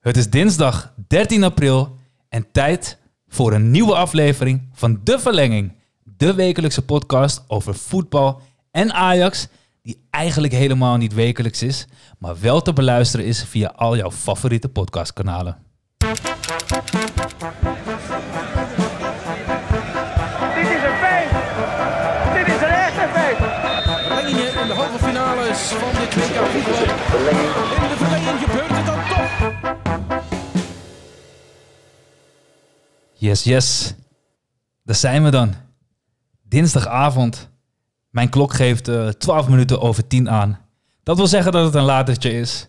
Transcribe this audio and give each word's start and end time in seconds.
Het 0.00 0.16
is 0.16 0.30
dinsdag 0.30 0.92
13 1.08 1.44
april 1.44 1.96
en 2.28 2.46
tijd 2.52 2.98
voor 3.28 3.52
een 3.52 3.70
nieuwe 3.70 3.94
aflevering 3.94 4.68
van 4.72 5.00
De 5.04 5.18
Verlenging. 5.18 5.72
De 6.04 6.34
wekelijkse 6.34 6.84
podcast 6.84 7.44
over 7.46 7.74
voetbal 7.74 8.42
en 8.70 8.92
Ajax, 8.92 9.48
die 9.82 10.06
eigenlijk 10.10 10.52
helemaal 10.52 10.96
niet 10.96 11.14
wekelijks 11.14 11.62
is, 11.62 11.86
maar 12.18 12.40
wel 12.40 12.62
te 12.62 12.72
beluisteren 12.72 13.26
is 13.26 13.44
via 13.44 13.72
al 13.76 13.96
jouw 13.96 14.10
favoriete 14.10 14.68
podcastkanalen. 14.68 15.56
Dit 15.98 16.10
is 20.68 20.82
een 20.82 20.98
feest. 21.02 21.32
Dit 22.34 22.46
is 22.54 22.60
een 22.62 22.74
echte 22.74 23.08
feest. 23.14 23.40
Verlengingen 24.06 24.60
in 24.60 24.66
de 24.66 24.74
halve 24.74 25.04
finales 25.04 25.58
van 25.58 26.00
dit 26.00 26.14
WK 26.14 26.46
voetbal. 26.46 27.69
Yes, 33.20 33.42
yes. 33.42 33.94
Daar 34.84 34.96
zijn 34.96 35.24
we 35.24 35.30
dan. 35.30 35.54
Dinsdagavond. 36.42 37.50
Mijn 38.10 38.28
klok 38.28 38.52
geeft 38.52 38.88
eh 38.88 39.08
12 39.08 39.48
minuten 39.48 39.80
over 39.80 40.06
10 40.06 40.30
aan. 40.30 40.58
Dat 41.02 41.16
wil 41.16 41.26
zeggen 41.26 41.52
dat 41.52 41.64
het 41.64 41.74
een 41.74 41.82
latertje 41.82 42.32
is. 42.32 42.68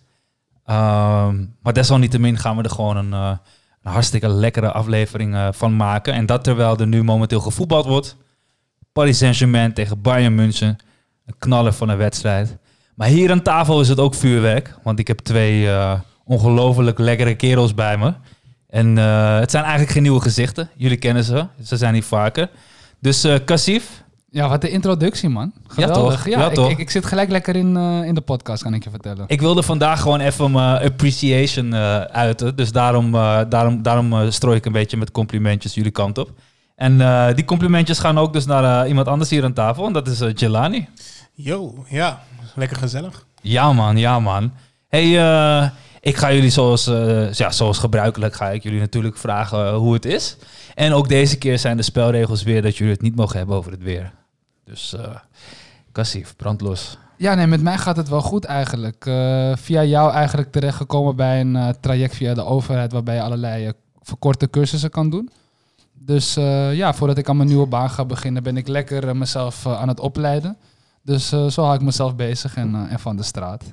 Ehm, 0.64 1.44
maar 1.62 1.72
desalniettemin 1.72 2.38
gaan 2.38 2.56
we 2.56 2.62
er 2.62 2.70
gewoon 2.70 2.96
een, 2.96 3.12
eh, 3.12 3.36
een 3.82 3.92
hartstikke 3.92 4.28
lekkere 4.28 4.72
aflevering 4.72 5.34
eh, 5.34 5.48
van 5.52 5.76
maken. 5.76 6.14
En 6.14 6.26
dat 6.26 6.44
terwijl 6.44 6.76
er 6.76 6.86
nu 6.86 7.02
momenteel 7.02 7.40
gevoetbald 7.40 7.86
wordt. 7.86 8.16
Paris 8.92 9.18
Saint-Germain 9.18 9.72
tegen 9.72 10.00
Bayern 10.00 10.34
München. 10.34 10.76
Een 11.26 11.38
knaller 11.38 11.72
van 11.72 11.88
een 11.88 11.96
wedstrijd. 11.96 12.56
Maar 12.94 13.08
hier 13.08 13.30
aan 13.30 13.42
tafel 13.42 13.80
is 13.80 13.88
het 13.88 13.98
ook 13.98 14.14
vuurwerk. 14.14 14.78
Want 14.82 14.98
ik 14.98 15.06
heb 15.08 15.18
twee 15.18 15.68
ongelooflijk 16.24 16.98
lekkere 16.98 17.34
kerels 17.34 17.74
bij 17.74 17.98
me. 17.98 18.14
En 18.72 18.98
eh, 18.98 19.38
het 19.38 19.50
zijn 19.50 19.62
eigenlijk 19.62 19.92
geen 19.92 20.02
nieuwe 20.02 20.20
gezichten. 20.20 20.70
Jullie 20.76 20.96
kennen 20.96 21.24
ze. 21.24 21.46
Ze 21.64 21.76
zijn 21.76 21.94
hier 21.94 22.02
vaker. 22.02 22.48
Dus 23.00 23.24
eh 23.24 23.34
Cassief, 23.44 24.02
Ja, 24.30 24.48
wat 24.48 24.60
de 24.60 24.70
introductie, 24.70 25.28
man. 25.28 25.52
Geweldig. 25.66 26.22
toch? 26.22 26.26
Ja, 26.28 26.46
ik, 26.48 26.54
toch? 26.54 26.70
Ik, 26.70 26.78
ik 26.78 26.90
zit 26.90 27.04
gelijk 27.06 27.30
lekker 27.30 27.56
in, 27.56 27.76
eh, 27.76 28.04
in 28.04 28.14
de 28.14 28.20
podcast, 28.20 28.62
kan 28.62 28.74
ik 28.74 28.84
je 28.84 28.90
vertellen. 28.90 29.24
ik 29.26 29.40
wilde 29.40 29.62
vandaag 29.62 30.00
gewoon 30.00 30.20
even 30.20 30.50
mijn 30.50 30.82
appreciation 30.84 31.74
eh, 31.74 32.00
uiten. 32.00 32.56
Dus 32.56 32.72
daarom, 32.72 33.14
eh, 33.14 33.40
daarom, 33.48 33.82
daarom 33.82 34.30
strooi 34.30 34.56
ik 34.56 34.64
een 34.64 34.72
beetje 34.72 34.96
met 34.96 35.10
complimentjes 35.10 35.74
jullie 35.74 35.90
kant 35.90 36.18
op. 36.18 36.30
En 36.76 37.00
eh, 37.00 37.34
die 37.34 37.44
complimentjes 37.44 37.98
gaan 37.98 38.18
ook 38.18 38.32
dus 38.32 38.46
naar 38.46 38.88
iemand 38.88 39.08
anders 39.08 39.30
hier 39.30 39.44
aan 39.44 39.52
tafel. 39.52 39.86
En 39.86 39.92
dat 39.92 40.08
is 40.08 40.20
eh, 40.20 40.34
Jelani. 40.34 40.88
Yo, 41.34 41.84
ja, 41.88 42.22
lekker 42.54 42.76
gezellig. 42.76 43.26
Ja 43.42 43.72
man, 43.72 43.96
ja 43.96 44.20
man. 44.20 44.52
Hey, 44.88 45.18
eh, 45.18 45.68
ik 46.02 46.16
ga 46.16 46.32
jullie 46.32 46.50
zoals, 46.50 46.86
eh, 46.86 47.32
ja, 47.32 47.50
zoals 47.50 47.78
gebruikelijk 47.78 48.34
ga 48.34 48.50
ik 48.50 48.62
jullie 48.62 48.80
natuurlijk 48.80 49.16
vragen 49.16 49.66
eh, 49.66 49.76
hoe 49.76 49.94
het 49.94 50.04
is. 50.04 50.36
En 50.74 50.92
ook 50.92 51.08
deze 51.08 51.38
keer 51.38 51.58
zijn 51.58 51.76
de 51.76 51.82
spelregels 51.82 52.42
weer 52.42 52.62
dat 52.62 52.76
jullie 52.76 52.92
het 52.92 53.02
niet 53.02 53.16
mogen 53.16 53.36
hebben 53.38 53.56
over 53.56 53.70
het 53.70 53.82
weer. 53.82 54.12
Dus 54.64 54.94
eh 54.94 55.14
Cassief, 55.92 56.36
brand 56.36 56.60
los. 56.60 56.98
Ja, 57.16 57.34
nee, 57.34 57.46
met 57.46 57.62
mij 57.62 57.78
gaat 57.78 57.96
het 57.96 58.08
wel 58.08 58.20
goed 58.20 58.44
eigenlijk. 58.44 59.06
Eh, 59.06 59.52
via 59.56 59.84
jou 59.84 60.12
eigenlijk 60.12 60.52
terechtgekomen 60.52 61.16
bij 61.16 61.40
een 61.40 61.56
eh, 61.56 61.68
traject 61.80 62.14
via 62.14 62.34
de 62.34 62.44
overheid... 62.44 62.92
waarbij 62.92 63.14
je 63.14 63.22
allerlei 63.22 63.66
eh, 63.66 63.72
verkorte 64.00 64.50
cursussen 64.50 64.90
kan 64.90 65.10
doen. 65.10 65.30
Dus 65.98 66.36
eh, 66.36 66.74
ja, 66.74 66.94
voordat 66.94 67.18
ik 67.18 67.28
aan 67.28 67.36
mijn 67.36 67.48
nieuwe 67.48 67.66
baan 67.66 67.90
ga 67.90 68.04
beginnen... 68.04 68.42
ben 68.42 68.56
ik 68.56 68.68
lekker 68.68 69.08
eh, 69.08 69.14
mezelf 69.14 69.66
eh, 69.66 69.80
aan 69.80 69.88
het 69.88 70.00
opleiden. 70.00 70.56
Dus 71.02 71.32
eh, 71.32 71.46
zo 71.46 71.62
hou 71.62 71.74
ik 71.74 71.82
mezelf 71.82 72.16
bezig 72.16 72.56
en, 72.56 72.74
eh, 72.74 72.92
en 72.92 72.98
van 73.00 73.16
de 73.16 73.22
straat. 73.22 73.64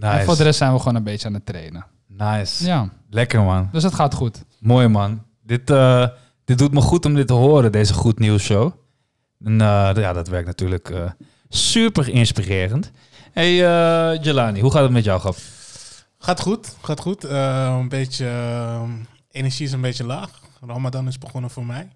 En 0.00 0.24
voor 0.24 0.36
de 0.36 0.42
rest 0.42 0.58
zijn 0.58 0.72
we 0.72 0.78
gewoon 0.78 0.94
een 0.94 1.04
beetje 1.04 1.28
aan 1.28 1.34
het 1.34 1.46
trainen. 1.46 1.86
Nice. 2.06 2.64
Ja, 2.66 2.88
Lekker 3.10 3.42
man. 3.42 3.68
dus 3.72 3.82
het 3.82 3.94
gaat 3.94 4.14
goed. 4.14 4.44
Mooi 4.60 4.88
man. 4.88 5.22
Dit, 5.42 5.70
eh, 5.70 6.06
dit 6.44 6.58
doet 6.58 6.72
me 6.72 6.80
goed 6.80 7.04
om 7.06 7.14
dit 7.14 7.26
te 7.26 7.32
horen, 7.32 7.72
deze 7.72 7.94
Goed 7.94 8.18
Nieuws 8.18 8.42
Show. 8.42 8.72
En 9.44 9.60
eh, 9.60 9.90
ja, 9.94 10.12
dat 10.12 10.28
werkt 10.28 10.46
natuurlijk 10.46 10.90
eh, 10.90 11.10
super 11.48 12.08
inspirerend. 12.08 12.90
Hey 13.32 13.50
eh, 13.66 14.22
Jelani, 14.22 14.60
hoe 14.60 14.70
gaat 14.72 14.82
het 14.82 14.90
met 14.92 15.04
jou, 15.04 15.20
Gap? 15.20 15.36
Gaat 16.18 16.40
goed, 16.40 16.76
gaat 16.82 17.00
goed. 17.00 17.24
Eh, 17.24 17.76
een 17.80 17.88
beetje, 17.88 18.30
energie 19.30 19.66
is 19.66 19.72
een 19.72 19.80
beetje 19.80 20.04
laag. 20.04 20.30
Ramadan 20.66 21.06
is 21.06 21.18
begonnen 21.18 21.50
voor 21.50 21.66
mij. 21.66 21.88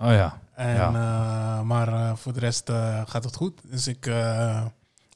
Oh 0.00 0.10
ja. 0.10 0.38
En, 0.54 0.74
Ja. 0.74 0.88
eh, 0.88 1.62
maar 1.62 1.88
eh, 1.88 2.12
voor 2.14 2.32
de 2.32 2.40
rest 2.40 2.68
eh, 2.68 3.00
gaat 3.06 3.24
het 3.24 3.36
goed. 3.36 3.60
Dus 3.64 3.86
ik, 3.86 4.06
eh, 4.06 4.62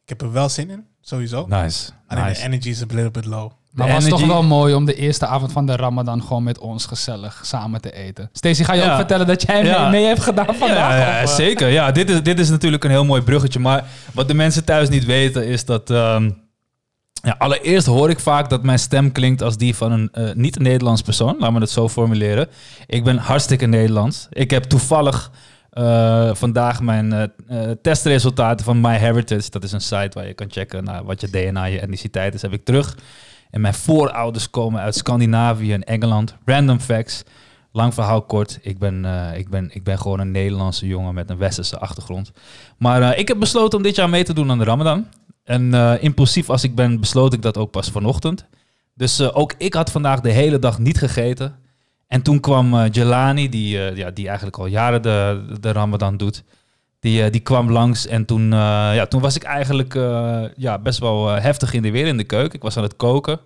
ik 0.03 0.09
heb 0.09 0.21
er 0.23 0.33
wel 0.33 0.49
zin 0.49 0.71
in, 0.71 0.87
sowieso. 1.01 1.47
Nice. 1.49 1.91
Alleen 2.07 2.25
nice. 2.25 2.41
de 2.41 2.47
energy 2.47 2.69
is 2.69 2.81
een 2.81 2.89
little 2.91 3.11
bit 3.11 3.25
low. 3.25 3.51
Maar 3.71 3.87
het 3.89 3.97
was 4.09 4.21
toch 4.21 4.27
wel 4.27 4.43
mooi 4.43 4.75
om 4.75 4.85
de 4.85 4.95
eerste 4.95 5.27
avond 5.27 5.53
van 5.53 5.67
de 5.67 5.77
Ramadan 5.77 6.23
gewoon 6.23 6.43
met 6.43 6.59
ons 6.59 6.87
gezellig 6.87 7.41
samen 7.45 7.81
te 7.81 7.93
eten. 7.93 8.31
Stacey, 8.33 8.65
ga 8.65 8.73
je 8.73 8.81
Ja. 8.83 8.91
ook 8.91 8.97
vertellen 8.97 9.27
dat 9.27 9.43
jij 9.43 9.65
Ja. 9.65 9.83
mee, 9.83 9.91
mee 9.91 10.05
hebt 10.07 10.23
gedaan 10.23 10.55
vandaag? 10.55 10.93
Ja, 10.93 10.97
ja, 10.97 11.21
eh? 11.21 11.27
zeker. 11.27 11.69
Ja, 11.69 11.93
dit 11.93 12.11
is, 12.11 12.23
dit 12.23 12.39
is 12.39 12.49
natuurlijk 12.49 12.85
een 12.85 12.91
heel 12.91 13.05
mooi 13.05 13.23
bruggetje. 13.23 13.59
Maar 13.61 13.85
wat 14.13 14.29
de 14.29 14.35
mensen 14.35 14.65
thuis 14.65 14.89
niet 14.89 15.05
weten 15.05 15.47
is 15.47 15.65
dat... 15.65 15.91
ehm, 15.91 16.31
ja, 17.23 17.35
allereerst 17.39 17.87
hoor 17.87 18.11
ik 18.11 18.21
vaak 18.21 18.51
dat 18.51 18.63
mijn 18.63 18.79
stem 18.79 19.13
klinkt 19.13 19.43
als 19.43 19.57
die 19.57 19.77
van 19.77 19.93
een 19.93 20.09
eh, 20.13 20.35
niet-Nederlands 20.35 21.03
persoon. 21.03 21.37
Laat 21.39 21.53
me 21.53 21.61
het 21.61 21.71
zo 21.71 21.89
formuleren. 21.89 22.49
Ik 22.87 23.05
ben 23.05 23.17
hartstikke 23.17 23.67
Nederlands. 23.67 24.27
Ik 24.31 24.51
heb 24.51 24.65
toevallig 24.65 25.31
eh, 25.71 26.35
vandaag 26.35 26.81
mijn 26.81 27.13
eh, 27.13 27.23
eh, 27.23 27.77
testresultaten 27.83 28.65
van 28.65 28.81
MyHeritage. 28.81 29.51
Dat 29.51 29.65
is 29.65 29.73
een 29.73 29.81
site 29.81 30.11
waar 30.13 30.27
je 30.27 30.35
kan 30.35 30.51
checken 30.51 30.85
naar 30.85 31.05
wat 31.05 31.21
je 31.21 31.31
DNA, 31.31 31.65
je 31.65 31.81
etniciteit 31.81 32.35
is, 32.35 32.43
heb 32.43 32.53
ik 32.53 32.65
terug. 32.65 32.97
En 33.51 33.61
mijn 33.61 33.75
voorouders 33.75 34.51
komen 34.51 34.81
uit 34.81 34.95
Scandinavië 34.95 35.73
en 35.73 35.85
Engeland. 35.85 36.37
Random 36.45 36.81
facts. 36.81 37.23
Lang 37.73 37.95
verhaal 37.95 38.23
kort. 38.23 38.59
Ik 38.63 38.79
ben, 38.79 39.05
ik, 39.35 39.49
ben, 39.49 39.71
ik 39.73 39.85
ben 39.85 39.99
gewoon 39.99 40.21
een 40.21 40.31
Nederlandse 40.31 40.87
jongen 40.87 41.15
met 41.15 41.31
een 41.31 41.39
westerse 41.39 41.79
achtergrond. 41.79 42.33
Maar 42.79 43.19
ik 43.19 43.29
heb 43.29 43.39
besloten 43.39 43.79
om 43.79 43.85
dit 43.85 43.97
jaar 43.97 44.09
mee 44.09 44.25
te 44.25 44.33
doen 44.33 44.51
aan 44.51 44.59
de 44.59 44.65
Ramadan. 44.65 45.07
En 45.45 45.73
impulsief 46.01 46.51
als 46.51 46.65
ik 46.65 46.75
ben, 46.75 47.01
besloot 47.01 47.33
ik 47.33 47.43
dat 47.43 47.57
ook 47.57 47.71
pas 47.71 47.91
vanochtend. 47.91 48.47
Dus 48.95 49.33
ook 49.33 49.55
ik 49.59 49.75
had 49.75 49.91
vandaag 49.91 50.21
de 50.21 50.31
hele 50.31 50.59
dag 50.59 50.79
niet 50.79 50.99
gegeten. 50.99 51.55
En 52.11 52.23
toen 52.23 52.41
kwam 52.41 52.75
eh, 52.75 52.91
Jelani, 52.91 53.49
die, 53.49 53.85
eh, 53.85 53.97
ja, 53.97 54.11
die 54.11 54.27
eigenlijk 54.27 54.59
al 54.59 54.67
jaren 54.67 55.03
de, 55.03 55.45
de 55.61 55.73
Ramadan 55.73 56.17
doet. 56.17 56.45
Die, 57.01 57.23
eh, 57.23 57.33
die 57.33 57.41
kwam 57.41 57.71
langs 57.71 58.07
en 58.07 58.25
toen, 58.25 58.51
ja, 58.51 59.07
toen 59.07 59.21
was 59.21 59.37
ik 59.37 59.43
eigenlijk 59.43 59.95
ja, 60.57 60.79
best 60.79 60.99
wel 60.99 61.27
heftig 61.27 61.73
in 61.73 61.83
de 61.83 61.91
weer 61.91 62.07
in 62.07 62.17
de 62.17 62.25
keuken. 62.25 62.55
Ik 62.55 62.63
was 62.63 62.77
aan 62.77 62.83
het 62.83 62.97
koken. 62.97 63.41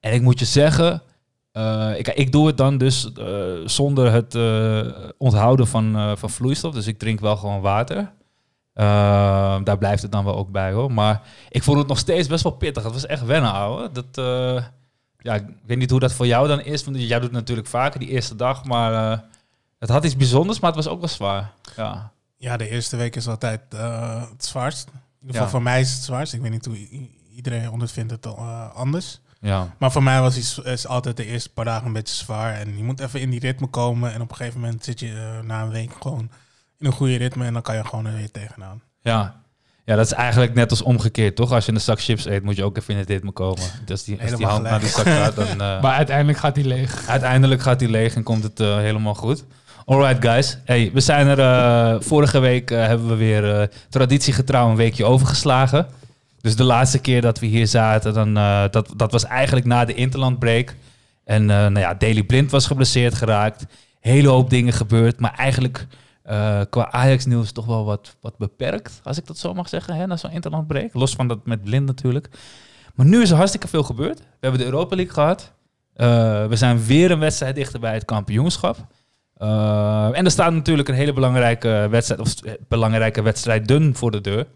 En 0.00 0.12
ik 0.12 0.22
moet 0.22 0.38
je 0.38 0.44
zeggen, 0.44 1.02
ik, 1.96 2.08
ik 2.08 2.32
doe 2.32 2.46
het 2.46 2.56
dan 2.56 2.78
dus 2.78 3.10
zonder 3.64 4.12
het 4.12 4.38
onthouden 5.18 5.66
van, 5.66 6.16
van 6.18 6.30
vloeistof. 6.30 6.74
Dus 6.74 6.86
ik 6.86 6.98
drink 6.98 7.20
wel 7.20 7.36
gewoon 7.36 7.60
water. 7.60 8.12
Daar 9.64 9.78
blijft 9.78 10.02
het 10.02 10.12
dan 10.12 10.24
wel 10.24 10.36
ook 10.36 10.50
bij 10.50 10.72
hoor. 10.72 10.92
Maar 10.92 11.22
ik 11.48 11.62
vond 11.62 11.78
het 11.78 11.86
nog 11.86 11.98
steeds 11.98 12.28
best 12.28 12.42
wel 12.42 12.52
pittig. 12.52 12.82
Het 12.82 12.92
was 12.92 13.06
echt 13.06 13.24
wennen, 13.24 13.52
ouwe. 13.52 13.90
Dat, 13.92 14.18
ja, 15.22 15.34
ik 15.34 15.44
weet 15.66 15.78
niet 15.78 15.90
hoe 15.90 16.00
dat 16.00 16.12
voor 16.12 16.26
jou 16.26 16.48
dan 16.48 16.60
is. 16.60 16.84
Want 16.84 16.96
jij 17.00 17.16
doet 17.18 17.22
het 17.28 17.32
natuurlijk 17.38 17.68
vaker 17.68 18.00
die 18.00 18.08
eerste 18.08 18.36
dag. 18.36 18.64
Maar 18.64 19.12
eh, 19.12 19.18
het 19.78 19.88
had 19.88 20.04
iets 20.04 20.16
bijzonders, 20.16 20.60
maar 20.60 20.72
het 20.72 20.84
was 20.84 20.92
ook 20.92 21.00
wel 21.00 21.08
zwaar. 21.08 21.52
Ja, 21.76 22.12
Ja, 22.36 22.56
de 22.56 22.68
eerste 22.68 22.96
week 22.96 23.16
is 23.16 23.28
altijd 23.28 23.60
eh, 23.74 24.22
het 24.30 24.44
zwaarst. 24.44 24.86
In 24.88 24.92
ieder 25.20 25.30
geval 25.30 25.44
Ja. 25.44 25.48
voor 25.50 25.62
mij 25.62 25.80
is 25.80 25.92
het 25.92 26.02
zwaarst. 26.02 26.32
Ik 26.32 26.40
weet 26.40 26.50
niet 26.50 26.64
hoe 26.64 27.08
iedereen 27.34 27.70
ondervindt 27.70 28.10
het 28.12 28.26
uh, 28.26 28.74
anders. 28.74 29.20
ja. 29.40 29.74
Maar 29.78 29.92
voor 29.92 30.02
mij 30.02 30.20
was 30.20 30.36
is, 30.36 30.58
is 30.58 30.86
altijd 30.86 31.16
de 31.16 31.24
eerste 31.26 31.52
paar 31.52 31.64
dagen 31.64 31.86
een 31.86 31.92
beetje 31.92 32.14
zwaar. 32.14 32.54
En 32.54 32.76
je 32.76 32.82
moet 32.84 33.00
even 33.00 33.20
in 33.20 33.30
die 33.30 33.40
ritme 33.40 33.66
komen. 33.66 34.12
En 34.12 34.20
op 34.20 34.30
een 34.30 34.36
gegeven 34.36 34.60
moment 34.60 34.84
zit 34.84 35.00
je 35.00 35.40
na 35.44 35.62
een 35.62 35.70
week 35.70 35.92
gewoon 36.00 36.30
in 36.78 36.86
een 36.86 36.92
goede 36.92 37.16
ritme. 37.16 37.44
En 37.44 37.52
dan 37.52 37.62
kan 37.62 37.76
je 37.76 37.84
gewoon 37.84 38.06
er 38.06 38.16
weer 38.16 38.30
tegenaan. 38.30 38.82
Ja. 39.00 39.42
Ja, 39.84 39.96
dat 39.96 40.06
is 40.06 40.12
eigenlijk 40.12 40.54
net 40.54 40.70
als 40.70 40.82
omgekeerd, 40.82 41.36
toch? 41.36 41.52
Als 41.52 41.66
je 41.66 41.72
een 41.72 41.80
zak 41.80 42.00
chips 42.00 42.24
eet, 42.26 42.42
moet 42.42 42.56
je 42.56 42.64
ook 42.64 42.76
even 42.76 42.92
in 42.94 43.00
het 43.00 43.08
ritme 43.08 43.30
komen. 43.30 43.62
Dus 43.84 44.04
die, 44.04 44.20
als 44.22 44.34
die 44.36 44.46
hand 44.46 44.62
naar 44.62 44.80
die 44.80 44.88
zak 44.88 45.06
gaat, 45.06 45.34
dan... 45.36 45.46
eh, 45.60 45.82
Maar 45.82 45.92
uiteindelijk 45.94 46.38
gaat 46.38 46.56
hij 46.56 46.64
leeg. 46.64 47.08
Uiteindelijk 47.08 47.62
gaat 47.62 47.80
hij 47.80 47.88
leeg 47.88 48.14
en 48.14 48.22
komt 48.22 48.42
het 48.42 48.60
eh, 48.60 48.76
helemaal 48.76 49.14
goed. 49.14 49.44
Alright 49.84 50.24
guys, 50.24 50.58
hey, 50.64 50.90
we 50.94 51.00
zijn 51.00 51.26
er. 51.26 51.38
eh, 51.38 52.00
vorige 52.00 52.38
week 52.38 52.68
hebben 52.68 53.08
we 53.08 53.14
weer 53.14 53.60
eh, 53.60 53.66
traditiegetrouw 53.88 54.70
een 54.70 54.76
weekje 54.76 55.04
overgeslagen. 55.04 55.86
Dus 56.40 56.56
de 56.56 56.64
laatste 56.64 56.98
keer 56.98 57.20
dat 57.20 57.38
we 57.38 57.46
hier 57.46 57.66
zaten, 57.66 58.14
dan, 58.14 58.36
eh, 58.36 58.62
dat, 58.70 58.92
dat 58.96 59.12
was 59.12 59.24
eigenlijk 59.24 59.66
na 59.66 59.84
de 59.84 59.94
interlandbreak. 59.94 60.74
En 61.24 61.42
eh, 61.42 61.56
nou 61.56 61.78
ja, 61.78 61.94
Daily 61.94 62.22
Blind 62.22 62.50
was 62.50 62.66
geblesseerd 62.66 63.14
geraakt. 63.14 63.66
Hele 64.00 64.28
hoop 64.28 64.50
dingen 64.50 64.72
gebeurd, 64.72 65.20
maar 65.20 65.34
eigenlijk 65.36 65.86
eh, 66.22 66.60
qua 66.70 66.90
Ajax-nieuws 66.90 67.52
toch 67.52 67.66
wel 67.66 67.84
wat, 67.84 68.16
wat 68.20 68.38
beperkt, 68.38 69.00
als 69.02 69.18
ik 69.18 69.26
dat 69.26 69.38
zo 69.38 69.54
mag 69.54 69.68
zeggen, 69.68 69.94
hè, 69.94 70.06
na 70.06 70.16
zo'n 70.16 70.30
interlandbreak. 70.30 70.94
Los 70.94 71.14
van 71.14 71.28
dat 71.28 71.46
met 71.46 71.62
Blind 71.62 71.86
natuurlijk. 71.86 72.28
Maar 72.94 73.06
nu 73.06 73.22
is 73.22 73.30
er 73.30 73.36
hartstikke 73.36 73.68
veel 73.68 73.82
gebeurd. 73.82 74.18
We 74.18 74.24
hebben 74.40 74.60
de 74.60 74.66
Europa 74.66 74.96
League 74.96 75.14
gehad. 75.14 75.52
Eh, 75.94 76.46
we 76.46 76.56
zijn 76.56 76.84
weer 76.84 77.10
een 77.10 77.18
wedstrijd 77.18 77.54
dichter 77.54 77.80
bij 77.80 77.94
het 77.94 78.04
kampioenschap. 78.04 78.76
Eh, 79.36 80.18
en 80.18 80.24
er 80.24 80.30
staat 80.30 80.52
natuurlijk 80.52 80.88
een 80.88 80.94
hele 80.94 81.12
belangrijke 81.12 81.86
wedstrijd, 81.90 82.20
of 82.20 82.34
belangrijke 82.68 83.22
wedstrijden 83.22 83.94
voor 83.94 84.10
de 84.10 84.20
deur. 84.20 84.46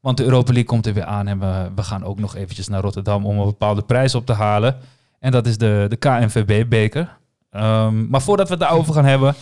Want 0.00 0.16
de 0.16 0.24
Europa 0.24 0.52
League 0.52 0.70
komt 0.70 0.86
er 0.86 0.94
weer 0.94 1.04
aan 1.04 1.26
en 1.26 1.38
we, 1.38 1.70
we 1.74 1.82
gaan 1.82 2.04
ook 2.04 2.18
nog 2.18 2.36
eventjes 2.36 2.68
naar 2.68 2.80
Rotterdam 2.80 3.26
om 3.26 3.38
een 3.38 3.44
bepaalde 3.44 3.82
prijs 3.82 4.14
op 4.14 4.26
te 4.26 4.32
halen. 4.32 4.76
En 5.18 5.30
dat 5.30 5.46
is 5.46 5.58
de, 5.58 5.86
de 5.88 5.96
KNVB-beker. 5.96 7.16
Ehm, 7.50 8.08
maar 8.08 8.22
voordat 8.22 8.46
we 8.46 8.54
het 8.54 8.62
daarover 8.62 8.94
gaan 8.94 9.04
hebben, 9.04 9.34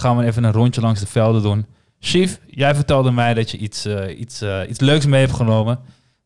gaan 0.00 0.16
we 0.16 0.24
even 0.24 0.44
een 0.44 0.52
rondje 0.52 0.80
langs 0.80 1.00
de 1.00 1.06
velden 1.06 1.42
doen. 1.42 1.66
Chief, 2.00 2.40
jij 2.46 2.74
vertelde 2.74 3.10
mij 3.10 3.34
dat 3.34 3.50
je 3.50 3.58
iets, 3.58 3.84
eh, 3.84 4.18
iets, 4.18 4.40
eh, 4.40 4.60
iets 4.68 4.80
leuks 4.80 5.06
mee 5.06 5.20
hebt 5.20 5.36
genomen. 5.36 5.78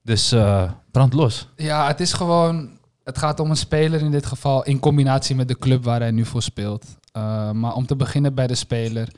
Dus 0.02 0.32
eh, 0.32 0.70
brand 0.90 1.12
los. 1.12 1.48
Ja, 1.56 1.86
het 1.86 2.00
is 2.00 2.12
gewoon. 2.12 2.70
Het 3.04 3.18
gaat 3.18 3.40
om 3.40 3.50
een 3.50 3.56
speler 3.56 4.00
in 4.00 4.10
dit 4.10 4.26
geval 4.26 4.64
in 4.64 4.78
combinatie 4.78 5.36
met 5.36 5.48
de 5.48 5.58
club 5.58 5.84
waar 5.84 6.00
hij 6.00 6.10
nu 6.10 6.24
voor 6.24 6.42
speelt. 6.42 6.84
Maar 7.52 7.74
om 7.74 7.86
te 7.86 7.96
beginnen 7.96 8.34
bij 8.34 8.46
de 8.46 8.54
speler. 8.54 9.08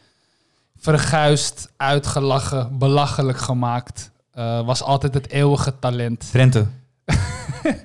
Verguisd, 0.77 1.73
uitgelachen, 1.77 2.79
belachelijk 2.79 3.39
gemaakt. 3.39 4.11
Was 4.65 4.83
altijd 4.83 5.15
het 5.15 5.31
eeuwige 5.31 5.79
talent. 5.79 6.29
Drenthe. 6.33 6.67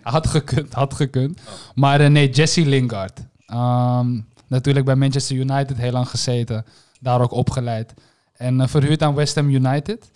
had 0.03 0.27
gekund, 0.27 0.73
had 0.73 0.93
gekund. 0.93 1.41
Maar 1.75 2.11
nee, 2.11 2.29
Jesse 2.29 2.65
Lingard. 2.65 3.19
Um, 3.53 4.27
natuurlijk 4.51 4.85
bij 4.85 4.95
Manchester 4.95 5.35
United 5.35 5.77
heel 5.77 5.91
lang 5.91 6.09
gezeten. 6.09 6.65
Daar 6.99 7.21
ook 7.21 7.31
opgeleid. 7.31 7.93
En 8.33 8.69
verhuurd 8.69 9.03
aan 9.03 9.15
West 9.15 9.35
Ham 9.35 9.49
United. 9.49 10.11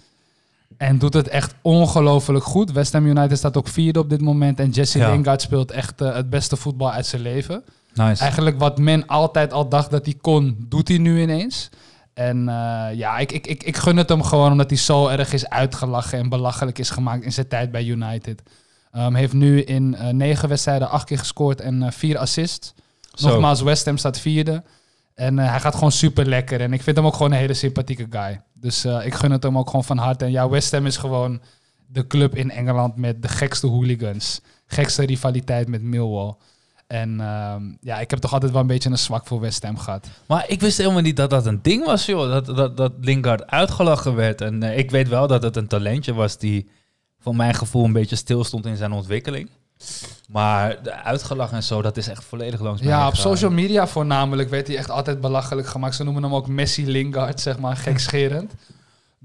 En 0.78 0.98
doet 0.98 1.14
het 1.14 1.28
echt 1.28 1.56
ongelooflijk 1.62 2.44
goed. 2.44 2.72
West 2.72 2.94
Ham 2.94 3.06
United 3.06 3.38
staat 3.38 3.58
ook 3.58 3.68
vierde 3.68 4.00
op 4.00 4.10
dit 4.10 4.22
moment. 4.22 4.60
En 4.60 4.70
Jesse 4.70 4.98
ja. 4.98 5.12
Lingard 5.12 5.42
speelt 5.42 5.72
echt 5.72 6.02
uh, 6.02 6.16
het 6.16 6.30
beste 6.30 6.56
voetbal 6.56 6.92
uit 6.92 7.06
zijn 7.06 7.22
leven. 7.22 7.64
Nice. 7.94 8.22
Eigenlijk 8.22 8.60
wat 8.60 8.78
men 8.78 9.08
altijd 9.08 9.54
al 9.54 9.70
dacht 9.70 9.92
dat 9.92 10.06
hij 10.06 10.16
kon, 10.22 10.66
doet 10.70 10.88
hij 10.88 10.98
nu 10.98 11.22
ineens. 11.22 11.70
En 12.14 12.38
uh, 12.38 12.88
ja, 12.94 13.18
ik, 13.18 13.32
ik, 13.32 13.48
ik, 13.48 13.64
ik 13.64 13.78
gun 13.78 13.98
het 13.98 14.10
hem 14.10 14.24
gewoon 14.24 14.52
omdat 14.52 14.70
hij 14.70 14.80
zo 14.80 15.08
erg 15.08 15.34
is 15.34 15.50
uitgelachen 15.50 16.20
en 16.20 16.30
belachelijk 16.30 16.80
is 16.80 16.90
gemaakt 16.90 17.24
in 17.24 17.34
zijn 17.34 17.48
tijd 17.48 17.72
bij 17.72 17.86
United. 17.86 18.42
Um, 18.98 19.16
heeft 19.16 19.34
nu 19.34 19.62
in 19.62 19.96
uh, 20.00 20.08
negen 20.08 20.50
wedstrijden 20.50 20.90
acht 20.90 21.06
keer 21.06 21.18
gescoord 21.18 21.62
en 21.62 21.94
vier 21.94 22.18
assists. 22.18 22.74
Zo. 23.16 23.30
Nogmaals, 23.30 23.62
West 23.62 23.86
Ham 23.86 23.98
staat 23.98 24.20
vierde. 24.20 24.64
En 25.14 25.38
hij 25.38 25.60
gaat 25.60 25.74
gewoon 25.74 25.92
super 25.92 26.26
lekker. 26.26 26.62
En 26.62 26.74
ik 26.74 26.82
vind 26.82 26.98
hem 26.98 27.06
ook 27.06 27.16
gewoon 27.16 27.32
een 27.32 27.38
hele 27.38 27.54
sympathieke 27.54 28.08
guy. 28.10 28.42
Dus 28.54 28.86
ik 28.86 29.14
gun 29.14 29.32
het 29.32 29.44
hem 29.44 29.58
ook 29.58 29.70
gewoon 29.70 29.84
van 29.84 29.98
harte. 29.98 30.26
En 30.26 30.32
ja, 30.32 30.50
West 30.50 30.72
Ham 30.72 30.86
is 30.86 30.98
gewoon 30.98 31.42
de 31.88 32.08
club 32.08 32.36
in 32.36 32.52
Engeland 32.52 32.96
met 32.96 33.22
de 33.22 33.28
gekste 33.28 33.68
hooligans. 33.68 34.42
Gekste 34.66 35.06
rivaliteit 35.06 35.68
met 35.68 35.82
Millwall. 35.82 36.34
En 36.88 37.20
uh, 37.20 37.56
ja, 37.82 38.00
ik 38.00 38.10
heb 38.10 38.20
toch 38.20 38.34
altijd 38.34 38.52
wel 38.52 38.62
een 38.62 38.68
beetje 38.68 38.90
een 38.90 38.98
zwak 38.98 39.28
voor 39.28 39.40
West 39.40 39.64
Ham 39.64 39.78
gehad. 39.78 40.08
Maar 40.28 40.46
ik 40.48 40.62
wist 40.62 40.78
helemaal 40.78 41.02
niet 41.02 41.18
dat 41.18 41.30
dat 41.30 41.46
een 41.46 41.60
ding 41.62 41.86
was, 41.86 42.06
joh. 42.06 42.30
Dat, 42.30 42.46
dat, 42.46 42.78
dat 42.78 42.94
Lingard 43.02 43.48
uitgelachen 43.48 44.16
werd. 44.16 44.42
En 44.42 44.64
uh, 44.64 44.78
ik 44.78 44.92
weet 44.92 45.08
wel 45.08 45.28
dat 45.28 45.44
het 45.44 45.56
een 45.56 45.68
talentje 45.68 46.14
was 46.14 46.38
die 46.38 46.70
voor 47.20 47.36
mijn 47.36 47.54
gevoel 47.54 47.84
een 47.86 47.94
beetje 47.94 48.16
stil 48.16 48.44
stond 48.44 48.66
in 48.66 48.78
zijn 48.78 48.92
ontwikkeling. 48.92 49.50
Maar 50.28 50.84
de 50.84 50.94
uitgelachen 50.94 51.56
en 51.56 51.64
zo, 51.64 51.82
dat 51.82 51.98
is 51.98 52.08
echt 52.08 52.24
volledig 52.24 52.60
langs 52.60 52.82
mij 52.82 52.90
Ja, 52.90 53.08
op 53.08 53.16
social 53.16 53.52
media 53.52 53.88
voornamelijk 53.88 54.50
werd 54.50 54.68
hij 54.68 54.78
echt 54.78 54.90
altijd 54.90 55.22
belachelijk 55.22 55.68
gemaakt. 55.68 55.96
Ze 55.96 56.04
noemen 56.04 56.24
hem 56.24 56.36
ook 56.36 56.48
Messi 56.48 56.88
Lingard, 56.88 57.42
zeg 57.42 57.60
maar, 57.60 57.78
gekscherend. 57.78 58.54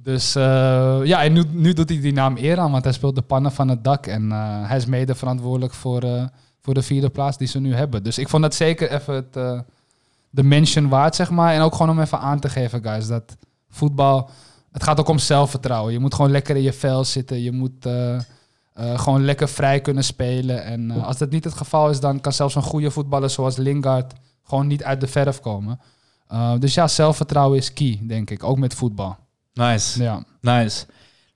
Dus 0.03 0.37
uh, 0.37 1.01
ja, 1.05 1.23
en 1.23 1.33
nu, 1.33 1.45
nu 1.51 1.73
doet 1.73 1.89
hij 1.89 2.01
die 2.01 2.13
naam 2.13 2.37
eer 2.37 2.59
aan, 2.59 2.71
want 2.71 2.85
hij 2.85 2.93
speelt 2.93 3.15
de 3.15 3.23
pannen 3.23 3.53
van 3.53 3.69
het 3.69 3.85
dak. 3.85 4.07
En 4.07 4.29
uh, 4.29 4.69
hij 4.69 4.77
is 4.77 4.87
mede 4.87 5.15
verantwoordelijk 5.15 5.75
voor 5.75 6.05
uh, 6.05 6.25
voor 6.61 6.75
de 6.75 6.83
vierde 6.83 7.11
plaats 7.11 7.37
die 7.37 7.49
ze 7.49 7.61
nu 7.61 7.75
hebben. 7.75 8.03
Dus 8.03 8.19
ik 8.19 8.29
vond 8.29 8.43
dat 8.43 8.55
zeker 8.55 8.91
even 8.91 9.15
het, 9.15 9.33
de 10.31 10.43
mention 10.43 10.89
waard, 10.89 11.15
zeg 11.15 11.31
maar. 11.31 11.55
En 11.55 11.61
ook 11.61 11.73
gewoon 11.75 11.91
om 11.91 12.01
even 12.01 12.19
aan 12.19 12.41
te 12.41 12.49
geven, 12.49 12.83
guys, 12.83 13.07
dat 13.07 13.37
voetbal... 13.71 14.31
Het 14.73 14.83
gaat 14.83 15.01
ook 15.01 15.09
om 15.09 15.19
zelfvertrouwen. 15.19 15.93
Je 15.93 15.99
moet 15.99 16.15
gewoon 16.15 16.31
lekker 16.31 16.57
in 16.57 16.63
je 16.63 16.73
vel 16.73 17.05
zitten. 17.05 17.43
Je 17.43 17.53
moet 17.53 17.87
uh, 18.79 18.87
uh, 18.87 18.99
gewoon 18.99 19.25
lekker 19.25 19.49
vrij 19.49 19.81
kunnen 19.81 20.05
spelen. 20.05 20.65
En 20.65 20.91
als 20.91 21.19
dat 21.19 21.31
niet 21.31 21.45
het 21.45 21.55
geval 21.55 21.91
is, 21.91 22.01
dan 22.01 22.21
kan 22.21 22.33
zelfs 22.33 22.55
een 22.55 22.63
goede 22.63 22.91
voetballer 22.91 23.31
zoals 23.31 23.57
Lingard 23.57 24.13
gewoon 24.45 24.67
niet 24.67 24.85
uit 24.85 25.01
de 25.01 25.07
verf 25.07 25.41
komen. 25.41 25.81
dus 26.59 26.75
ja, 26.75 26.89
zelfvertrouwen 26.89 27.59
is 27.59 27.73
key, 27.73 28.01
denk 28.03 28.31
ik. 28.31 28.45
Ook 28.45 28.59
met 28.59 28.75
voetbal. 28.75 29.17
Nice. 29.53 30.03
Ja. 30.03 30.25
Nice. 30.41 30.87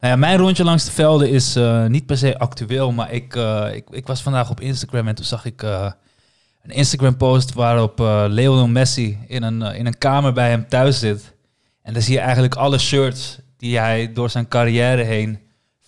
Nou 0.01 0.13
ja, 0.13 0.17
mijn 0.17 0.39
rondje 0.39 0.65
langs 0.65 0.85
de 0.85 0.91
velden 0.91 1.31
is 1.31 1.59
niet 1.89 2.07
per 2.07 2.17
se 2.17 2.39
actueel, 2.39 2.93
maar 2.93 3.13
ik, 3.13 3.35
ik, 3.73 3.91
ik, 3.91 4.07
was 4.07 4.23
vandaag 4.23 4.51
op 4.51 4.61
Instagram 4.61 5.09
en 5.09 5.15
toen 5.15 5.25
zag 5.25 5.45
ik 5.45 5.63
een 5.63 6.71
Instagram-post 6.71 7.53
waarop 7.53 7.99
Lionel 8.29 8.69
Messi 8.69 9.19
in 9.27 9.43
een, 9.43 9.63
in 9.63 9.87
een 9.87 9.99
kamer 9.99 10.33
bij 10.33 10.51
hem 10.51 10.69
thuis 10.69 10.99
zit. 10.99 11.35
En 11.83 11.93
dan 11.93 12.03
zie 12.03 12.15
je 12.15 12.21
eigenlijk 12.21 12.55
alle 12.55 12.79
shirts 12.79 13.39
die 13.57 13.79
hij 13.79 14.13
door 14.13 14.31
zijn 14.31 14.49
carrière 14.49 15.03
heen 15.03 15.44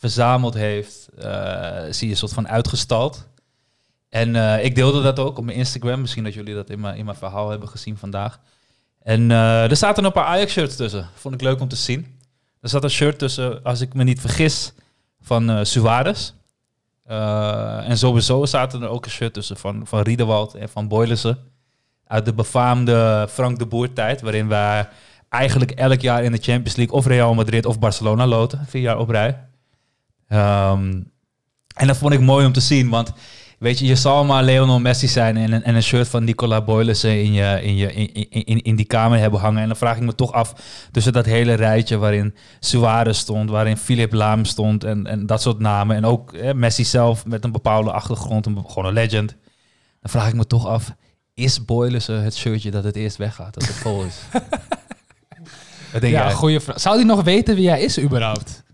verzameld 0.06 0.54
heeft, 0.54 1.08
zie 1.90 2.06
je 2.06 2.12
een 2.12 2.16
soort 2.16 2.32
van 2.32 2.48
uitgestald. 2.48 3.28
En 4.08 4.34
ik 4.64 4.74
deelde 4.74 5.02
dat 5.02 5.18
ook 5.18 5.38
op 5.38 5.44
mijn 5.44 5.56
Instagram, 5.56 6.00
misschien 6.00 6.24
dat 6.24 6.34
jullie 6.34 6.54
dat 6.54 6.70
in 6.70 6.80
mijn, 6.80 6.96
in 6.96 7.04
mijn 7.04 7.16
verhaal 7.16 7.50
hebben 7.50 7.68
gezien 7.68 7.96
vandaag. 7.96 8.40
En 9.02 9.30
er 9.30 9.76
zaten 9.76 10.04
een 10.04 10.12
paar 10.12 10.24
Ajax-shirts 10.24 10.76
tussen, 10.76 11.08
vond 11.14 11.34
ik 11.34 11.40
leuk 11.40 11.60
om 11.60 11.68
te 11.68 11.76
zien. 11.76 12.18
Er 12.60 12.68
zat 12.68 12.84
een 12.84 12.90
shirt 12.90 13.18
tussen, 13.18 13.62
als 13.62 13.80
ik 13.80 13.94
me 13.94 14.04
niet 14.04 14.20
vergis, 14.20 14.72
van 15.20 15.66
Suarez. 15.66 16.32
En 17.86 17.98
sowieso 17.98 18.44
zaten 18.44 18.82
er 18.82 18.88
ook 18.88 19.04
een 19.04 19.10
shirt 19.10 19.34
tussen 19.34 19.56
van, 19.56 19.86
van 19.86 20.00
Riedewald 20.00 20.54
en 20.54 20.68
van 20.68 20.88
Boylissen. 20.88 21.38
Uit 22.06 22.24
de 22.24 22.32
befaamde 22.32 23.28
Frank 23.30 23.58
de 23.58 23.66
Boer 23.66 23.92
tijd, 23.92 24.20
waarin 24.20 24.48
wij 24.48 24.88
eigenlijk 25.28 25.70
elk 25.70 26.00
jaar 26.00 26.24
in 26.24 26.32
de 26.32 26.42
Champions 26.42 26.76
League 26.76 26.94
of 26.94 27.06
Real 27.06 27.34
Madrid 27.34 27.66
of 27.66 27.78
Barcelona 27.78 28.26
loten. 28.26 28.66
Vier 28.66 28.82
jaar 28.82 28.98
op 28.98 29.08
rij. 29.08 29.48
Um, 30.28 31.10
en 31.76 31.86
dat 31.86 31.96
vond 31.96 32.12
ik 32.12 32.20
mooi 32.20 32.46
om 32.46 32.52
te 32.52 32.60
zien, 32.60 32.88
want 32.88 33.12
weet 33.58 33.78
je, 33.78 33.86
je 33.86 33.96
zal 33.96 34.24
maar 34.24 34.44
Lionel 34.44 34.80
Messi 34.80 35.08
zijn 35.08 35.36
en 35.36 35.52
een, 35.52 35.62
en 35.62 35.74
een 35.74 35.82
shirt 35.82 36.08
van 36.08 36.24
Nicola 36.24 36.62
Boylissen 36.62 37.22
in, 37.22 37.32
je, 37.32 37.60
in, 37.62 37.76
je, 37.76 37.92
in, 37.92 38.30
in, 38.44 38.62
in 38.62 38.76
die 38.76 38.86
kamer 38.86 39.18
hebben 39.18 39.40
hangen. 39.40 39.62
En 39.62 39.66
dan 39.66 39.76
vraag 39.76 39.96
ik 39.96 40.02
me 40.02 40.14
toch 40.14 40.32
af, 40.32 40.52
tussen 40.90 41.12
dat 41.12 41.24
hele 41.24 41.54
rijtje 41.54 41.96
waarin 41.96 42.34
Suarez 42.60 43.18
stond, 43.18 43.50
waarin 43.50 43.76
Philip 43.76 44.12
Laam 44.12 44.44
stond 44.44 44.84
en, 44.84 45.06
en 45.06 45.26
dat 45.26 45.42
soort 45.42 45.58
namen. 45.58 45.96
En 45.96 46.04
ook 46.04 46.32
eh, 46.32 46.52
Messi 46.52 46.84
zelf 46.84 47.26
met 47.26 47.44
een 47.44 47.52
bepaalde 47.52 47.92
achtergrond, 47.92 48.46
een, 48.46 48.64
gewoon 48.66 48.86
een 48.86 48.92
legend. 48.92 49.36
Dan 50.00 50.10
vraag 50.10 50.28
ik 50.28 50.34
me 50.34 50.46
toch 50.46 50.66
af, 50.66 50.94
is 51.34 51.64
Boylissen 51.64 52.22
het 52.22 52.36
shirtje 52.36 52.70
dat 52.70 52.84
het 52.84 52.96
eerst 52.96 53.16
weggaat, 53.16 53.54
dat 53.54 53.66
het 53.66 53.76
vol 53.76 54.04
is? 54.04 54.14
Wat 55.92 56.00
denk 56.00 56.14
ja, 56.14 56.30
goede 56.30 56.60
vraag. 56.60 56.80
Zou 56.80 56.96
hij 56.96 57.04
nog 57.04 57.22
weten 57.22 57.54
wie 57.54 57.68
hij 57.68 57.80
is 57.80 58.00
überhaupt? 58.00 58.64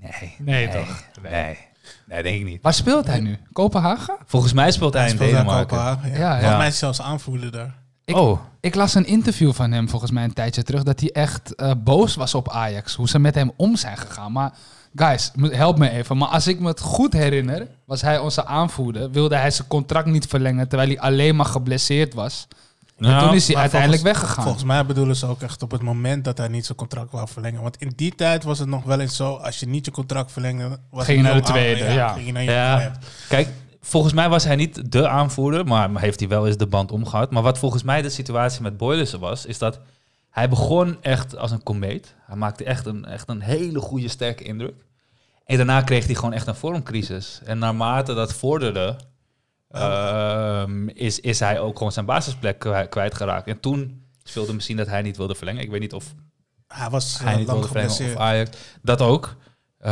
Nee. 0.00 0.34
Nee, 0.38 0.66
nee 0.66 0.68
toch? 0.68 1.04
Nee. 1.22 1.58
Nee, 2.06 2.22
denk 2.22 2.40
ik 2.40 2.44
niet. 2.44 2.62
Waar 2.62 2.74
speelt 2.74 3.06
hij 3.06 3.20
nu? 3.20 3.38
Kopenhagen? 3.52 4.16
Volgens 4.26 4.52
mij 4.52 4.70
speelt 4.70 4.92
hij, 4.92 5.02
hij 5.02 5.10
in 5.10 5.16
Denemarken. 5.16 5.66
Kopenhagen, 5.66 6.10
ja. 6.10 6.16
ja, 6.18 6.28
ja. 6.28 6.38
Volgens 6.38 6.58
mij 6.58 6.66
is 6.66 6.78
zelfs 6.78 7.00
aanvoerder 7.00 7.50
daar. 7.50 7.74
Ik, 8.04 8.16
oh. 8.16 8.40
ik 8.60 8.74
las 8.74 8.94
een 8.94 9.06
interview 9.06 9.52
van 9.52 9.72
hem 9.72 9.88
volgens 9.88 10.10
mij 10.10 10.24
een 10.24 10.32
tijdje 10.32 10.62
terug... 10.62 10.82
dat 10.82 11.00
hij 11.00 11.10
echt 11.10 11.52
uh, 11.56 11.70
boos 11.78 12.14
was 12.14 12.34
op 12.34 12.50
Ajax. 12.50 12.94
Hoe 12.94 13.08
ze 13.08 13.18
met 13.18 13.34
hem 13.34 13.52
om 13.56 13.76
zijn 13.76 13.96
gegaan. 13.96 14.32
Maar 14.32 14.52
guys, 14.94 15.30
help 15.40 15.78
me 15.78 15.90
even. 15.90 16.16
Maar 16.16 16.28
als 16.28 16.46
ik 16.46 16.60
me 16.60 16.68
het 16.68 16.80
goed 16.80 17.12
herinner... 17.12 17.68
was 17.84 18.02
hij 18.02 18.18
onze 18.18 18.46
aanvoerder. 18.46 19.10
Wilde 19.10 19.36
hij 19.36 19.50
zijn 19.50 19.68
contract 19.68 20.06
niet 20.06 20.26
verlengen... 20.26 20.68
terwijl 20.68 20.90
hij 20.90 21.00
alleen 21.00 21.36
maar 21.36 21.46
geblesseerd 21.46 22.14
was... 22.14 22.48
Nou, 23.00 23.14
en 23.14 23.26
toen 23.26 23.34
is 23.34 23.46
hij 23.46 23.56
uiteindelijk 23.56 24.02
volgens, 24.02 24.20
weggegaan. 24.20 24.44
Volgens 24.44 24.64
mij 24.64 24.86
bedoelen 24.86 25.16
ze 25.16 25.26
ook 25.26 25.42
echt 25.42 25.62
op 25.62 25.70
het 25.70 25.82
moment 25.82 26.24
dat 26.24 26.38
hij 26.38 26.48
niet 26.48 26.66
zijn 26.66 26.78
contract 26.78 27.12
wou 27.12 27.28
verlengen. 27.28 27.62
Want 27.62 27.76
in 27.76 27.92
die 27.96 28.14
tijd 28.14 28.44
was 28.44 28.58
het 28.58 28.68
nog 28.68 28.84
wel 28.84 29.00
eens 29.00 29.16
zo, 29.16 29.34
als 29.34 29.60
je 29.60 29.66
niet 29.66 29.84
je 29.84 29.90
contract 29.90 30.32
verlengde... 30.32 30.78
Was 30.90 31.04
ging 31.04 31.16
je 31.18 31.24
naar 31.24 31.34
de 31.34 31.40
tweede, 31.40 31.84
aan, 31.84 31.92
ja. 31.92 31.94
ja. 31.94 32.12
Ging 32.12 32.26
je 32.26 32.32
naar 32.32 32.42
je 32.42 32.50
ja. 32.50 32.92
Kijk, 33.28 33.48
volgens 33.80 34.12
mij 34.12 34.28
was 34.28 34.44
hij 34.44 34.56
niet 34.56 34.92
de 34.92 35.08
aanvoerder, 35.08 35.66
maar 35.66 36.00
heeft 36.00 36.20
hij 36.20 36.28
wel 36.28 36.46
eens 36.46 36.56
de 36.56 36.66
band 36.66 36.92
omgehad. 36.92 37.30
Maar 37.30 37.42
wat 37.42 37.58
volgens 37.58 37.82
mij 37.82 38.02
de 38.02 38.10
situatie 38.10 38.62
met 38.62 38.76
Boylissen 38.76 39.20
was, 39.20 39.46
is 39.46 39.58
dat 39.58 39.80
hij 40.30 40.48
begon 40.48 40.96
echt 41.00 41.36
als 41.36 41.50
een 41.50 41.62
komeet. 41.62 42.14
Hij 42.26 42.36
maakte 42.36 42.64
echt 42.64 42.86
een, 42.86 43.04
echt 43.04 43.28
een 43.28 43.40
hele 43.40 43.80
goede, 43.80 44.08
sterke 44.08 44.44
indruk. 44.44 44.84
En 45.44 45.56
daarna 45.56 45.82
kreeg 45.82 46.06
hij 46.06 46.14
gewoon 46.14 46.32
echt 46.32 46.46
een 46.46 46.54
vormcrisis. 46.54 47.40
En 47.44 47.58
naarmate 47.58 48.14
dat 48.14 48.32
vorderde, 48.32 48.96
uh, 49.70 50.64
is, 50.94 51.20
is 51.20 51.40
hij 51.40 51.60
ook 51.60 51.76
gewoon 51.76 51.92
zijn 51.92 52.06
basisplek 52.06 52.58
kwijtgeraakt. 52.90 53.46
En 53.46 53.60
toen 53.60 54.04
speelde 54.22 54.54
misschien 54.54 54.76
dat 54.76 54.86
hij 54.86 55.02
niet 55.02 55.16
wilde 55.16 55.34
verlengen. 55.34 55.62
Ik 55.62 55.70
weet 55.70 55.80
niet 55.80 55.92
of 55.92 56.14
hij, 56.66 56.90
was, 56.90 57.18
hij 57.18 57.36
niet 57.36 57.50
wilde 57.50 57.66
verlengen 57.66 58.12
of 58.12 58.16
Ajax. 58.16 58.50
Dat 58.82 59.00
ook. 59.00 59.36
Uh, 59.80 59.86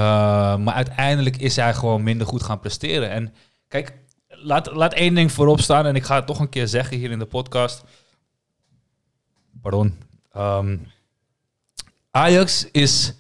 maar 0.57 0.75
uiteindelijk 0.75 1.37
is 1.37 1.57
hij 1.57 1.75
gewoon 1.75 2.03
minder 2.03 2.27
goed 2.27 2.43
gaan 2.43 2.61
presteren. 2.61 3.11
En 3.11 3.35
kijk, 3.69 3.95
laat, 4.29 4.73
laat 4.73 4.95
één 4.95 5.15
ding 5.15 5.33
voorop 5.33 5.61
staan. 5.61 5.87
En 5.87 5.97
ik 5.97 6.05
ga 6.05 6.15
het 6.15 6.27
toch 6.27 6.39
een 6.39 6.49
keer 6.49 6.69
zeggen 6.69 6.97
hier 6.97 7.11
in 7.11 7.19
de 7.19 7.27
podcast. 7.27 7.85
Pardon. 9.63 9.99
Um, 10.37 10.87
Ajax 12.11 12.71
is... 12.71 13.15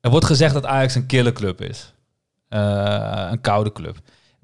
Er 0.00 0.10
wordt 0.10 0.26
gezegd 0.26 0.54
dat 0.54 0.66
Ajax 0.66 0.94
een 0.94 1.06
killerclub 1.06 1.60
is. 1.60 1.92
Uh, 2.48 3.28
een 3.30 3.40
koude 3.40 3.72
club. 3.72 3.96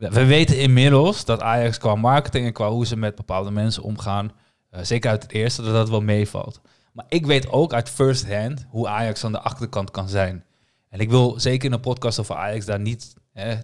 We 0.09 0.25
weten 0.25 0.59
inmiddels 0.59 1.25
dat 1.25 1.41
Ajax 1.41 1.79
qua 1.79 1.95
marketing 1.95 2.47
en 2.47 2.53
qua 2.53 2.71
hoe 2.71 2.87
ze 2.87 2.97
met 2.97 3.15
bepaalde 3.15 3.51
mensen 3.51 3.83
omgaan, 3.83 4.33
uh, 4.75 4.81
zeker 4.83 5.11
uit 5.11 5.23
het 5.23 5.33
eerste, 5.33 5.63
dat 5.63 5.73
dat 5.73 5.89
wel 5.89 6.01
meevalt. 6.01 6.61
Maar 6.93 7.05
ik 7.09 7.27
weet 7.27 7.49
ook 7.49 7.73
uit 7.73 7.89
first 7.89 8.33
hand 8.33 8.67
hoe 8.69 8.89
Ajax 8.89 9.25
aan 9.25 9.33
de 9.33 9.41
achterkant 9.41 9.91
kan 9.91 10.09
zijn. 10.09 10.45
En 10.89 11.01
ik 11.01 11.11
wil 11.11 11.41
zeker 11.41 11.65
in 11.65 11.73
een 11.73 11.81
podcast 11.81 12.21
over 12.21 12.35
Ajax 12.35 12.65
daar 12.65 12.81
niet 12.81 13.15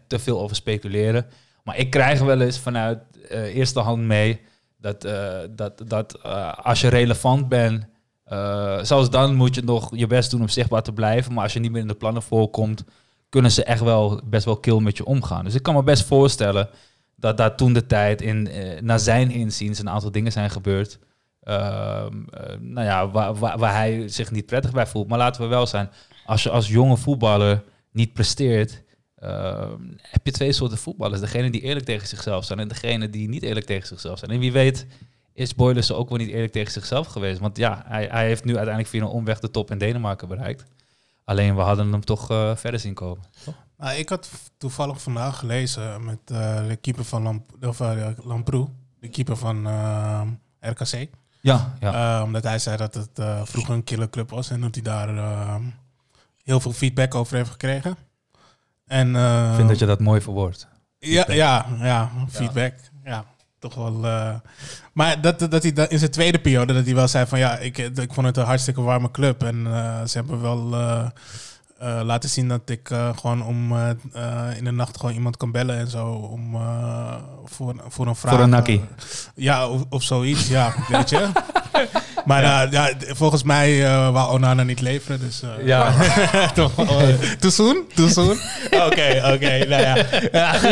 te 0.07 0.19
veel 0.19 0.41
over 0.41 0.57
speculeren. 0.57 1.27
Maar 1.63 1.79
ik 1.79 1.91
krijg 1.91 2.21
wel 2.21 2.41
eens 2.41 2.59
vanuit 2.59 2.99
eh, 3.29 3.57
eerste 3.57 3.81
hand 3.81 4.03
mee 4.03 4.41
dat, 4.79 5.05
eh, 5.05 5.39
dat, 5.51 5.83
dat 5.87 6.19
eh, 6.23 6.53
als 6.63 6.81
je 6.81 6.89
relevant 6.89 7.49
bent, 7.49 7.87
eh, 8.25 8.79
zelfs 8.83 9.11
dan 9.11 9.35
moet 9.35 9.55
je 9.55 9.63
nog 9.63 9.97
je 9.97 10.07
best 10.07 10.31
doen 10.31 10.41
om 10.41 10.49
zichtbaar 10.49 10.83
te 10.83 10.93
blijven. 10.93 11.33
Maar 11.33 11.43
als 11.43 11.53
je 11.53 11.61
niet 11.61 11.71
meer 11.71 11.81
in 11.81 11.89
de 11.89 11.95
plannen 11.95 12.23
voorkomt, 12.23 12.85
kunnen 13.37 13.55
ze 13.55 13.65
echt 13.65 13.81
wel 13.81 14.21
best 14.25 14.45
wel 14.45 14.57
kil 14.57 14.81
met 14.81 14.97
je 14.97 15.05
omgaan. 15.05 15.45
Dus 15.45 15.55
ik 15.55 15.63
kan 15.63 15.75
me 15.75 15.83
best 15.83 16.05
voorstellen 16.05 16.69
dat 17.17 17.37
daar 17.37 17.57
toen 17.57 17.73
de 17.73 17.87
tijd 17.87 18.23
in, 18.23 18.49
eh, 18.49 18.81
naar 18.81 18.99
zijn 18.99 19.31
inziens 19.31 19.79
een 19.79 19.89
aantal 19.89 20.11
dingen 20.11 20.33
zijn 20.33 20.51
gebeurd. 20.51 20.99
ehm, 21.43 22.25
eh, 22.31 22.57
nou 22.61 22.87
ja, 22.87 23.11
waar, 23.11 23.35
waar, 23.35 23.59
waar 23.59 23.75
hij 23.75 24.09
zich 24.09 24.31
niet 24.31 24.47
prettig 24.47 24.73
bij 24.73 24.87
voelt. 24.87 25.09
Maar 25.09 25.19
laten 25.19 25.43
we 25.43 25.49
wel 25.49 25.67
zijn, 25.67 25.91
als 26.25 26.43
je 26.43 26.51
als 26.51 26.69
jonge 26.69 26.97
voetballer 26.97 27.63
niet 27.93 28.13
presteert, 28.13 28.83
ehm, 29.17 29.81
heb 29.97 30.27
je 30.27 30.33
twee 30.33 30.53
soorten 30.53 30.79
voetballers. 30.79 31.21
Degene 31.21 31.51
die 31.51 31.61
eerlijk 31.61 31.85
tegen 31.87 32.09
zichzelf 32.09 32.45
zijn 32.45 32.59
en 32.59 32.69
degene 32.69 33.11
die 33.11 33.29
niet 33.29 33.43
eerlijk 33.43 33.67
tegen 33.67 33.87
zichzelf 33.89 34.19
zijn. 34.19 34.31
En 34.31 34.39
wie 34.39 34.53
weet 34.53 34.87
is 35.33 35.55
Boilers 35.55 35.93
ook 35.93 36.09
wel 36.09 36.19
niet 36.19 36.31
eerlijk 36.31 36.53
tegen 36.53 36.73
zichzelf 36.73 37.07
geweest. 37.07 37.41
Want 37.41 37.57
ja, 37.57 37.85
hij, 37.87 38.09
hij 38.11 38.27
heeft 38.27 38.45
nu 38.45 38.57
uiteindelijk 38.57 38.95
via 38.95 39.03
een 39.03 39.09
omweg 39.09 39.41
de 39.41 39.51
top 39.51 39.71
in 39.71 39.79
Denemarken 39.79 40.29
bereikt. 40.29 40.65
Alleen 41.27 41.55
we 41.57 41.61
hadden 41.61 41.93
hem 41.93 42.05
toch 42.05 42.31
eh, 42.31 42.57
verder 42.57 42.81
zien 42.81 42.95
komen. 42.95 43.25
Nou, 43.79 43.97
ik 43.97 44.09
had 44.09 44.31
toevallig 44.59 45.03
vandaag 45.03 45.39
gelezen 45.39 46.05
met 46.05 46.19
eh, 46.25 46.67
de 46.69 46.77
keeper 46.77 47.05
van 47.05 47.23
Lamp 47.23 47.53
of, 47.67 47.81
uh, 47.81 48.09
Lamproe, 48.25 48.69
de 49.01 49.09
keeper 49.09 49.37
van 49.37 49.67
eh, 49.67 50.21
RKC. 50.61 51.09
Ja, 51.41 51.75
ja. 51.81 52.19
Eh, 52.19 52.25
omdat 52.25 52.43
hij 52.43 52.59
zei 52.59 52.77
dat 52.77 52.95
het 52.95 53.19
eh, 53.19 53.41
vroeger 53.45 53.75
een 53.75 53.85
killerclub 53.85 54.31
was 54.31 54.51
en 54.51 54.61
dat 54.61 54.75
hij 54.75 54.83
daar 54.85 55.17
eh, 55.17 55.57
heel 56.45 56.61
veel 56.61 56.73
feedback 56.73 57.15
over 57.15 57.37
heeft 57.37 57.51
gekregen. 57.51 57.97
En, 58.87 59.17
eh, 59.17 59.49
ik 59.51 59.55
vind 59.57 59.69
dat 59.69 59.79
je 59.79 59.87
dat 59.87 60.01
mooi 60.01 60.21
verwoordt. 60.21 60.69
Ja, 60.99 61.25
ja, 61.33 61.67
ja, 61.81 62.11
feedback. 62.29 62.75
Ja, 63.05 63.25
toch 63.69 63.75
wel. 63.75 64.05
eh, 64.05 64.35
maar 64.93 65.21
dat, 65.21 65.39
dat 65.39 65.63
hij 65.63 65.73
dat 65.73 65.91
in 65.91 65.99
zijn 65.99 66.11
tweede 66.11 66.39
periode 66.39 66.73
dat 66.75 66.85
hij 66.85 66.95
wel 66.95 67.09
zei 67.09 67.27
van 67.27 67.39
ja, 67.39 67.59
ik, 67.59 67.79
ik 67.79 68.13
vond 68.13 68.27
het 68.27 68.37
een 68.37 68.45
hartstikke 68.45 68.81
warme 68.81 69.11
club. 69.11 69.43
En 69.43 69.67
eh, 69.67 70.05
ze 70.07 70.19
hebben 70.19 70.41
wel 70.43 70.75
eh, 70.75 71.07
eh, 71.79 72.05
laten 72.05 72.29
zien 72.31 72.49
dat 72.49 72.61
ik 72.71 72.91
eh, 72.91 73.09
gewoon 73.17 73.43
om 73.45 73.73
eh, 73.73 73.91
eh, 74.13 74.57
in 74.57 74.65
de 74.65 74.71
nacht 74.71 74.99
gewoon 75.01 75.15
iemand 75.15 75.37
kan 75.37 75.53
bellen 75.53 75.77
en 75.79 75.89
zo. 75.91 76.07
Om 76.07 76.55
eh, 76.55 77.15
voor, 77.45 77.75
voor 77.89 78.07
een 78.07 78.17
vraag. 78.17 78.33
Voor 78.35 78.43
een 78.43 78.51
nakkie. 78.51 78.85
Ja, 79.35 79.69
of, 79.69 79.83
of 79.89 80.03
zoiets, 80.03 80.49
ja, 80.49 80.75
weet 80.89 81.11
je. 81.11 81.29
Maar 82.27 82.43
ja. 82.43 82.67
ja, 82.71 82.91
volgens 83.09 83.43
mij 83.43 83.85
eh 83.85 84.13
wou 84.13 84.33
Onana 84.33 84.63
niet 84.63 84.81
leveren, 84.81 85.21
dus... 85.21 85.43
eh, 85.43 85.67
Ja. 85.67 85.93
toch 86.55 86.79
eh, 86.79 86.87
Too 87.39 87.51
soon? 87.51 87.77
Too 87.95 88.09
soon? 88.09 88.39
Oké, 88.87 89.23
oké, 89.35 89.65
nou 89.69 89.83
ja. 89.83 89.97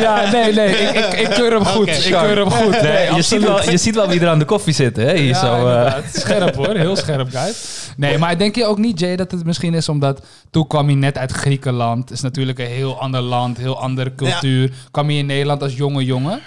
Ja, 0.00 0.30
nee, 0.30 0.52
nee. 0.52 0.68
Ik, 0.68 0.90
ik, 0.94 1.12
ik 1.20 1.28
keur 1.28 1.52
hem 1.52 1.64
goed. 1.64 1.82
Oké. 1.88 1.90
ik 1.96 2.12
keur 2.12 2.36
hem 2.36 2.50
goed. 2.50 2.82
Nee, 2.82 3.14
je, 3.14 3.22
ziet 3.22 3.42
wel, 3.42 3.70
je 3.70 3.76
ziet 3.76 3.94
wel 3.94 4.08
wie 4.08 4.20
er 4.20 4.28
aan 4.28 4.38
de 4.38 4.44
koffie 4.44 4.74
zit, 4.74 4.96
hè? 4.96 5.16
Hier 5.16 5.26
Ja, 5.28 5.38
zo, 5.40 5.66
eh. 5.68 5.94
Scherp 6.12 6.54
hoor, 6.54 6.74
heel 6.76 6.96
scherp 6.96 7.28
guys. 7.30 7.82
Nee, 7.96 8.18
maar 8.18 8.38
denk 8.38 8.54
je 8.54 8.64
ook 8.66 8.78
niet, 8.78 9.00
Jay, 9.00 9.16
dat 9.16 9.30
het 9.30 9.44
misschien 9.44 9.74
is 9.74 9.88
omdat 9.88 10.20
toen 10.50 10.66
kwam 10.66 10.86
hij 10.86 10.94
net 10.94 11.18
uit 11.18 11.32
Griekenland. 11.32 12.10
is 12.10 12.20
natuurlijk 12.20 12.58
een 12.58 12.66
heel 12.66 13.00
ander 13.00 13.20
land, 13.20 13.58
heel 13.58 13.80
andere 13.80 14.14
cultuur. 14.14 14.70
Kwam 14.90 15.06
hij 15.06 15.16
in 15.16 15.26
Nederland 15.26 15.62
als 15.62 15.76
jonge 15.76 16.04
jongen. 16.04 16.40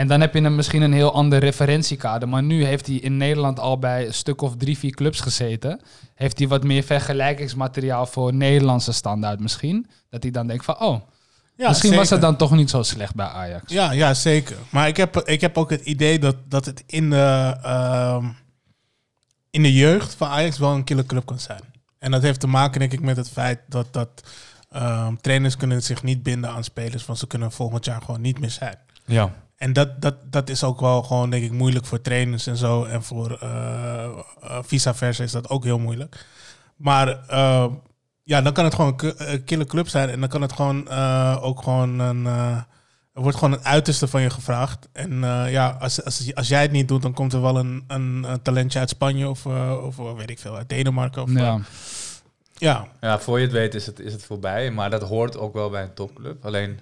En 0.00 0.06
dan 0.06 0.20
heb 0.20 0.34
je 0.34 0.40
hem 0.40 0.54
misschien 0.54 0.82
een 0.82 0.92
heel 0.92 1.12
ander 1.12 1.38
referentiekader. 1.38 2.28
Maar 2.28 2.42
nu 2.42 2.64
heeft 2.64 2.86
hij 2.86 2.96
in 2.96 3.16
Nederland 3.16 3.60
al 3.60 3.78
bij 3.78 4.06
een 4.06 4.14
stuk 4.14 4.42
of 4.42 4.56
drie, 4.56 4.78
vier 4.78 4.90
clubs 4.90 5.20
gezeten. 5.20 5.80
Heeft 6.14 6.38
hij 6.38 6.48
wat 6.48 6.64
meer 6.64 6.82
vergelijkingsmateriaal 6.82 8.06
voor 8.06 8.34
Nederlandse 8.34 8.92
standaard 8.92 9.40
misschien. 9.40 9.86
Dat 10.10 10.22
hij 10.22 10.32
dan 10.32 10.46
denkt 10.46 10.64
van, 10.64 10.80
oh, 10.80 11.00
Ja, 11.56 11.68
misschien 11.68 11.94
was 11.94 12.10
het 12.10 12.20
dan 12.20 12.36
toch 12.36 12.50
niet 12.50 12.70
zo 12.70 12.82
slecht 12.82 13.14
bij 13.14 13.26
Ajax. 13.26 13.72
Ja, 13.72 13.92
ja, 13.92 14.14
zeker. 14.14 14.56
Maar 14.70 14.88
ik 14.88 14.96
heb, 14.96 15.16
ik 15.16 15.40
heb 15.40 15.58
ook 15.58 15.70
het 15.70 15.80
idee 15.80 16.18
dat, 16.18 16.36
dat 16.48 16.64
het 16.64 16.82
in 16.86 17.10
de, 17.10 17.56
ehm, 17.62 18.24
in 19.50 19.62
de 19.62 19.72
jeugd 19.72 20.14
van 20.14 20.28
Ajax 20.28 20.58
wel 20.58 20.74
een 20.74 20.84
killerclub 20.84 21.26
kan 21.26 21.38
zijn. 21.38 21.62
En 21.98 22.10
dat 22.10 22.22
heeft 22.22 22.40
te 22.40 22.46
maken, 22.46 22.80
denk 22.80 22.92
ik, 22.92 23.00
met 23.00 23.16
het 23.16 23.28
feit 23.28 23.60
dat, 23.68 23.92
dat 23.92 24.22
ehm, 24.70 25.14
trainers 25.20 25.56
kunnen 25.56 25.82
zich 25.82 26.02
niet 26.02 26.22
binden 26.22 26.50
aan 26.50 26.64
spelers, 26.64 27.06
want 27.06 27.18
ze 27.18 27.26
kunnen 27.26 27.52
volgend 27.52 27.84
jaar 27.84 28.02
gewoon 28.02 28.20
niet 28.20 28.38
meer 28.40 28.50
zijn. 28.50 28.78
ja. 29.04 29.32
En 29.60 29.72
dat, 29.72 30.00
dat, 30.02 30.14
dat 30.32 30.48
is 30.48 30.64
ook 30.64 30.80
wel 30.80 31.02
gewoon, 31.02 31.30
denk 31.30 31.44
ik, 31.44 31.52
moeilijk 31.52 31.86
voor 31.86 32.00
trainers 32.00 32.46
en 32.46 32.56
zo. 32.56 32.84
En 32.84 33.02
voor 33.02 33.32
eh 33.40 34.04
eh, 34.42 34.58
vice 34.62 34.94
versa 34.94 35.22
is 35.22 35.32
dat 35.32 35.48
ook 35.48 35.64
heel 35.64 35.78
moeilijk. 35.78 36.26
Maar 36.76 37.28
eh, 37.28 37.66
ja, 38.22 38.42
dan 38.42 38.52
kan 38.52 38.64
het 38.64 38.74
gewoon 38.74 38.90
een 38.90 38.96
k- 38.96 39.14
een 39.18 39.44
killer 39.44 39.66
club 39.66 39.88
zijn. 39.88 40.08
En 40.10 40.20
dan 40.20 40.28
kan 40.28 40.42
het 40.42 40.52
gewoon 40.52 40.88
eh, 40.88 41.38
ook 41.40 41.62
gewoon 41.62 41.98
een... 41.98 42.26
eh, 42.26 42.56
er 43.12 43.22
wordt 43.22 43.36
gewoon 43.38 43.52
het 43.52 43.64
uiterste 43.64 44.08
van 44.08 44.22
je 44.22 44.30
gevraagd. 44.30 44.88
En 44.92 45.24
eh, 45.24 45.50
ja, 45.52 45.76
als, 45.80 46.04
als, 46.04 46.34
als 46.34 46.48
jij 46.48 46.62
het 46.62 46.70
niet 46.72 46.88
doet, 46.88 47.02
dan 47.02 47.12
komt 47.12 47.32
er 47.32 47.40
wel 47.40 47.56
een, 47.58 47.84
een, 47.86 48.24
een 48.28 48.42
talentje 48.42 48.78
uit 48.78 48.88
Spanje 48.88 49.28
of, 49.28 49.46
of 49.82 49.96
weet 49.96 50.30
ik 50.30 50.38
veel, 50.38 50.56
uit 50.56 50.68
Denemarken. 50.68 51.22
Of, 51.22 51.32
Ja. 51.32 51.58
ja. 52.54 52.86
Ja, 53.00 53.18
voor 53.18 53.38
je 53.38 53.44
het 53.44 53.52
weet 53.54 53.74
is 53.74 53.86
het, 53.86 53.98
is 54.00 54.12
het 54.12 54.24
voorbij. 54.24 54.70
Maar 54.70 54.90
dat 54.90 55.02
hoort 55.02 55.38
ook 55.38 55.52
wel 55.54 55.70
bij 55.70 55.82
een 55.82 55.94
topclub. 55.94 56.44
Alleen, 56.44 56.78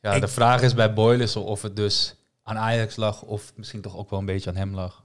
ja, 0.00 0.12
Ik- 0.12 0.20
de 0.20 0.28
vraag 0.28 0.62
is 0.62 0.74
bij 0.74 0.92
Boilers 0.92 1.36
of 1.36 1.62
het 1.62 1.76
dus 1.76 2.14
aan 2.42 2.58
Ajax 2.58 2.96
lag... 2.96 3.22
of 3.22 3.52
misschien 3.56 3.80
toch 3.80 3.96
ook 3.96 4.10
wel 4.10 4.18
een 4.18 4.24
beetje 4.26 4.50
aan 4.50 4.56
hem 4.56 4.74
lag. 4.74 5.02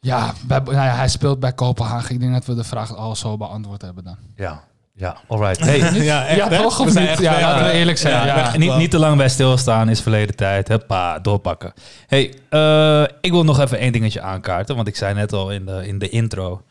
Ja, 0.00 0.32
bij, 0.46 0.58
nou 0.60 0.72
ja, 0.74 0.94
hij 0.94 1.08
speelt 1.08 1.40
bij 1.40 1.52
Kopenhagen. 1.52 2.14
Ik 2.14 2.20
denk 2.20 2.32
dat 2.32 2.44
we 2.44 2.54
de 2.54 2.64
vraag 2.64 2.96
al 2.96 3.16
zo 3.16 3.36
beantwoord 3.36 3.82
hebben 3.82 4.04
dan. 4.04 4.16
Ja, 4.36 4.64
ja, 4.94 5.16
alright. 5.28 5.58
Hey, 5.60 5.78
ja, 6.02 6.26
echt, 6.26 6.36
ja, 6.36 6.48
toch 6.62 6.76
We 6.76 6.82
of 6.82 6.94
niet? 6.94 7.18
Ja, 7.18 7.40
laten 7.40 7.64
we 7.66 7.72
eerlijk 7.72 7.98
zijn. 7.98 8.26
Ja, 8.26 8.36
Ja, 8.36 8.56
niet, 8.56 8.76
niet 8.76 8.90
te 8.90 8.98
lang 8.98 9.16
bij 9.16 9.28
stilstaan 9.28 9.88
is 9.88 10.00
verleden 10.00 10.36
tijd. 10.36 10.68
Huppa, 10.68 11.18
doorpakken. 11.18 11.72
Hey, 12.06 12.34
eh, 12.48 13.02
ik 13.20 13.30
wil 13.30 13.44
nog 13.44 13.60
even 13.60 13.78
één 13.78 13.92
dingetje 13.92 14.20
aankaarten. 14.20 14.76
Want 14.76 14.88
ik 14.88 14.96
zei 14.96 15.14
net 15.14 15.32
al 15.32 15.50
in 15.50 15.66
de, 15.66 15.86
in 15.86 15.98
de 15.98 16.08
intro, 16.08 16.62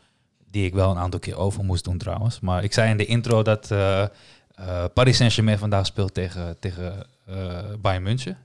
die 0.50 0.66
ik 0.66 0.74
wel 0.74 0.90
een 0.90 0.98
aantal 0.98 1.20
keer 1.20 1.36
over 1.36 1.64
moest 1.64 1.84
doen 1.84 1.98
trouwens. 1.98 2.40
Maar 2.40 2.64
ik 2.64 2.72
zei 2.72 2.90
in 2.90 2.96
de 2.96 3.06
intro 3.06 3.42
dat 3.42 3.70
eh, 3.70 4.04
eh, 4.54 4.84
Paris 4.94 5.16
Saint-Germain 5.16 5.58
vandaag 5.58 5.86
speelt 5.86 6.14
tegen, 6.14 6.56
tegen 6.58 7.06
eh, 7.26 7.58
Bayern 7.80 8.02
München. 8.02 8.38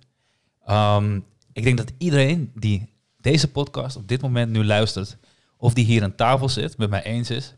Ehm, 0.66 1.20
ik 1.54 1.64
denk 1.64 1.78
dat 1.78 1.92
iedereen 1.98 2.52
die 2.56 2.90
deze 3.18 3.52
podcast 3.52 3.96
op 3.96 4.08
dit 4.08 4.22
moment 4.22 4.52
nu 4.52 4.66
luistert, 4.66 5.18
of 5.58 5.74
die 5.74 5.86
hier 5.86 6.04
aan 6.04 6.16
tafel 6.16 6.50
zit, 6.50 6.78
met 6.78 6.90
mij 6.90 7.04
eens 7.04 7.30
is, 7.30 7.54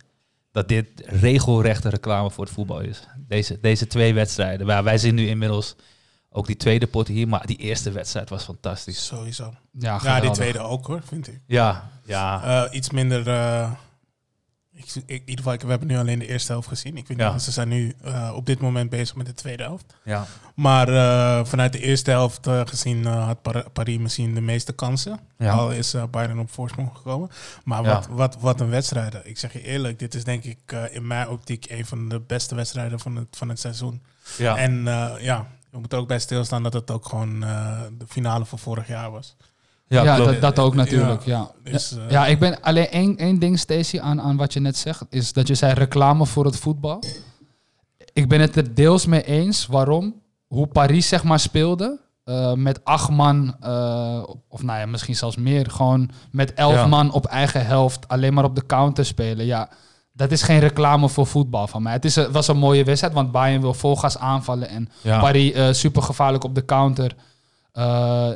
dat 0.51 0.67
dit 0.67 0.87
regelrechte 1.05 1.89
reclame 1.89 2.31
voor 2.31 2.43
het 2.43 2.53
voetbal 2.53 2.79
is. 2.79 3.07
Deze, 3.27 3.59
deze 3.61 3.87
twee 3.87 4.13
wedstrijden. 4.13 4.67
Waar 4.67 4.83
wij 4.83 4.97
zien 4.97 5.15
nu 5.15 5.27
inmiddels 5.27 5.75
ook 6.29 6.47
die 6.47 6.57
tweede 6.57 6.87
pot 6.87 7.07
hier, 7.07 7.27
maar 7.27 7.45
die 7.45 7.57
eerste 7.57 7.91
wedstrijd 7.91 8.29
was 8.29 8.43
fantastisch. 8.43 9.05
Sowieso. 9.05 9.53
ja, 9.71 9.99
Ja, 10.03 10.19
die 10.19 10.31
tweede 10.31 10.59
ook 10.59 10.85
hoor, 10.85 11.01
vind 11.03 11.27
ik. 11.27 11.39
Ja, 11.47 11.89
ja. 12.05 12.43
Eh, 12.65 12.75
iets 12.75 12.89
minder. 12.89 13.23
Ik, 14.83 14.95
ik, 14.95 15.03
in 15.05 15.19
ieder 15.19 15.35
geval, 15.37 15.53
ik- 15.53 15.61
we 15.61 15.69
hebben 15.69 15.87
nu 15.87 15.97
alleen 15.97 16.19
de 16.19 16.27
eerste 16.27 16.51
helft 16.51 16.67
gezien. 16.67 16.97
Ik 16.97 17.07
weet 17.07 17.17
Ja. 17.17 17.31
niet, 17.31 17.41
ze 17.41 17.51
zijn 17.51 17.67
nu 17.67 17.95
eh, 18.03 18.31
op 18.35 18.45
dit 18.45 18.59
moment 18.59 18.89
bezig 18.89 19.15
met 19.15 19.25
de 19.25 19.33
tweede 19.33 19.63
helft. 19.63 19.95
ja. 20.03 20.25
Maar 20.55 20.87
eh, 20.89 21.45
vanuit 21.45 21.71
de 21.73 21.79
eerste 21.79 22.11
helft 22.11 22.47
eh, 22.47 22.61
gezien 22.65 23.05
had 23.05 23.41
Par- 23.41 23.69
Paris 23.69 23.97
misschien 23.97 24.33
de 24.33 24.41
meeste 24.41 24.73
kansen. 24.73 25.19
Ja. 25.37 25.51
Al 25.53 25.71
is 25.71 25.95
Bayern 26.11 26.39
op 26.39 26.51
voorsprong 26.51 26.89
gekomen. 26.95 27.29
Maar 27.63 27.83
Ja. 27.83 27.93
wat, 27.93 28.07
wat, 28.07 28.37
wat 28.39 28.59
een 28.61 28.69
wedstrijd. 28.69 29.15
Ik 29.23 29.37
zeg 29.37 29.53
je 29.53 29.61
eerlijk, 29.63 29.99
dit 29.99 30.13
is 30.15 30.23
denk 30.23 30.43
ik 30.43 30.71
in 30.91 31.07
mijn 31.07 31.27
optiek 31.29 31.65
een 31.69 31.85
van 31.85 32.09
de 32.09 32.19
beste 32.19 32.55
wedstrijden 32.55 32.99
van 32.99 33.15
het, 33.15 33.27
van 33.37 33.49
het 33.49 33.59
seizoen. 33.59 34.01
ja. 34.37 34.57
En 34.57 34.83
ja, 35.19 35.47
we 35.69 35.79
moeten 35.79 35.97
ook 35.97 36.07
bij 36.07 36.19
stilstaan 36.19 36.63
dat 36.63 36.73
het 36.73 36.91
ook 36.91 37.05
gewoon 37.05 37.39
de 37.39 38.05
finale 38.07 38.45
van 38.45 38.59
vorig 38.59 38.87
jaar 38.87 39.11
was. 39.11 39.35
Ja, 39.91 40.17
dat, 40.17 40.41
dat 40.41 40.59
ook 40.59 40.75
natuurlijk. 40.75 41.23
Ja, 41.25 41.51
Dus, 41.63 41.91
eh, 41.97 42.09
ja 42.09 42.25
ik 42.27 42.39
ben 42.39 42.61
alleen 42.61 42.87
één, 42.89 43.17
één 43.17 43.39
ding, 43.39 43.59
Stacey, 43.59 44.01
aan, 44.01 44.21
aan 44.21 44.37
wat 44.37 44.53
je 44.53 44.59
net 44.59 44.77
zegt. 44.77 45.01
Is 45.09 45.33
dat 45.33 45.47
je 45.47 45.55
zei 45.55 45.73
reclame 45.73 46.25
voor 46.25 46.45
het 46.45 46.55
voetbal. 46.57 47.03
Ik 48.13 48.27
ben 48.29 48.39
het 48.41 48.55
er 48.55 48.73
deels 48.75 49.05
mee 49.05 49.23
eens. 49.23 49.65
Waarom? 49.65 50.15
Hoe 50.47 50.67
Paris 50.67 51.07
zeg 51.07 51.23
maar 51.23 51.39
speelde. 51.39 51.99
eh, 52.23 52.53
met 52.53 52.79
acht 52.85 53.09
man, 53.09 53.55
eh, 53.61 54.23
of 54.47 54.63
nou 54.63 54.79
ja, 54.79 54.85
misschien 54.85 55.15
zelfs 55.15 55.35
meer. 55.35 55.69
Gewoon 55.71 56.09
met 56.31 56.53
elf 56.53 56.73
Ja. 56.73 56.87
man 56.87 57.11
op 57.11 57.25
eigen 57.25 57.65
helft. 57.65 58.07
Alleen 58.07 58.33
maar 58.33 58.43
op 58.43 58.55
de 58.55 58.65
counter 58.65 59.05
spelen. 59.05 59.45
Ja, 59.45 59.69
dat 60.13 60.31
is 60.31 60.41
geen 60.41 60.59
reclame 60.59 61.09
voor 61.09 61.27
voetbal 61.27 61.67
van 61.67 61.81
mij. 61.83 61.93
Het 61.93 62.05
is, 62.05 62.15
een- 62.15 62.31
was 62.31 62.47
een 62.47 62.57
mooie 62.57 62.83
wedstrijd, 62.83 63.13
want 63.13 63.31
Bayern 63.31 63.61
wil 63.61 63.73
volgas 63.73 64.17
aanvallen. 64.17 64.69
En 64.69 64.89
ja. 65.01 65.19
Paris 65.19 65.51
eh, 65.51 65.71
super 65.71 66.01
gevaarlijk 66.01 66.43
op 66.43 66.55
de 66.55 66.65
counter. 66.65 67.15
Eh, 67.71 68.29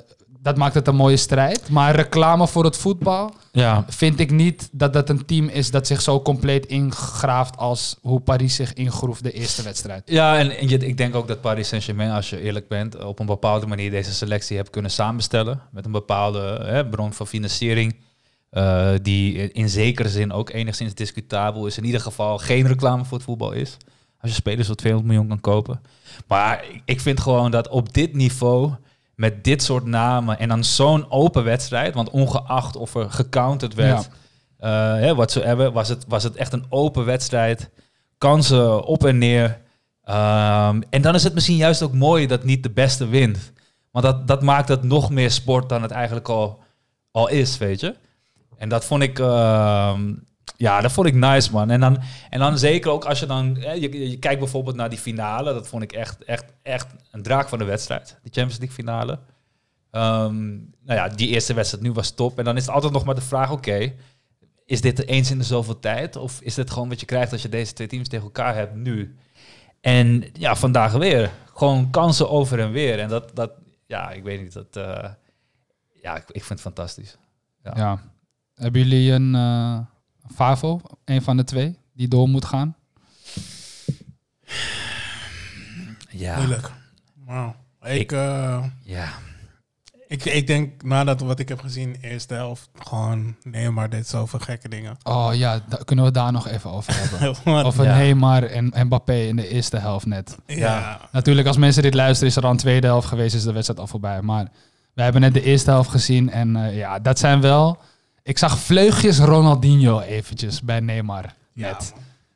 dat 0.46 0.58
maakt 0.58 0.74
het 0.74 0.88
een 0.88 0.96
mooie 0.96 1.18
strijd. 1.18 1.70
Maar 1.70 1.96
reclame 1.96 2.48
voor 2.48 2.64
het 2.64 2.78
voetbal 2.78 3.34
ja. 3.52 3.86
vind 3.88 4.20
ik 4.20 4.32
niet 4.32 4.70
dat 4.72 4.94
dat 4.94 5.10
een 5.10 5.26
team 5.26 5.48
is 5.48 5.72
dat 5.72 5.88
zich 5.88 6.02
zo 6.02 6.22
compleet 6.22 6.66
ingraaft 6.66 7.58
als 7.58 7.98
hoe 8.02 8.20
Paris 8.20 8.56
zich 8.56 8.74
ingroef 8.74 9.22
de 9.22 9.32
eerste 9.32 9.64
wedstrijd. 9.64 10.02
Ja, 10.06 10.38
en, 10.38 10.58
en 10.58 10.70
je, 10.70 10.78
ik 10.78 10.98
denk 10.98 11.16
ook 11.16 11.28
dat 11.28 11.42
Paris 11.42 11.68
Saint-Germain, 11.68 12.12
als 12.12 12.30
je 12.30 12.42
eerlijk 12.42 12.68
bent, 12.68 13.04
op 13.04 13.20
een 13.20 13.26
bepaalde 13.26 13.66
manier 13.66 13.92
deze 13.92 14.14
selectie 14.14 14.58
hebt 14.58 14.70
kunnen 14.70 14.92
samenstellen. 14.92 15.62
Met 15.72 15.86
een 15.86 15.92
bepaalde 15.92 16.62
hè, 16.64 16.88
bron 16.88 17.14
van 17.14 17.28
financiering. 17.28 17.96
eh, 18.50 18.90
die 19.02 19.52
in 19.52 19.70
zekere 19.70 20.10
zin 20.10 20.32
ook 20.32 20.50
enigszins 20.50 20.94
discutabel 20.94 21.66
is. 21.66 21.78
In 21.78 21.86
ieder 21.86 22.02
geval 22.02 22.38
geen 22.38 22.68
reclame 22.68 23.06
voor 23.06 23.18
het 23.18 23.26
voetbal 23.26 23.52
is. 23.52 23.78
Als 24.20 24.32
je 24.32 24.38
spelers 24.38 24.68
voor 24.68 24.76
200 24.76 25.14
miljoen 25.14 25.30
kan 25.30 25.54
kopen. 25.54 25.82
Maar 26.28 26.66
ik 26.86 27.02
vind 27.02 27.20
gewoon 27.20 27.52
dat 27.52 27.68
op 27.68 27.94
dit 27.94 28.14
niveau 28.14 28.74
met 29.16 29.44
dit 29.44 29.64
soort 29.64 29.86
namen 29.86 30.40
en 30.40 30.50
dan 30.50 30.64
zo'n 30.64 31.12
open 31.12 31.44
wedstrijd, 31.44 31.94
want 31.94 32.10
ongeacht 32.10 32.76
of 32.76 32.96
er 32.96 33.12
gecounterd 33.12 33.74
werd, 33.74 34.10
eh 34.58 34.70
hè, 34.94 35.16
whatsoever, 35.16 35.72
was 35.72 35.90
het, 35.90 36.06
was 36.08 36.24
het 36.24 36.36
echt 36.36 36.54
een 36.54 36.66
open 36.70 37.06
wedstrijd. 37.06 37.70
Kansen 38.18 38.84
op 38.84 39.06
en 39.06 39.18
neer. 39.18 39.62
Ehm, 40.04 40.82
en 40.90 41.02
dan 41.02 41.16
is 41.16 41.24
het 41.24 41.34
misschien 41.34 41.56
juist 41.56 41.82
ook 41.82 41.94
mooi 41.94 42.28
dat 42.28 42.44
niet 42.44 42.64
de 42.64 42.70
beste 42.70 43.08
wint. 43.08 43.54
Want 43.92 44.06
dat, 44.06 44.28
dat 44.28 44.42
maakt 44.42 44.68
het 44.68 44.84
nog 44.84 45.10
meer 45.10 45.32
sport 45.32 45.70
dan 45.70 45.82
het 45.82 45.92
eigenlijk 45.92 46.30
al, 46.30 46.64
al 47.12 47.30
is, 47.30 47.58
weet 47.58 47.80
je. 47.80 47.96
En 48.58 48.70
dat 48.70 48.86
vond 48.86 49.04
ik, 49.04 49.20
ehm, 49.20 50.14
ja, 50.58 50.82
dat 50.82 50.92
vond 50.92 51.08
ik 51.08 51.14
nice, 51.14 51.52
man. 51.52 51.70
En 51.70 51.80
dan, 51.80 52.02
en 52.30 52.40
dan 52.40 52.58
zeker 52.58 52.92
ook 52.92 53.06
als 53.06 53.20
je 53.20 53.26
dan, 53.26 53.58
hè, 53.60 53.72
je, 53.72 54.18
kijkt 54.18 54.40
bijvoorbeeld 54.40 54.76
naar 54.76 54.90
die 54.90 55.00
finale. 55.00 55.54
Dat 55.54 55.68
vond 55.68 55.84
ik 55.84 55.92
echt, 55.92 56.24
echt, 56.24 56.46
echt 56.62 56.88
een 57.12 57.22
draak 57.22 57.50
van 57.50 57.60
de 57.60 57.66
wedstrijd. 57.66 58.20
Die 58.22 58.32
Champions 58.32 58.58
League 58.58 58.76
finale. 58.76 59.20
Ehm, 59.92 60.46
nou 60.56 61.00
ja, 61.00 61.08
die 61.08 61.28
eerste 61.28 61.54
wedstrijd 61.54 61.84
nu 61.84 61.92
was 61.92 62.12
top. 62.12 62.38
En 62.38 62.46
dan 62.46 62.56
is 62.58 62.66
het 62.66 62.76
altijd 62.76 62.94
nog 62.94 63.06
maar 63.06 63.16
de 63.16 63.22
vraag, 63.22 63.52
oké, 63.52 63.94
is 64.66 64.82
dit 64.82 65.08
eens 65.08 65.32
in 65.32 65.38
de 65.38 65.44
zoveel 65.44 65.80
tijd? 65.80 66.16
Of 66.16 66.42
is 66.42 66.54
dit 66.54 66.72
gewoon 66.72 66.90
wat 66.90 67.00
je 67.00 67.06
krijgt 67.06 67.32
als 67.32 67.42
je 67.42 67.50
deze 67.50 67.74
twee 67.74 67.88
teams 67.88 68.08
tegen 68.08 68.26
elkaar 68.26 68.56
hebt 68.56 68.76
nu? 68.76 69.16
En 69.82 70.24
ja, 70.34 70.56
vandaag 70.56 70.92
weer. 70.92 71.32
Gewoon 71.54 71.90
kansen 71.90 72.30
over 72.30 72.60
en 72.60 72.72
weer. 72.72 73.00
En 73.00 73.10
dat, 73.10 73.36
dat 73.36 73.52
ja, 73.88 74.12
ik 74.12 74.24
weet 74.24 74.42
niet, 74.42 74.54
dat, 74.54 74.76
eh, 74.76 75.10
ja, 76.02 76.16
ik, 76.16 76.24
ik 76.28 76.44
vind 76.44 76.50
het 76.50 76.62
fantastisch. 76.62 77.18
Ja. 77.64 77.74
Ja. 77.76 78.02
Hebben 78.56 78.82
jullie 78.82 79.12
een 79.12 79.36
eh 79.36 79.80
Favo, 80.34 80.82
een 81.06 81.22
van 81.22 81.38
de 81.38 81.44
twee, 81.44 81.78
die 81.94 82.08
door 82.08 82.30
moet 82.30 82.46
gaan? 82.46 82.76
Ja. 86.10 86.36
Moeilijk. 86.36 86.72
Wauw. 87.26 87.56
Ik, 87.84 87.92
Ik- 88.02 88.12
eh, 88.12 88.64
Ja. 88.84 89.08
ik, 90.08 90.26
ik 90.26 90.48
denk, 90.48 90.84
nadat 90.84 91.22
wat 91.22 91.40
ik 91.40 91.50
heb 91.50 91.60
gezien, 91.60 91.96
eerste 92.02 92.34
helft, 92.34 92.70
gewoon 92.84 93.36
Neymar 93.44 93.90
deed 93.90 94.08
zoveel 94.08 94.40
gekke 94.40 94.70
dingen. 94.70 94.98
Oh 95.04 95.30
ja, 95.34 95.60
da- 95.70 95.80
kunnen 95.86 96.06
we 96.06 96.12
daar 96.12 96.32
nog 96.32 96.48
even 96.48 96.72
over 96.72 96.94
hebben? 97.00 97.36
Maar- 97.46 97.66
Over 97.66 97.84
Ja. 97.84 97.96
Neymar 97.98 98.44
en 98.44 98.74
Mbappé 98.86 99.16
in 99.16 99.36
de 99.36 99.48
eerste 99.48 99.78
helft 99.78 100.06
net. 100.06 100.38
ja. 100.46 101.00
Natuurlijk, 101.12 101.48
als 101.48 101.58
mensen 101.58 101.84
dit 101.84 101.94
luisteren, 101.94 102.30
is 102.30 102.36
er 102.38 102.44
al 102.44 102.52
een 102.52 102.58
tweede 102.58 102.88
helft 102.88 103.08
geweest, 103.08 103.36
is 103.36 103.44
de 103.44 103.52
wedstrijd 103.52 103.80
al 103.80 103.88
voorbij. 103.88 104.22
Maar 104.22 104.48
we 104.94 105.02
hebben 105.02 105.22
net 105.22 105.34
de 105.34 105.44
eerste 105.44 105.70
helft 105.72 105.90
gezien 105.90 106.30
en 106.32 106.56
eh, 106.56 106.78
ja, 106.78 107.00
dat 107.00 107.20
zijn 107.20 107.42
wel... 107.42 107.78
Ik 108.26 108.38
zag 108.38 108.60
vleugjes 108.60 109.20
Ronaldinho 109.20 110.00
eventjes 110.00 110.62
bij 110.62 110.80
Neymar. 110.80 111.34
Ja, 111.54 111.72
Net. 111.72 111.94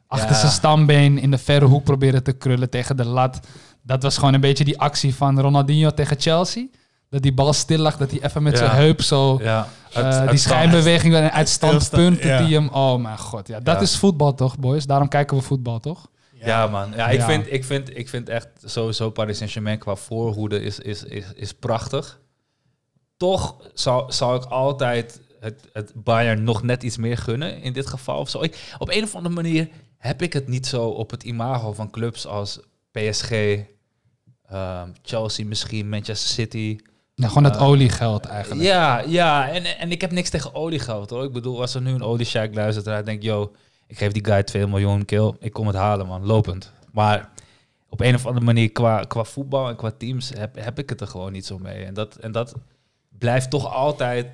Achter 0.07 0.35
zijn 0.35 0.51
stambeen 0.51 1.17
in 1.17 1.31
de 1.31 1.37
verre 1.37 1.65
hoek 1.65 1.83
proberen 1.83 2.23
te 2.23 2.31
krullen 2.31 2.69
tegen 2.69 2.97
de 2.97 3.05
lat. 3.05 3.39
Dat 3.81 4.03
was 4.03 4.17
gewoon 4.17 4.33
een 4.33 4.41
beetje 4.41 4.63
die 4.63 4.79
actie 4.79 5.15
van 5.15 5.39
Ronaldinho 5.39 5.89
tegen 5.91 6.19
Chelsea. 6.19 6.65
Dat 7.09 7.21
die 7.21 7.33
bal 7.33 7.53
stil 7.53 7.77
lag, 7.77 7.97
dat 7.97 8.11
hij 8.11 8.23
even 8.23 8.43
met 8.43 8.57
zijn 8.57 8.71
heup 8.71 9.01
zo... 9.01 9.39
ja. 9.41 9.67
het 9.91 10.29
die 10.29 10.39
schijnbeweging 10.39 11.15
en 11.15 11.31
uit 11.31 11.49
stand 11.49 11.71
Stilsta- 11.83 11.97
punten 11.97 12.29
ja. 12.29 12.45
die 12.45 12.55
hem... 12.55 12.69
Oh 12.69 13.01
mijn 13.01 13.17
god, 13.17 13.47
ja, 13.47 13.59
dat 13.59 13.81
is 13.81 13.97
voetbal 13.97 14.33
toch, 14.33 14.57
boys? 14.59 14.85
Daarom 14.85 15.07
kijken 15.07 15.37
we 15.37 15.43
voetbal, 15.43 15.79
toch? 15.79 16.07
Ja, 16.33 16.67
man. 16.67 16.91
Ja, 16.95 17.07
ik, 17.07 17.19
Ja. 17.19 17.25
Vind, 17.25 17.51
ik, 17.53 17.63
vind, 17.65 17.97
ik 17.97 18.09
vind 18.09 18.29
echt 18.29 18.47
sowieso 18.63 19.09
Paris 19.09 19.37
Saint-Germain 19.37 19.77
qua 19.77 19.95
voorhoede 19.95 20.61
is, 20.61 20.79
is, 20.79 21.03
is, 21.03 21.25
is 21.35 21.53
prachtig. 21.53 22.19
Toch 23.17 23.55
zou, 23.73 24.11
zou 24.11 24.35
ik 24.37 24.43
altijd 24.43 25.21
het, 25.39 25.69
het 25.73 25.91
Bayern 25.95 26.43
nog 26.43 26.63
net 26.63 26.83
iets 26.83 26.97
meer 26.97 27.17
gunnen 27.17 27.61
in 27.61 27.73
dit 27.73 27.87
geval. 27.87 28.19
Of 28.19 28.29
zo. 28.29 28.41
Ik, 28.41 28.73
op 28.77 28.89
een 28.89 29.03
of 29.03 29.15
andere 29.15 29.35
manier 29.35 29.69
heb 29.97 30.21
ik 30.21 30.33
het 30.33 30.47
niet 30.47 30.67
zo 30.67 30.87
op 30.87 31.11
het 31.11 31.23
imago 31.23 31.73
van 31.73 31.89
clubs 31.89 32.25
als 32.27 32.59
PSG, 32.91 33.31
ehm, 34.49 34.89
Chelsea 35.01 35.45
misschien, 35.45 35.89
Manchester 35.89 36.29
City. 36.29 36.77
Ja, 37.15 37.27
gewoon 37.27 37.43
het 37.43 37.55
Eh, 37.55 37.61
oliegeld 37.61 38.25
eigenlijk. 38.25 38.61
Ja, 38.61 38.99
ja. 38.99 39.49
En, 39.49 39.79
en 39.79 39.91
ik 39.91 40.01
heb 40.01 40.11
niks 40.11 40.29
tegen 40.29 40.55
oliegeld 40.55 41.09
hoor. 41.09 41.23
Ik 41.23 41.31
bedoel, 41.31 41.61
als 41.61 41.75
er 41.75 41.81
nu 41.81 41.91
een 41.91 42.03
olieshack 42.03 42.53
luistert 42.55 42.87
en 42.87 42.93
hij 42.93 43.03
denkt, 43.03 43.23
yo, 43.23 43.51
ik 43.87 43.97
geef 43.97 44.11
die 44.11 44.25
guy 44.25 44.43
2 44.43 44.67
miljoen 44.67 45.05
kill, 45.05 45.33
ik 45.39 45.53
kom 45.53 45.67
het 45.67 45.75
halen 45.75 46.07
man, 46.07 46.25
lopend. 46.25 46.71
Maar 46.91 47.29
op 47.89 47.99
een 48.01 48.15
of 48.15 48.25
andere 48.25 48.45
manier 48.45 48.71
qua, 48.71 49.03
qua 49.03 49.23
voetbal 49.23 49.69
en 49.69 49.75
qua 49.75 49.91
teams 49.91 50.31
heb, 50.37 50.55
heb 50.55 50.79
ik 50.79 50.89
het 50.89 51.01
er 51.01 51.07
gewoon 51.07 51.31
niet 51.31 51.45
zo 51.45 51.57
mee. 51.57 51.83
En 51.85 51.93
dat, 51.93 52.15
en 52.15 52.31
dat 52.31 52.53
blijft 53.17 53.49
toch 53.49 53.73
altijd 53.73 54.27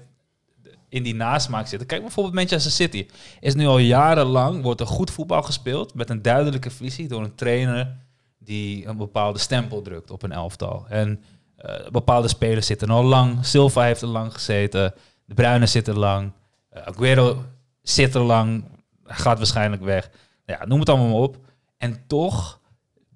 in 0.95 1.03
die 1.03 1.15
nasmaak 1.15 1.67
zitten. 1.67 1.88
Kijk 1.88 2.01
bijvoorbeeld 2.01 2.36
Manchester 2.36 2.71
City. 2.71 3.08
Is 3.39 3.55
nu 3.55 3.65
al 3.65 3.77
jarenlang, 3.77 4.62
wordt 4.62 4.79
er 4.79 4.88
goed 4.88 5.12
voetbal 5.12 5.43
gespeeld 5.43 5.93
met 5.93 6.10
een 6.10 6.21
duidelijke 6.21 6.69
visie 6.69 7.08
door 7.08 7.23
een 7.23 7.36
trainer 7.36 7.97
die 8.38 8.88
een 8.88 8.97
bepaalde 8.97 9.39
stempel 9.39 9.81
drukt 9.81 10.12
op 10.12 10.23
een 10.23 10.31
elftal. 10.31 10.86
En 10.89 11.23
eh, 11.55 11.89
bepaalde 11.89 12.27
spelers 12.27 12.67
zitten 12.67 12.89
al 12.89 13.03
lang. 13.03 13.45
Silva 13.45 13.84
heeft 13.84 14.01
er 14.01 14.08
lang 14.08 14.34
gezeten. 14.34 14.93
De 15.25 15.34
Bruyne 15.34 15.65
zit 15.65 15.88
er 15.88 15.99
lang. 15.99 16.31
Eh, 16.69 16.81
Aguero 16.81 17.43
zit 17.81 18.15
er 18.15 18.21
lang. 18.21 18.63
Gaat 19.03 19.38
waarschijnlijk 19.38 19.84
weg. 19.84 20.10
Ja, 20.45 20.65
noem 20.65 20.79
het 20.79 20.89
allemaal 20.89 21.21
op. 21.21 21.38
En 21.77 22.03
toch 22.08 22.60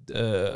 eh, 0.06 0.48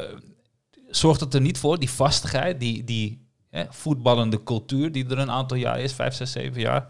zorgt 0.91 1.21
het 1.21 1.35
er 1.35 1.41
niet 1.41 1.59
voor, 1.59 1.79
die 1.79 1.91
vastigheid, 1.91 2.61
die, 2.61 2.85
die 2.85 3.24
voetballende 3.69 4.43
cultuur 4.43 4.93
die 4.93 5.09
er 5.09 5.19
een 5.19 5.31
aantal 5.31 5.57
jaar 5.57 5.81
is, 5.81 5.93
vijf, 5.93 6.15
zes, 6.15 6.33
zeven 6.33 6.61
jaar. 6.61 6.87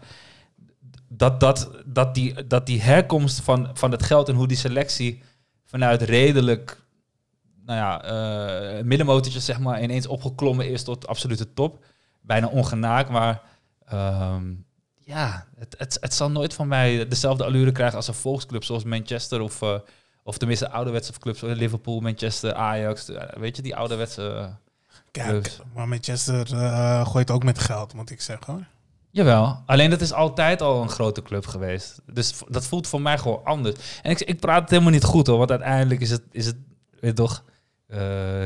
Dat, 1.07 1.39
dat, 1.39 1.71
dat, 1.85 2.15
die, 2.15 2.47
dat 2.47 2.65
die 2.65 2.81
herkomst 2.81 3.41
van, 3.41 3.69
van 3.73 3.91
het 3.91 4.03
geld 4.03 4.29
en 4.29 4.35
hoe 4.35 4.47
die 4.47 4.57
selectie 4.57 5.23
vanuit 5.63 6.01
redelijk 6.01 6.83
nou 7.65 7.79
ja, 7.79 8.81
middenmotortjes 8.83 9.45
zeg 9.45 9.59
maar 9.59 9.83
ineens 9.83 10.07
opgeklommen 10.07 10.69
is 10.69 10.83
tot 10.83 11.07
absolute 11.07 11.53
top. 11.53 11.85
Bijna 12.21 12.47
ongenaakbaar. 12.47 13.41
Ehm 13.85 14.51
ja, 15.05 15.47
het, 15.55 15.75
het, 15.77 15.97
het 16.01 16.13
zal 16.13 16.31
nooit 16.31 16.53
van 16.53 16.67
mij 16.67 17.07
dezelfde 17.07 17.43
allure 17.43 17.71
krijgen 17.71 17.95
als 17.97 18.07
een 18.07 18.13
volksclub 18.13 18.63
zoals 18.63 18.83
Manchester 18.83 19.41
of, 19.41 19.61
eh, 19.61 19.79
of 20.23 20.37
tenminste 20.37 20.69
ouderwetse 20.69 21.19
clubs 21.19 21.39
zoals 21.39 21.57
Liverpool, 21.57 21.99
Manchester, 21.99 22.53
Ajax. 22.53 23.09
eh, 23.09 23.39
weet 23.39 23.55
je, 23.55 23.61
die 23.61 23.75
ouderwetse... 23.75 24.55
Kijk, 25.23 25.43
Dus. 25.43 25.59
maar 25.73 25.87
Manchester 25.87 26.53
eh 26.53 27.07
gooit 27.07 27.31
ook 27.31 27.43
met 27.43 27.59
geld, 27.59 27.93
moet 27.93 28.09
ik 28.09 28.21
zeggen. 28.21 28.53
Hoor. 28.53 28.63
Jawel, 29.11 29.63
alleen 29.65 29.89
dat 29.89 30.01
is 30.01 30.13
altijd 30.13 30.61
al 30.61 30.81
een 30.81 30.89
grote 30.89 31.21
club 31.21 31.45
geweest. 31.47 32.01
Dus 32.13 32.33
dat 32.47 32.65
voelt 32.67 32.87
voor 32.87 33.01
mij 33.01 33.17
gewoon 33.17 33.41
anders. 33.43 33.75
En 34.01 34.11
ik, 34.11 34.21
ik 34.21 34.39
praat 34.39 34.61
het 34.61 34.69
helemaal 34.69 34.91
niet 34.91 35.03
goed 35.03 35.27
hoor, 35.27 35.37
want 35.37 35.49
uiteindelijk 35.51 36.01
is 36.01 36.11
het, 36.11 36.21
is 36.31 36.45
het 36.45 36.55
weet 36.99 37.15
toch... 37.15 37.43
eh, 37.87 37.99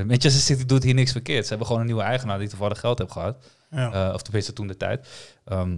Manchester 0.06 0.42
City 0.42 0.66
doet 0.66 0.84
hier 0.84 0.94
niks 0.94 1.12
verkeerd. 1.12 1.44
Ze 1.44 1.50
hebben 1.50 1.68
gewoon 1.68 1.82
een 1.82 1.88
nieuwe 1.88 2.04
eigenaar 2.04 2.40
die 2.40 2.48
toevallig 2.50 2.80
geld 2.80 3.00
heeft 3.00 3.12
gehad. 3.12 3.46
Ja. 3.72 3.92
Eh, 4.08 4.14
of 4.14 4.22
tenminste 4.22 4.54
toen 4.54 4.68
de 4.68 4.78
tijd. 4.78 5.08
Ehm, 5.46 5.78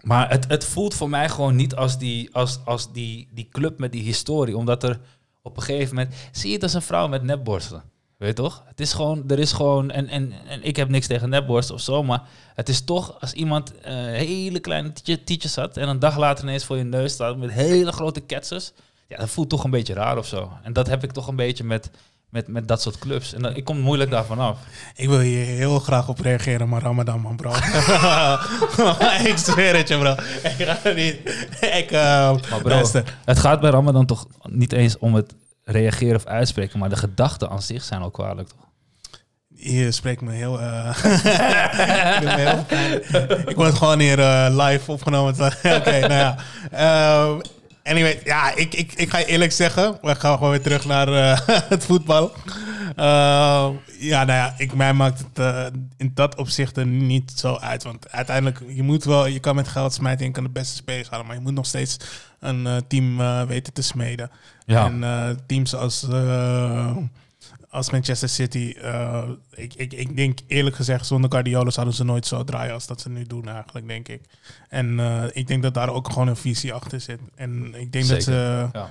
maar 0.00 0.30
het, 0.30 0.48
het 0.48 0.64
voelt 0.64 0.94
voor 0.94 1.08
mij 1.08 1.28
gewoon 1.28 1.56
niet 1.56 1.74
als, 1.74 1.98
die, 1.98 2.34
als, 2.34 2.60
als 2.64 2.92
die, 2.92 3.28
die 3.32 3.48
club 3.50 3.78
met 3.78 3.92
die 3.92 4.02
historie. 4.02 4.56
Omdat 4.56 4.82
er 4.82 5.00
op 5.42 5.56
een 5.56 5.62
gegeven 5.62 5.94
moment... 5.94 6.14
Zie 6.32 6.48
je 6.48 6.54
het 6.54 6.62
als 6.62 6.74
een 6.74 6.82
vrouw 6.82 7.08
met 7.08 7.22
nepborsten. 7.22 7.82
Weet 8.22 8.36
je 8.36 8.42
toch? 8.42 8.62
Het 8.66 8.80
is 8.80 8.92
gewoon... 8.92 9.24
Er 9.28 9.38
is 9.38 9.52
gewoon 9.52 9.90
en, 9.90 10.08
en, 10.08 10.32
en 10.48 10.62
ik 10.64 10.76
heb 10.76 10.88
niks 10.88 11.06
tegen 11.06 11.28
nepborsten 11.28 11.74
of 11.74 11.80
zo. 11.80 12.02
Maar 12.02 12.22
het 12.54 12.68
is 12.68 12.80
toch 12.84 13.20
als 13.20 13.32
iemand 13.32 13.80
eh, 13.80 13.94
hele 13.94 14.58
kleine 14.60 14.92
tietje- 14.92 15.24
tietjes 15.24 15.56
had... 15.56 15.76
en 15.76 15.88
een 15.88 15.98
dag 15.98 16.16
later 16.18 16.44
ineens 16.44 16.64
voor 16.64 16.76
je 16.76 16.82
neus 16.84 17.12
staat 17.12 17.36
met 17.36 17.50
hele 17.52 17.92
grote 17.92 18.20
ketsers. 18.20 18.72
Ja, 19.08 19.16
dat 19.16 19.30
voelt 19.30 19.48
toch 19.48 19.64
een 19.64 19.70
beetje 19.70 19.94
raar 19.94 20.18
of 20.18 20.26
zo. 20.26 20.52
En 20.62 20.72
dat 20.72 20.86
heb 20.86 21.04
ik 21.04 21.12
toch 21.12 21.26
een 21.26 21.36
beetje 21.36 21.64
met, 21.64 21.90
met, 22.28 22.48
met 22.48 22.68
dat 22.68 22.82
soort 22.82 22.98
clubs. 22.98 23.34
En 23.34 23.42
dat, 23.42 23.56
ik 23.56 23.64
kom 23.64 23.78
moeilijk 23.80 24.10
daarvan 24.10 24.38
af. 24.38 24.58
Ik 24.96 25.08
wil 25.08 25.18
hier 25.20 25.44
heel 25.44 25.78
graag 25.78 26.08
op 26.08 26.20
reageren, 26.20 26.68
maar 26.68 26.82
Ramadan, 26.82 27.20
man, 27.20 27.36
bro. 27.36 27.50
ik 29.30 29.34
zweer 29.36 29.76
het 29.76 29.88
je, 29.88 29.98
bro. 29.98 30.12
Ik 30.42 30.66
ga 30.66 30.78
er 30.84 30.94
niet. 30.94 31.14
Ik, 31.60 31.90
eh 31.90 32.00
Maar 32.50 32.60
bro, 32.60 32.68
luister. 32.68 33.18
het 33.24 33.38
gaat 33.38 33.60
bij 33.60 33.70
Ramadan 33.70 34.06
toch 34.06 34.26
niet 34.42 34.72
eens 34.72 34.98
om 34.98 35.14
het 35.14 35.34
reageren 35.64 36.16
of 36.16 36.24
uitspreken, 36.26 36.78
maar 36.78 36.88
de 36.88 36.96
gedachten 36.96 37.50
aan 37.50 37.62
zich 37.62 37.82
zijn 37.82 38.00
al 38.02 38.10
kwalijk, 38.10 38.48
toch? 38.48 38.60
Je 39.54 39.90
spreekt 39.90 40.20
me 40.20 40.32
heel... 40.32 40.60
eh, 40.60 40.96
ik 43.50 43.56
word 43.56 43.74
gewoon 43.74 43.98
hier 43.98 44.18
eh, 44.20 44.46
live 44.50 44.92
opgenomen. 44.92 45.34
Oké, 45.78 45.98
nou 46.00 46.12
ja. 46.12 46.36
Eh, 46.70 47.36
anyway, 47.82 48.20
ja, 48.24 48.54
ik, 48.54 48.74
ik, 48.74 48.92
ik 48.92 49.10
ga 49.10 49.18
eerlijk 49.24 49.52
zeggen. 49.52 49.98
We 50.02 50.14
gaan 50.14 50.34
gewoon 50.34 50.50
weer 50.50 50.62
terug 50.62 50.84
naar 50.84 51.08
het 51.68 51.84
voetbal. 51.84 52.32
Eh, 52.96 53.70
ja, 53.98 54.24
nou 54.24 54.32
ja, 54.38 54.54
ik, 54.56 54.74
mij 54.74 54.92
maakt 54.92 55.18
het 55.18 55.38
eh, 55.38 55.66
in 55.96 56.10
dat 56.14 56.36
opzicht 56.36 56.76
er 56.76 56.86
niet 56.86 57.32
zo 57.36 57.56
uit. 57.56 57.82
Want 57.82 58.10
uiteindelijk, 58.10 58.62
je 58.68 58.82
moet 58.82 59.04
wel, 59.04 59.26
je 59.26 59.40
kan 59.40 59.54
met 59.54 59.68
geld 59.68 59.92
smijten 59.94 60.20
en 60.20 60.26
je 60.26 60.32
kan 60.32 60.44
de 60.44 60.50
beste 60.50 60.76
spelers 60.76 61.08
halen. 61.10 61.26
Maar 61.26 61.34
je 61.36 61.42
moet 61.42 61.54
nog 61.54 61.66
steeds 61.66 61.96
een 62.40 62.66
eh, 62.66 62.76
team 62.88 63.16
weten 63.46 63.72
te 63.72 63.82
smeden. 63.82 64.30
Ja. 64.66 64.84
En 64.86 65.38
teams 65.46 65.74
als, 65.74 66.06
als 67.70 67.90
Manchester 67.90 68.28
City, 68.28 68.74
ik, 69.50 69.74
ik, 69.74 69.92
ik 69.92 70.16
denk 70.16 70.38
eerlijk 70.46 70.76
gezegd, 70.76 71.06
zonder 71.06 71.30
Guardiola 71.30 71.70
zouden 71.70 71.94
ze 71.94 72.04
nooit 72.04 72.26
zo 72.26 72.44
draaien 72.44 72.74
als 72.74 72.86
dat 72.86 73.00
ze 73.00 73.08
nu 73.08 73.26
doen 73.26 73.48
eigenlijk, 73.48 73.86
denk 73.86 74.08
ik. 74.08 74.20
En 74.68 75.00
ik 75.32 75.46
denk 75.46 75.62
dat 75.62 75.74
daar 75.74 75.88
ook 75.88 76.08
gewoon 76.08 76.28
een 76.28 76.36
visie 76.36 76.72
achter 76.72 77.00
zit. 77.00 77.20
En 77.34 77.74
ik 77.74 77.92
denk 77.92 78.06
dat 78.08 78.22
ze 78.22 78.68
Ja. 78.72 78.90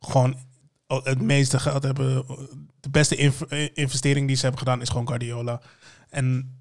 gewoon 0.00 0.36
het 0.86 1.20
meeste 1.22 1.58
geld 1.58 1.82
hebben. 1.82 2.24
De 2.80 2.90
beste 2.90 3.16
inv- 3.16 3.68
investering 3.74 4.26
die 4.26 4.36
ze 4.36 4.42
hebben 4.42 4.60
gedaan 4.60 4.80
is 4.80 4.88
gewoon 4.88 5.08
Guardiola. 5.08 5.60
En 6.10 6.54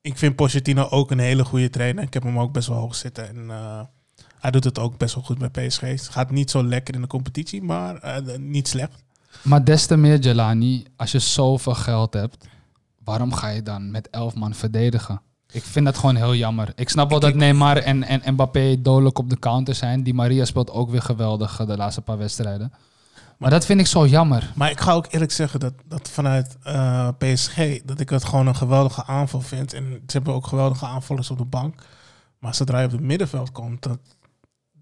ik 0.00 0.18
vind 0.18 0.36
Pochettino 0.36 0.86
ook 0.88 1.10
een 1.10 1.18
hele 1.18 1.44
goede 1.44 1.70
trainer. 1.70 2.04
Ik 2.04 2.14
heb 2.14 2.22
hem 2.22 2.38
ook 2.38 2.52
best 2.52 2.68
wel 2.68 2.76
hoog 2.78 2.94
zitten. 2.94 3.28
En 3.28 3.50
eh, 3.50 3.80
hij 4.38 4.50
doet 4.50 4.64
het 4.64 4.78
ook 4.78 4.98
best 4.98 5.14
wel 5.14 5.24
goed 5.24 5.38
bij 5.50 5.66
PSG. 5.66 5.80
Het 5.80 6.08
gaat 6.08 6.30
niet 6.30 6.50
zo 6.50 6.64
lekker 6.64 6.94
in 6.94 7.00
de 7.00 7.06
competitie, 7.06 7.62
maar 7.62 7.96
eh, 7.96 8.36
niet 8.38 8.68
slecht. 8.68 9.02
Maar 9.42 9.64
des 9.64 9.86
te 9.86 9.96
meer, 9.96 10.18
Jelani, 10.18 10.84
als 10.96 11.12
je 11.12 11.18
zoveel 11.18 11.74
geld 11.74 12.12
hebt, 12.14 12.46
waarom 13.04 13.32
ga 13.32 13.48
je 13.48 13.62
dan 13.62 13.90
met 13.90 14.10
elf 14.10 14.34
man 14.34 14.54
verdedigen? 14.54 15.20
Ik 15.52 15.62
vind 15.62 15.84
dat 15.84 15.98
gewoon 15.98 16.16
heel 16.16 16.34
jammer. 16.34 16.72
Ik 16.74 16.88
snap 16.88 17.08
wel 17.08 17.18
Ik- 17.18 17.24
dat 17.24 17.34
Neymar 17.34 17.76
en, 17.76 18.02
en 18.02 18.32
Mbappé 18.32 18.80
dodelijk 18.82 19.18
op 19.18 19.30
de 19.30 19.38
counter 19.38 19.74
zijn. 19.74 20.02
Die 20.02 20.14
Maria 20.14 20.44
speelt 20.44 20.70
ook 20.70 20.90
weer 20.90 21.02
geweldig 21.02 21.60
eh, 21.60 21.66
de 21.66 21.76
laatste 21.76 22.00
paar 22.02 22.18
wedstrijden. 22.18 22.72
Maar 23.40 23.50
dat 23.50 23.66
vind 23.66 23.80
ik 23.80 23.86
zo 23.86 24.06
jammer. 24.06 24.52
Maar 24.54 24.70
ik 24.70 24.80
ga 24.80 24.92
ook 24.92 25.06
eerlijk 25.10 25.32
zeggen 25.32 25.60
dat, 25.60 25.72
dat 25.86 26.08
vanuit 26.08 26.56
eh, 26.62 27.08
PSG, 27.18 27.56
dat 27.84 28.00
ik 28.00 28.08
het 28.10 28.24
gewoon 28.24 28.46
een 28.46 28.56
geweldige 28.56 29.04
aanval 29.06 29.40
vind. 29.40 29.72
En 29.74 29.84
ze 29.84 30.16
hebben 30.16 30.34
ook 30.34 30.46
geweldige 30.46 30.86
aanvallers 30.86 31.30
op 31.30 31.38
de 31.38 31.44
bank. 31.44 31.74
Maar 32.38 32.54
zodra 32.54 32.78
je 32.80 32.86
op 32.86 32.92
het 32.92 33.00
middenveld 33.00 33.52
komt, 33.52 33.82
dat, 33.82 33.98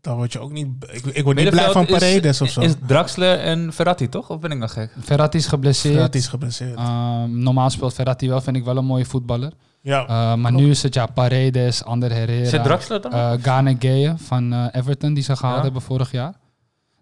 dan 0.00 0.16
word 0.16 0.32
je 0.32 0.38
ook 0.38 0.50
niet... 0.52 0.68
Ik, 0.90 1.04
ik 1.04 1.24
word 1.24 1.36
niet 1.36 1.50
blij 1.50 1.70
van 1.70 1.86
Paredes 1.86 2.40
of 2.40 2.50
zo. 2.50 2.60
Is 2.60 2.74
Draxler 2.86 3.38
en 3.38 3.72
Verratti, 3.72 4.08
toch? 4.08 4.30
Of 4.30 4.38
ben 4.38 4.50
ik 4.50 4.58
nog 4.58 4.72
gek? 4.72 4.90
Verratti 5.00 5.38
is 5.38 5.46
geblesseerd. 5.46 5.98
Dat 5.98 6.14
is 6.14 6.26
geblesseerd. 6.26 6.76
Ehm, 6.76 7.38
normaal 7.42 7.70
speelt 7.70 7.94
Verratti 7.94 8.28
wel, 8.28 8.40
vind 8.40 8.56
ik 8.56 8.64
wel 8.64 8.76
een 8.76 8.84
mooie 8.84 9.04
voetballer. 9.06 9.52
ja. 9.80 10.06
Eh, 10.06 10.34
maar 10.34 10.52
nu 10.52 10.70
is 10.70 10.82
het 10.82 10.94
ja 10.94 11.06
Paredes, 11.06 11.84
Ander 11.84 12.12
Herrera. 12.12 12.48
Zit 12.48 12.62
Draxler 12.64 13.00
dan? 13.00 13.12
eh 13.12 13.32
Gane 13.42 13.76
Gueye 13.78 14.14
van 14.16 14.52
eh, 14.52 14.66
Everton, 14.72 15.14
die 15.14 15.22
ze 15.22 15.36
gehaald 15.36 15.56
Ja. 15.58 15.62
hebben 15.64 15.82
vorig 15.82 16.10
jaar. 16.12 16.34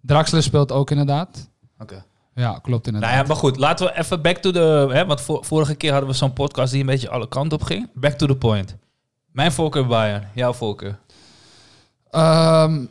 Draxler 0.06 0.42
speelt 0.42 0.72
ook 0.72 0.90
inderdaad. 0.90 1.50
Oké. 1.78 2.04
Ja, 2.34 2.58
klopt 2.62 2.86
inderdaad. 2.86 3.10
Nou 3.10 3.22
ja, 3.22 3.28
maar 3.28 3.36
goed, 3.36 3.56
laten 3.56 3.86
we 3.86 3.98
even 3.98 4.22
back 4.22 4.36
to 4.36 4.50
the... 4.50 4.86
Hè, 4.92 5.06
want 5.06 5.20
vor- 5.20 5.44
vorige 5.44 5.74
keer 5.74 5.90
hadden 5.90 6.10
we 6.10 6.16
zo'n 6.16 6.32
podcast 6.32 6.70
die 6.72 6.80
een 6.80 6.86
beetje 6.86 7.10
alle 7.10 7.28
kanten 7.28 7.58
op 7.58 7.64
ging. 7.64 7.88
Back 7.94 8.12
to 8.12 8.26
the 8.26 8.36
point. 8.36 8.76
Mijn 9.32 9.52
voorkeur 9.52 9.86
Bayern, 9.86 10.28
jouw 10.34 10.52
voorkeur. 10.52 10.98
Ehm, 12.10 12.84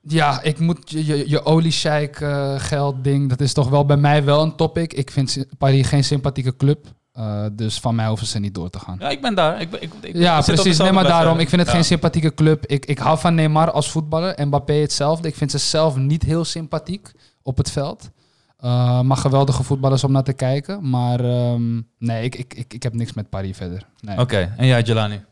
ja, 0.00 0.42
ik 0.42 0.58
moet 0.58 0.90
je, 0.90 1.04
je, 1.06 1.28
je 1.28 1.44
oliesheik 1.44 2.16
geld 2.56 3.04
ding, 3.04 3.28
dat 3.28 3.40
is 3.40 3.52
toch 3.52 3.68
wel 3.68 3.84
bij 3.86 3.96
mij 3.96 4.24
wel 4.24 4.42
een 4.42 4.56
topic. 4.56 4.92
Ik 4.92 5.10
vind 5.10 5.44
Paris 5.58 5.86
geen 5.88 6.04
sympathieke 6.04 6.56
club. 6.56 6.86
Eh, 7.12 7.44
dus 7.52 7.80
van 7.80 7.94
mij 7.94 8.06
hoeven 8.08 8.26
ze 8.26 8.38
niet 8.38 8.54
door 8.54 8.70
te 8.70 8.78
gaan. 8.78 8.96
Ja, 9.00 9.08
ik 9.08 9.20
ben 9.20 9.34
daar. 9.34 9.60
Ik, 9.60 9.72
ik, 9.72 9.92
ik, 10.00 10.16
Ja, 10.16 10.40
precies. 10.40 10.78
Nee, 10.78 10.92
maar 10.92 11.04
daarom. 11.04 11.38
Ik 11.38 11.48
vind 11.48 11.60
het 11.60 11.70
Ja. 11.70 11.76
geen 11.76 11.84
sympathieke 11.84 12.34
club. 12.34 12.66
Ik, 12.66 12.86
ik 12.86 12.98
hou 12.98 13.18
van 13.18 13.34
Neymar 13.34 13.70
als 13.70 13.90
voetballer. 13.90 14.34
En 14.34 14.46
Mbappé 14.46 14.72
hetzelfde. 14.72 15.28
Ik 15.28 15.34
vind 15.34 15.50
ze 15.50 15.58
zelf 15.58 15.96
niet 15.96 16.22
heel 16.22 16.44
sympathiek 16.44 17.12
op 17.42 17.56
het 17.56 17.70
veld. 17.70 18.10
Eh, 18.56 19.00
maar 19.00 19.16
geweldige 19.16 19.62
voetballers 19.62 20.04
om 20.04 20.12
naar 20.12 20.22
te 20.22 20.32
kijken. 20.32 20.90
Maar 20.90 21.20
ehm, 21.20 21.80
nee, 21.98 22.24
ik, 22.24 22.34
ik, 22.36 22.54
ik, 22.54 22.74
ik 22.74 22.82
heb 22.82 22.94
niks 22.94 23.12
met 23.12 23.28
Paris 23.30 23.56
verder. 23.56 23.86
Nee. 24.00 24.18
Oké, 24.18 24.54
en 24.56 24.66
jij 24.66 24.82
Jelani? 24.82 25.24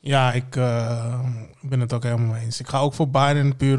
Ja, 0.00 0.32
ik 0.32 0.56
eh, 0.56 1.20
ben 1.60 1.80
het 1.80 1.92
ook 1.92 2.02
helemaal 2.02 2.32
mee 2.32 2.44
eens. 2.44 2.60
Ik 2.60 2.68
ga 2.68 2.78
ook 2.78 2.94
voor 2.94 3.08
Bayern 3.10 3.56
puur 3.56 3.78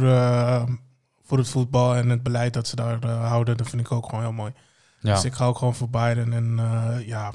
voor 1.23 1.37
het 1.37 1.49
voetbal 1.49 1.95
en 1.95 2.09
het 2.09 2.23
beleid 2.23 2.53
dat 2.53 2.67
ze 2.67 2.75
daar 2.75 3.05
houden. 3.05 3.57
Dat 3.57 3.69
vind 3.69 3.81
ik 3.81 3.91
ook 3.91 4.05
gewoon 4.05 4.23
heel 4.23 4.31
mooi. 4.33 4.51
Ja. 4.99 5.13
Dus 5.13 5.23
ik 5.23 5.33
ga 5.33 5.45
ook 5.45 5.57
gewoon 5.57 5.75
voor 5.75 5.89
Bayern. 5.89 6.33
En 6.33 6.59
eh, 6.59 7.07
ja, 7.07 7.31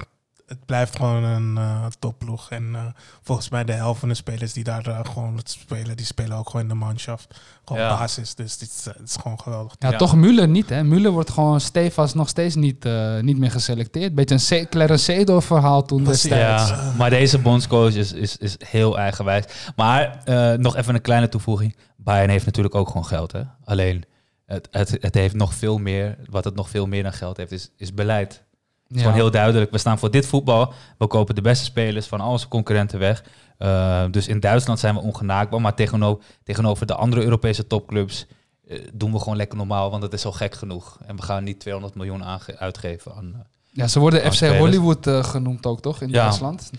het 0.46 0.66
blijft 0.66 0.96
gewoon 0.96 1.22
een 1.25 1.57
eh 1.59 1.87
topploeg. 1.98 2.51
En 2.51 2.70
eh, 2.75 2.85
volgens 3.22 3.48
mij 3.48 3.64
de 3.64 3.72
helft 3.72 4.01
van 4.01 4.09
de 4.09 4.14
spelers 4.14 4.53
die 4.53 4.64
daar 4.64 5.05
gewoon 5.12 5.40
spelen, 5.44 5.96
die 5.96 6.07
spelen 6.07 6.37
ook 6.37 6.46
gewoon 6.46 6.62
in 6.62 6.68
de 6.68 6.75
manschaft. 6.75 7.40
Gewoon 7.64 7.83
Ja. 7.83 7.88
basis. 7.98 8.35
Dus 8.35 8.59
dit 8.59 8.68
is, 8.68 8.85
het 8.85 9.09
is 9.09 9.16
gewoon 9.16 9.40
geweldig. 9.40 9.75
Ja, 9.79 9.90
Ja. 9.90 9.96
toch 9.96 10.16
Müller 10.16 10.48
niet, 10.48 10.68
hè? 10.68 10.83
Müller 10.85 11.11
wordt 11.12 11.31
gewoon 11.31 11.61
stevast 11.61 12.14
nog 12.14 12.29
steeds 12.29 12.55
niet, 12.55 12.85
eh, 12.85 13.18
niet 13.20 13.38
meer 13.38 13.51
geselecteerd. 13.51 14.14
Beetje 14.14 14.55
een 14.59 14.66
C- 14.66 14.70
Clarence 14.70 15.05
Seedorf 15.05 15.44
verhaal 15.44 15.83
toen 15.85 16.05
destijds. 16.05 16.68
Ja, 16.68 16.92
maar 16.98 17.11
deze 17.11 17.38
bondscoach 17.38 17.94
is, 17.94 18.12
is, 18.12 18.37
is 18.37 18.57
heel 18.66 18.98
eigenwijs. 18.98 19.44
Maar 19.77 20.20
eh, 20.25 20.53
nog 20.59 20.77
even 20.77 20.94
een 20.94 21.01
kleine 21.01 21.29
toevoeging. 21.29 21.77
Bayern 21.96 22.31
heeft 22.31 22.46
natuurlijk 22.46 22.75
ook 22.75 22.87
gewoon 22.87 23.07
geld. 23.07 23.33
Hè? 23.33 23.42
Alleen, 23.64 24.05
het, 24.53 24.69
het, 24.71 24.97
het 25.01 25.15
heeft 25.15 25.35
nog 25.35 25.55
veel 25.55 25.79
meer, 25.79 26.17
wat 26.31 26.45
het 26.45 26.55
nog 26.55 26.69
veel 26.71 26.87
meer 26.87 27.03
dan 27.03 27.12
geld 27.12 27.37
heeft, 27.37 27.53
is, 27.53 27.71
is 27.77 27.95
beleid. 27.95 28.31
Het 28.33 28.97
is 28.97 28.97
Ja. 28.97 29.03
gewoon 29.03 29.15
heel 29.15 29.31
duidelijk. 29.31 29.71
We 29.71 29.79
staan 29.79 29.99
voor 29.99 30.11
dit 30.11 30.27
voetbal. 30.27 30.73
We 30.99 31.07
kopen 31.07 31.35
de 31.35 31.41
beste 31.41 31.65
spelers 31.65 32.07
van 32.07 32.21
al 32.21 32.31
onze 32.31 32.49
concurrenten 32.49 32.99
weg. 32.99 33.25
Eh, 33.59 34.05
dus 34.11 34.29
in 34.29 34.41
Duitsland 34.41 34.79
zijn 34.79 34.95
we 34.95 35.01
ongenaakbaar. 35.01 35.61
Maar 35.61 35.75
tegenover, 35.75 36.25
tegenover 36.45 36.87
de 36.87 36.95
andere 36.95 37.23
Europese 37.23 37.67
topclubs 37.67 38.27
eh, 38.69 38.79
doen 38.93 39.12
we 39.12 39.19
gewoon 39.19 39.37
lekker 39.37 39.57
normaal. 39.59 39.91
Want 39.91 40.03
het 40.03 40.12
is 40.12 40.25
al 40.25 40.33
gek 40.33 40.55
genoeg. 40.55 40.99
En 41.07 41.17
we 41.17 41.23
gaan 41.23 41.45
niet 41.45 41.61
200 41.61 41.95
miljoen 41.95 42.25
uitgeven 42.59 43.15
aan... 43.15 43.33
eh, 43.35 43.41
Ja, 43.71 43.88
ze 43.88 44.01
worden 44.01 44.21
FC 44.21 44.33
spelers. 44.33 44.59
Hollywood 44.59 45.27
genoemd 45.27 45.67
ook, 45.67 45.81
toch? 45.81 46.01
In 46.01 46.09
Ja. 46.09 46.15
Duitsland. 46.23 46.71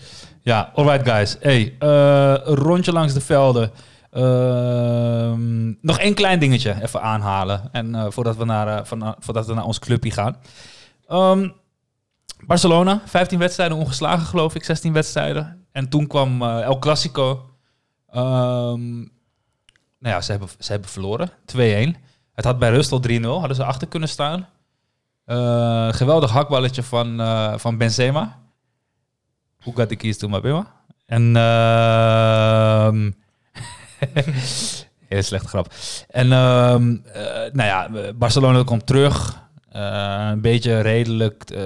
Ja, 0.42 0.70
alright 0.74 1.08
guys. 1.08 1.36
Hey, 1.40 1.76
rondje 2.44 2.92
langs 2.92 3.12
de 3.12 3.20
velden. 3.20 3.70
Ehm, 4.14 5.72
nog 5.80 5.98
één 5.98 6.14
klein 6.14 6.38
dingetje 6.38 6.82
even 6.82 7.02
aanhalen. 7.02 7.68
En 7.72 7.94
eh, 7.94 8.06
voordat, 8.08 8.36
we 8.36 8.44
naar, 8.44 8.68
eh, 8.68 8.84
van, 8.84 9.16
voordat 9.18 9.46
we 9.46 9.54
naar 9.54 9.64
ons 9.64 9.78
clubje 9.78 10.10
gaan. 10.10 10.36
Ehm, 11.06 11.48
Barcelona, 12.46 13.02
15 13.04 13.38
wedstrijden 13.38 13.76
ongeslagen 13.76 14.26
geloof 14.26 14.54
ik, 14.54 14.64
16 14.64 14.92
wedstrijden. 14.92 15.66
En 15.72 15.88
toen 15.88 16.06
kwam 16.06 16.42
eh, 16.42 16.62
El 16.62 16.78
Clasico. 16.78 17.50
Ehm, 18.10 18.96
nou 19.98 20.14
ja, 20.14 20.20
ze 20.20 20.30
hebben, 20.30 20.48
ze 20.58 20.72
hebben 20.72 20.90
verloren, 20.90 21.30
2-1. 21.44 21.96
Het 22.32 22.44
had 22.44 22.58
bij 22.58 22.70
rust 22.70 22.92
al 22.92 23.00
3-0, 23.00 23.38
hadden 23.38 23.56
ze 23.56 23.64
achter 23.64 23.88
kunnen 23.88 24.08
staan. 24.08 24.48
Eh, 25.24 25.92
geweldig 25.92 26.30
hakballetje 26.30 26.82
van, 26.82 27.20
eh, 27.20 27.54
van 27.56 27.78
Benzema. 27.78 28.38
Hoe 29.62 29.76
gaat 29.76 29.88
de 29.88 29.96
keys 29.96 30.18
to 30.18 30.28
Mabema? 30.28 30.66
En 31.06 31.32
heel 35.08 35.22
slechte 35.22 35.48
grap. 35.48 35.72
En 36.08 36.32
ehm, 36.32 36.96
eh, 37.12 37.52
nou 37.52 37.68
ja, 37.68 37.90
Barcelona 38.14 38.62
komt 38.62 38.86
terug. 38.86 39.42
Eh, 39.70 40.28
een 40.30 40.40
beetje 40.40 40.80
redelijk 40.80 41.50
eh, 41.50 41.62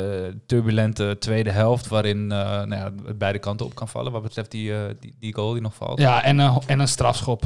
turbulente 0.47 1.17
tweede 1.19 1.51
helft, 1.51 1.89
waarin 1.89 2.27
nou 2.27 2.75
ja, 2.75 2.93
het 3.07 3.19
beide 3.19 3.39
kanten 3.39 3.67
op 3.67 3.75
kan 3.75 3.89
vallen. 3.89 4.13
Wat 4.13 4.23
betreft 4.23 4.51
die, 4.51 4.73
die, 5.01 5.15
die 5.21 5.35
goal 5.35 5.53
die 5.53 5.63
nog 5.63 5.75
valt. 5.75 5.99
Ja, 5.99 6.23
en, 6.23 6.41
en 6.67 6.81
een 6.81 6.89
strafschop. 6.89 7.43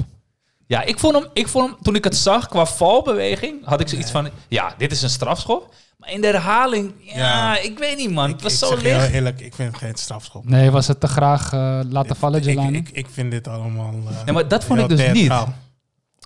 Ja, 0.73 0.83
ik 0.83 0.99
vond, 0.99 1.15
hem, 1.15 1.27
ik 1.33 1.49
vond 1.49 1.71
hem, 1.71 1.77
toen 1.83 1.95
ik 1.95 2.05
het 2.05 2.17
zag 2.17 2.49
qua 2.49 2.67
valbeweging, 2.67 3.65
had 3.65 3.81
ik 3.81 3.89
zoiets 3.89 4.11
van, 4.11 4.29
ja, 4.49 4.75
dit 4.79 4.93
is 4.93 5.03
een 5.03 5.11
strafschop. 5.11 5.75
Maar 5.97 6.11
in 6.13 6.21
de 6.21 6.27
herhaling, 6.27 6.93
ja, 6.99 7.17
Ja. 7.17 7.59
ik 7.61 7.79
weet 7.79 7.97
niet 7.97 8.11
man, 8.11 8.29
Ik, 8.29 8.33
het 8.35 8.43
was 8.43 8.53
ik 8.53 8.59
zo 8.59 8.75
je 8.75 8.81
heel 8.89 8.99
licht. 9.01 9.13
eerlijk, 9.13 9.41
ik 9.41 9.55
vind 9.55 9.69
het 9.73 9.79
geen 9.83 9.95
strafschop. 9.95 10.45
Nee, 10.49 10.71
was 10.71 10.87
het 10.87 11.01
te 11.01 11.07
graag 11.09 11.53
eh, 11.53 11.81
laten 11.89 12.17
vallen, 12.17 12.39
ik, 12.41 12.45
Jelani? 12.47 12.77
ik, 12.79 12.89
ik 12.93 13.07
vind 13.11 13.31
dit 13.31 13.49
allemaal... 13.49 13.95
eh, 14.09 14.25
Nee, 14.25 14.35
maar 14.35 14.49
dat 14.49 14.65
vond 14.65 14.81
ik 14.81 14.89
dus 14.89 15.13
niet. 15.13 15.33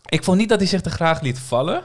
Ik 0.08 0.24
vond 0.24 0.38
niet 0.38 0.48
dat 0.48 0.58
hij 0.58 0.68
zich 0.68 0.80
te 0.80 0.90
graag 0.90 1.20
liet 1.20 1.38
vallen. 1.38 1.82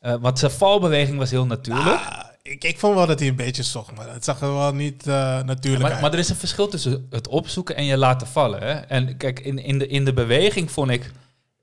Eh, 0.00 0.14
want 0.20 0.38
zijn 0.38 0.50
valbeweging 0.50 1.18
was 1.18 1.30
heel 1.30 1.46
natuurlijk. 1.46 1.86
Ah, 1.86 2.18
ik, 2.42 2.64
ik 2.64 2.78
vond 2.78 2.94
wel 2.94 3.06
dat 3.06 3.18
hij 3.18 3.28
een 3.28 3.36
beetje 3.36 3.62
zocht, 3.62 3.96
maar 3.96 4.08
het 4.12 4.24
zag 4.24 4.40
er 4.40 4.54
wel 4.54 4.72
niet 4.74 5.06
eh, 5.06 5.42
natuurlijk 5.42 5.82
maar, 5.82 5.92
uit. 5.92 6.00
maar 6.00 6.12
er 6.12 6.18
is 6.18 6.28
een 6.28 6.36
verschil 6.36 6.68
tussen 6.68 7.06
het 7.10 7.28
opzoeken 7.28 7.76
en 7.76 7.84
je 7.84 7.96
laten 7.96 8.26
vallen. 8.26 8.60
Hè? 8.60 8.72
En 8.72 9.16
kijk, 9.16 9.40
in, 9.40 9.58
in, 9.58 9.78
de, 9.78 9.86
in 9.86 10.04
de 10.04 10.12
beweging 10.12 10.70
vond 10.70 10.90
ik... 10.90 11.10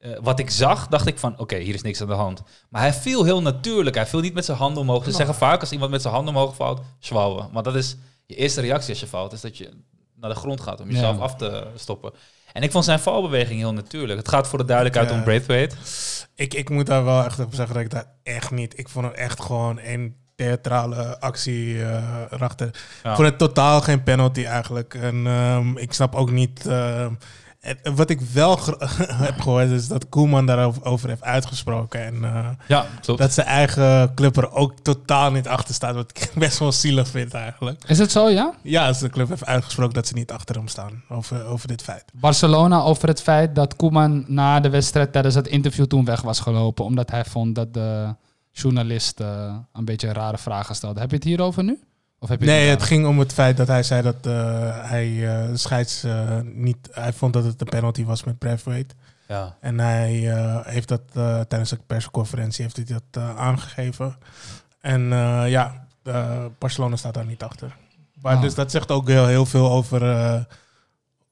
eh, 0.01 0.11
wat 0.21 0.39
ik 0.39 0.49
zag, 0.49 0.87
dacht 0.87 1.07
ik 1.07 1.19
van, 1.19 1.39
oké, 1.39 1.57
hier 1.57 1.73
is 1.73 1.81
niks 1.81 2.01
aan 2.01 2.07
de 2.07 2.13
hand. 2.13 2.41
Maar 2.69 2.81
hij 2.81 2.93
viel 2.93 3.23
heel 3.23 3.41
natuurlijk. 3.41 3.95
Hij 3.95 4.05
viel 4.07 4.19
niet 4.19 4.33
met 4.33 4.45
zijn 4.45 4.57
handen 4.57 4.81
omhoog. 4.81 5.03
Ze 5.03 5.11
zeggen 5.11 5.35
vaak, 5.35 5.59
als 5.61 5.71
iemand 5.71 5.91
met 5.91 6.01
zijn 6.01 6.13
handen 6.13 6.35
omhoog 6.35 6.55
valt, 6.55 6.81
zwouwen. 6.99 7.49
Maar 7.51 7.63
dat 7.63 7.75
is 7.75 7.97
je 8.25 8.35
eerste 8.35 8.61
reactie 8.61 8.89
als 8.89 8.99
je 8.99 9.07
valt, 9.07 9.33
is 9.33 9.41
dat 9.41 9.57
je 9.57 9.69
naar 10.15 10.29
de 10.29 10.35
grond 10.35 10.61
gaat 10.61 10.81
om 10.81 10.89
jezelf 10.91 11.15
Ja. 11.15 11.21
af 11.21 11.35
te 11.35 11.67
stoppen. 11.75 12.11
En 12.53 12.63
ik 12.63 12.71
vond 12.71 12.85
zijn 12.85 12.99
valbeweging 12.99 13.59
heel 13.59 13.73
natuurlijk. 13.73 14.19
Het 14.19 14.27
gaat 14.29 14.47
voor 14.47 14.57
de 14.57 14.65
duidelijkheid 14.65 15.09
Ja. 15.09 15.15
om 15.15 15.23
Braithwaite. 15.23 15.75
Ik, 16.35 16.53
ik 16.53 16.69
moet 16.69 16.85
daar 16.85 17.03
wel 17.05 17.23
echt 17.23 17.39
op 17.39 17.53
zeggen 17.53 17.75
dat 17.75 17.83
ik 17.83 17.89
dat 17.89 18.07
echt 18.23 18.51
niet... 18.51 18.79
Ik 18.79 18.89
vond 18.89 19.05
het 19.05 19.15
echt 19.15 19.41
gewoon 19.41 19.79
een 19.83 20.15
theatrale 20.35 21.19
actie 21.19 21.83
eh 21.83 22.21
erachter. 22.29 22.69
Ja. 23.03 23.09
Ik 23.09 23.15
vond 23.15 23.27
het 23.27 23.37
totaal 23.37 23.81
geen 23.81 24.03
penalty 24.03 24.43
eigenlijk. 24.45 24.93
En 24.93 25.27
ehm, 25.27 25.77
ik 25.77 25.93
snap 25.93 26.15
ook 26.15 26.31
niet... 26.31 26.65
ehm, 26.67 27.13
het- 27.61 27.91
wat 27.95 28.09
ik 28.09 28.21
wel 28.21 28.59
heb 29.27 29.39
gehoord 29.41 29.69
is 29.69 29.87
dat 29.87 30.09
Koeman 30.09 30.45
daarover 30.45 30.83
over 30.85 31.09
heeft 31.09 31.23
uitgesproken. 31.23 32.05
En 32.05 32.23
eh, 32.23 32.49
Ja, 32.67 32.85
dat 33.15 33.33
zijn 33.33 33.47
eigen 33.47 34.13
club 34.13 34.37
er 34.37 34.51
ook 34.51 34.73
totaal 34.81 35.31
niet 35.31 35.47
achter 35.47 35.73
staat. 35.73 35.95
Wat 35.95 36.09
ik 36.13 36.31
best 36.35 36.59
wel 36.59 36.71
zielig 36.71 37.07
vind 37.07 37.33
eigenlijk. 37.33 37.83
Is 37.87 37.97
het 37.99 38.11
zo, 38.11 38.29
ja? 38.29 38.53
Ja, 38.63 38.87
als 38.87 38.99
de 38.99 39.09
club 39.09 39.29
heeft 39.29 39.45
uitgesproken 39.45 39.93
dat 39.93 40.07
ze 40.07 40.13
niet 40.13 40.31
achter 40.31 40.55
hem 40.55 40.67
staan 40.67 41.03
over, 41.09 41.45
over 41.45 41.67
dit 41.67 41.81
feit. 41.81 42.05
Barcelona 42.13 42.81
over 42.81 43.07
het 43.07 43.21
feit 43.21 43.55
dat 43.55 43.75
Koeman 43.75 44.23
na 44.27 44.59
de 44.59 44.69
wedstrijd 44.69 45.11
tijdens 45.11 45.35
het 45.35 45.47
interview 45.47 45.85
toen 45.85 46.05
weg 46.05 46.21
was 46.21 46.39
gelopen. 46.39 46.85
Omdat 46.85 47.11
hij 47.11 47.25
vond 47.25 47.55
dat 47.55 47.73
de 47.73 48.15
journalist 48.51 49.19
eh, 49.19 49.55
een 49.73 49.85
beetje 49.85 50.13
rare 50.13 50.37
vragen 50.37 50.75
stelde. 50.75 50.99
Heb 50.99 51.09
je 51.09 51.15
het 51.15 51.25
hierover 51.25 51.63
nu? 51.63 51.79
Of 52.23 52.29
heb 52.29 52.39
je 52.39 52.45
Nee, 52.45 52.69
het 52.69 52.83
ging 52.83 53.05
om 53.07 53.19
het 53.19 53.33
feit 53.33 53.57
dat 53.57 53.67
hij 53.67 53.83
zei 53.83 54.01
dat 54.01 54.15
eh, 54.21 54.33
hij 54.89 55.27
eh, 55.27 55.49
scheids 55.53 56.03
eh, 56.03 56.37
niet. 56.43 56.77
Hij 56.91 57.13
vond 57.13 57.33
dat 57.33 57.43
het 57.43 57.61
een 57.61 57.67
penalty 57.69 58.05
was 58.05 58.23
met 58.23 58.37
Braithwaite. 58.37 58.95
Ja. 59.27 59.55
En 59.61 59.79
hij 59.79 60.09
heeft 60.65 60.87
dat 60.87 61.01
tijdens 61.47 61.69
de 61.69 61.79
persconferentie 61.87 62.63
heeft 62.63 62.75
hij 62.75 62.85
dat 62.85 63.23
aangegeven. 63.37 64.15
En 64.81 65.01
ja, 65.47 65.87
Barcelona 66.59 66.95
staat 66.95 67.13
daar 67.13 67.25
niet 67.25 67.43
achter. 67.43 67.75
Maar 68.21 68.35
Oh. 68.35 68.41
dus 68.41 68.55
dat 68.55 68.71
zegt 68.71 68.91
ook 68.91 69.07
heel, 69.07 69.25
heel 69.27 69.45
veel 69.45 69.71
over, 69.71 70.01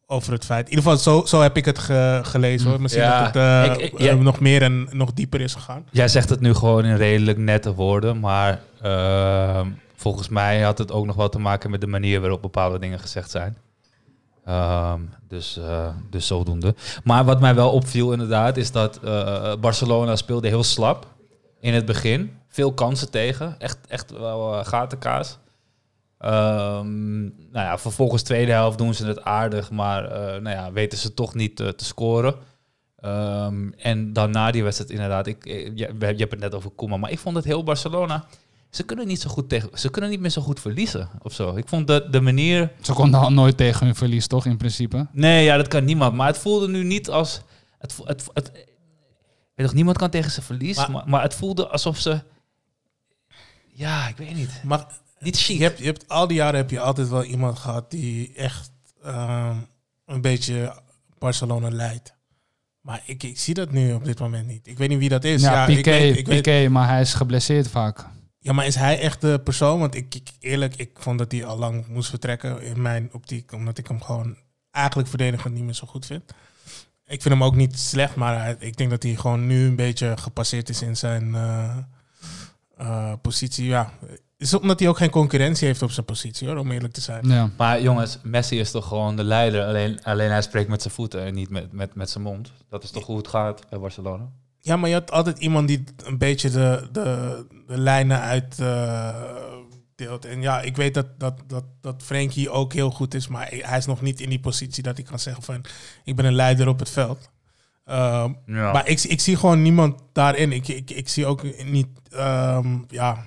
over 0.08 0.34
het 0.34 0.46
feit. 0.46 0.70
In 0.70 0.76
ieder 0.76 0.84
geval, 0.92 0.98
zo, 1.20 1.26
zo 1.26 1.42
heb 1.42 1.58
ik 1.58 1.66
het 1.66 1.80
ge- 1.80 2.20
gelezen 2.24 2.70
hoor. 2.70 2.82
Misschien 2.82 3.04
Ja, 3.04 3.32
dat 3.32 3.34
het 3.34 3.82
ik- 3.82 3.92
ik- 3.94 4.00
ja. 4.00 4.14
nog 4.14 4.40
meer 4.40 4.62
en 4.62 4.88
nog 4.92 5.14
dieper 5.14 5.42
is 5.42 5.54
gegaan. 5.54 5.86
Jij 5.92 6.08
zegt 6.08 6.30
het 6.30 6.40
nu 6.40 6.54
gewoon 6.54 6.86
in 6.86 6.96
redelijk 6.96 7.38
nette 7.38 7.74
woorden, 7.74 8.20
maar 8.20 8.60
ehm, 8.82 9.68
volgens 10.00 10.30
mij 10.30 10.62
had 10.62 10.78
het 10.78 10.92
ook 10.92 11.06
nog 11.06 11.16
wel 11.16 11.30
te 11.30 11.40
maken 11.40 11.72
met 11.72 11.82
de 11.82 11.88
manier 11.88 12.20
waarop 12.20 12.42
bepaalde 12.42 12.80
dingen 12.80 13.00
gezegd 13.00 13.32
zijn. 13.32 13.58
Ehm, 14.46 15.02
dus, 15.28 15.58
eh, 15.58 15.88
dus 16.10 16.28
zodoende. 16.28 16.76
Maar 17.04 17.26
wat 17.26 17.40
mij 17.40 17.56
wel 17.56 17.72
opviel 17.72 18.12
inderdaad, 18.12 18.58
is 18.58 18.72
dat 18.72 19.00
eh, 19.04 19.56
Barcelona 19.56 20.16
speelde 20.16 20.48
heel 20.48 20.64
slap 20.64 21.08
in 21.60 21.74
het 21.74 21.86
begin. 21.86 22.38
Veel 22.48 22.74
kansen 22.74 23.12
tegen, 23.12 23.56
echt, 23.60 23.78
echt 23.88 24.12
wel 24.12 24.58
eh, 24.58 24.66
gatenkaas. 24.66 25.38
Ehm, 26.18 27.22
nou 27.24 27.66
ja, 27.66 27.78
vervolgens 27.78 28.24
tweede 28.24 28.52
helft 28.52 28.78
doen 28.78 28.94
ze 28.94 29.06
het 29.06 29.24
aardig, 29.24 29.72
maar 29.72 30.10
nou 30.42 30.50
ja, 30.56 30.72
weten 30.72 30.98
ze 30.98 31.14
toch 31.14 31.34
niet 31.34 31.56
te 31.56 31.74
scoren. 31.76 32.36
Ehm, 33.00 33.70
en 33.72 34.14
dan 34.14 34.32
na 34.32 34.52
die 34.52 34.64
wedstrijd 34.64 34.92
inderdaad, 34.92 35.28
ik, 35.28 35.46
je, 35.46 35.72
je 35.76 36.16
hebt 36.18 36.32
het 36.32 36.40
net 36.40 36.56
over 36.56 36.70
Koeman, 36.70 37.00
maar 37.00 37.12
ik 37.12 37.20
vond 37.20 37.36
het 37.36 37.46
heel 37.46 37.64
Barcelona. 37.64 38.26
Ze 38.70 38.84
kunnen 38.84 39.08
niet 39.08 39.22
zo 39.22 39.30
goed 39.30 39.50
tegen, 39.50 39.70
ze 39.74 39.90
kunnen 39.90 40.10
niet 40.10 40.20
meer 40.20 40.30
zo 40.30 40.42
goed 40.42 40.60
verliezen 40.60 41.10
of 41.22 41.34
zo. 41.34 41.56
Ik 41.56 41.68
vond 41.68 41.88
de, 41.88 42.08
de 42.12 42.22
manier. 42.22 42.72
Ze 42.82 42.94
konden 42.94 43.20
al 43.20 43.32
nooit 43.32 43.58
tegen 43.58 43.86
hun 43.86 43.96
verlies, 43.96 44.28
toch, 44.28 44.46
in 44.46 44.58
principe? 44.58 45.08
Nee, 45.12 45.44
ja, 45.44 45.58
dat 45.58 45.68
kan 45.68 45.84
niemand. 45.86 46.14
Maar 46.16 46.28
het 46.28 46.38
voelde 46.38 46.68
nu 46.68 46.84
niet 46.84 47.10
als. 47.10 47.42
Het, 47.78 47.98
het, 48.04 48.28
het, 48.34 48.52
weet 49.56 49.66
nog, 49.66 49.74
niemand 49.74 49.98
kan 49.98 50.10
tegen 50.10 50.32
zijn 50.32 50.46
verlies, 50.46 50.78
Maar- 50.78 50.92
maar, 50.92 51.04
maar, 51.08 51.22
het 51.22 51.34
voelde 51.34 51.68
alsof 51.68 51.98
ze. 52.00 52.22
Ja, 53.74 54.08
ik 54.08 54.18
weet 54.18 54.36
niet. 54.36 54.62
Maar 54.64 54.86
Niet 55.20 55.38
chic. 55.38 55.58
je 55.58 55.64
hebt, 55.64 55.78
je 55.80 55.86
hebt, 55.86 56.08
al 56.08 56.28
die 56.28 56.38
jaren 56.38 56.56
heb 56.60 56.70
je 56.70 56.80
altijd 56.80 57.10
wel 57.10 57.24
iemand 57.24 57.58
gehad 57.60 57.92
die 57.92 58.34
echt 58.36 58.72
ehm, 59.04 59.56
een 60.06 60.22
beetje 60.22 60.82
Barcelona 61.18 61.70
leidt. 61.70 62.14
Maar 62.82 63.02
ik, 63.06 63.24
ik 63.24 63.40
zie 63.40 63.54
dat 63.54 63.72
nu 63.72 63.94
op 63.94 64.06
dit 64.06 64.20
moment 64.20 64.48
niet. 64.48 64.68
Ik 64.68 64.78
weet 64.78 64.90
niet 64.90 65.00
wie 65.00 65.10
dat 65.10 65.24
is. 65.24 65.42
ja, 65.42 65.66
ik 65.68 65.76
Piqué, 65.76 65.92
weet- 65.92 66.18
ik 66.18 66.28
weet- 66.28 66.36
Piqué, 66.42 66.70
maar 66.70 66.88
hij 66.88 67.02
is 67.02 67.14
geblesseerd 67.14 67.68
vaak. 67.68 68.06
Ja, 68.40 68.54
maar 68.54 68.66
is 68.66 68.76
hij 68.76 69.00
echt 69.00 69.22
de 69.22 69.40
persoon? 69.44 69.80
Want 69.80 69.96
ik, 69.96 70.16
ik 70.16 70.30
eerlijk, 70.40 70.76
ik 70.76 70.90
vond 70.94 71.18
dat 71.20 71.32
hij 71.32 71.46
al 71.46 71.58
lang 71.58 71.88
moest 71.88 72.10
vertrekken 72.10 72.62
in 72.62 72.82
mijn 72.82 73.10
optiek, 73.14 73.52
omdat 73.54 73.78
ik 73.78 73.88
hem 73.88 74.02
gewoon 74.02 74.38
eigenlijk 74.72 75.10
verdedigend 75.10 75.54
niet 75.54 75.64
meer 75.64 75.74
zo 75.74 75.88
goed 75.88 76.06
vind. 76.06 76.24
Ik 77.06 77.22
vind 77.22 77.34
hem 77.34 77.44
ook 77.44 77.56
niet 77.56 77.80
slecht, 77.80 78.16
maar 78.16 78.42
hij- 78.42 78.56
ik 78.60 78.78
denk 78.78 78.90
dat 78.90 79.04
hij 79.04 79.16
gewoon 79.16 79.48
nu 79.48 79.66
een 79.68 79.76
beetje 79.76 80.18
gepasseerd 80.18 80.70
is 80.70 80.82
in 80.82 80.98
zijn 80.98 81.36
eh, 81.36 81.78
eh, 82.78 83.14
positie. 83.22 83.66
Ja, 83.66 83.92
is 84.38 84.52
het 84.52 84.62
omdat 84.62 84.80
hij 84.80 84.90
ook 84.90 84.98
geen 84.98 85.10
concurrentie 85.10 85.68
heeft 85.68 85.82
op 85.82 85.92
zijn 85.92 86.06
positie, 86.06 86.48
hoor, 86.48 86.58
om 86.58 86.72
eerlijk 86.72 86.94
te 86.94 87.02
zijn. 87.02 87.28
Ja. 87.28 87.50
Maar 87.58 87.82
jongens, 87.82 88.20
Messi 88.24 88.60
is 88.60 88.72
toch 88.72 88.88
gewoon 88.88 89.16
de 89.16 89.24
leider. 89.24 89.66
Alleen, 89.66 90.04
alleen 90.04 90.30
hij 90.32 90.42
spreekt 90.42 90.70
met 90.70 90.82
zijn 90.82 90.94
voeten 90.94 91.22
en 91.26 91.34
niet 91.34 91.50
met, 91.50 91.72
met, 91.72 91.96
met 91.96 92.10
zijn 92.10 92.24
mond. 92.24 92.52
Dat 92.70 92.84
is 92.84 92.92
toch 92.92 93.06
hoe 93.06 93.18
het 93.18 93.28
gaat 93.28 93.70
bij 93.70 93.80
Barcelona? 93.80 94.30
Ja, 94.62 94.76
maar 94.78 94.90
je 94.90 94.96
had 94.96 95.12
altijd 95.12 95.40
iemand 95.40 95.68
die 95.68 95.84
een 96.04 96.18
beetje 96.18 96.50
de, 96.50 96.88
de, 96.92 97.46
de 97.68 97.78
lijnen 97.78 98.20
uit 98.22 98.60
eh, 98.60 99.16
deelt. 99.96 100.26
En 100.26 100.42
ja, 100.42 100.62
ik 100.62 100.76
weet 100.76 100.94
dat, 100.94 101.20
dat, 101.20 101.34
dat, 101.48 101.64
dat 101.82 102.04
Frenkie 102.04 102.50
ook 102.50 102.74
heel 102.74 102.92
goed 102.92 103.14
is, 103.14 103.28
maar 103.28 103.48
hij 103.52 103.78
is 103.78 103.86
nog 103.86 104.02
niet 104.02 104.22
in 104.22 104.30
die 104.30 104.40
positie 104.40 104.84
dat 104.84 104.98
hij 104.98 105.06
kan 105.06 105.20
zeggen 105.20 105.44
van 105.44 105.62
ik 106.04 106.16
ben 106.16 106.26
een 106.26 106.34
leider 106.34 106.68
op 106.68 106.80
het 106.80 106.90
veld. 106.90 107.30
Ehm, 107.86 108.34
Ja. 108.46 108.72
Maar 108.72 108.88
ik, 108.88 109.02
ik 109.04 109.20
zie 109.22 109.36
gewoon 109.38 109.62
niemand 109.62 110.02
daarin. 110.14 110.52
Ik, 110.52 110.68
ik, 110.68 110.90
ik 110.92 111.10
zie 111.10 111.26
ook 111.26 111.64
niet, 111.66 111.88
ehm, 112.12 112.78
ja, 112.88 113.26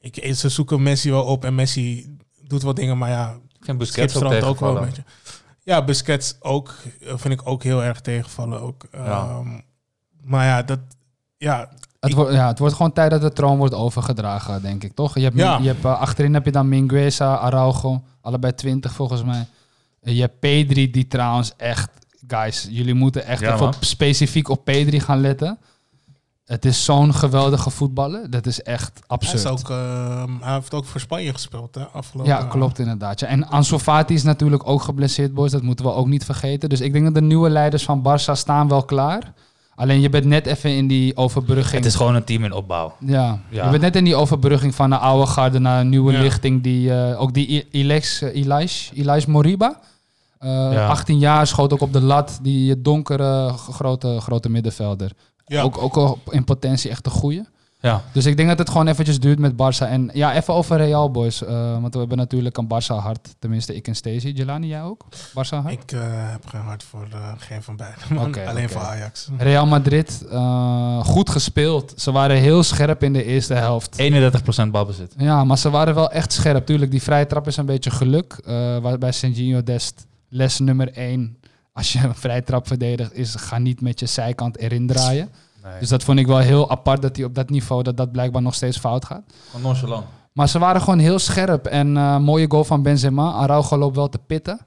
ik, 0.00 0.34
ze 0.36 0.48
zoeken 0.48 0.82
Messi 0.82 1.10
wel 1.10 1.24
op 1.24 1.44
en 1.44 1.54
Messi 1.54 2.16
doet 2.42 2.62
wat 2.62 2.76
dingen, 2.76 2.98
maar 2.98 3.10
ja, 3.10 3.38
ik 3.58 3.64
vind 3.64 3.78
Busquets 3.78 4.16
ook 4.22 4.42
ook 4.42 4.60
wel 4.60 4.76
een 4.76 4.84
beetje. 4.84 5.04
Ja, 5.62 5.84
Busquets 5.84 6.36
ook. 6.40 6.74
eh, 7.00 7.12
Vind 7.16 7.34
ik 7.40 7.48
ook 7.48 7.62
heel 7.62 7.82
erg 7.82 8.00
tegenvallen. 8.00 8.60
Ook. 8.60 8.86
Ja. 8.92 8.98
Ehm, 9.28 9.60
maar 10.24 10.46
ja, 10.46 10.62
dat... 10.62 10.78
Ja, 11.36 11.68
Het, 12.00 12.12
wordt, 12.12 12.32
ja, 12.32 12.46
het 12.48 12.58
wordt 12.58 12.74
gewoon 12.74 12.92
tijd 12.92 13.10
dat 13.10 13.20
de 13.20 13.32
troon 13.32 13.58
wordt 13.58 13.74
overgedragen, 13.74 14.62
denk 14.62 14.84
ik, 14.84 14.94
toch? 14.94 15.14
Je 15.14 15.22
hebt, 15.24 15.36
Ja. 15.36 15.58
je 15.58 15.66
hebt, 15.66 15.84
eh, 15.84 16.00
achterin 16.00 16.34
heb 16.34 16.44
je 16.44 16.50
dan 16.52 16.68
Mingueza, 16.68 17.36
Araujo, 17.36 18.02
allebei 18.20 18.54
20 18.54 18.92
volgens 18.92 19.24
mij. 19.24 19.46
En 20.02 20.14
je 20.14 20.20
hebt 20.20 20.38
Pedri, 20.38 20.90
die 20.90 21.06
trouwens 21.08 21.52
echt... 21.56 21.90
Guys, 22.26 22.66
jullie 22.70 22.94
moeten 22.94 23.24
echt 23.26 23.40
Ja, 23.40 23.46
even 23.46 23.58
man. 23.64 23.74
op- 23.74 23.84
specifiek 23.84 24.48
op 24.48 24.64
Pedri 24.64 25.00
gaan 25.00 25.20
letten. 25.20 25.58
Het 26.44 26.64
is 26.64 26.84
zo'n 26.84 27.14
geweldige 27.14 27.70
voetballer. 27.70 28.30
Dat 28.30 28.46
is 28.46 28.62
echt 28.62 28.92
hij, 28.94 29.02
absurd. 29.06 29.44
is 29.44 29.46
ook, 29.46 29.70
ehm, 29.70 30.30
hij 30.40 30.54
heeft 30.54 30.74
ook 30.74 30.84
voor 30.84 31.00
Spanje 31.00 31.32
gespeeld, 31.32 31.74
hè? 31.74 31.84
Afgelopen 31.84 32.32
Ja, 32.32 32.42
klopt 32.44 32.78
inderdaad. 32.78 33.20
Ja. 33.20 33.26
En 33.26 33.48
Ansu 33.48 33.78
Fati 33.78 34.14
is 34.14 34.22
natuurlijk 34.22 34.68
ook 34.68 34.82
geblesseerd, 34.82 35.34
boys. 35.34 35.50
Dat 35.50 35.62
moeten 35.62 35.84
we 35.84 35.92
ook 35.92 36.06
niet 36.06 36.24
vergeten. 36.24 36.68
Dus 36.68 36.80
ik 36.80 36.92
denk 36.92 37.04
dat 37.04 37.14
de 37.14 37.22
nieuwe 37.22 37.50
leiders 37.50 37.84
van 37.84 38.02
Barça 38.08 38.32
staan 38.32 38.68
wel 38.68 38.82
klaar. 38.84 39.32
Alleen 39.76 40.00
je 40.00 40.08
bent 40.08 40.24
net 40.24 40.46
even 40.46 40.70
in 40.76 40.86
die 40.86 41.16
overbrugging. 41.16 41.76
Het 41.76 41.84
is 41.84 41.94
gewoon 41.94 42.14
een 42.14 42.24
team 42.24 42.44
in 42.44 42.52
opbouw. 42.52 42.94
Ja. 43.00 43.38
Ja. 43.50 43.64
je 43.64 43.70
bent 43.70 43.82
net 43.82 43.96
in 43.96 44.04
die 44.04 44.14
overbrugging 44.16 44.74
van 44.74 44.90
de 44.90 44.96
oude 44.98 45.26
garde 45.26 45.58
naar 45.58 45.80
een 45.80 45.88
nieuwe 45.88 46.12
Ja. 46.12 46.20
lichting. 46.20 46.62
Die, 46.62 46.94
eh, 46.94 47.20
ook 47.20 47.34
die 47.34 47.48
uh, 47.48 47.62
Elias, 47.70 48.22
Elias 48.94 49.26
Moriba. 49.26 49.80
Eh, 50.38 50.50
Ja. 50.72 50.86
18 50.88 51.18
jaar, 51.18 51.46
schoot 51.46 51.72
ook 51.72 51.80
op 51.80 51.92
de 51.92 52.00
lat. 52.00 52.38
Die 52.42 52.82
donkere, 52.82 53.48
grote, 53.52 54.20
grote 54.20 54.48
middenvelder. 54.48 55.10
Ja. 55.46 55.62
Ook, 55.62 55.78
ook 55.78 55.96
al 55.96 56.18
in 56.30 56.44
potentie 56.44 56.90
echt 56.90 57.06
een 57.06 57.12
goeie. 57.12 57.42
Ja. 57.84 58.02
Dus 58.12 58.26
ik 58.26 58.36
denk 58.36 58.48
dat 58.48 58.58
het 58.58 58.70
gewoon 58.70 58.86
eventjes 58.86 59.20
duurt 59.20 59.38
met 59.38 59.52
Barça. 59.52 59.88
En 59.88 60.10
ja, 60.12 60.34
even 60.34 60.54
over 60.54 60.76
Real, 60.76 61.10
boys. 61.10 61.44
Eh, 61.44 61.80
want 61.80 61.92
we 61.92 61.98
hebben 61.98 62.18
natuurlijk 62.18 62.56
een 62.56 62.68
Barça-hart. 62.68 63.34
Tenminste, 63.38 63.74
ik 63.74 63.86
en 63.86 63.94
Stacey. 63.94 64.30
Jelani, 64.30 64.68
jij 64.68 64.82
ook? 64.82 65.04
Barça-hart? 65.28 65.72
Ik 65.72 65.92
eh, 65.92 66.00
heb 66.06 66.46
geen 66.46 66.60
hart 66.60 66.82
voor 66.82 67.06
eh, 67.12 67.32
geen 67.36 67.62
van 67.62 67.76
beiden. 67.76 68.46
Alleen 68.48 68.68
voor 68.68 68.80
Ajax. 68.80 69.28
Real 69.38 69.66
Madrid, 69.66 70.24
eh, 70.30 71.04
goed 71.04 71.30
gespeeld. 71.30 71.92
Ze 71.96 72.12
waren 72.12 72.36
heel 72.36 72.62
scherp 72.62 73.02
in 73.02 73.12
de 73.12 73.24
eerste 73.24 73.54
helft. 73.54 73.96
31% 73.96 74.70
balbezit. 74.70 75.14
Ja, 75.16 75.44
maar 75.44 75.58
ze 75.58 75.70
waren 75.70 75.94
wel 75.94 76.10
echt 76.10 76.32
scherp. 76.32 76.66
Tuurlijk, 76.66 76.90
die 76.90 77.02
vrije 77.02 77.26
trap 77.26 77.46
is 77.46 77.56
een 77.56 77.66
beetje 77.66 77.90
geluk. 77.90 78.40
Eh 78.44 78.78
waar 78.78 78.98
bij 78.98 79.12
Sergio 79.12 79.62
Dest 79.62 80.06
les 80.28 80.58
nummer 80.58 80.92
1. 80.92 81.36
Als 81.72 81.92
je 81.92 81.98
een 81.98 82.14
vrije 82.14 82.42
trap 82.42 82.66
verdedigt, 82.66 83.14
is 83.14 83.34
ga 83.34 83.58
niet 83.58 83.80
met 83.80 84.00
je 84.00 84.06
zijkant 84.06 84.58
erin 84.58 84.86
draaien. 84.86 85.28
Nee. 85.64 85.78
Dus 85.78 85.88
dat 85.88 86.02
vond 86.02 86.18
ik 86.18 86.26
wel 86.26 86.38
heel 86.38 86.70
apart 86.70 87.02
dat 87.02 87.16
hij 87.16 87.24
op 87.24 87.34
dat 87.34 87.50
niveau 87.50 87.82
dat 87.82 87.96
dat 87.96 88.12
blijkbaar 88.12 88.42
nog 88.42 88.54
steeds 88.54 88.78
fout 88.78 89.04
gaat. 89.04 89.22
Gewoon 89.46 89.62
nonchalant. 89.62 90.06
Maar 90.32 90.48
ze 90.48 90.58
waren 90.58 90.80
gewoon 90.80 90.98
heel 90.98 91.18
scherp. 91.18 91.66
En 91.66 91.96
eh, 91.96 92.18
mooie 92.18 92.46
goal 92.48 92.64
van 92.64 92.82
Benzema. 92.82 93.32
Araujo 93.32 93.76
loopt 93.76 93.96
wel 93.96 94.08
te 94.08 94.18
pitten. 94.18 94.58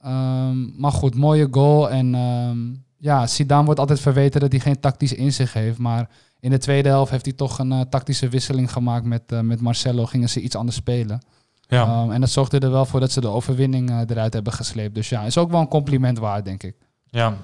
Ehm, 0.00 0.80
maar 0.80 0.92
goed, 0.92 1.14
mooie 1.14 1.48
goal. 1.50 1.90
En 1.90 2.14
ehm, 2.14 2.58
ja, 2.98 3.26
Zidane 3.26 3.64
wordt 3.64 3.80
altijd 3.80 4.00
verweten 4.00 4.40
dat 4.40 4.52
hij 4.52 4.60
geen 4.60 4.80
tactisch 4.80 5.12
inzicht 5.12 5.54
heeft. 5.54 5.78
Maar 5.78 6.08
in 6.40 6.50
de 6.50 6.58
tweede 6.58 6.88
helft 6.88 7.10
heeft 7.10 7.24
hij 7.24 7.34
toch 7.34 7.58
een 7.58 7.72
eh, 7.72 7.80
tactische 7.80 8.28
wisseling 8.28 8.72
gemaakt 8.72 9.04
met, 9.04 9.22
eh, 9.32 9.40
met 9.40 9.60
Marcelo. 9.60 10.06
Gingen 10.06 10.28
ze 10.28 10.40
iets 10.40 10.56
anders 10.56 10.76
spelen. 10.76 11.20
Ja. 11.60 11.84
Ehm, 11.84 12.10
en 12.10 12.20
dat 12.20 12.30
zorgde 12.30 12.58
er 12.58 12.70
wel 12.70 12.84
voor 12.84 13.00
dat 13.00 13.12
ze 13.12 13.20
de 13.20 13.28
overwinning 13.28 14.10
eruit 14.10 14.32
hebben 14.32 14.52
gesleept. 14.52 14.94
Dus 14.94 15.08
ja, 15.08 15.22
is 15.22 15.38
ook 15.38 15.50
wel 15.50 15.60
een 15.60 15.68
compliment 15.68 16.18
waard, 16.18 16.44
denk 16.44 16.62
ik. 16.62 16.76
ja. 17.10 17.36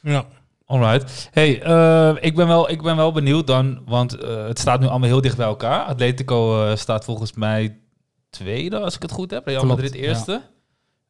Ja. 0.00 0.24
Alright. 0.72 1.28
Hey, 1.32 1.62
eh, 1.62 2.16
ik, 2.20 2.34
ben 2.34 2.46
wel, 2.46 2.70
ik 2.70 2.82
ben 2.82 2.96
wel 2.96 3.12
benieuwd 3.12 3.46
dan, 3.46 3.82
want 3.86 4.14
eh, 4.14 4.46
het 4.46 4.58
staat 4.58 4.80
nu 4.80 4.86
allemaal 4.86 5.08
heel 5.08 5.20
dicht 5.20 5.36
bij 5.36 5.46
elkaar. 5.46 5.84
Atletico 5.84 6.64
eh, 6.64 6.76
staat 6.76 7.04
volgens 7.04 7.32
mij 7.32 7.78
tweede, 8.30 8.80
als 8.80 8.94
ik 8.94 9.02
het 9.02 9.10
goed 9.10 9.30
heb. 9.30 9.46
Real 9.46 9.66
Madrid 9.66 9.94
eerste. 9.94 10.42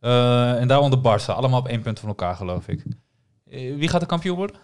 Eh, 0.01 0.61
en 0.61 0.69
daaronder 0.69 0.99
Barça. 0.99 1.27
Allemaal 1.27 1.61
op 1.61 1.69
één 1.69 1.83
punt 1.83 1.99
van 1.99 2.09
elkaar, 2.09 2.37
geloof 2.37 2.69
ik. 2.69 2.85
Wie 3.79 3.89
gaat 3.89 4.01
de 4.01 4.07
kampioen 4.07 4.37
worden? 4.37 4.57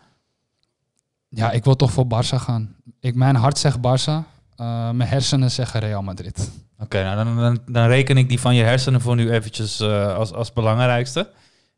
Ja, 1.28 1.50
ik 1.50 1.64
wil 1.64 1.76
toch 1.76 1.90
voor 1.90 2.04
Barça 2.04 2.36
gaan. 2.36 2.76
Ik, 3.00 3.14
mijn 3.14 3.36
hart 3.36 3.58
zegt 3.58 3.78
Barça. 3.78 4.26
mijn 4.56 5.08
hersenen 5.08 5.50
zeggen 5.50 5.80
Real 5.80 6.02
Madrid. 6.02 6.50
Oké, 6.78 7.02
nou 7.02 7.24
dan, 7.24 7.36
dan, 7.36 7.58
dan 7.66 7.86
reken 7.86 8.16
ik 8.16 8.28
die 8.28 8.40
van 8.40 8.54
je 8.54 8.62
hersenen 8.62 9.00
voor 9.00 9.16
nu 9.16 9.30
eventjes 9.30 9.80
als, 9.82 10.32
als 10.32 10.52
belangrijkste. 10.52 11.30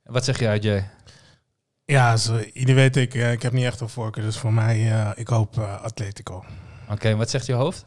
Wat 0.05 0.25
zeg 0.25 0.39
jij, 0.39 0.59
Jay? 0.59 0.91
Ja, 1.91 2.17
zo, 2.17 2.41
weten, 2.53 3.03
ik, 3.03 3.15
eh, 3.15 3.33
ik 3.33 3.43
heb 3.43 3.53
niet 3.53 3.65
echt 3.65 3.81
een 3.81 3.89
voorkeur. 3.89 4.25
Dus 4.25 4.37
voor 4.37 4.53
mij, 4.53 4.93
eh, 4.93 5.11
ik 5.15 5.29
hoop 5.29 5.59
eh, 5.59 5.83
Atletico. 5.83 6.45
Oké, 6.91 7.17
wat 7.17 7.31
zegt 7.31 7.47
je 7.47 7.53
hoofd? 7.53 7.85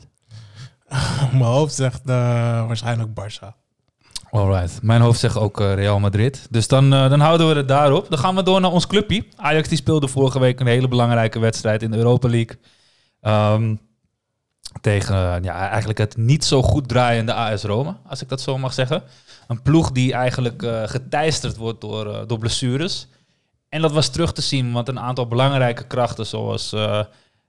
Mijn 1.32 1.44
hoofd 1.44 1.74
zegt 1.74 2.02
waarschijnlijk 2.06 3.10
Barça. 3.10 3.56
Alright. 4.30 4.82
Mijn 4.82 5.02
hoofd 5.02 5.20
zegt 5.20 5.38
ook 5.38 5.60
Real 5.60 6.00
Madrid. 6.00 6.48
Dus 6.50 6.68
dan, 6.68 6.90
dan 6.90 7.20
houden 7.20 7.48
we 7.48 7.56
het 7.56 7.68
daarop. 7.68 8.10
Dan 8.10 8.20
gaan 8.20 8.36
we 8.36 8.44
door 8.44 8.62
naar 8.62 8.72
ons 8.72 8.88
clubje. 8.88 9.26
Ajax 9.36 9.68
die 9.68 9.78
speelde 9.78 10.08
vorige 10.08 10.40
week 10.40 10.60
een 10.60 10.68
hele 10.68 10.88
belangrijke 10.88 11.40
wedstrijd 11.40 11.84
in 11.84 11.92
de 11.92 11.98
Europa 11.98 12.30
League. 12.30 12.60
Ehm, 13.22 13.76
tegen 14.82 15.44
ja, 15.44 15.70
eigenlijk 15.70 16.00
het 16.00 16.18
niet 16.18 16.46
zo 16.46 16.62
goed 16.62 16.88
draaiende 16.88 17.34
AS 17.34 17.64
Roma, 17.64 18.00
als 18.08 18.22
ik 18.22 18.30
dat 18.30 18.42
zo 18.42 18.58
mag 18.58 18.74
zeggen. 18.74 19.04
Een 19.48 19.62
ploeg 19.62 19.92
die 19.92 20.14
eigenlijk 20.14 20.66
geteisterd 20.86 21.58
wordt 21.58 21.82
door, 21.82 22.28
door 22.28 22.40
blessures. 22.40 23.08
En 23.74 23.82
dat 23.82 23.92
was 23.92 24.10
terug 24.10 24.34
te 24.34 24.42
zien, 24.42 24.72
want 24.72 24.88
een 24.88 25.00
aantal 25.00 25.28
belangrijke 25.28 25.88
krachten 25.88 26.26
zoals 26.26 26.74
eh, 26.74 27.00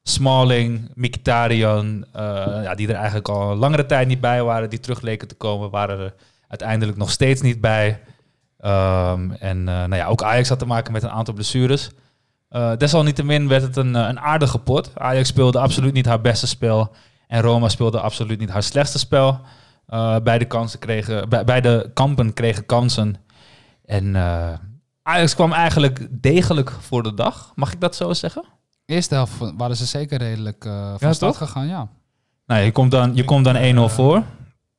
Smalling, 0.03 0.91
Mkhitaryan, 0.95 2.05
eh, 2.13 2.23
ja, 2.63 2.75
die 2.75 2.89
er 2.89 2.95
eigenlijk 2.95 3.29
al 3.29 3.51
een 3.51 3.57
langere 3.57 3.87
tijd 3.87 4.09
niet 4.09 4.21
bij 4.21 4.43
waren, 4.43 4.71
die 4.71 4.81
terug 4.81 5.01
leken 5.01 5.29
te 5.29 5.35
komen, 5.35 5.71
waren 5.71 5.99
er 5.99 6.15
uiteindelijk 6.49 6.99
nog 6.99 7.11
steeds 7.11 7.41
niet 7.41 7.61
bij. 7.61 8.01
Ehm, 8.59 9.31
en 9.31 9.59
eh, 9.59 9.75
nou 9.75 9.97
ja, 9.97 10.07
ook 10.07 10.23
Ajax 10.23 10.49
had 10.49 10.59
te 10.59 10.67
maken 10.67 10.93
met 10.93 11.03
een 11.03 11.11
aantal 11.11 11.35
blessures. 11.35 11.91
Desalniettemin 12.79 13.49
werd 13.49 13.63
het 13.63 13.77
een, 13.77 13.95
een 13.95 14.21
aardige 14.21 14.59
pot. 14.59 14.91
Ajax 14.95 15.29
speelde 15.29 15.59
absoluut 15.59 15.93
niet 15.93 16.07
haar 16.07 16.21
beste 16.21 16.47
spel. 16.47 16.95
En 17.27 17.43
Roma 17.43 17.69
speelde 17.69 18.01
absoluut 18.01 18.39
niet 18.39 18.51
haar 18.51 18.63
slechtste 18.63 18.99
spel. 18.99 19.41
Beide, 20.23 20.45
kansen 20.45 20.79
kregen, 20.79 21.29
be- 21.29 21.45
beide 21.45 21.91
kampen 21.95 22.33
kregen 22.33 22.67
kansen. 22.67 23.17
En 23.85 24.15
Ajax 25.07 25.35
kwam 25.35 25.53
eigenlijk 25.53 26.07
degelijk 26.11 26.71
voor 26.81 27.03
de 27.03 27.15
dag. 27.15 27.53
Mag 27.55 27.73
ik 27.73 27.81
dat 27.81 27.97
zo 27.97 28.13
zeggen? 28.13 28.45
Eerste 28.87 29.15
helft 29.15 29.33
waren 29.57 29.77
ze 29.77 29.85
zeker 29.87 30.19
redelijk 30.19 30.65
eh 30.65 30.73
van 30.73 31.09
Ja, 31.09 31.13
start 31.13 31.19
toch? 31.19 31.37
gegaan, 31.49 31.67
ja. 31.67 31.89
Nou, 32.47 32.63
je 32.63 32.73
komt 32.73 32.91
dan, 32.91 33.15
je 33.15 33.25
komt 33.25 33.45
dan 33.45 33.89
1-0 33.91 33.93
voor. 33.93 34.23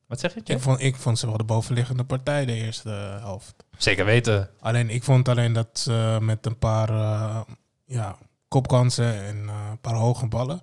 Wat 0.06 0.20
zeg 0.20 0.34
je? 0.34 0.40
Ik 0.44 0.60
vond, 0.60 0.80
ik 0.82 0.96
vond 0.96 1.18
ze 1.18 1.26
wel 1.26 1.36
de 1.36 1.44
bovenliggende 1.44 2.04
partij 2.04 2.44
de 2.44 2.52
eerste 2.52 2.88
helft. 3.20 3.54
Zeker 3.76 4.04
weten. 4.04 4.50
Alleen 4.60 4.90
ik 4.90 5.02
vond 5.04 5.28
alleen 5.28 5.52
dat 5.52 5.68
ze 5.72 6.18
met 6.20 6.46
een 6.46 6.58
paar 6.58 6.88
eh, 6.90 7.40
ja, 7.84 8.16
kopkansen 8.48 9.24
en 9.24 9.36
eh, 9.48 9.54
een 9.70 9.80
paar 9.80 9.94
hoge 9.94 10.26
ballen 10.26 10.60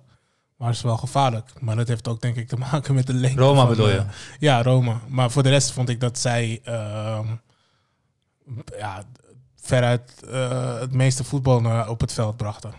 waren 0.56 0.74
ze 0.76 0.86
wel 0.86 0.96
gevaarlijk. 0.96 1.52
Maar 1.60 1.76
dat 1.76 1.88
heeft 1.88 2.08
ook 2.08 2.20
denk 2.20 2.36
ik 2.36 2.48
te 2.48 2.56
maken 2.56 2.94
met 2.94 3.06
de 3.06 3.14
lengte. 3.14 3.40
Roma 3.40 3.60
van, 3.60 3.68
bedoel 3.68 3.88
je? 3.88 3.96
eh, 3.98 4.04
ja, 4.38 4.62
Roma. 4.62 5.00
Maar 5.08 5.30
voor 5.30 5.42
de 5.42 5.48
rest 5.50 5.72
vond 5.72 5.88
ik 5.88 6.00
dat 6.00 6.18
zij 6.18 6.60
ehm, 6.64 7.26
ja, 8.78 9.02
veruit 9.64 10.22
eh, 10.30 10.78
het 10.80 10.92
meeste 10.92 11.24
voetbal 11.24 11.60
naar- 11.60 11.88
op 11.88 12.00
het 12.00 12.12
veld 12.12 12.36
brachten. 12.36 12.72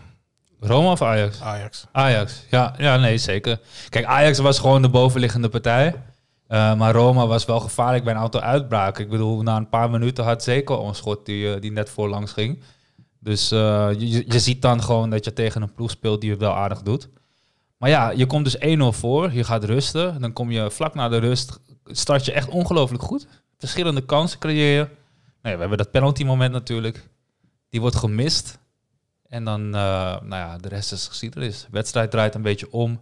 Roma 0.60 0.90
of 0.90 1.02
Ajax? 1.02 1.40
Ajax. 1.42 1.86
Ajax, 1.92 2.42
ja, 2.50 2.74
ja, 2.78 2.96
nee, 2.96 3.18
zeker. 3.18 3.60
Kijk, 3.88 4.04
Ajax 4.04 4.38
was 4.38 4.58
gewoon 4.58 4.82
de 4.82 4.88
bovenliggende 4.88 5.48
partij. 5.48 5.94
Eh, 6.48 6.74
maar 6.74 6.92
Roma 6.94 7.26
was 7.26 7.44
wel 7.44 7.60
gevaarlijk 7.60 8.04
bij 8.04 8.14
een 8.14 8.20
aantal 8.20 8.40
uitbraken. 8.40 9.04
Ik 9.04 9.10
bedoel, 9.10 9.42
na 9.42 9.56
een 9.56 9.68
paar 9.68 9.90
minuten 9.90 10.24
had 10.24 10.42
zeker 10.42 10.78
een 10.80 10.94
schot 10.94 11.26
die, 11.26 11.54
eh, 11.54 11.60
die 11.60 11.72
net 11.72 11.90
voorlangs 11.90 12.32
ging. 12.32 12.62
Dus 13.20 13.48
je, 13.48 14.24
je- 14.28 14.38
ziet 14.38 14.62
dan 14.62 14.82
gewoon 14.82 15.10
dat 15.10 15.24
je 15.24 15.32
tegen 15.32 15.62
een 15.62 15.72
ploeg 15.72 15.90
speelt 15.90 16.20
die 16.20 16.30
het 16.30 16.38
wel 16.40 16.54
aardig 16.54 16.82
doet. 16.82 17.08
Maar 17.78 17.90
ja, 17.90 18.10
je 18.10 18.26
komt 18.26 18.44
dus 18.44 18.56
1-0 18.58 18.92
voor, 18.92 19.32
je 19.32 19.44
gaat 19.44 19.64
rusten. 19.64 20.20
Dan 20.20 20.32
kom 20.32 20.50
je 20.50 20.70
vlak 20.70 20.94
na 20.94 21.08
de 21.08 21.18
rust, 21.18 21.58
start 21.84 22.24
je 22.24 22.32
echt 22.32 22.48
ongelooflijk 22.48 23.02
goed. 23.02 23.26
Verschillende 23.58 24.00
kansen 24.00 24.38
creëer 24.38 24.76
je. 24.76 24.82
Nou 24.82 24.90
ja, 25.50 25.54
we 25.54 25.60
hebben 25.60 25.78
dat 25.78 25.90
penalty 25.90 26.24
moment 26.24 26.52
natuurlijk. 26.52 27.08
Die 27.68 27.80
wordt 27.80 27.96
gemist. 27.96 28.58
En 29.28 29.44
dan, 29.44 29.66
eh, 29.66 30.20
nou 30.20 30.28
ja, 30.28 30.58
de 30.58 30.68
rest 30.68 30.92
is 30.92 31.08
geschiedenis. 31.08 31.60
De 31.60 31.66
wedstrijd 31.70 32.10
draait 32.10 32.34
een 32.34 32.42
beetje 32.42 32.72
om. 32.72 33.00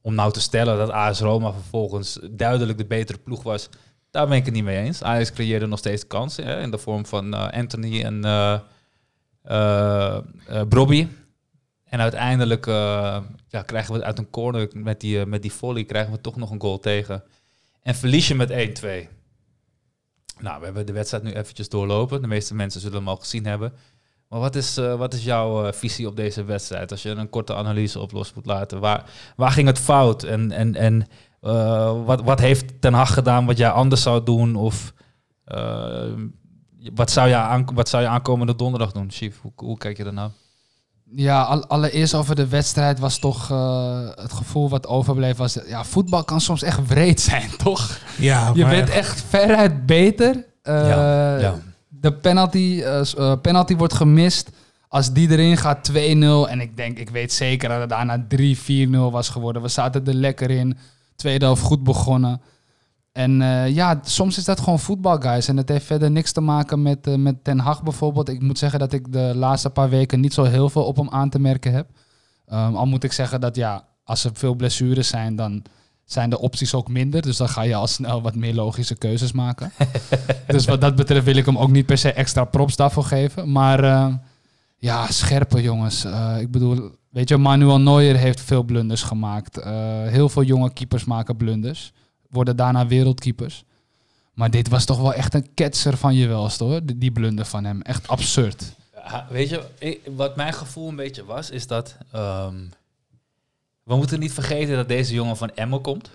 Om 0.00 0.14
nou 0.14 0.32
te 0.32 0.40
stellen 0.40 0.76
dat 0.76 0.90
AS 0.90 1.20
Roma 1.20 1.52
vervolgens 1.52 2.18
duidelijk 2.30 2.78
de 2.78 2.86
betere 2.86 3.18
ploeg 3.18 3.42
was, 3.42 3.68
daar 4.10 4.28
ben 4.28 4.36
ik 4.36 4.44
het 4.44 4.54
niet 4.54 4.64
mee 4.64 4.84
eens. 4.84 5.02
Ajax 5.02 5.32
creëerde 5.32 5.66
nog 5.66 5.78
steeds 5.78 6.06
kansen 6.06 6.44
hè, 6.44 6.60
in 6.60 6.70
de 6.70 6.78
vorm 6.78 7.06
van 7.06 7.34
eh, 7.34 7.48
Anthony 7.50 8.02
en 8.02 8.20
Brobby. 10.68 11.08
En 11.84 12.00
uiteindelijk 12.00 12.66
ja, 13.48 13.62
krijgen 13.66 13.94
we 13.94 14.04
uit 14.04 14.18
een 14.18 14.30
corner 14.30 14.68
met 14.72 15.00
die, 15.00 15.26
met 15.26 15.42
die 15.42 15.52
volley 15.52 15.84
krijgen 15.84 16.12
we 16.12 16.20
toch 16.20 16.36
nog 16.36 16.50
een 16.50 16.60
goal 16.60 16.78
tegen. 16.78 17.22
En 17.82 17.94
verlies 17.94 18.28
je 18.28 18.34
met 18.34 18.50
1-2. 19.10 19.17
Nou, 20.40 20.58
we 20.58 20.64
hebben 20.64 20.86
de 20.86 20.92
wedstrijd 20.92 21.22
nu 21.22 21.32
eventjes 21.32 21.68
doorlopen. 21.68 22.20
De 22.20 22.26
meeste 22.26 22.54
mensen 22.54 22.80
zullen 22.80 22.98
hem 22.98 23.08
al 23.08 23.16
gezien 23.16 23.46
hebben. 23.46 23.72
Maar 24.28 24.40
wat 24.40 24.54
is, 24.54 24.76
eh, 24.76 24.94
wat 24.94 25.14
is 25.14 25.24
jouw 25.24 25.66
eh, 25.66 25.72
visie 25.72 26.06
op 26.06 26.16
deze 26.16 26.44
wedstrijd? 26.44 26.90
Als 26.90 27.02
je 27.02 27.10
een 27.10 27.30
korte 27.30 27.54
analyse 27.54 28.00
op 28.00 28.12
los 28.12 28.34
moet 28.34 28.46
laten. 28.46 28.80
Waar, 28.80 29.10
waar 29.36 29.50
ging 29.50 29.66
het 29.66 29.78
fout? 29.78 30.22
En, 30.22 30.52
en, 30.52 30.74
en 30.74 31.06
eh, 31.40 32.04
wat, 32.04 32.22
wat 32.22 32.40
heeft 32.40 32.80
Ten 32.80 32.94
Hag 32.94 33.14
gedaan 33.14 33.46
wat 33.46 33.56
jij 33.58 33.70
anders 33.70 34.02
zou 34.02 34.24
doen? 34.24 34.56
Of 34.56 34.92
wat, 36.94 37.10
zou 37.10 37.32
aan, 37.32 37.68
wat 37.74 37.88
zou 37.88 38.02
je 38.02 38.08
aankomende 38.08 38.56
donderdag 38.56 38.92
doen, 38.92 39.10
Chief? 39.10 39.40
Hoe, 39.40 39.52
hoe 39.56 39.78
kijk 39.78 39.96
je 39.96 40.04
daar 40.04 40.12
nou? 40.12 40.30
Ja, 41.14 41.42
al- 41.42 41.66
allereerst 41.66 42.14
over 42.14 42.34
de 42.34 42.48
wedstrijd 42.48 42.98
was 42.98 43.18
toch 43.18 43.50
eh, 43.50 44.00
het 44.14 44.32
gevoel 44.32 44.68
wat 44.68 44.86
overbleef 44.86 45.36
was... 45.36 45.58
Ja, 45.66 45.84
voetbal 45.84 46.24
kan 46.24 46.40
soms 46.40 46.62
echt 46.62 46.86
wreed 46.86 47.20
zijn, 47.20 47.50
toch? 47.64 47.98
Ja, 48.18 48.50
Je 48.54 48.62
maar 48.62 48.70
bent 48.74 48.88
echt 48.90 49.24
veruit 49.28 49.86
beter. 49.86 50.44
Eh, 50.62 50.88
Ja, 50.88 51.38
ja. 51.38 51.54
De 51.88 52.12
penalty, 52.12 52.82
eh, 52.84 53.32
penalty 53.42 53.76
wordt 53.76 53.94
gemist. 53.94 54.50
Als 54.88 55.12
die 55.12 55.30
erin 55.30 55.56
gaat 55.56 55.88
2-0. 55.92 55.94
En 56.48 56.60
ik 56.60 56.76
denk, 56.76 56.98
ik 56.98 57.10
weet 57.10 57.32
zeker 57.32 57.68
dat 57.68 57.80
het 57.80 57.88
daarna 57.88 58.24
3-4-0 58.28 59.10
was 59.12 59.28
geworden. 59.28 59.62
We 59.62 59.68
zaten 59.68 60.06
er 60.06 60.14
lekker 60.14 60.50
in. 60.50 60.76
Tweede 61.16 61.44
helft 61.44 61.62
goed 61.62 61.82
begonnen. 61.82 62.40
En 63.18 63.42
eh, 63.42 63.74
ja, 63.74 64.00
soms 64.02 64.38
is 64.38 64.44
dat 64.44 64.60
gewoon 64.60 64.78
voetbal, 64.78 65.20
guys. 65.20 65.48
En 65.48 65.56
het 65.56 65.68
heeft 65.68 65.84
verder 65.86 66.10
niks 66.10 66.32
te 66.32 66.40
maken 66.40 66.82
met, 66.82 67.06
eh, 67.06 67.14
met 67.14 67.44
Ten 67.44 67.58
Hag 67.58 67.82
bijvoorbeeld. 67.82 68.28
Ik 68.28 68.42
moet 68.42 68.58
zeggen 68.58 68.78
dat 68.78 68.92
ik 68.92 69.12
de 69.12 69.32
laatste 69.34 69.70
paar 69.70 69.88
weken 69.88 70.20
niet 70.20 70.34
zo 70.34 70.44
heel 70.44 70.70
veel 70.70 70.84
op 70.84 70.96
hem 70.96 71.10
aan 71.10 71.30
te 71.30 71.38
merken 71.38 71.72
heb. 71.72 71.86
Ehm, 72.46 72.74
al 72.74 72.86
moet 72.86 73.04
ik 73.04 73.12
zeggen 73.12 73.40
dat 73.40 73.56
ja, 73.56 73.84
als 74.04 74.24
er 74.24 74.30
veel 74.34 74.54
blessures 74.54 75.08
zijn, 75.08 75.36
dan 75.36 75.62
zijn 76.04 76.30
de 76.30 76.38
opties 76.38 76.74
ook 76.74 76.88
minder. 76.88 77.22
Dus 77.22 77.36
dan 77.36 77.48
ga 77.48 77.62
je 77.62 77.74
al 77.74 77.86
snel 77.86 78.22
wat 78.22 78.34
meer 78.34 78.54
logische 78.54 78.96
keuzes 78.96 79.32
maken. 79.32 79.72
dus 80.46 80.66
wat 80.66 80.80
dat 80.80 80.96
betreft 80.96 81.24
wil 81.24 81.36
ik 81.36 81.46
hem 81.46 81.58
ook 81.58 81.70
niet 81.70 81.86
per 81.86 81.98
se 81.98 82.12
extra 82.12 82.44
props 82.44 82.76
daarvoor 82.76 83.04
geven. 83.04 83.52
Maar 83.52 83.84
eh, 83.84 84.14
ja, 84.76 85.06
scherpe 85.10 85.62
jongens. 85.62 86.04
Eh, 86.04 86.36
ik 86.40 86.50
bedoel, 86.50 86.90
weet 87.10 87.28
je, 87.28 87.36
Manuel 87.36 87.80
Neuer 87.80 88.16
heeft 88.16 88.40
veel 88.40 88.62
blunders 88.62 89.02
gemaakt. 89.02 89.64
Heel 90.04 90.28
veel 90.28 90.42
jonge 90.42 90.72
keepers 90.72 91.04
maken 91.04 91.36
blunders. 91.36 91.92
Worden 92.28 92.56
daarna 92.56 92.86
wereldkeepers. 92.86 93.64
Maar 94.32 94.50
dit 94.50 94.68
was 94.68 94.84
toch 94.84 94.98
wel 95.00 95.14
echt 95.14 95.34
een 95.34 95.54
ketser 95.54 95.96
van 95.96 96.14
je 96.14 96.26
welste 96.26 96.64
hoor. 96.64 96.80
Die, 96.84 97.12
blunder 97.12 97.44
van 97.44 97.64
hem. 97.64 97.82
Echt 97.82 98.08
absurd. 98.08 98.72
Ja, 98.94 99.26
weet 99.30 99.48
je, 99.48 100.00
wat 100.16 100.36
mijn 100.36 100.52
gevoel 100.52 100.88
een 100.88 100.96
beetje 100.96 101.24
was, 101.24 101.50
is 101.50 101.66
dat... 101.66 101.96
ehm, 102.12 102.56
we 103.82 103.96
moeten 103.96 104.20
niet 104.20 104.32
vergeten 104.32 104.76
dat 104.76 104.88
deze 104.88 105.14
jongen 105.14 105.36
van 105.36 105.50
Emmen 105.54 105.80
komt. 105.80 106.10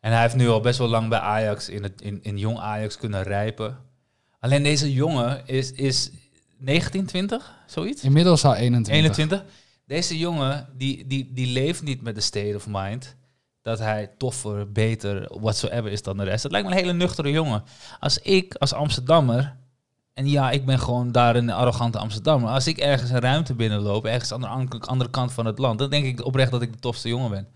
En 0.00 0.12
hij 0.12 0.20
heeft 0.20 0.34
nu 0.34 0.48
al 0.48 0.60
best 0.60 0.78
wel 0.78 0.88
lang 0.88 1.08
bij 1.08 1.18
Ajax, 1.18 1.68
in, 1.68 1.82
het, 1.82 2.00
in, 2.00 2.18
in 2.22 2.38
jong 2.38 2.58
Ajax 2.58 2.96
kunnen 2.96 3.22
rijpen. 3.22 3.78
Alleen 4.40 4.62
deze 4.62 4.92
jongen 4.92 5.46
is, 5.46 5.72
is 5.72 6.10
19, 6.58 7.06
20, 7.06 7.54
zoiets? 7.66 8.02
Inmiddels 8.02 8.44
al 8.44 8.54
21. 8.54 8.94
21. 8.94 9.44
Deze 9.86 10.18
jongen, 10.18 10.68
die, 10.76 11.06
die, 11.06 11.32
die 11.32 11.46
leeft 11.46 11.82
niet 11.82 12.02
met 12.02 12.14
de 12.14 12.20
state 12.20 12.52
of 12.56 12.66
mind. 12.68 13.16
Dat 13.62 13.78
hij 13.78 14.10
toffer, 14.18 14.72
beter, 14.72 15.28
whatsoever 15.40 15.90
is 15.92 16.02
dan 16.02 16.16
de 16.16 16.24
rest. 16.24 16.42
Het 16.42 16.52
lijkt 16.52 16.68
me 16.68 16.72
een 16.72 16.80
hele 16.80 16.92
nuchtere 16.92 17.30
jongen. 17.30 17.62
Als 18.00 18.18
ik, 18.18 18.54
als 18.54 18.72
Amsterdammer... 18.72 19.60
En 20.12 20.28
ja, 20.28 20.50
ik 20.50 20.66
ben 20.66 20.78
gewoon 20.78 21.12
daar 21.12 21.36
een 21.36 21.50
arrogante 21.50 21.98
Amsterdammer. 21.98 22.50
Als 22.50 22.66
ik 22.66 22.78
ergens 22.78 23.10
een 23.10 23.20
ruimte 23.20 23.54
binnenloop, 23.54 24.04
ergens 24.04 24.32
aan 24.32 24.40
de 24.40 24.46
an- 24.46 24.80
andere 24.80 25.10
kant 25.10 25.32
van 25.32 25.46
het 25.46 25.58
land... 25.58 25.78
dan 25.78 25.90
denk 25.90 26.04
ik 26.04 26.24
oprecht 26.24 26.50
dat 26.50 26.62
ik 26.62 26.72
de 26.72 26.78
tofste 26.78 27.08
jongen 27.08 27.30
ben. 27.30 27.48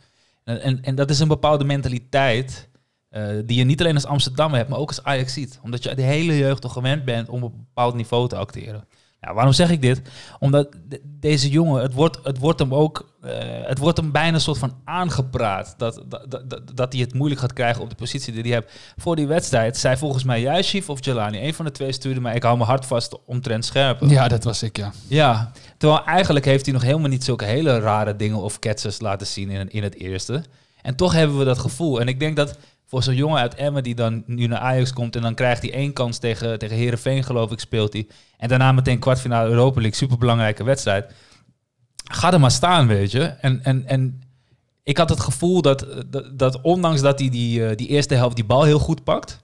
En, 0.44 0.82
en, 0.82 0.94
dat 0.94 1.10
is 1.10 1.18
een 1.18 1.28
bepaalde 1.28 1.64
mentaliteit... 1.64 2.68
eh, 3.08 3.26
die 3.44 3.58
je 3.58 3.64
niet 3.64 3.80
alleen 3.80 3.94
als 3.94 4.04
Amsterdammer 4.04 4.58
hebt, 4.58 4.70
maar 4.70 4.78
ook 4.78 4.88
als 4.88 5.02
Ajax 5.02 5.32
ziet. 5.32 5.58
Omdat 5.62 5.82
je 5.82 5.94
de 5.94 6.02
hele 6.02 6.38
jeugd 6.38 6.62
toch 6.62 6.72
gewend 6.72 7.04
bent 7.04 7.28
om 7.28 7.42
op 7.42 7.52
een 7.52 7.64
bepaald 7.74 7.94
niveau 7.94 8.28
te 8.28 8.36
acteren. 8.36 8.84
Ja, 9.26 9.34
waarom 9.34 9.52
zeg 9.52 9.70
ik 9.70 9.82
dit? 9.82 10.02
Omdat 10.38 10.68
de- 10.88 11.00
deze 11.20 11.48
jongen, 11.50 11.82
het 11.82 11.92
wordt, 11.92 12.18
het 12.22 12.38
wordt 12.38 12.58
hem 12.58 12.74
ook, 12.74 13.14
eh, 13.22 13.30
het 13.62 13.78
wordt 13.78 13.96
hem 13.96 14.12
bijna 14.12 14.34
een 14.34 14.40
soort 14.40 14.58
van 14.58 14.74
aangepraat. 14.84 15.74
Dat, 15.78 16.02
dat, 16.08 16.30
dat, 16.30 16.62
dat- 16.74 16.92
hij 16.92 17.00
het 17.02 17.14
moeilijk 17.14 17.40
gaat 17.40 17.52
krijgen 17.52 17.82
op 17.82 17.88
de 17.90 17.94
positie 17.94 18.32
die 18.32 18.42
hij 18.42 18.50
heeft. 18.52 18.94
Voor 18.96 19.16
die 19.16 19.26
wedstrijd 19.26 19.76
zei 19.76 19.96
volgens 19.96 20.24
mij 20.24 20.40
jij, 20.40 20.62
Chief 20.62 20.90
of 20.90 21.04
Jelani. 21.04 21.46
Een 21.46 21.54
van 21.54 21.64
de 21.64 21.70
twee 21.70 21.92
stuurde 21.92 22.20
mij, 22.20 22.34
ik 22.34 22.42
hou 22.42 22.56
mijn 22.56 22.68
hart 22.68 22.86
vast 22.86 23.24
omtrent 23.24 23.64
scherpen. 23.64 24.08
Ja, 24.08 24.28
dat 24.28 24.44
was 24.44 24.62
ik, 24.62 24.76
ja. 24.76 24.92
Ja, 25.08 25.52
terwijl 25.78 26.04
eigenlijk 26.04 26.44
heeft 26.44 26.64
hij 26.64 26.74
nog 26.74 26.82
helemaal 26.82 27.08
niet 27.08 27.24
zulke 27.24 27.44
hele 27.44 27.78
rare 27.78 28.16
dingen 28.16 28.38
of 28.38 28.58
ketsers 28.58 29.00
laten 29.00 29.26
zien 29.26 29.50
in, 29.50 29.70
in 29.70 29.82
het 29.82 29.94
eerste. 29.94 30.42
En 30.82 30.96
toch 30.96 31.12
hebben 31.12 31.38
we 31.38 31.44
dat 31.44 31.58
gevoel. 31.58 32.00
En 32.00 32.08
ik 32.08 32.20
denk 32.20 32.36
dat 32.36 32.58
voor 32.86 33.02
zo'n 33.02 33.14
jongen 33.14 33.40
uit 33.40 33.54
Emmen 33.54 33.82
die 33.82 33.94
dan 33.94 34.22
nu 34.26 34.46
naar 34.46 34.58
Ajax 34.58 34.92
komt 34.92 35.16
en 35.16 35.22
dan 35.22 35.34
krijgt 35.34 35.62
hij 35.62 35.72
één 35.72 35.92
kans 35.92 36.18
tegen, 36.18 36.58
tegen 36.58 36.76
Herenveen 36.76 37.24
geloof 37.24 37.50
ik 37.50 37.60
speelt 37.60 37.92
hij. 37.92 38.06
En 38.36 38.48
daarna 38.48 38.72
meteen 38.72 38.98
kwartfinale 38.98 39.48
Europa 39.48 39.80
League, 39.80 39.98
superbelangrijke 39.98 40.64
wedstrijd. 40.64 41.12
Ga 42.04 42.32
er 42.32 42.40
maar 42.40 42.50
staan, 42.50 42.86
weet 42.86 43.10
je. 43.10 43.22
En, 43.22 43.64
en, 43.64 43.86
en 43.86 44.22
ik 44.82 44.98
had 44.98 45.08
het 45.08 45.20
gevoel 45.20 45.62
dat, 45.62 45.86
dat, 46.06 46.38
dat 46.38 46.60
ondanks 46.60 47.00
dat 47.00 47.18
hij 47.18 47.28
die, 47.28 47.66
eh, 47.66 47.76
die 47.76 47.88
eerste 47.88 48.14
helft 48.14 48.36
die 48.36 48.44
bal 48.44 48.62
heel 48.62 48.78
goed 48.78 49.04
pakt, 49.04 49.40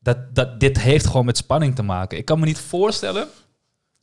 dat, 0.00 0.34
dat 0.34 0.60
dit 0.60 0.80
heeft 0.80 1.06
gewoon 1.06 1.24
met 1.24 1.36
spanning 1.36 1.74
te 1.74 1.82
maken. 1.82 2.18
Ik 2.18 2.24
kan 2.24 2.38
me 2.38 2.46
niet 2.46 2.58
voorstellen 2.58 3.28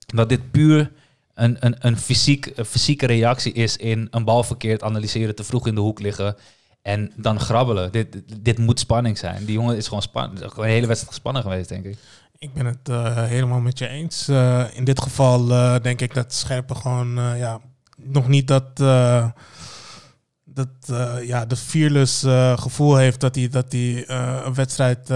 dat 0.06 0.30
dit 0.30 0.52
puur 0.52 0.92
een, 1.34 1.58
een, 1.60 1.76
een, 1.80 1.98
fysiek, 1.98 2.52
een 2.56 2.66
fysieke 2.66 3.06
reactie 3.06 3.54
is 3.54 3.78
in 3.78 4.08
een 4.12 4.24
bal 4.24 4.44
verkeerd 4.44 4.84
analyseren, 4.84 5.36
te 5.36 5.44
vroeg 5.44 5.68
in 5.68 5.76
de 5.76 5.82
hoek 5.82 6.00
liggen 6.00 6.36
en 6.82 7.12
dan 7.16 7.40
grabbelen. 7.40 7.92
Dit, 7.92 8.22
dit 8.42 8.58
moet 8.58 8.80
spanning 8.80 9.18
zijn. 9.18 9.46
Die 9.46 9.54
jongen 9.54 9.78
is 9.78 9.88
gewoon 9.88 10.02
spannend. 10.02 10.40
Hele 10.56 10.88
wedstrijd 10.88 11.14
gespannen 11.14 11.42
geweest, 11.42 11.70
denk 11.70 11.86
ik. 11.86 11.98
Ik 12.38 12.54
ben 12.54 12.66
het 12.66 12.90
eh, 12.90 13.24
helemaal 13.24 13.60
met 13.60 13.78
je 13.78 13.88
eens. 13.88 14.28
Eh, 14.28 14.64
in 14.74 14.84
dit 14.84 15.02
geval 15.02 15.52
eh, 15.52 15.76
denk 15.82 16.02
ik 16.02 16.14
dat 16.14 16.34
Scherpen 16.34 16.76
gewoon 16.76 17.38
ja, 17.38 17.60
nog 17.96 18.28
niet 18.28 18.48
dat, 18.48 18.78
dat 20.46 20.70
ja, 21.22 21.46
de 21.46 21.56
fearless 21.56 22.26
gevoel 22.56 22.96
heeft 22.96 23.20
dat 23.20 23.36
hij, 23.36 23.50
dat 23.50 23.72
hij 23.72 24.10
een 24.46 24.54
wedstrijd 24.54 25.08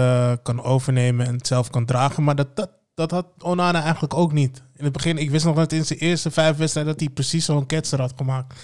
kan 0.42 0.62
overnemen 0.62 1.26
en 1.26 1.34
het 1.34 1.46
zelf 1.46 1.70
kan 1.70 1.84
dragen. 1.84 2.24
Maar 2.24 2.36
dat, 2.36 2.56
dat, 2.56 2.70
dat 2.94 3.10
had 3.10 3.26
Onana 3.38 3.82
eigenlijk 3.82 4.14
ook 4.14 4.32
niet. 4.32 4.62
In 4.76 4.84
het 4.84 4.92
begin, 4.92 5.18
ik 5.18 5.30
wist 5.30 5.44
nog 5.44 5.56
dat 5.56 5.72
in 5.72 5.84
zijn 5.84 5.98
eerste 5.98 6.30
vijf 6.30 6.56
wedstrijden 6.56 6.92
dat 6.92 7.02
hij 7.02 7.10
precies 7.10 7.44
zo'n 7.44 7.66
ketser 7.66 8.00
had 8.00 8.12
gemaakt. 8.16 8.54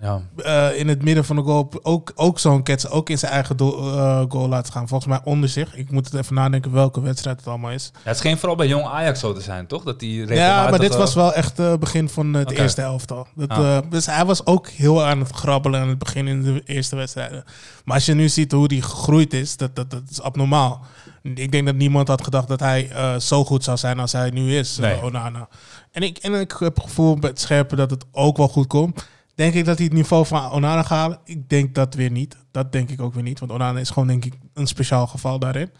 Ja. 0.00 0.20
Eh, 0.36 0.78
in 0.78 0.88
het 0.88 1.02
midden 1.02 1.24
van 1.24 1.36
de 1.36 1.42
goal 1.42 1.70
ook, 1.82 2.12
ook 2.14 2.38
zo'n 2.38 2.62
ketser, 2.62 2.90
ook 2.90 3.10
in 3.10 3.18
zijn 3.18 3.32
eigen 3.32 3.56
eh, 3.58 4.22
goal 4.28 4.48
laten 4.48 4.72
gaan. 4.72 4.88
Volgens 4.88 5.10
mij 5.10 5.20
onder 5.24 5.48
zich. 5.48 5.74
Ik 5.76 5.90
moet 5.90 6.04
het 6.04 6.14
even 6.14 6.34
nadenken 6.34 6.72
welke 6.72 7.00
wedstrijd 7.00 7.36
het 7.36 7.46
allemaal 7.48 7.70
is. 7.70 7.90
Ja, 7.94 8.00
het 8.02 8.16
scheen 8.16 8.38
vooral 8.38 8.56
bij 8.56 8.66
jong 8.66 8.84
Ajax 8.86 9.20
zo 9.20 9.32
te 9.32 9.40
zijn, 9.40 9.66
toch? 9.66 9.82
Dat 9.82 10.00
die 10.00 10.34
Ja, 10.34 10.68
maar 10.70 10.78
dit 10.78 10.92
eh, 10.92 10.98
was 10.98 11.14
wel 11.14 11.34
echt 11.34 11.56
het 11.56 11.80
begin 11.80 12.08
van 12.08 12.34
het 12.34 12.50
eerste 12.50 12.82
elftal. 12.82 13.26
Dat, 13.34 13.48
Ah. 13.50 13.78
dus 13.90 14.06
hij 14.06 14.24
was 14.24 14.46
ook 14.46 14.68
heel 14.68 15.04
aan 15.04 15.18
het 15.18 15.30
grabbelen 15.30 15.80
aan 15.80 15.88
het 15.88 15.98
begin 15.98 16.28
in 16.28 16.42
de 16.42 16.62
eerste 16.64 16.96
wedstrijden. 16.96 17.44
Maar 17.84 17.94
als 17.94 18.06
je 18.06 18.14
nu 18.14 18.28
ziet 18.28 18.52
hoe 18.52 18.66
hij 18.66 18.80
gegroeid 18.80 19.32
is, 19.34 19.56
dat, 19.56 19.76
dat, 19.76 19.90
dat 19.90 20.02
is 20.10 20.22
abnormaal. 20.22 20.84
Ik 21.22 21.52
denk 21.52 21.66
dat 21.66 21.74
niemand 21.74 22.08
had 22.08 22.24
gedacht 22.24 22.48
dat 22.48 22.60
hij 22.60 22.90
zo 23.20 23.44
goed 23.44 23.64
zou 23.64 23.76
zijn 23.76 23.98
als 23.98 24.12
hij 24.12 24.30
nu 24.30 24.56
is, 24.56 24.76
Nee. 24.76 25.02
Onana. 25.02 25.48
En 25.92 26.02
ik, 26.02 26.18
en 26.18 26.34
ik 26.34 26.56
heb 26.58 26.74
het 26.74 26.84
gevoel 26.84 27.18
bij 27.18 27.30
het 27.30 27.40
scherpen 27.40 27.76
dat 27.76 27.90
het 27.90 28.04
ook 28.12 28.36
wel 28.36 28.48
goed 28.48 28.66
komt. 28.66 29.06
Denk 29.34 29.54
ik 29.54 29.64
dat 29.64 29.76
hij 29.76 29.84
het 29.86 29.94
niveau 29.94 30.26
van 30.26 30.50
Onana 30.50 30.82
gaat 30.82 30.98
halen? 30.98 31.18
Ik 31.24 31.48
denk 31.48 31.74
dat 31.74 31.94
weer 31.94 32.10
niet. 32.10 32.36
Dat 32.50 32.72
denk 32.72 32.90
ik 32.90 33.00
ook 33.00 33.14
weer 33.14 33.22
niet. 33.22 33.38
Want 33.40 33.52
Onana 33.52 33.78
is 33.80 33.90
gewoon 33.90 34.08
denk 34.08 34.24
ik 34.24 34.34
een 34.54 34.66
speciaal 34.66 35.06
geval 35.06 35.38
daarin. 35.38 35.70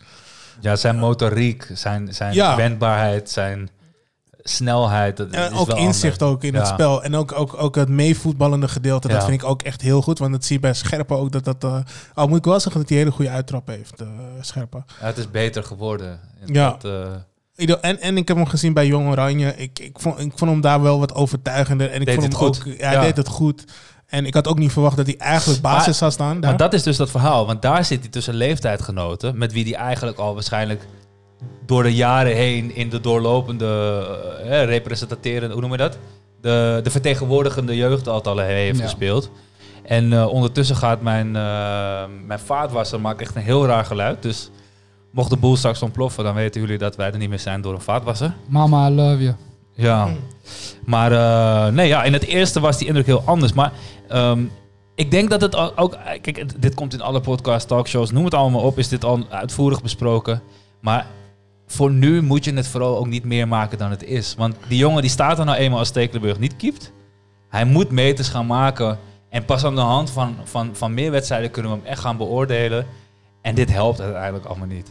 Ja, 0.60 0.76
zijn 0.76 0.98
motoriek, 0.98 1.70
zijn, 1.72 2.14
zijn 2.14 2.34
Ja. 2.34 2.56
wendbaarheid, 2.56 3.30
zijn 3.30 3.68
snelheid. 4.42 5.16
Dat 5.16 5.30
En 5.30 5.52
is 5.52 5.58
ook 5.58 5.66
wel 5.66 5.76
inzicht 5.76 6.22
ook 6.22 6.44
in 6.44 6.54
het 6.54 6.66
spel. 6.66 7.02
En 7.02 7.14
ook, 7.16 7.32
ook, 7.32 7.54
ook 7.62 7.74
het 7.74 7.88
meevoetballende 7.88 8.68
gedeelte. 8.68 9.08
Dat 9.08 9.24
vind 9.24 9.42
ik 9.42 9.48
ook 9.48 9.62
echt 9.62 9.80
heel 9.80 10.02
goed. 10.02 10.18
Want 10.18 10.32
dat 10.32 10.44
zie 10.44 10.54
je 10.56 10.60
bij 10.62 10.74
Scherpen 10.74 11.16
ook. 11.18 11.32
Dat 11.32 11.44
dat, 11.44 11.64
eh, 11.64 11.78
al 12.14 12.26
moet 12.28 12.38
ik 12.38 12.44
wel 12.44 12.60
zeggen 12.60 12.80
dat 12.80 12.88
hij 12.88 12.98
een 12.98 13.04
hele 13.04 13.16
goede 13.16 13.30
uittrap 13.30 13.66
heeft, 13.66 14.00
eh 14.00 14.08
Scherpen. 14.40 14.84
Ja, 15.00 15.06
het 15.06 15.16
is 15.18 15.30
beter 15.30 15.64
geworden. 15.64 16.20
Ja. 16.44 16.70
Dat, 16.70 16.84
eh, 16.84 17.12
En, 17.56 18.00
en 18.00 18.16
ik 18.16 18.28
heb 18.28 18.36
hem 18.36 18.46
gezien 18.46 18.72
bij 18.72 18.86
Jong 18.86 19.08
Oranje. 19.08 19.54
Ik, 19.56 19.78
ik, 19.78 19.96
vond, 20.00 20.18
ik 20.20 20.32
vond 20.36 20.50
hem 20.50 20.60
daar 20.60 20.82
wel 20.82 20.98
wat 20.98 21.14
overtuigender. 21.14 21.90
En 21.90 22.00
ik 22.00 22.06
Deed 22.06 22.14
vond 22.14 22.26
het 22.32 22.40
hem 22.40 22.46
goed. 22.52 22.58
ook... 22.58 22.78
Ja, 22.78 22.84
hij 22.86 22.94
Ja. 22.94 23.00
deed 23.00 23.16
het 23.16 23.28
goed. 23.28 23.64
En 24.06 24.26
ik 24.26 24.34
had 24.34 24.48
ook 24.48 24.58
niet 24.58 24.72
verwacht 24.72 24.96
dat 24.96 25.06
hij 25.06 25.16
eigenlijk 25.18 25.62
basis 25.62 25.84
Maar- 25.86 25.94
zou 25.94 26.10
staan. 26.10 26.40
daar. 26.40 26.50
Maar 26.50 26.58
dat 26.58 26.72
is 26.72 26.82
dus 26.82 26.96
dat 26.96 27.10
verhaal. 27.10 27.46
Want 27.46 27.62
daar 27.62 27.84
zit 27.84 28.00
hij 28.00 28.08
tussen 28.08 28.34
leeftijdgenoten. 28.34 29.38
Met 29.38 29.52
wie 29.52 29.64
hij 29.64 29.74
eigenlijk 29.74 30.18
al 30.18 30.34
waarschijnlijk 30.34 30.86
door 31.66 31.82
de 31.82 31.94
jaren 31.94 32.34
heen 32.36 32.74
in 32.74 32.88
de 32.88 33.00
doorlopende, 33.00 33.98
eh, 34.44 34.64
representaterende, 34.64 35.52
hoe 35.52 35.62
noem 35.62 35.70
je 35.72 35.76
dat? 35.76 35.98
De, 36.40 36.80
de 36.82 36.90
vertegenwoordigende 36.90 37.76
jeugdaltallen 37.76 38.44
heeft 38.46 38.78
Ja. 38.78 38.84
gespeeld. 38.84 39.30
En 39.84 40.12
eh, 40.12 40.26
ondertussen 40.26 40.76
gaat 40.76 41.00
mijn, 41.02 41.36
eh 41.36 42.02
mijn 42.26 42.38
vaatwasser 42.44 43.00
maakt 43.00 43.20
echt 43.20 43.34
een 43.36 43.42
heel 43.42 43.66
raar 43.66 43.84
geluid. 43.84 44.22
Dus 44.22 44.50
mocht 45.14 45.30
de 45.30 45.36
boel 45.36 45.56
straks 45.56 45.82
ontploffen, 45.82 46.24
dan 46.24 46.34
weten 46.34 46.60
jullie 46.60 46.78
dat 46.78 46.96
wij 46.96 47.10
er 47.12 47.18
niet 47.18 47.28
meer 47.28 47.38
zijn 47.38 47.60
door 47.60 47.74
een 47.74 47.80
vaatwasser. 47.80 48.34
Mama, 48.46 48.88
I 48.88 48.90
love 48.94 49.22
you. 49.22 49.34
Ja. 49.74 50.08
Maar 50.84 51.12
eh, 51.12 51.72
nee, 51.74 51.88
ja, 51.88 52.02
in 52.04 52.12
het 52.12 52.24
eerste 52.24 52.60
was 52.60 52.78
die 52.78 52.86
indruk 52.86 53.06
heel 53.06 53.22
anders. 53.24 53.52
Maar 53.52 53.72
ehm, 54.08 54.42
ik 54.94 55.10
denk 55.10 55.30
dat 55.30 55.40
het 55.40 55.76
ook... 55.76 55.96
Kijk, 56.20 56.36
het- 56.36 56.54
dit 56.58 56.74
komt 56.74 56.94
in 56.94 57.00
alle 57.00 57.20
podcasts, 57.20 57.68
talkshows, 57.68 58.10
noem 58.10 58.24
het 58.24 58.34
allemaal 58.34 58.60
op. 58.60 58.78
Is 58.78 58.88
dit 58.88 59.04
al 59.04 59.24
uitvoerig 59.30 59.82
besproken. 59.82 60.42
Maar 60.80 61.06
voor 61.66 61.90
nu 61.90 62.22
moet 62.22 62.44
je 62.44 62.52
het 62.54 62.66
vooral 62.68 62.96
ook 62.98 63.06
niet 63.06 63.24
meer 63.24 63.48
maken 63.48 63.78
dan 63.78 63.90
het 63.90 64.04
is. 64.04 64.34
Want 64.38 64.56
die 64.68 64.78
jongen 64.78 65.02
die 65.02 65.10
staat 65.10 65.38
er 65.38 65.44
nou 65.44 65.58
eenmaal 65.58 65.78
als 65.78 65.88
Stekelenburg 65.88 66.38
niet 66.38 66.56
keept. 66.56 66.92
Hij 67.48 67.64
moet 67.64 67.90
meters 67.90 68.28
gaan 68.28 68.46
maken. 68.46 68.98
En 69.28 69.44
pas 69.44 69.64
aan 69.64 69.74
de 69.74 69.80
hand 69.80 70.10
van, 70.10 70.36
van, 70.44 70.70
van 70.72 70.94
meer 70.94 71.10
wedstrijden 71.10 71.50
kunnen 71.50 71.70
we 71.72 71.76
hem 71.78 71.86
echt 71.86 72.00
gaan 72.00 72.16
beoordelen. 72.16 72.86
En 73.42 73.54
dit 73.54 73.72
helpt 73.72 74.00
uiteindelijk 74.00 74.44
allemaal 74.44 74.66
niet. 74.66 74.90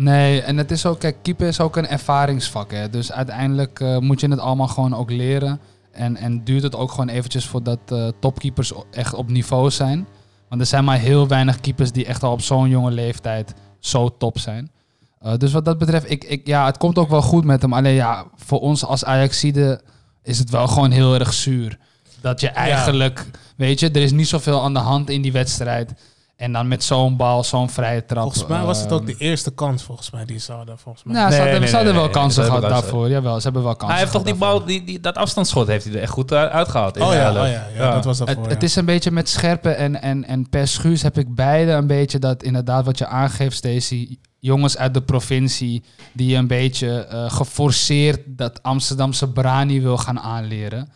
Nee, 0.00 0.42
en 0.42 0.56
het 0.56 0.70
is 0.70 0.86
ook, 0.86 0.98
kijk, 0.98 1.16
keeper 1.22 1.46
is 1.46 1.60
ook 1.60 1.76
een 1.76 1.86
ervaringsvak. 1.86 2.72
Hè? 2.72 2.90
Dus 2.90 3.12
uiteindelijk 3.12 3.80
eh, 3.80 3.98
moet 3.98 4.20
je 4.20 4.28
het 4.28 4.38
allemaal 4.38 4.68
gewoon 4.68 4.94
ook 4.94 5.10
leren. 5.10 5.60
En, 5.92 6.16
en 6.16 6.44
duurt 6.44 6.62
het 6.62 6.76
ook 6.76 6.90
gewoon 6.90 7.08
eventjes 7.08 7.46
voordat 7.46 7.78
eh, 7.86 8.08
topkeepers 8.20 8.72
echt 8.90 9.14
op 9.14 9.30
niveau 9.30 9.70
zijn. 9.70 10.06
Want 10.48 10.60
er 10.60 10.66
zijn 10.66 10.84
maar 10.84 10.98
heel 10.98 11.28
weinig 11.28 11.60
keepers 11.60 11.92
die 11.92 12.06
echt 12.06 12.22
al 12.22 12.32
op 12.32 12.40
zo'n 12.40 12.68
jonge 12.68 12.90
leeftijd 12.90 13.54
zo 13.78 14.16
top 14.18 14.38
zijn. 14.38 14.70
Eh, 15.18 15.36
dus 15.36 15.52
wat 15.52 15.64
dat 15.64 15.78
betreft, 15.78 16.10
ik, 16.10 16.24
ik, 16.24 16.46
ja, 16.46 16.66
het 16.66 16.78
komt 16.78 16.98
ook 16.98 17.10
wel 17.10 17.22
goed 17.22 17.44
met 17.44 17.62
hem. 17.62 17.72
Alleen 17.72 17.94
ja, 17.94 18.24
voor 18.34 18.60
ons 18.60 18.84
als 18.84 19.04
Ajaxide 19.04 19.80
is 20.22 20.38
het 20.38 20.50
wel 20.50 20.68
gewoon 20.68 20.90
heel 20.90 21.14
erg 21.14 21.32
zuur. 21.32 21.78
Dat 22.20 22.40
je 22.40 22.48
eigenlijk, 22.48 23.26
weet 23.56 23.80
je, 23.80 23.90
er 23.90 24.02
is 24.02 24.12
niet 24.12 24.28
zoveel 24.28 24.62
aan 24.62 24.74
de 24.74 24.80
hand 24.80 25.10
in 25.10 25.22
die 25.22 25.32
wedstrijd. 25.32 25.92
En 26.40 26.52
dan 26.52 26.68
met 26.68 26.84
zo'n 26.84 27.16
bal, 27.16 27.44
zo'n 27.44 27.70
vrije 27.70 28.04
trap. 28.06 28.22
volgens 28.22 28.46
mij 28.46 28.62
was 28.62 28.80
het 28.80 28.92
ook 28.92 28.98
ehm, 28.98 29.06
de 29.08 29.16
eerste 29.24 29.50
kans, 29.50 29.82
volgens 29.82 30.10
mij, 30.10 30.24
die 30.24 30.38
ze 30.38 30.52
hadden. 30.52 30.78
Volgens 30.78 31.04
mij. 31.04 31.14
nou, 31.14 31.26
ze 31.26 31.30
Nee, 31.32 31.40
hadden, 31.42 31.60
nee, 31.60 31.68
ze 31.68 31.74
hadden 31.76 31.92
nee, 31.94 32.02
wel 32.02 32.10
nee, 32.12 32.20
kansen 32.22 32.44
ze 32.44 32.50
gehad 32.50 32.68
daarvoor. 32.70 33.08
Jawel, 33.08 33.36
ze 33.36 33.42
hebben 33.42 33.62
wel 33.62 33.70
kansen 33.76 33.88
Hij 33.90 33.98
heeft 33.98 34.12
toch 34.12 34.22
die 34.22 34.34
bal, 34.34 34.48
daarvoor. 34.50 34.68
die, 34.68 34.84
die, 34.84 35.00
dat 35.00 35.16
afstandsschot 35.16 35.66
heeft 35.66 35.84
hij 35.84 35.94
er 35.94 36.00
echt 36.00 36.10
goed 36.10 36.32
uit- 36.32 36.50
uitgehaald. 36.50 36.96
in 36.96 37.02
oh, 37.02 37.12
ja, 37.12 37.28
oh 37.30 37.34
ja, 37.48 37.66
ja, 37.76 37.92
dat 37.94 38.04
was 38.04 38.18
dat 38.18 38.28
Het, 38.28 38.36
voor. 38.38 38.48
het 38.48 38.62
is 38.62 38.76
een 38.76 38.84
beetje 38.84 39.10
met 39.10 39.28
Scherpen 39.28 39.76
en, 39.76 40.02
en, 40.02 40.24
en 40.24 40.48
Per 40.48 40.68
Schuurs 40.68 41.02
heb 41.02 41.18
ik 41.18 41.34
beide 41.34 41.72
een 41.72 41.86
beetje 41.86 42.18
dat 42.18 42.42
inderdaad 42.42 42.84
wat 42.84 42.98
je 42.98 43.06
aangeeft, 43.06 43.56
Stacey. 43.56 44.16
Jongens 44.38 44.76
uit 44.76 44.94
de 44.94 45.02
provincie 45.02 45.82
die 46.12 46.36
een 46.36 46.46
beetje 46.46 47.04
eh, 47.06 47.30
geforceerd 47.30 48.20
dat 48.26 48.62
Amsterdamse 48.62 49.28
brani 49.28 49.80
wil 49.82 49.96
gaan 49.98 50.20
aanleren. 50.20 50.92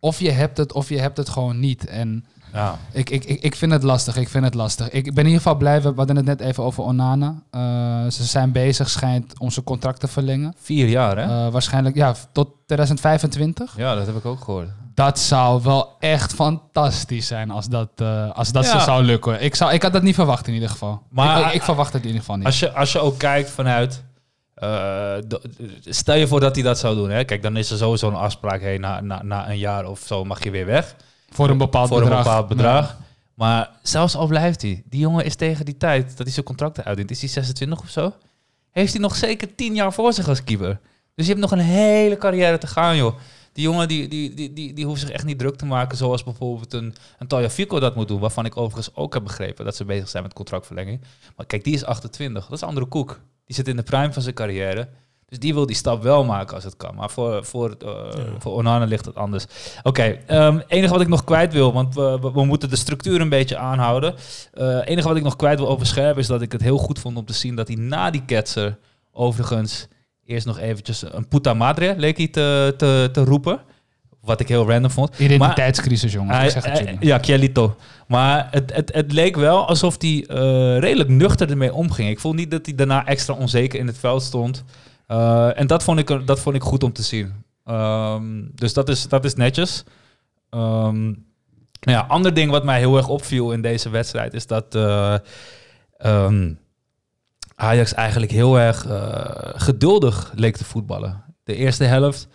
Of 0.00 0.20
je 0.20 0.30
hebt 0.30 0.56
het, 0.58 0.72
of 0.72 0.88
je 0.88 0.98
hebt 0.98 1.16
het 1.16 1.28
gewoon 1.28 1.60
niet. 1.60 1.86
En 1.86 2.24
Ja. 2.52 2.78
ik, 2.92 3.10
ik, 3.10 3.24
ik, 3.24 3.40
ik 3.42 3.56
vind 3.56 3.72
het 3.72 3.82
lastig, 3.82 4.16
ik 4.16 4.28
vind 4.28 4.44
het 4.44 4.54
lastig. 4.54 4.90
Ik 4.90 5.04
ben 5.04 5.24
in 5.24 5.30
ieder 5.30 5.42
geval 5.42 5.54
blij, 5.56 5.82
we 5.82 5.92
hadden 5.96 6.16
het 6.16 6.24
net 6.24 6.40
even 6.40 6.62
over 6.64 6.82
Onana. 6.84 7.34
Eh, 7.50 7.60
ze 8.10 8.24
zijn 8.24 8.52
bezig, 8.52 8.90
schijnt, 8.90 9.38
om 9.38 9.50
zijn 9.50 9.64
contract 9.64 10.00
te 10.00 10.08
verlengen. 10.08 10.54
Vier 10.62 10.88
jaar, 10.88 11.16
hè? 11.16 11.22
Eh, 11.46 11.52
waarschijnlijk, 11.52 11.96
ja, 11.96 12.14
tot 12.32 12.48
2025. 12.66 13.74
ja, 13.76 13.94
dat 13.94 14.06
heb 14.06 14.16
ik 14.16 14.24
ook 14.26 14.44
gehoord. 14.44 14.68
Dat 14.94 15.18
zou 15.18 15.62
wel 15.62 15.96
echt 15.98 16.34
fantastisch 16.34 17.26
zijn 17.26 17.50
als 17.50 17.66
dat, 17.68 17.88
eh, 17.96 18.30
als 18.30 18.52
dat 18.52 18.64
Ja. 18.64 18.78
zou 18.80 19.02
lukken. 19.02 19.42
Ik, 19.42 19.54
zou, 19.54 19.72
ik 19.72 19.82
had 19.82 19.92
dat 19.92 20.02
niet 20.02 20.14
verwacht 20.14 20.46
in 20.46 20.54
ieder 20.54 20.68
geval. 20.68 21.02
Maar- 21.10 21.46
ik, 21.46 21.52
ik, 21.52 21.62
verwacht 21.62 21.92
het 21.92 22.00
in 22.00 22.06
ieder 22.06 22.20
geval 22.20 22.36
niet. 22.36 22.46
Als 22.46 22.58
je, 22.58 22.72
als 22.72 22.92
je 22.92 22.98
ook 22.98 23.18
kijkt 23.18 23.50
vanuit... 23.50 24.02
stel 25.84 26.14
je 26.14 26.26
voor 26.26 26.40
dat 26.40 26.54
hij 26.54 26.64
dat 26.64 26.78
zou 26.78 26.94
doen. 26.94 27.10
Hè? 27.10 27.24
Kijk, 27.24 27.42
dan 27.42 27.56
is 27.56 27.70
er 27.70 27.76
sowieso 27.78 28.08
een 28.08 28.14
afspraak. 28.14 28.60
Hey, 28.60 28.78
na, 28.78 29.00
na, 29.00 29.22
na 29.22 29.48
een 29.50 29.58
jaar 29.58 29.86
of 29.86 30.00
zo 30.06 30.24
mag 30.24 30.44
je 30.44 30.50
weer 30.50 30.66
weg. 30.66 30.94
Voor 31.28 31.48
een 31.48 31.58
bepaald 31.58 31.88
voor 31.88 32.00
bedrag. 32.00 32.18
een 32.18 32.24
bepaald 32.24 32.48
bedrag. 32.48 32.88
Ja. 32.88 33.06
Maar 33.34 33.70
zelfs 33.82 34.16
al 34.16 34.26
blijft 34.26 34.62
hij. 34.62 34.82
Die 34.86 35.00
jongen 35.00 35.24
is 35.24 35.36
tegen 35.36 35.64
die 35.64 35.76
tijd 35.76 36.08
dat 36.08 36.26
hij 36.26 36.32
zijn 36.32 36.44
contracten 36.44 36.84
uitdient. 36.84 37.10
Is 37.10 37.20
hij 37.20 37.28
26 37.28 37.80
of 37.80 37.90
zo? 37.90 38.12
Heeft 38.70 38.92
hij 38.92 39.00
nog 39.00 39.16
zeker 39.16 39.54
10 39.54 39.74
jaar 39.74 39.92
voor 39.92 40.12
zich 40.12 40.28
als 40.28 40.44
keeper. 40.44 40.80
Dus 41.14 41.26
je 41.26 41.32
hebt 41.32 41.44
nog 41.44 41.52
een 41.52 41.64
hele 41.64 42.16
carrière 42.16 42.58
te 42.58 42.66
gaan, 42.66 42.96
joh. 42.96 43.14
Die 43.52 43.66
jongen 43.66 43.88
die, 43.88 44.08
die, 44.08 44.34
die, 44.34 44.52
die, 44.52 44.72
die 44.72 44.86
hoeft 44.86 45.00
zich 45.00 45.10
echt 45.10 45.24
niet 45.24 45.38
druk 45.38 45.56
te 45.56 45.66
maken. 45.66 45.96
Zoals 45.96 46.24
bijvoorbeeld 46.24 46.72
een, 46.72 46.94
een 47.18 47.26
Talja 47.26 47.50
Fico 47.50 47.80
dat 47.80 47.94
moet 47.94 48.08
doen. 48.08 48.20
Waarvan 48.20 48.44
ik 48.44 48.56
overigens 48.56 48.94
ook 48.94 49.14
heb 49.14 49.22
begrepen 49.22 49.64
dat 49.64 49.76
ze 49.76 49.84
bezig 49.84 50.08
zijn 50.08 50.22
met 50.22 50.32
contractverlenging. 50.32 51.00
Maar 51.36 51.46
kijk, 51.46 51.64
die 51.64 51.74
is 51.74 51.84
28. 51.84 52.46
Dat 52.46 52.58
is 52.58 52.62
andere 52.62 52.86
koek. 52.86 53.20
Die 53.44 53.54
zit 53.54 53.68
in 53.68 53.76
de 53.76 53.82
prime 53.82 54.12
van 54.12 54.22
zijn 54.22 54.34
carrière. 54.34 54.88
Dus 55.28 55.38
die 55.38 55.54
wil 55.54 55.66
die 55.66 55.76
stap 55.76 56.02
wel 56.02 56.24
maken 56.24 56.54
als 56.54 56.64
het 56.64 56.76
kan. 56.76 56.94
Maar 56.94 57.10
voor, 57.10 57.44
voor, 57.44 57.76
eh, 57.84 57.90
voor 58.38 58.52
Onana 58.52 58.84
ligt 58.84 59.04
het 59.04 59.14
anders. 59.16 59.44
Oké, 59.82 60.02
ehm, 60.26 60.58
enige 60.66 60.92
wat 60.92 61.00
ik 61.02 61.08
nog 61.08 61.24
kwijt 61.24 61.52
wil, 61.52 61.72
want 61.72 61.94
we, 61.94 62.18
we, 62.20 62.32
we 62.32 62.44
moeten 62.44 62.70
de 62.70 62.76
structuur 62.76 63.20
een 63.20 63.28
beetje 63.28 63.56
aanhouden. 63.56 64.14
Eh 64.52 64.78
enige 64.84 65.08
wat 65.08 65.16
ik 65.16 65.22
nog 65.22 65.36
kwijt 65.36 65.58
wil 65.58 65.68
over 65.68 65.86
Scherp 65.86 66.18
is 66.18 66.26
dat 66.26 66.42
ik 66.42 66.52
het 66.52 66.62
heel 66.62 66.78
goed 66.78 66.98
vond 66.98 67.16
om 67.16 67.24
te 67.24 67.32
zien 67.32 67.54
dat 67.54 67.68
hij 67.68 67.76
na 67.76 68.10
die 68.10 68.24
ketser 68.24 68.78
overigens 69.12 69.86
eerst 70.24 70.46
nog 70.46 70.58
eventjes 70.58 71.04
een 71.12 71.28
puta 71.28 71.54
madre 71.54 71.94
leek 71.96 72.16
hij 72.16 72.28
te, 72.28 72.74
te, 72.76 73.08
te 73.12 73.24
roepen. 73.24 73.60
Wat 74.20 74.40
ik 74.40 74.48
heel 74.48 74.68
random 74.70 74.90
vond. 74.90 75.18
Identiteitscrisis, 75.18 76.12
jongens. 76.12 76.36
Hij- 76.36 76.46
ik 76.46 76.50
zeg 76.52 76.64
het 76.64 76.78
hij- 76.78 76.96
ja, 77.00 77.18
Chielito. 77.18 77.76
Maar 78.06 78.48
het, 78.50 78.74
het, 78.74 78.94
het 78.94 79.12
leek 79.12 79.36
wel 79.36 79.66
alsof 79.68 79.96
hij 79.98 80.24
eh, 80.28 80.38
redelijk 80.78 81.08
nuchter 81.08 81.50
ermee 81.50 81.72
omging. 81.74 82.08
Ik 82.10 82.20
vond 82.20 82.34
niet 82.36 82.50
dat 82.50 82.66
hij 82.66 82.74
daarna 82.74 83.06
extra 83.06 83.34
onzeker 83.34 83.78
in 83.78 83.86
het 83.86 83.98
veld 83.98 84.22
stond. 84.22 84.64
Eh, 85.08 85.58
en 85.58 85.66
dat 85.66 85.82
vond, 85.82 85.98
ik, 85.98 86.26
dat 86.26 86.40
vond 86.40 86.56
ik 86.56 86.62
goed 86.62 86.82
om 86.82 86.92
te 86.92 87.02
zien. 87.02 87.44
Ehm, 87.64 88.44
dus 88.54 88.72
dat 88.72 88.88
is, 88.88 89.08
dat 89.08 89.24
is 89.24 89.34
netjes. 89.34 89.84
Nou 90.50 91.96
ja, 91.96 92.00
ander 92.08 92.34
ding 92.34 92.50
wat 92.50 92.64
mij 92.64 92.78
heel 92.78 92.96
erg 92.96 93.08
opviel 93.08 93.52
in 93.52 93.62
deze 93.62 93.88
wedstrijd 93.88 94.34
is 94.34 94.46
dat 94.46 94.74
eh, 94.74 95.16
ehm, 95.96 96.52
Ajax 97.54 97.94
eigenlijk 97.94 98.32
heel 98.32 98.58
erg 98.58 98.86
eh, 98.86 99.60
geduldig 99.60 100.32
leek 100.34 100.56
te 100.56 100.64
voetballen. 100.64 101.24
De 101.44 101.54
eerste 101.54 101.84
helft 101.84 102.28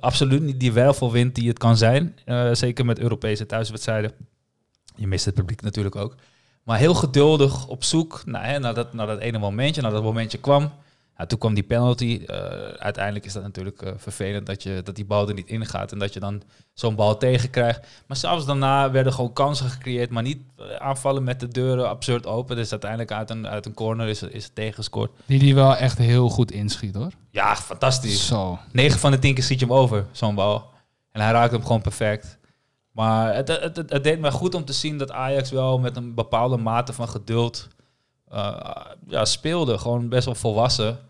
absoluut 0.00 0.42
niet 0.42 0.60
die 0.60 0.72
wervelwind 0.72 1.34
die 1.34 1.48
het 1.48 1.58
kan 1.58 1.76
zijn. 1.76 2.14
Zeker 2.52 2.84
met 2.84 2.98
Europese 2.98 3.46
thuiswedstrijden. 3.46 4.12
Je 4.96 5.06
mist 5.06 5.24
het 5.24 5.34
publiek 5.34 5.62
natuurlijk 5.62 5.96
ook. 5.96 6.14
Maar 6.64 6.78
heel 6.78 6.94
geduldig 6.94 7.66
op 7.66 7.84
zoek 7.84 8.22
naar, 8.24 8.46
hè, 8.46 8.58
naar, 8.58 8.74
dat, 8.74 8.92
naar 8.92 9.06
dat 9.06 9.18
ene 9.18 9.38
momentje. 9.38 9.82
Naar 9.82 9.90
dat 9.90 10.02
momentje 10.02 10.38
kwam. 10.38 10.72
Ja, 11.20 11.26
toen 11.26 11.38
kwam 11.38 11.54
die 11.54 11.62
penalty. 11.62 12.22
Eh, 12.26 12.36
uiteindelijk 12.78 13.24
is 13.24 13.32
dat 13.32 13.42
natuurlijk 13.42 13.82
eh, 13.82 13.92
vervelend 13.96 14.46
dat, 14.46 14.62
je, 14.62 14.80
dat 14.84 14.96
die 14.96 15.04
bal 15.04 15.28
er 15.28 15.34
niet 15.34 15.48
in 15.48 15.66
gaat 15.66 15.92
en 15.92 15.98
dat 15.98 16.12
je 16.12 16.20
dan 16.20 16.42
zo'n 16.72 16.94
bal 16.94 17.16
tegenkrijgt. 17.16 17.86
Maar 18.06 18.16
zelfs 18.16 18.46
daarna 18.46 18.90
werden 18.90 19.12
gewoon 19.12 19.32
kansen 19.32 19.70
gecreëerd, 19.70 20.10
maar 20.10 20.22
niet 20.22 20.42
eh, 20.56 20.76
aanvallen 20.76 21.24
met 21.24 21.40
de 21.40 21.48
deuren 21.48 21.88
absurd 21.88 22.26
open. 22.26 22.56
Dus 22.56 22.70
uiteindelijk 22.70 23.12
uit 23.12 23.30
een, 23.30 23.46
uit 23.46 23.66
een 23.66 23.74
corner 23.74 24.08
is, 24.08 24.22
is 24.22 24.44
het 24.44 24.54
tegengescoord. 24.54 25.10
Die 25.26 25.38
die 25.38 25.54
wel 25.54 25.76
echt 25.76 25.98
heel 25.98 26.28
goed 26.28 26.52
inschiet 26.52 26.94
hoor. 26.94 27.10
Ja, 27.30 27.56
fantastisch. 27.56 28.26
Zo. 28.26 28.58
9 28.72 28.98
van 28.98 29.10
de 29.10 29.18
10 29.18 29.34
keer 29.34 29.44
ziet 29.44 29.60
je 29.60 29.66
hem 29.66 29.74
over, 29.74 30.06
zo'n 30.12 30.34
bal. 30.34 30.70
En 31.12 31.20
hij 31.20 31.32
raakt 31.32 31.52
hem 31.52 31.62
gewoon 31.62 31.82
perfect. 31.82 32.38
Maar 32.92 33.34
het, 33.34 33.48
het, 33.48 33.76
het, 33.76 33.90
het 33.90 34.04
deed 34.04 34.20
me 34.20 34.30
goed 34.30 34.54
om 34.54 34.64
te 34.64 34.72
zien 34.72 34.98
dat 34.98 35.10
Ajax 35.10 35.50
wel 35.50 35.78
met 35.78 35.96
een 35.96 36.14
bepaalde 36.14 36.56
mate 36.56 36.92
van 36.92 37.08
geduld 37.08 37.68
ja, 39.06 39.24
speelde. 39.24 39.78
Gewoon 39.78 40.08
best 40.08 40.24
wel 40.24 40.34
volwassen. 40.34 41.08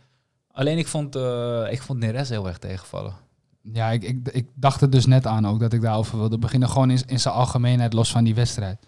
Alleen 0.53 0.79
ik 0.79 0.87
vond, 0.87 1.17
eh 1.17 1.67
ik 1.71 1.83
vond 1.83 1.99
Neres 1.99 2.29
heel 2.29 2.49
erg 2.49 2.59
tegenvallen. 2.59 3.15
Ja, 3.63 3.91
ik, 3.91 4.03
ik, 4.03 4.29
ik 4.29 4.49
dacht 4.55 4.81
er 4.81 4.91
dus 4.91 5.07
net 5.07 5.27
aan 5.27 5.47
ook 5.47 5.61
dat 5.61 5.73
ik 5.73 5.81
daarover 5.81 6.19
wilde 6.19 6.39
beginnen. 6.39 6.69
Gewoon 6.69 6.91
in, 6.91 7.03
in 7.07 7.21
zijn 7.21 7.35
algemeenheid, 7.35 7.93
los 7.93 8.11
van 8.11 8.25
die 8.25 8.35
wedstrijd. 8.35 8.87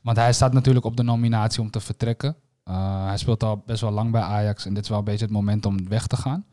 Want 0.00 0.16
hij 0.16 0.32
staat 0.32 0.52
natuurlijk 0.52 0.84
op 0.84 0.96
de 0.96 1.02
nominatie 1.02 1.60
om 1.60 1.70
te 1.70 1.80
vertrekken. 1.80 2.36
Eh, 2.64 3.06
hij 3.06 3.16
speelt 3.16 3.42
al 3.42 3.62
best 3.66 3.80
wel 3.80 3.90
lang 3.90 4.10
bij 4.10 4.20
Ajax 4.20 4.64
en 4.66 4.74
dit 4.74 4.82
is 4.82 4.88
wel 4.88 4.98
een 4.98 5.04
beetje 5.04 5.24
het 5.24 5.34
moment 5.34 5.66
om 5.66 5.88
weg 5.88 6.06
te 6.06 6.16
gaan. 6.16 6.44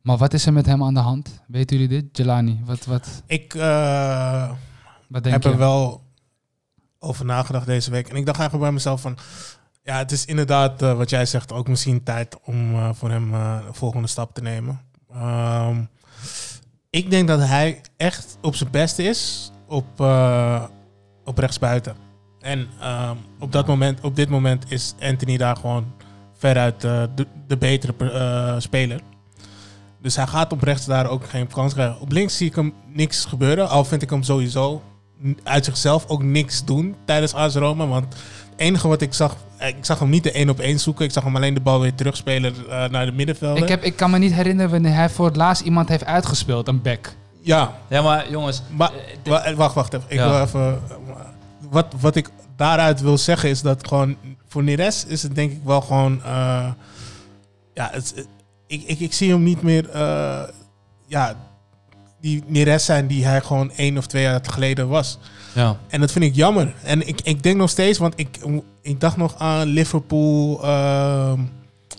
Maar 0.00 0.16
wat 0.16 0.32
is 0.34 0.46
er 0.46 0.52
met 0.52 0.66
hem 0.66 0.82
aan 0.82 0.94
de 0.94 1.00
hand? 1.00 1.42
Weten 1.46 1.78
jullie 1.78 2.02
dit? 2.02 2.16
Jelani, 2.16 2.60
wat, 2.64 2.84
wat, 2.84 3.22
Ik 3.26 3.54
eh, 3.54 4.50
wat 5.08 5.22
denk 5.22 5.34
heb 5.34 5.42
je? 5.42 5.48
er 5.50 5.58
wel 5.58 6.02
over 6.98 7.24
nagedacht 7.24 7.66
deze 7.66 7.90
week. 7.90 8.08
En 8.08 8.16
ik 8.16 8.26
dacht 8.26 8.38
eigenlijk 8.38 8.68
bij 8.68 8.76
mezelf 8.78 9.00
van... 9.00 9.16
Ja, 9.86 9.98
het 9.98 10.12
is 10.12 10.24
inderdaad 10.24 10.82
eh, 10.82 10.96
wat 10.96 11.10
jij 11.10 11.26
zegt 11.26 11.52
ook 11.52 11.68
misschien 11.68 12.02
tijd 12.02 12.36
om 12.44 12.74
eh, 12.74 12.90
voor 12.92 13.10
hem 13.10 13.34
eh, 13.34 13.58
de 13.66 13.72
volgende 13.72 14.08
stap 14.08 14.34
te 14.34 14.42
nemen. 14.42 14.80
Ehm, 15.12 15.82
ik 16.90 17.10
denk 17.10 17.28
dat 17.28 17.40
hij 17.40 17.80
echt 17.96 18.38
op 18.42 18.54
zijn 18.54 18.70
beste 18.70 19.02
is 19.02 19.50
op, 19.66 20.00
op 21.24 21.38
rechtsbuiten. 21.38 21.96
En 22.40 22.68
ehm, 22.80 23.16
op, 23.38 23.52
dat 23.52 23.66
moment, 23.66 24.00
op 24.00 24.16
dit 24.16 24.28
moment 24.28 24.70
is 24.70 24.94
Anthony 25.00 25.36
daar 25.36 25.56
gewoon 25.56 25.94
veruit 26.32 26.80
de, 26.80 27.26
de 27.46 27.56
betere 27.56 28.56
speler. 28.58 29.00
Dus 30.00 30.16
hij 30.16 30.26
gaat 30.26 30.52
op 30.52 30.62
rechts 30.62 30.86
daar 30.86 31.08
ook 31.08 31.28
geen 31.28 31.46
kans 31.46 31.72
krijgen. 31.72 32.00
Op 32.00 32.12
links 32.12 32.36
zie 32.36 32.46
ik 32.46 32.54
hem 32.54 32.74
niks 32.86 33.24
gebeuren. 33.24 33.68
Al 33.68 33.84
vind 33.84 34.02
ik 34.02 34.10
hem 34.10 34.22
sowieso 34.22 34.82
uit 35.42 35.64
zichzelf 35.64 36.04
ook 36.08 36.22
niks 36.22 36.64
doen 36.64 36.94
tijdens 37.04 37.34
AS 37.34 37.54
Roma. 37.54 37.86
Want 37.86 38.04
het 38.04 38.22
enige 38.56 38.88
wat 38.88 39.00
ik 39.00 39.14
zag... 39.14 39.36
eh, 39.56 39.68
Ik 39.68 39.84
zag 39.84 39.98
hem 39.98 40.08
niet 40.10 40.22
de 40.22 40.32
één 40.32 40.48
op 40.48 40.60
één 40.60 40.80
zoeken. 40.80 41.04
Ik 41.04 41.12
zag 41.12 41.24
hem 41.24 41.36
alleen 41.36 41.54
de 41.54 41.60
bal 41.60 41.80
weer 41.80 41.94
terugspelen 41.94 42.54
eh, 42.68 42.88
naar 42.88 43.06
de 43.06 43.12
middenvelder. 43.12 43.62
Ik, 43.62 43.68
heb, 43.68 43.82
ik 43.82 43.96
kan 43.96 44.10
me 44.10 44.18
niet 44.18 44.32
herinneren 44.32 44.70
wanneer 44.70 44.94
hij 44.94 45.10
voor 45.10 45.26
het 45.26 45.36
laatst 45.36 45.62
iemand 45.62 45.88
heeft 45.88 46.04
uitgespeeld, 46.04 46.68
een 46.68 46.82
back. 46.82 47.12
Ja, 47.40 47.74
Ja, 47.88 48.02
maar 48.02 48.30
jongens, 48.30 48.62
maar 48.70 48.90
eh, 49.22 49.54
wacht, 49.56 49.74
wacht 49.74 49.92
even. 49.94 50.06
Ik 50.08 50.18
Ja. 50.18 50.28
wil 50.30 50.40
even 50.42 50.80
wat, 51.70 51.86
wat 52.00 52.16
ik 52.16 52.28
daaruit 52.56 53.00
wil 53.00 53.18
zeggen 53.18 53.48
is 53.48 53.62
dat 53.62 53.88
gewoon... 53.88 54.16
Voor 54.48 54.62
Neres 54.64 55.04
is 55.04 55.22
het 55.22 55.34
denk 55.34 55.52
ik 55.52 55.60
wel 55.64 55.80
gewoon... 55.80 56.22
eh, 56.24 56.68
ja, 57.74 57.88
het, 57.92 58.12
het- 58.16 58.26
ik, 58.66 58.82
ik, 58.86 59.00
ik 59.00 59.12
zie 59.12 59.30
hem 59.30 59.42
niet 59.42 59.62
meer... 59.62 59.90
eh, 59.90 60.42
ja, 61.06 61.36
die 62.20 62.42
Neres 62.46 62.84
zijn 62.84 63.06
die 63.06 63.24
hij 63.26 63.40
gewoon 63.40 63.70
één 63.72 63.98
of 63.98 64.06
twee 64.06 64.22
jaar 64.22 64.40
geleden 64.50 64.88
was. 64.88 65.18
ja. 65.54 65.76
En 65.88 66.00
dat 66.00 66.12
vind 66.12 66.24
ik 66.24 66.34
jammer. 66.34 66.74
En 66.82 67.08
ik, 67.08 67.20
ik 67.20 67.42
denk 67.42 67.56
nog 67.56 67.70
steeds, 67.70 67.98
want 67.98 68.12
ik, 68.16 68.38
ik 68.82 69.00
dacht 69.00 69.16
nog 69.16 69.34
aan 69.38 69.66
Liverpool, 69.66 70.62
ehm, 70.64 71.40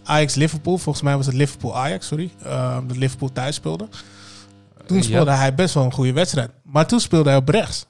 Ajax 0.03 0.35
Liverpool. 0.35 0.77
Volgens 0.77 1.03
mij 1.03 1.15
was 1.17 1.25
het 1.25 1.35
Liverpool 1.35 1.77
Ajax, 1.77 2.07
sorry. 2.07 2.31
ehm, 2.43 2.87
dat 2.87 2.97
Liverpool 2.97 3.31
thuis 3.31 3.55
speelde. 3.55 3.87
Toen 4.85 4.97
Ja. 4.97 5.03
speelde 5.03 5.31
hij 5.31 5.55
best 5.55 5.73
wel 5.73 5.83
een 5.83 5.93
goede 5.93 6.13
wedstrijd. 6.13 6.51
Maar 6.63 6.87
toen 6.87 6.99
speelde 6.99 7.29
hij 7.29 7.37
op 7.37 7.49
rechts. 7.49 7.85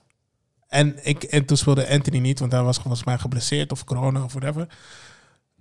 En, 0.67 0.95
ik, 1.07 1.23
en 1.23 1.45
toen 1.45 1.57
speelde 1.57 1.89
Anthony 1.89 2.17
niet, 2.19 2.39
want 2.39 2.51
hij 2.51 2.61
was 2.63 2.77
volgens 2.77 3.03
mij 3.03 3.17
geblesseerd 3.17 3.71
of 3.71 3.83
corona 3.83 4.23
of 4.23 4.33
whatever. 4.33 4.67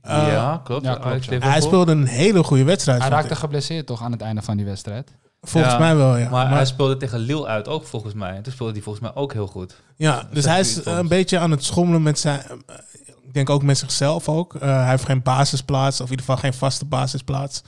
Eh, 0.02 0.12
ja, 0.28 0.60
klopt. 0.64 0.84
ja, 0.84 0.92
klopt, 0.94 1.04
ja. 1.04 1.10
Liverpool. 1.30 1.50
Hij 1.50 1.60
speelde 1.60 1.92
een 1.92 2.06
hele 2.06 2.42
goede 2.42 2.64
wedstrijd. 2.64 3.00
Hij 3.00 3.10
raakte 3.10 3.32
ik. 3.32 3.38
geblesseerd 3.38 3.86
toch 3.86 4.02
aan 4.02 4.12
het 4.12 4.20
einde 4.20 4.42
van 4.42 4.56
die 4.56 4.66
wedstrijd? 4.66 5.10
Volgens 5.48 5.72
Ja, 5.72 5.78
mij 5.78 5.96
wel, 5.96 6.16
ja. 6.16 6.28
Maar, 6.30 6.46
Maar- 6.46 6.56
hij 6.56 6.64
speelde 6.66 6.96
tegen 6.96 7.18
Lille 7.18 7.46
uit 7.46 7.68
ook 7.68 7.86
volgens 7.86 8.14
mij. 8.14 8.30
En 8.34 8.42
toen 8.42 8.52
speelde 8.52 8.72
hij 8.72 8.82
volgens 8.82 9.04
mij 9.04 9.14
ook 9.22 9.32
heel 9.32 9.46
goed. 9.46 9.80
Ja, 9.96 10.28
dus 10.32 10.44
hij 10.44 10.60
is 10.60 10.84
een 10.84 11.08
beetje 11.08 11.38
aan 11.38 11.50
het 11.50 11.64
schommelen 11.64 12.02
met 12.02 12.18
zijn. 12.18 12.40
eh, 12.66 12.76
Ik 13.26 13.34
denk 13.34 13.50
ook 13.56 13.62
met 13.62 13.78
zichzelf 13.78 14.28
ook. 14.28 14.54
Eh, 14.54 14.60
hij 14.60 14.88
heeft 14.90 15.04
geen 15.04 15.22
basisplaats, 15.22 16.00
of 16.00 16.04
in 16.04 16.10
ieder 16.10 16.26
geval 16.26 16.40
geen 16.40 16.54
vaste 16.54 16.84
basisplaats. 16.84 17.62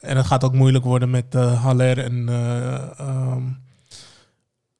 En 0.00 0.16
het 0.16 0.26
gaat 0.26 0.44
ook 0.44 0.54
moeilijk 0.54 0.84
worden 0.84 1.10
met 1.10 1.34
eh 1.34 1.62
Haller 1.62 1.98
en 1.98 2.28
eh 2.28 2.98
ehm 3.00 3.42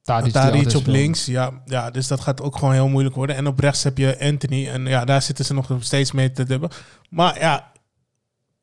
Tadic, 0.02 0.74
op 0.76 0.86
links. 0.86 1.24
Ja, 1.26 1.50
ja, 1.66 1.90
dus 1.90 2.06
dat 2.08 2.20
gaat 2.20 2.42
ook 2.42 2.56
gewoon 2.58 2.74
heel 2.74 2.88
moeilijk 2.88 3.14
worden. 3.14 3.36
En 3.36 3.46
op 3.46 3.58
rechts 3.58 3.82
heb 3.82 3.98
je 3.98 4.16
Anthony. 4.20 4.68
En 4.68 4.86
ja, 4.86 5.04
daar 5.04 5.22
zitten 5.22 5.44
ze 5.44 5.54
nog 5.54 5.70
steeds 5.80 6.12
mee 6.12 6.32
te 6.32 6.44
dubben. 6.44 6.70
Maar 7.10 7.38
ja, 7.38 7.70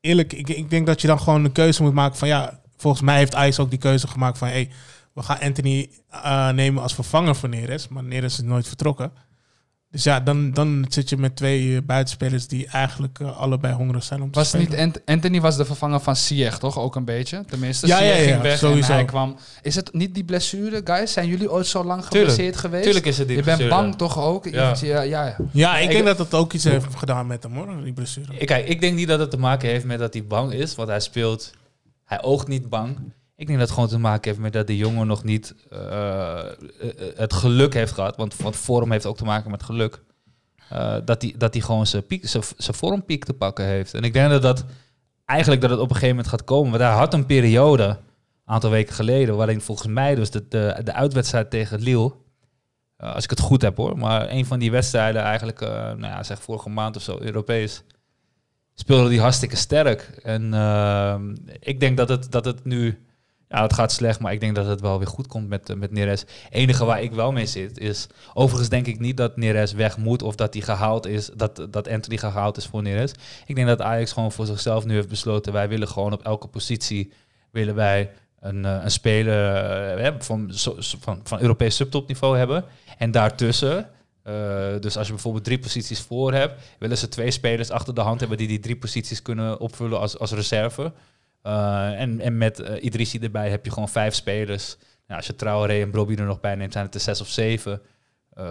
eerlijk, 0.01 0.33
ik, 0.33 0.49
ik 0.49 0.69
denk 0.69 0.85
dat 0.85 1.01
je 1.01 1.07
dan 1.07 1.19
gewoon 1.19 1.45
een 1.45 1.51
keuze 1.51 1.83
moet 1.83 1.93
maken 1.93 2.17
van 2.17 2.27
ja. 2.27 2.59
Volgens 2.81 3.01
mij 3.03 3.17
heeft 3.17 3.35
Ajax 3.35 3.59
ook 3.59 3.69
die 3.69 3.79
keuze 3.79 4.07
gemaakt 4.07 4.37
van 4.37 4.47
hey, 4.47 4.69
we 5.13 5.21
gaan 5.21 5.39
Anthony 5.39 5.89
eh, 6.09 6.49
nemen 6.49 6.83
als 6.83 6.93
vervanger 6.93 7.35
voor 7.35 7.49
Neres. 7.49 7.87
Maar 7.87 8.03
Neres 8.03 8.33
is 8.33 8.43
nooit 8.43 8.67
vertrokken. 8.67 9.11
Dus 9.91 10.03
ja, 10.03 10.19
dan, 10.19 10.51
dan 10.51 10.85
zit 10.89 11.09
je 11.09 11.17
met 11.17 11.35
twee 11.35 11.75
eh, 11.75 11.81
buitenspelers 11.85 12.47
die 12.47 12.67
eigenlijk 12.67 13.19
eh, 13.19 13.37
allebei 13.37 13.73
hongerig 13.73 14.03
zijn 14.03 14.21
om 14.21 14.31
te 14.31 14.39
Was 14.39 14.47
spelen. 14.47 14.67
niet 14.69 14.77
Ant- 14.79 15.01
Anthony 15.05 15.41
was 15.41 15.57
de 15.57 15.65
vervanger 15.65 15.99
van 15.99 16.15
Ziyech, 16.15 16.57
toch? 16.59 16.79
Ook 16.79 16.95
een 16.95 17.05
beetje. 17.05 17.43
Tenminste, 17.47 17.87
Ja, 17.87 17.97
Ziyech 17.97 18.15
ja, 18.15 18.21
ja, 18.21 18.29
ging 18.31 18.41
weg 18.41 18.57
sowieso. 18.57 18.89
en 18.89 18.95
hij 18.95 19.05
kwam. 19.05 19.35
Is 19.61 19.75
het 19.75 19.93
niet 19.93 20.13
die 20.13 20.23
blessure, 20.23 20.81
guys? 20.83 21.13
Zijn 21.13 21.27
jullie 21.27 21.51
ooit 21.51 21.67
zo 21.67 21.83
lang 21.83 22.05
geblesseerd 22.05 22.57
geweest? 22.57 22.83
Tuurlijk 22.83 23.05
is 23.05 23.17
het 23.17 23.27
die 23.27 23.37
Je 23.37 23.43
bent 23.43 23.69
bang 23.69 23.95
toch 23.95 24.19
ook? 24.19 24.45
Ja. 24.45 24.75
Ja, 24.81 25.01
ja, 25.01 25.01
ja. 25.25 25.35
Ja, 25.51 25.77
ik 25.77 25.83
Ik- 25.83 25.91
denk 25.91 26.05
dat 26.05 26.17
dat 26.17 26.33
ook 26.33 26.53
iets 26.53 26.63
heeft 26.63 26.85
gedaan 26.95 27.27
met 27.27 27.43
hem 27.43 27.53
hoor, 27.55 27.83
die 27.83 27.93
blessure. 27.93 28.33
Ik, 28.37 28.47
kijk, 28.47 28.67
ik 28.67 28.81
denk 28.81 28.95
niet 28.95 29.07
dat 29.07 29.19
het 29.19 29.31
te 29.31 29.37
maken 29.37 29.69
heeft 29.69 29.85
met 29.85 29.99
dat 29.99 30.13
hij 30.13 30.25
bang 30.25 30.53
is, 30.53 30.75
want 30.75 30.89
hij 30.89 30.99
speelt, 30.99 31.51
hij 32.11 32.23
oogt 32.23 32.47
niet 32.47 32.69
bang. 32.69 32.97
Ik 33.35 33.47
denk 33.47 33.59
dat 33.59 33.67
het 33.67 33.77
gewoon 33.77 33.89
te 33.89 33.99
maken 33.99 34.29
heeft 34.29 34.41
met 34.41 34.53
dat 34.53 34.67
de 34.67 34.77
jongen 34.77 35.07
nog 35.07 35.23
niet 35.23 35.55
eh, 35.69 36.39
eh, 36.39 36.53
het 37.15 37.33
geluk 37.33 37.73
heeft 37.73 37.91
gehad, 37.91 38.15
want, 38.15 38.35
want 38.37 38.55
vorm 38.55 38.91
heeft 38.91 39.05
ook 39.05 39.17
te 39.17 39.23
maken 39.23 39.51
met 39.51 39.63
geluk. 39.63 40.03
Eh, 40.69 40.95
dat 41.05 41.21
hij 41.21 41.35
dat 41.37 41.53
hij 41.53 41.61
gewoon 41.61 41.87
zijn, 41.87 42.05
piek, 42.05 42.27
zijn, 42.27 42.43
zijn 42.57 42.77
vormpiek 42.77 43.25
te 43.25 43.33
pakken 43.33 43.65
heeft. 43.65 43.93
En 43.93 44.03
ik 44.03 44.13
denk 44.13 44.29
dat 44.29 44.41
dat 44.41 44.65
eigenlijk 45.25 45.61
dat 45.61 45.69
het 45.69 45.79
op 45.79 45.89
een 45.89 45.95
gegeven 45.95 46.15
moment 46.15 46.33
gaat 46.33 46.43
komen. 46.43 46.69
Want 46.71 46.83
hij 46.83 46.91
had 46.91 47.13
een 47.13 47.25
periode, 47.25 47.83
een 47.83 47.97
aantal 48.45 48.69
weken 48.69 48.93
geleden, 48.93 49.35
waarin 49.35 49.61
volgens 49.61 49.87
mij 49.87 50.15
dus 50.15 50.31
de, 50.31 50.47
de, 50.47 50.93
uitwedstrijd 50.93 51.49
tegen 51.49 51.79
Lille, 51.79 52.13
als 52.97 53.23
ik 53.23 53.29
het 53.29 53.39
goed 53.39 53.61
heb 53.61 53.77
hoor, 53.77 53.97
maar 53.97 54.29
een 54.29 54.45
van 54.45 54.59
die 54.59 54.71
wedstrijden 54.71 55.21
eigenlijk, 55.21 55.59
nou 55.59 56.01
ja, 56.01 56.23
zeg 56.23 56.41
vorige 56.41 56.69
maand 56.69 56.95
of 56.95 57.01
zo, 57.01 57.17
Europees, 57.19 57.83
speelde 58.75 59.09
die 59.09 59.19
hartstikke 59.19 59.55
sterk. 59.55 60.01
En 60.23 60.53
ehm, 60.53 61.35
ik 61.59 61.79
denk 61.79 61.97
dat 61.97 62.09
het, 62.09 62.31
dat 62.31 62.45
het 62.45 62.65
nu, 62.65 63.05
ja, 63.49 63.61
het 63.61 63.73
gaat 63.73 63.91
slecht, 63.91 64.19
maar 64.19 64.33
ik 64.33 64.39
denk 64.39 64.55
dat 64.55 64.65
het 64.65 64.81
wel 64.81 64.97
weer 64.97 65.07
goed 65.07 65.27
komt 65.27 65.47
met, 65.47 65.77
met 65.77 65.91
Neres. 65.91 66.25
enige 66.49 66.85
waar 66.85 67.01
ik 67.01 67.11
wel 67.11 67.31
mee 67.31 67.45
zit 67.45 67.77
is, 67.77 68.07
overigens 68.33 68.69
denk 68.69 68.87
ik 68.87 68.99
niet 68.99 69.17
dat 69.17 69.37
Neres 69.37 69.73
weg 69.73 69.97
moet 69.97 70.21
of 70.21 70.35
dat 70.35 70.53
hij 70.53 70.63
gehaald 70.63 71.07
is, 71.07 71.29
dat, 71.35 71.67
dat 71.69 71.87
Anthony 71.87 72.17
gehaald 72.17 72.57
is 72.57 72.65
voor 72.65 72.81
Neres. 72.81 73.13
Ik 73.45 73.55
denk 73.55 73.67
dat 73.67 73.81
Ajax 73.81 74.11
gewoon 74.11 74.31
voor 74.31 74.45
zichzelf 74.45 74.85
nu 74.85 74.93
heeft 74.93 75.09
besloten, 75.09 75.53
wij 75.53 75.69
willen 75.69 75.87
gewoon 75.87 76.13
op 76.13 76.23
elke 76.23 76.47
positie, 76.47 77.13
willen 77.51 77.75
wij 77.75 78.11
een, 78.41 78.65
eh, 78.65 78.83
een 78.83 78.91
speler 78.91 79.97
eh, 79.97 80.13
van, 80.19 80.51
van, 80.99 81.19
van 81.23 81.41
Europees 81.41 81.75
subtopniveau 81.75 82.37
hebben. 82.37 82.65
En 82.97 83.11
daartussen, 83.11 83.89
eh, 84.31 84.79
dus 84.79 84.97
als 84.97 85.07
je 85.07 85.13
bijvoorbeeld 85.13 85.43
drie 85.43 85.59
posities 85.59 86.01
voor 86.01 86.33
hebt, 86.33 86.61
willen 86.79 86.97
ze 86.97 87.07
twee 87.07 87.31
spelers 87.31 87.69
achter 87.69 87.93
de 87.93 88.01
hand 88.01 88.19
hebben 88.19 88.37
die 88.37 88.47
die 88.47 88.59
drie 88.59 88.77
posities 88.77 89.21
kunnen 89.21 89.59
opvullen 89.59 89.99
als, 89.99 90.19
als 90.19 90.31
reserve. 90.31 90.93
Eh, 91.41 91.99
en, 91.99 92.19
en 92.19 92.37
met 92.37 92.59
eh 92.59 92.83
Idrissi 92.83 93.19
erbij 93.19 93.49
heb 93.49 93.65
je 93.65 93.71
gewoon 93.71 93.89
vijf 93.89 94.13
spelers. 94.13 94.77
Nou, 95.07 95.19
als 95.19 95.27
je 95.27 95.35
Traoré 95.35 95.81
en 95.81 95.91
Brobby 95.91 96.15
er 96.15 96.25
nog 96.25 96.39
bij 96.39 96.55
neemt, 96.55 96.73
zijn 96.73 96.85
het 96.85 96.95
er 96.95 97.01
zes 97.01 97.21
of 97.21 97.27
zeven 97.27 97.81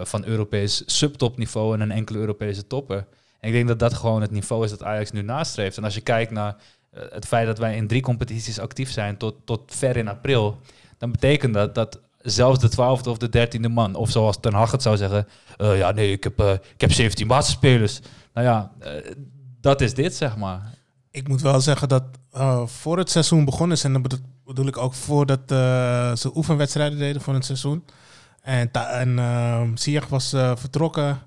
van 0.03 0.25
Europees 0.25 0.83
subtopniveau 0.85 1.73
en 1.73 1.81
een 1.81 1.91
enkele 1.91 2.19
Europese 2.19 2.67
topper. 2.67 3.07
En 3.39 3.47
ik 3.47 3.53
denk 3.53 3.67
dat 3.67 3.79
dat 3.79 3.93
gewoon 3.93 4.21
het 4.21 4.31
niveau 4.31 4.63
is 4.63 4.69
dat 4.69 4.83
Ajax 4.83 5.11
nu 5.11 5.21
nastreeft. 5.21 5.77
En 5.77 5.83
als 5.83 5.95
je 5.95 6.01
kijkt 6.01 6.31
naar 6.31 6.55
het 6.91 7.25
feit 7.25 7.45
dat 7.45 7.57
wij 7.57 7.75
in 7.75 7.87
drie 7.87 8.01
competities 8.01 8.59
actief 8.59 8.91
zijn 8.91 9.17
tot, 9.17 9.35
tot 9.45 9.75
ver 9.75 9.97
in 9.97 10.07
april, 10.07 10.59
dan 10.97 11.11
betekent 11.11 11.53
dat 11.53 11.75
dat 11.75 11.99
zelfs 12.23 12.59
de 12.59 12.69
twaalfde 12.69 13.09
of 13.09 13.17
de 13.17 13.29
dertiende 13.29 13.69
man, 13.69 13.95
of 13.95 14.09
zoals 14.09 14.39
Ten 14.39 14.53
Hag 14.53 14.71
het 14.71 14.81
zou 14.81 14.97
zeggen, 14.97 15.27
eh, 15.57 15.77
ja 15.77 15.91
nee, 15.91 16.11
ik 16.11 16.23
heb, 16.23 16.39
eh, 16.39 16.51
ik 16.51 16.81
heb 16.81 16.91
17 16.91 17.27
basisspelers. 17.27 17.99
Nou 18.33 18.47
ja, 18.47 18.71
eh, 18.79 18.91
dat 19.61 19.81
is 19.81 19.93
dit, 19.93 20.15
zeg 20.15 20.37
maar. 20.37 20.73
Ik 21.11 21.27
moet 21.27 21.41
wel 21.41 21.61
zeggen 21.61 21.89
dat 21.89 22.03
voor 22.65 22.97
het 22.97 23.09
seizoen 23.09 23.45
begonnen 23.45 23.77
is, 23.77 23.83
en 23.83 23.93
dat 23.93 24.01
bedo- 24.01 24.23
bedoel 24.45 24.67
ik 24.67 24.77
ook 24.77 24.93
voordat 24.93 25.39
ze 26.19 26.31
oefenwedstrijden 26.35 26.97
deden 26.97 27.21
voor 27.21 27.33
het 27.33 27.45
seizoen. 27.45 27.85
En, 28.41 28.71
en 28.71 29.19
ehm 29.19 30.03
was 30.09 30.29
vertrokken. 30.29 31.21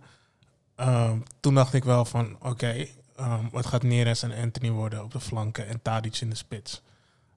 Ehm, 0.76 1.18
toen 1.40 1.54
dacht 1.54 1.74
ik 1.74 1.84
wel 1.84 2.04
van, 2.04 2.36
oké, 2.42 2.86
ehm, 3.16 3.44
het 3.52 3.66
gaat 3.66 3.82
Neres 3.82 4.22
en 4.22 4.32
Anthony 4.42 4.70
worden 4.70 5.04
op 5.04 5.12
de 5.12 5.20
flanken 5.20 5.68
en 5.68 5.82
Tadic 5.82 6.20
in 6.20 6.30
de 6.30 6.36
spits. 6.36 6.82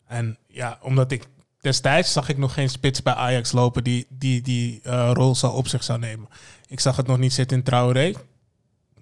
En 0.07 0.37
ja, 0.47 0.79
omdat 0.81 1.11
ik 1.11 1.27
destijds 1.61 2.11
zag 2.11 2.29
ik 2.29 2.37
nog 2.37 2.53
geen 2.53 2.69
spits 2.69 3.03
bij 3.03 3.13
Ajax 3.13 3.51
lopen 3.51 3.83
die 3.83 4.07
die, 4.09 4.41
die 4.41 4.79
eh, 4.83 5.09
rol 5.13 5.35
zou 5.35 5.53
op 5.53 5.67
zich 5.67 5.83
zou 5.83 5.99
nemen. 5.99 6.27
Ik 6.67 6.79
zag 6.79 6.95
het 6.95 7.07
nog 7.07 7.17
niet 7.17 7.33
zitten 7.33 7.57
in 7.57 7.63
Traoré. 7.63 8.13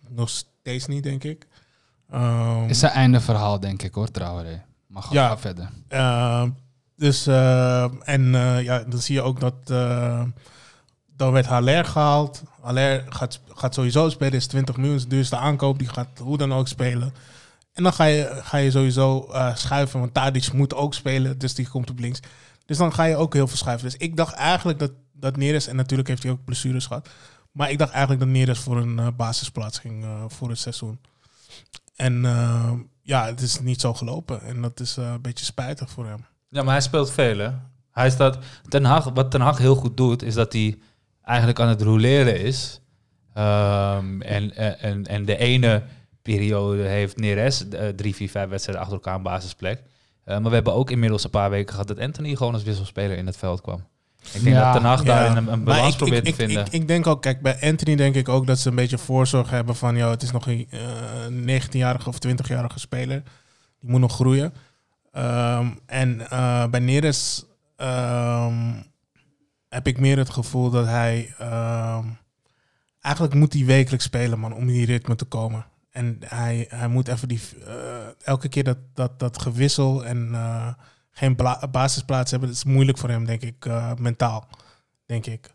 Nog 0.10 0.30
steeds 0.30 0.86
niet, 0.88 1.03
denk 1.03 1.24
ik. 1.24 1.47
Ehm, 2.12 2.64
Is 2.70 2.80
zijn 2.80 2.91
einde 2.91 3.22
verhaal, 3.22 3.60
denk 3.60 3.82
ik 3.84 3.93
hoor, 3.93 4.12
Traoré. 4.12 4.64
Maar 4.88 5.03
ga, 5.03 5.14
Ja. 5.14 5.38
verder. 5.38 5.70
Uh, 5.89 6.43
dus, 6.95 7.28
uh, 7.28 7.84
en 8.10 8.34
uh, 8.34 8.64
ja, 8.64 8.80
dan 8.84 8.99
zie 8.99 9.16
je 9.16 9.22
ook 9.22 9.39
dat. 9.39 9.56
Uh, 9.72 10.24
dan 11.18 11.32
werd 11.32 11.45
Haller 11.45 11.86
gehaald. 11.86 12.43
Haller 12.62 13.06
gaat, 13.10 13.39
gaat 13.53 13.74
sowieso 13.74 14.10
spelen, 14.10 14.34
is 14.34 14.47
20 14.47 14.78
miljoen, 14.78 14.95
is 14.95 15.03
de 15.03 15.10
duurste 15.10 15.38
aankoop. 15.38 15.80
Die 15.80 15.88
gaat 15.88 16.20
hoe 16.20 16.38
dan 16.38 16.53
ook 16.53 16.68
spelen. 16.68 17.14
En 17.74 17.84
dan 17.84 17.93
ga 17.93 18.03
je, 18.03 18.39
ga 18.43 18.58
je 18.58 18.72
sowieso 18.72 19.30
schuiven, 19.56 19.99
want 19.99 20.14
Tadic 20.14 20.53
moet 20.53 20.74
ook 20.74 20.93
spelen, 20.93 21.38
dus 21.38 21.53
die 21.53 21.68
komt 21.70 21.89
op 21.89 21.99
links. 21.99 22.20
Dus 22.66 22.78
dan 22.78 22.93
ga 22.93 23.03
je 23.03 23.16
ook 23.16 23.34
heel 23.34 23.47
veel 23.47 23.57
schuiven. 23.57 23.89
Dus 23.89 23.97
ik 23.97 24.16
dacht 24.16 24.34
eigenlijk 24.34 24.80
dat, 24.80 24.91
dat 25.13 25.38
Neres, 25.38 25.68
en 25.68 25.76
natuurlijk 25.76 26.09
heeft 26.09 26.24
hij 26.24 26.32
ook 26.32 26.43
blessures 26.45 26.86
gehad, 26.86 27.09
maar 27.51 27.72
ik 27.72 27.78
dacht 27.78 27.91
eigenlijk 27.91 28.22
dat 28.22 28.32
Neres 28.32 28.59
voor 28.59 28.78
een 28.78 28.97
uh, 28.97 29.07
basisplaats 29.16 29.80
ging 29.80 30.03
uh, 30.03 30.24
voor 30.28 30.49
het 30.49 30.59
seizoen. 30.59 30.99
En 31.95 32.24
uh, 32.24 32.72
ja, 33.01 33.26
het 33.26 33.41
is 33.41 33.59
niet 33.59 33.82
zo 33.82 33.93
gelopen. 33.93 34.41
En 34.41 34.61
dat 34.61 34.80
is 34.80 34.95
een 34.95 35.22
beetje 35.22 35.45
spijtig 35.45 35.89
voor 35.89 36.05
hem. 36.05 36.26
Ja, 36.49 36.63
maar 36.63 36.74
hij 36.74 36.82
speelt 36.82 37.11
veel, 37.11 37.38
hè? 37.38 37.49
Hij 37.91 38.09
staat... 38.09 38.38
Ten 38.68 38.84
Hag, 38.84 39.03
wat 39.13 39.32
Ten 39.32 39.41
Hag 39.41 39.57
heel 39.57 39.76
goed 39.76 39.97
doet, 39.97 40.24
is 40.24 40.34
dat 40.34 40.53
hij 40.53 40.78
eigenlijk 41.22 41.59
aan 41.59 41.68
het 41.68 41.82
roleren 41.82 42.39
is. 42.39 42.80
Um, 43.38 44.22
en, 44.22 44.55
en, 44.80 45.05
en 45.05 45.26
de 45.26 45.38
ene 45.38 45.84
periode 46.22 46.84
heeft 46.84 47.18
Neres 47.18 47.66
uh, 47.66 47.88
drie, 47.88 48.16
vier, 48.16 48.30
vijf 48.30 48.49
wedstrijden 48.49 48.84
achter 48.84 48.97
elkaar 48.99 49.16
een 49.16 49.24
basisplek. 49.24 49.84
Uh, 50.26 50.34
maar 50.34 50.50
we 50.50 50.56
hebben 50.56 50.74
ook 50.74 50.92
inmiddels 50.92 51.24
een 51.24 51.30
paar 51.30 51.50
weken 51.50 51.72
gehad 51.72 51.88
dat 51.88 52.00
Anthony 52.00 52.36
gewoon 52.36 52.54
als 52.54 52.64
wisselspeler 52.64 53.18
in 53.18 53.26
het 53.26 53.38
veld 53.38 53.62
kwam. 53.62 53.84
Ik 54.34 54.44
denk 54.44 54.56
ja, 54.56 54.64
dat 54.64 54.82
Ten 54.82 54.90
Hag 54.90 55.00
ja. 55.00 55.06
daarin 55.06 55.38
een, 55.38 55.52
een 55.52 55.64
balans 55.64 55.96
probeert 55.96 56.28
ik, 56.28 56.36
te 56.36 56.46
vinden. 56.46 56.66
Ik, 56.66 56.72
ik, 56.72 56.88
denk 56.88 57.08
ook, 57.08 57.22
kijk, 57.22 57.42
bij 57.42 57.62
Anthony 57.62 57.96
denk 57.96 58.16
ik 58.16 58.30
ook 58.30 58.48
dat 58.48 58.60
ze 58.60 58.70
een 58.70 58.76
beetje 58.76 58.98
voorzorg 58.98 59.50
hebben 59.50 59.76
van, 59.76 59.96
joh, 59.98 60.10
het 60.10 60.22
is 60.24 60.32
nog 60.32 60.48
een 60.48 60.68
uh, 61.40 61.62
19-jarige 61.62 62.10
of 62.10 62.18
20-jarige 62.28 62.80
speler. 62.80 63.24
Die 63.80 63.90
moet 63.90 64.00
nog 64.00 64.14
groeien. 64.14 64.54
Um, 65.18 65.80
en 65.86 66.20
uh, 66.20 66.68
bij 66.68 66.80
Neres 66.80 67.46
um, 67.78 68.84
heb 69.70 69.88
ik 69.88 70.00
meer 70.00 70.18
het 70.18 70.30
gevoel 70.30 70.70
dat 70.70 70.86
hij... 70.86 71.36
Um, 71.42 72.18
eigenlijk 73.02 73.34
moet 73.34 73.54
hij 73.54 73.66
wekelijks 73.66 74.06
spelen, 74.06 74.40
man, 74.40 74.54
om 74.54 74.62
in 74.62 74.68
die 74.68 74.86
ritme 74.86 75.16
te 75.16 75.26
komen. 75.26 75.66
En 75.96 76.18
hij, 76.26 76.66
hij 76.70 76.88
moet 76.88 77.08
even 77.08 77.28
die... 77.28 77.39
Uh, 77.68 77.74
elke 78.24 78.48
keer 78.48 78.64
dat, 78.64 78.78
dat, 78.93 79.20
dat 79.20 79.41
gewissel 79.41 80.06
en 80.06 80.30
uh, 80.32 80.74
geen 81.12 81.38
basisplaats 81.72 82.32
hebben, 82.32 82.50
dat 82.50 82.58
is 82.58 82.64
moeilijk 82.64 82.98
voor 82.98 83.10
hem, 83.10 83.26
denk 83.26 83.41
ik, 83.41 83.66
uh, 83.66 83.91
mentaal. 84.00 84.48
Denk 85.06 85.26
ik. 85.26 85.54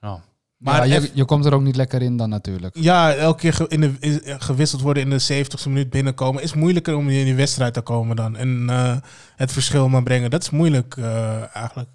Oh. 0.00 0.14
Maar 0.56 0.86
ja, 0.86 0.94
je, 0.94 1.10
je, 1.14 1.24
komt 1.24 1.44
er 1.44 1.54
ook 1.54 1.62
niet 1.62 1.76
lekker 1.76 2.02
in 2.02 2.16
dan 2.16 2.28
natuurlijk. 2.28 2.76
Ja, 2.78 3.14
elke 3.14 3.40
keer 3.40 3.70
in 3.70 3.80
de, 3.80 3.96
in, 4.00 4.40
gewisseld 4.40 4.82
worden 4.82 5.02
in 5.02 5.10
de 5.10 5.44
70ste 5.44 5.68
minuut 5.68 5.90
binnenkomen 5.90 6.42
is 6.42 6.54
moeilijker 6.54 6.96
om 6.96 7.08
in 7.08 7.24
die 7.24 7.34
wedstrijd 7.34 7.74
te 7.74 7.80
komen 7.80 8.16
dan. 8.16 8.36
En 8.36 8.66
uh, 8.70 8.96
het 9.36 9.52
verschil 9.52 9.88
maar 9.88 10.02
brengen, 10.02 10.30
dat 10.30 10.42
is 10.42 10.50
moeilijk 10.50 10.96
uh, 10.96 11.56
eigenlijk. 11.56 11.88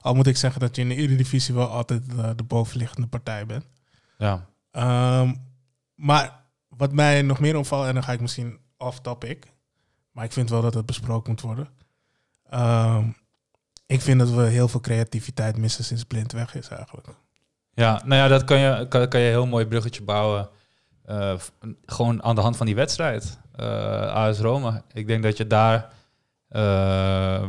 Al 0.00 0.14
moet 0.14 0.26
ik 0.26 0.36
zeggen 0.36 0.60
dat 0.60 0.76
je 0.76 0.82
in 0.82 0.88
de 0.88 0.94
Eredivisie 0.94 1.54
wel 1.54 1.68
altijd 1.68 2.02
uh, 2.16 2.30
de 2.36 2.42
bovenliggende 2.42 3.06
partij 3.06 3.46
bent. 3.46 3.64
Ja. 4.18 4.46
Um, 5.20 5.36
maar 5.94 6.41
wat 6.76 6.92
mij 6.92 7.22
nog 7.22 7.40
meer 7.40 7.56
opvalt, 7.56 7.86
en 7.86 7.94
dan 7.94 8.02
ga 8.02 8.12
ik 8.12 8.20
misschien 8.20 8.58
off 8.76 9.00
topic, 9.00 9.52
maar 10.12 10.24
ik 10.24 10.32
vind 10.32 10.50
wel 10.50 10.62
dat 10.62 10.74
het 10.74 10.86
besproken 10.86 11.30
moet 11.30 11.40
worden. 11.40 11.68
Um, 12.54 13.16
ik 13.86 14.00
vind 14.00 14.18
dat 14.18 14.30
we 14.30 14.42
heel 14.42 14.68
veel 14.68 14.80
creativiteit 14.80 15.56
missen 15.56 15.84
sinds 15.84 16.04
Blind 16.04 16.32
weg 16.32 16.54
is 16.54 16.68
eigenlijk. 16.68 17.06
Ja, 17.74 18.02
nou 18.04 18.22
ja, 18.22 18.28
dat 18.28 18.44
kan 18.44 18.58
je, 18.58 18.86
kan, 18.88 19.08
kan 19.08 19.20
je 19.20 19.26
een 19.26 19.32
heel 19.32 19.46
mooi 19.46 19.66
bruggetje 19.66 20.02
bouwen. 20.02 20.48
Uh, 21.06 21.34
gewoon 21.86 22.22
aan 22.22 22.34
de 22.34 22.40
hand 22.40 22.56
van 22.56 22.66
die 22.66 22.74
wedstrijd. 22.74 23.38
Uh, 23.60 23.66
AS 24.12 24.38
Roma. 24.38 24.82
Ik 24.92 25.06
denk 25.06 25.22
dat 25.22 25.36
je 25.36 25.46
daar. 25.46 25.92
Uh, 26.50 27.44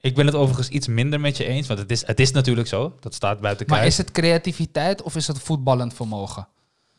ik 0.00 0.14
ben 0.14 0.26
het 0.26 0.34
overigens 0.34 0.68
iets 0.68 0.86
minder 0.86 1.20
met 1.20 1.36
je 1.36 1.44
eens. 1.44 1.66
Want 1.66 1.78
het 1.78 1.90
is, 1.90 2.06
het 2.06 2.20
is 2.20 2.32
natuurlijk 2.32 2.68
zo. 2.68 2.96
Dat 3.00 3.14
staat 3.14 3.40
buiten 3.40 3.66
kijf. 3.66 3.78
Maar 3.78 3.88
is 3.88 3.98
het 3.98 4.12
creativiteit 4.12 5.02
of 5.02 5.16
is 5.16 5.26
het 5.26 5.38
voetballend 5.38 5.94
vermogen? 5.94 6.48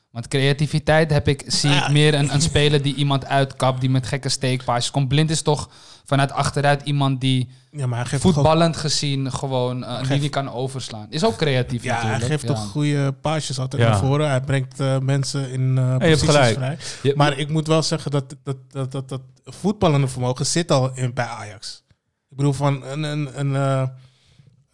Want 0.09 0.27
creativiteit 0.27 1.11
heb 1.11 1.27
ik, 1.27 1.43
zie 1.47 1.71
ik 1.71 1.89
meer 1.89 2.13
een, 2.13 2.33
een 2.33 2.41
speler 2.41 2.81
die 2.81 2.95
iemand 2.95 3.25
uitkapt, 3.25 3.81
die 3.81 3.89
met 3.89 4.07
gekke 4.07 4.29
steekpaasjes 4.29 4.91
komt. 4.91 5.07
Blind 5.07 5.29
is 5.29 5.41
toch 5.41 5.69
vanuit 6.05 6.31
achteruit 6.31 6.81
iemand 6.83 7.21
die 7.21 7.49
ja, 7.71 7.87
maar 7.87 7.99
hij 7.99 8.07
geeft 8.07 8.21
voetballend 8.21 8.75
ook, 8.75 8.81
gezien 8.81 9.31
gewoon 9.31 9.83
uh, 9.83 9.97
geeft, 9.97 10.21
die 10.21 10.29
kan 10.29 10.51
overslaan. 10.51 11.07
Is 11.09 11.23
ook 11.23 11.35
creatief 11.35 11.83
ja, 11.83 11.93
natuurlijk. 11.93 12.21
hij 12.21 12.29
geeft 12.29 12.41
ja. 12.41 12.47
toch 12.47 12.67
goede 12.67 13.11
paasjes 13.11 13.59
altijd 13.59 13.81
ja. 13.81 13.89
naar 13.89 13.99
voren. 13.99 14.29
Hij 14.29 14.41
brengt 14.41 14.79
uh, 14.79 14.97
mensen 14.99 15.51
in 15.51 15.61
uh, 15.61 15.75
ja, 15.75 16.05
je 16.05 16.09
hebt 16.09 16.21
gelijk. 16.21 16.55
vrij. 16.55 16.77
Je, 17.01 17.13
maar 17.15 17.37
ik 17.37 17.49
moet 17.49 17.67
wel 17.67 17.83
zeggen 17.83 18.11
dat 18.11 18.35
dat, 18.43 18.57
dat, 18.69 18.91
dat, 18.91 19.09
dat 19.09 19.21
voetballende 19.43 20.07
vermogen 20.07 20.45
zit 20.45 20.71
al 20.71 20.91
in, 20.93 21.13
bij 21.13 21.25
Ajax. 21.25 21.83
Ik 22.29 22.37
bedoel 22.37 22.53
van 22.53 22.83
een... 22.83 23.03
een, 23.03 23.39
een 23.39 23.91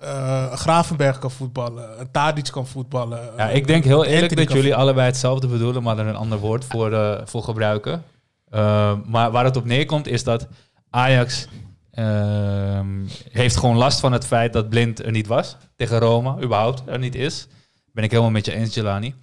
uh, 0.05 0.53
Gravenberg 0.53 1.19
kan 1.19 1.31
voetballen, 1.31 1.99
een 1.99 2.11
Tadic 2.11 2.47
kan 2.51 2.67
voetballen. 2.67 3.19
Ja, 3.37 3.49
ik 3.49 3.67
denk 3.67 3.83
heel 3.83 4.05
eerlijk 4.05 4.35
dat 4.35 4.51
jullie 4.51 4.75
allebei 4.75 5.05
hetzelfde 5.05 5.47
bedoelen, 5.47 5.83
maar 5.83 5.97
er 5.97 6.07
een 6.07 6.15
ander 6.15 6.37
woord 6.37 6.65
voor, 6.65 6.91
uh, 6.91 7.21
voor 7.25 7.43
gebruiken. 7.43 8.03
Uh, 8.53 8.93
maar 9.05 9.31
waar 9.31 9.45
het 9.45 9.55
op 9.55 9.65
neerkomt 9.65 10.07
is 10.07 10.23
dat 10.23 10.47
Ajax 10.89 11.47
ehm, 11.91 13.05
heeft 13.31 13.57
gewoon 13.57 13.75
last 13.75 13.99
van 13.99 14.11
het 14.11 14.25
feit 14.25 14.53
dat 14.53 14.69
Blind 14.69 15.05
er 15.05 15.11
niet 15.11 15.27
was 15.27 15.57
tegen 15.75 15.99
Roma, 15.99 16.37
überhaupt 16.41 16.83
er 16.85 16.99
niet 16.99 17.15
is. 17.15 17.47
Ben 17.91 18.03
ik 18.03 18.11
helemaal 18.11 18.31
met 18.31 18.45
je 18.45 18.53
eens, 18.53 18.73
Jelani. 18.73 19.15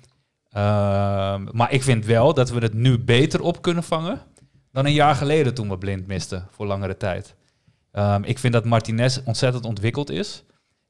Ehm, 0.48 1.48
maar 1.52 1.72
ik 1.72 1.82
vind 1.82 2.04
wel 2.04 2.34
dat 2.34 2.50
we 2.50 2.60
het 2.60 2.74
nu 2.74 2.98
beter 2.98 3.40
op 3.42 3.62
kunnen 3.62 3.82
vangen 3.82 4.20
dan 4.72 4.86
een 4.86 4.92
jaar 4.92 5.14
geleden 5.14 5.54
toen 5.54 5.68
we 5.68 5.78
Blind 5.78 6.06
misten 6.06 6.46
voor 6.50 6.66
langere 6.66 6.96
tijd. 6.96 7.34
Um, 7.92 8.24
ik 8.24 8.38
vind 8.38 8.52
dat 8.52 8.64
Martinez 8.64 9.18
ontzettend 9.24 9.64
ontwikkeld 9.64 10.10
is. 10.10 10.44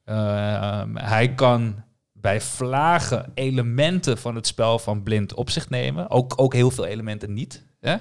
Uh, 0.05 0.83
hij 0.93 1.33
kan 1.33 1.83
bij 2.11 2.41
vlagen 2.41 3.31
elementen 3.33 4.17
van 4.17 4.35
het 4.35 4.47
spel 4.47 4.79
van 4.79 5.03
Blind 5.03 5.33
op 5.33 5.49
zich 5.49 5.69
nemen. 5.69 6.09
Ook, 6.09 6.33
ook 6.35 6.53
heel 6.53 6.71
veel 6.71 6.85
elementen 6.85 7.33
niet. 7.33 7.65
Hè? 7.79 7.95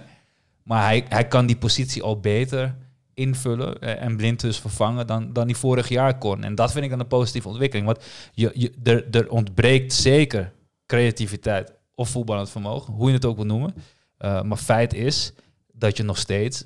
Maar 0.63 0.83
hij, 0.83 1.05
hij 1.09 1.29
kan 1.29 1.47
die 1.47 1.57
positie 1.57 2.03
al 2.03 2.21
beter 2.21 2.77
invullen 3.15 3.81
eh, 3.81 4.03
en 4.03 4.17
Blind 4.17 4.41
dus 4.41 4.59
vervangen 4.59 5.07
dan, 5.07 5.33
dan 5.33 5.45
hij 5.45 5.55
vorig 5.55 5.89
jaar 5.89 6.19
kon. 6.19 6.45
En 6.45 6.55
dat 6.55 6.73
vind 6.73 6.85
ik 6.85 6.91
dan 6.91 7.01
een 7.01 7.07
positieve 7.07 7.49
ontwikkeling. 7.49 7.87
Want 7.87 8.05
je, 8.33 8.51
je, 8.55 8.73
er, 8.83 9.11
er 9.11 9.31
ontbreekt 9.31 9.93
zeker 9.93 10.53
creativiteit 10.87 11.73
of 11.95 12.09
voetballend 12.09 12.51
vermogen, 12.51 12.95
hoe 12.95 13.09
je 13.09 13.15
het 13.15 13.25
ook 13.25 13.37
wil 13.37 13.47
noemen. 13.47 13.75
Uh, 14.19 14.43
maar 14.43 14.57
feit 14.57 14.95
is 14.95 15.33
dat 15.73 15.97
je 15.97 16.03
nog 16.03 16.19
steeds 16.19 16.65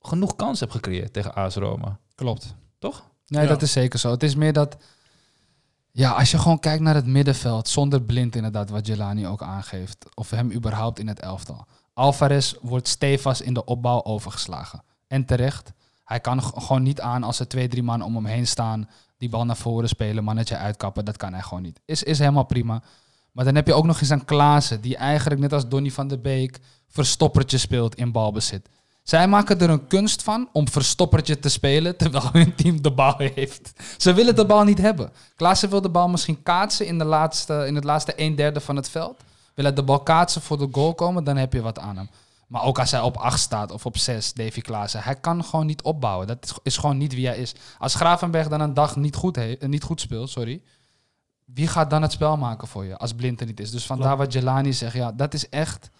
genoeg 0.00 0.36
kans 0.36 0.60
hebt 0.60 0.72
gecreëerd 0.72 1.12
tegen 1.12 1.34
AS 1.34 1.54
Roma. 1.54 1.98
Klopt. 2.14 2.56
Toch? 2.78 3.12
Nee, 3.26 3.42
ja. 3.42 3.48
dat 3.48 3.62
is 3.62 3.72
zeker 3.72 3.98
zo. 3.98 4.10
Het 4.10 4.22
is 4.22 4.34
meer 4.34 4.52
dat... 4.52 4.76
Ja, 5.90 6.10
als 6.10 6.30
je 6.30 6.38
gewoon 6.38 6.60
kijkt 6.60 6.82
naar 6.82 6.94
het 6.94 7.06
middenveld, 7.06 7.68
zonder 7.68 8.02
blind 8.02 8.36
inderdaad, 8.36 8.70
wat 8.70 8.86
Jelani 8.86 9.26
ook 9.26 9.42
aangeeft. 9.42 10.06
Of 10.14 10.30
hem 10.30 10.52
überhaupt 10.52 10.98
in 10.98 11.08
het 11.08 11.20
elftal. 11.20 11.66
Alvarez 11.92 12.54
wordt 12.60 12.88
stevast 12.88 13.40
in 13.40 13.54
de 13.54 13.64
opbouw 13.64 14.04
overgeslagen. 14.04 14.82
En 15.06 15.24
terecht. 15.24 15.72
Hij 16.04 16.20
kan 16.20 16.42
gewoon 16.42 16.82
niet 16.82 17.00
aan 17.00 17.22
als 17.22 17.40
er 17.40 17.48
twee, 17.48 17.68
drie 17.68 17.82
man 17.82 18.02
om 18.02 18.14
hem 18.14 18.24
heen 18.24 18.46
staan. 18.46 18.88
Die 19.18 19.28
bal 19.28 19.44
naar 19.44 19.56
voren 19.56 19.88
spelen, 19.88 20.24
mannetje 20.24 20.56
uitkappen. 20.56 21.04
Dat 21.04 21.16
kan 21.16 21.32
hij 21.32 21.42
gewoon 21.42 21.62
niet. 21.62 21.80
Is, 21.84 22.02
is 22.02 22.18
helemaal 22.18 22.44
prima. 22.44 22.82
Maar 23.32 23.44
dan 23.44 23.54
heb 23.54 23.66
je 23.66 23.74
ook 23.74 23.84
nog 23.84 24.00
eens 24.00 24.10
een 24.10 24.24
Klaassen. 24.24 24.80
Die 24.80 24.96
eigenlijk 24.96 25.40
net 25.40 25.52
als 25.52 25.68
Donny 25.68 25.90
van 25.90 26.08
der 26.08 26.20
Beek 26.20 26.58
verstoppertje 26.88 27.58
speelt 27.58 27.94
in 27.94 28.12
balbezit. 28.12 28.68
Zij 29.04 29.28
maken 29.28 29.60
er 29.60 29.70
een 29.70 29.86
kunst 29.86 30.22
van 30.22 30.48
om 30.52 30.68
verstoppertje 30.68 31.38
te 31.38 31.48
spelen 31.48 31.96
terwijl 31.96 32.28
hun 32.32 32.54
team 32.54 32.82
de 32.82 32.90
bal 32.90 33.14
heeft. 33.16 33.72
Ze 33.98 34.12
willen 34.12 34.36
de 34.36 34.46
bal 34.46 34.64
niet 34.64 34.78
hebben. 34.78 35.12
Klaassen 35.36 35.70
wil 35.70 35.80
de 35.80 35.88
bal 35.88 36.08
misschien 36.08 36.42
kaatsen 36.42 36.86
in, 36.86 36.98
de 36.98 37.04
laatste, 37.04 37.64
in 37.66 37.74
het 37.74 37.84
laatste 37.84 38.12
een 38.16 38.34
derde 38.34 38.60
van 38.60 38.76
het 38.76 38.88
veld. 38.90 39.22
Wil 39.54 39.64
hij 39.64 39.74
de 39.74 39.82
bal 39.82 40.00
kaatsen 40.00 40.42
voor 40.42 40.58
de 40.58 40.68
goal 40.72 40.94
komen, 40.94 41.24
dan 41.24 41.36
heb 41.36 41.52
je 41.52 41.62
wat 41.62 41.78
aan 41.78 41.96
hem. 41.96 42.08
Maar 42.48 42.62
ook 42.62 42.78
als 42.78 42.90
hij 42.90 43.00
op 43.00 43.16
8 43.16 43.40
staat 43.40 43.70
of 43.70 43.86
op 43.86 43.98
6, 43.98 44.32
Davy 44.32 44.60
Klaassen, 44.60 45.02
hij 45.02 45.14
kan 45.14 45.44
gewoon 45.44 45.66
niet 45.66 45.82
opbouwen. 45.82 46.26
Dat 46.26 46.60
is, 46.62 46.76
gewoon 46.76 46.96
niet 46.96 47.14
wie 47.14 47.26
hij 47.26 47.38
is. 47.38 47.54
Als 47.78 47.94
Gravenberg 47.94 48.48
dan 48.48 48.60
een 48.60 48.74
dag 48.74 48.96
niet 48.96 49.16
goed, 49.16 49.36
he, 49.36 49.56
niet 49.60 49.82
goed 49.82 50.00
speelt, 50.00 50.30
sorry, 50.30 50.62
wie 51.44 51.66
gaat 51.66 51.90
dan 51.90 52.02
het 52.02 52.12
spel 52.12 52.36
maken 52.36 52.68
voor 52.68 52.84
je 52.84 52.96
als 52.96 53.14
Blind 53.14 53.40
er 53.40 53.46
niet 53.46 53.60
is? 53.60 53.70
Dus 53.70 53.86
vandaar 53.86 54.16
wat 54.16 54.32
Jelani 54.32 54.72
zegt, 54.72 54.94
ja, 54.94 55.12
dat 55.12 55.34
is 55.34 55.48
echt... 55.48 55.90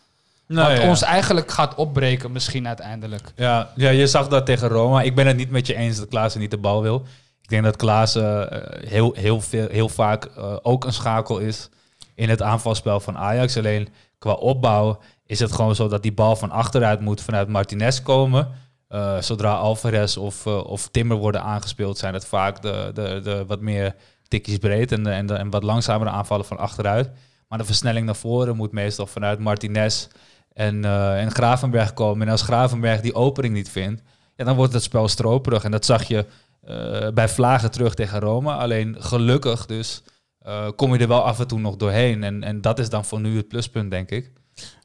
Nou, 0.47 0.73
wat 0.73 0.83
ja. 0.83 0.89
ons 0.89 1.03
eigenlijk 1.03 1.51
gaat 1.51 1.75
opbreken 1.75 2.33
misschien 2.33 2.67
uiteindelijk. 2.67 3.33
Ja, 3.37 3.71
ja, 3.75 3.91
je 3.91 4.07
zag 4.07 4.29
dat 4.29 4.47
tegen 4.47 4.69
Roma. 4.69 5.03
Ik 5.03 5.15
ben 5.15 5.27
het 5.27 5.37
niet 5.37 5.51
met 5.51 5.67
je 5.67 5.75
eens 5.75 5.99
dat 5.99 6.09
Klaassen 6.09 6.41
niet 6.41 6.51
de 6.51 6.59
bal 6.59 6.83
wil. 6.83 7.07
Ik 7.43 7.49
denk 7.49 7.65
dat 7.65 7.77
Klaassen 7.77 8.53
uh, 8.53 8.89
heel, 8.89 9.13
heel, 9.17 9.41
veel, 9.41 9.69
heel 9.71 9.89
vaak 9.89 10.29
uh, 10.39 10.57
ook 10.63 10.85
een 10.85 10.93
schakel 10.93 11.39
is 11.39 11.69
in 12.15 12.29
het 12.29 12.43
aanvalspel 12.43 13.01
van 13.01 13.19
Ajax. 13.19 13.57
Alleen 13.57 13.89
qua 14.19 14.33
opbouw 14.33 15.01
is 15.27 15.41
het 15.41 15.53
gewoon 15.53 15.75
zo 15.75 15.89
dat 15.89 16.03
die 16.03 16.13
bal 16.13 16.37
van 16.37 16.51
achteruit 16.51 17.01
moet 17.01 17.21
vanuit 17.21 17.49
Martinez 17.49 18.03
komen. 18.03 18.49
Eh, 18.89 19.21
zodra 19.21 19.55
Alvarez 19.55 20.17
of, 20.17 20.47
eh, 20.47 20.65
of 20.65 20.89
Timmer 20.89 21.17
worden 21.17 21.43
aangespeeld, 21.43 21.99
zijn 21.99 22.15
het 22.15 22.27
vaak 22.27 22.63
de, 22.63 22.91
de, 22.95 23.21
de 23.23 23.45
wat 23.47 23.61
meer 23.61 23.95
tikjes 24.29 24.59
breed 24.59 24.93
en, 24.93 25.03
de, 25.03 25.11
en, 25.11 25.27
de, 25.27 25.35
en 25.35 25.51
wat 25.51 25.63
langzamere 25.63 26.11
aanvallen 26.11 26.45
van 26.45 26.59
achteruit. 26.59 27.11
Maar 27.49 27.59
de 27.59 27.65
versnelling 27.65 28.07
naar 28.07 28.17
voren 28.17 28.57
moet 28.57 28.73
meestal 28.73 29.07
vanuit 29.07 29.39
Martinez 29.39 30.07
en, 30.55 30.85
eh, 30.85 31.21
en 31.21 31.31
Gravenberg 31.31 31.93
komen. 31.93 32.27
En 32.27 32.33
als 32.33 32.43
Gravenberg 32.43 33.01
die 33.01 33.15
opening 33.15 33.55
niet 33.55 33.69
vindt, 33.69 34.03
ja, 34.37 34.45
dan 34.45 34.57
wordt 34.57 34.73
het 34.73 34.83
spel 34.83 35.09
stroperig. 35.09 35.65
En 35.65 35.71
dat 35.71 35.85
zag 35.85 36.03
je 36.03 36.27
eh, 36.61 37.09
bij 37.09 37.29
Vlagen 37.29 37.71
terug 37.71 37.95
tegen 37.95 38.21
Roma. 38.21 38.57
Alleen 38.57 38.97
gelukkig 38.99 39.67
dus 39.67 40.03
eh, 40.39 40.69
kom 40.77 40.93
je 40.95 40.99
er 40.99 41.09
wel 41.09 41.25
af 41.25 41.41
en 41.41 41.47
toe 41.47 41.59
nog 41.59 41.77
doorheen. 41.77 42.23
En, 42.23 42.43
en 42.43 42.61
dat 42.61 42.79
is 42.79 42.89
dan 42.89 43.05
voor 43.05 43.21
nu 43.21 43.37
het 43.37 43.49
pluspunt, 43.49 43.91
denk 43.91 44.11
ik. 44.11 44.33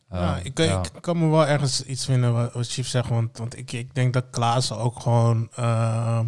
Eh, 0.10 0.36
ik, 0.44 0.58
ja. 0.58 0.84
ik 0.96 1.02
kan 1.02 1.18
me 1.20 1.28
wel 1.28 1.48
ergens 1.48 1.84
iets 1.84 2.06
vinden 2.06 2.34
wat, 2.34 2.54
wat 2.54 2.68
Chief 2.68 2.88
zegt. 2.88 3.10
Want, 3.10 3.38
want 3.38 3.58
ik, 3.58 3.72
ik 3.72 3.96
denk 3.96 4.14
dat 4.14 4.26
Klaassen 4.32 4.78
ook 4.78 5.00
gewoon 5.00 5.50
ehm, 5.56 6.26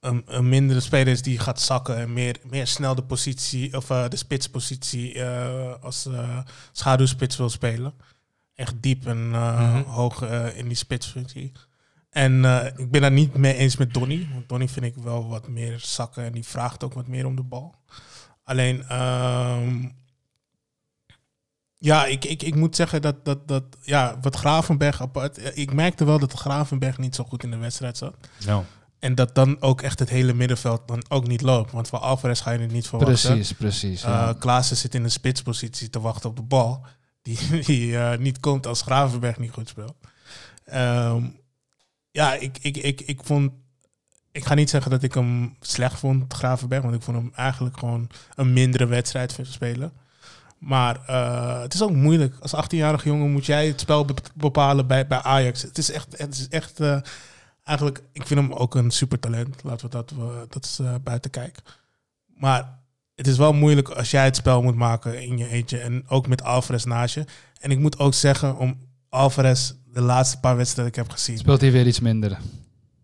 een, 0.00 0.22
een 0.26 0.48
mindere 0.48 0.80
speler 0.80 1.12
is 1.12 1.22
die 1.22 1.38
gaat 1.38 1.60
zakken. 1.60 1.96
En 1.96 2.12
meer, 2.12 2.36
meer 2.42 2.66
snel 2.66 2.94
de 2.94 3.04
positie, 3.04 3.76
of 3.76 3.90
eh, 3.90 4.08
de 4.08 4.16
spitspositie 4.16 5.22
eh, 5.22 5.74
als 5.80 6.06
eh, 6.06 6.38
schaduwspits 6.72 7.36
wil 7.36 7.48
spelen. 7.48 7.94
Echt 8.56 8.74
diep 8.82 9.06
en 9.06 9.30
eh, 9.32 9.60
Mhm. 9.74 9.82
hoog 9.82 10.22
eh, 10.22 10.56
in 10.58 10.68
die 10.68 10.76
spitsfunctie. 10.76 11.52
En 12.10 12.44
eh, 12.44 12.66
ik 12.76 12.90
ben 12.90 13.00
daar 13.00 13.10
niet 13.12 13.34
mee 13.36 13.54
eens 13.54 13.76
met 13.76 13.94
Donny. 13.94 14.28
Want 14.32 14.48
Donny 14.48 14.68
vind 14.68 14.84
ik 14.86 14.94
wel 14.96 15.28
wat 15.28 15.48
meer 15.48 15.78
zakken. 15.80 16.24
En 16.24 16.32
die 16.32 16.44
vraagt 16.44 16.84
ook 16.84 16.94
wat 16.94 17.06
meer 17.06 17.26
om 17.26 17.36
de 17.36 17.42
bal. 17.42 17.74
Alleen... 18.44 18.84
ehm, 18.88 19.84
ja, 21.78 22.04
ik, 22.06 22.24
ik, 22.24 22.42
ik 22.42 22.54
moet 22.54 22.76
zeggen 22.76 23.02
dat, 23.02 23.24
dat, 23.24 23.48
dat 23.48 23.64
ja, 23.82 24.18
wat 24.20 24.36
Gravenberg 24.36 25.00
apart. 25.02 25.56
Ik 25.58 25.72
merkte 25.72 26.04
wel 26.04 26.18
dat 26.18 26.32
Gravenberg 26.32 26.98
niet 26.98 27.14
zo 27.14 27.24
goed 27.24 27.42
in 27.42 27.50
de 27.50 27.56
wedstrijd 27.56 27.96
zat. 27.96 28.16
Ja. 28.38 28.64
En 28.98 29.14
dat 29.14 29.34
dan 29.34 29.60
ook 29.62 29.82
echt 29.82 29.98
het 29.98 30.08
hele 30.08 30.32
middenveld 30.34 30.88
dan 30.88 31.04
ook 31.08 31.26
niet 31.26 31.40
loopt. 31.40 31.72
Want 31.72 31.88
van 31.88 32.00
Alvarez 32.00 32.42
ga 32.42 32.50
je 32.50 32.58
het 32.58 32.72
niet 32.72 32.86
verwachten. 32.88 33.30
Precies, 33.30 33.52
precies. 33.52 34.02
ja. 34.02 34.32
Klaassen 34.38 34.76
zit 34.76 34.94
in 34.94 35.04
een 35.04 35.10
spitspositie 35.10 35.90
te 35.90 36.00
wachten 36.00 36.30
op 36.30 36.36
de 36.36 36.42
bal. 36.42 36.86
Die, 37.66 37.98
eh, 37.98 38.18
niet 38.18 38.40
komt 38.40 38.66
als 38.66 38.82
Gravenberg 38.82 39.38
niet 39.38 39.50
goed 39.50 39.68
speelt. 39.68 39.96
Ehm, 40.64 41.24
ja, 42.10 42.34
ik, 42.34 42.58
ik, 42.60 42.76
ik, 42.76 43.00
ik 43.00 43.20
vond... 43.24 43.52
Ik 44.32 44.44
ga 44.44 44.54
niet 44.54 44.70
zeggen 44.70 44.90
dat 44.90 45.02
ik 45.02 45.14
hem 45.14 45.56
slecht 45.60 45.98
vond, 45.98 46.34
Gravenberg. 46.34 46.82
Want 46.82 46.94
ik 46.94 47.02
vond 47.02 47.16
hem 47.16 47.32
eigenlijk 47.34 47.78
gewoon 47.78 48.10
een 48.34 48.52
mindere 48.52 48.86
wedstrijd 48.86 49.38
spelen. 49.42 49.92
Maar 50.58 51.04
eh, 51.06 51.60
het 51.60 51.74
is 51.74 51.82
ook 51.82 51.90
moeilijk. 51.90 52.36
Als 52.40 52.54
18-jarige 52.64 53.08
jongen 53.08 53.30
moet 53.30 53.46
jij 53.46 53.66
het 53.66 53.80
spel 53.80 54.04
be- 54.04 54.14
bepalen 54.34 54.86
bij, 54.86 55.06
bij 55.06 55.22
Ajax. 55.22 55.62
Het 55.62 55.78
is 55.78 55.90
echt... 55.90 56.18
Het 56.18 56.34
is 56.34 56.48
echt 56.48 56.80
eh, 56.80 57.00
eigenlijk, 57.64 58.02
ik 58.12 58.26
vind 58.26 58.40
hem 58.40 58.52
ook 58.52 58.74
een 58.74 58.90
supertalent. 58.90 59.62
Laten 59.62 59.86
we 59.86 59.92
dat, 59.92 60.12
dat 60.48 60.64
is 60.64 60.80
buiten 61.02 61.30
kijken. 61.30 61.62
Maar 62.26 62.78
het 63.16 63.26
is 63.26 63.36
wel 63.36 63.52
moeilijk 63.52 63.88
als 63.88 64.10
jij 64.10 64.24
het 64.24 64.36
spel 64.36 64.62
moet 64.62 64.74
maken 64.74 65.22
in 65.22 65.38
je 65.38 65.48
eentje. 65.48 65.78
En 65.78 66.04
ook 66.08 66.28
met 66.28 66.42
Alvarez 66.42 66.84
naast 66.84 67.14
je. 67.14 67.24
En 67.60 67.70
ik 67.70 67.78
moet 67.78 67.98
ook 67.98 68.14
zeggen, 68.14 68.56
om 68.56 68.78
Alvarez 69.08 69.72
de 69.92 70.00
laatste 70.00 70.40
paar 70.40 70.56
wedstrijden 70.56 70.92
ik 70.94 70.98
heb 70.98 71.10
gezien. 71.10 71.38
Speelt 71.38 71.60
hij 71.60 71.72
weer 71.72 71.86
iets 71.86 72.00
minder. 72.00 72.38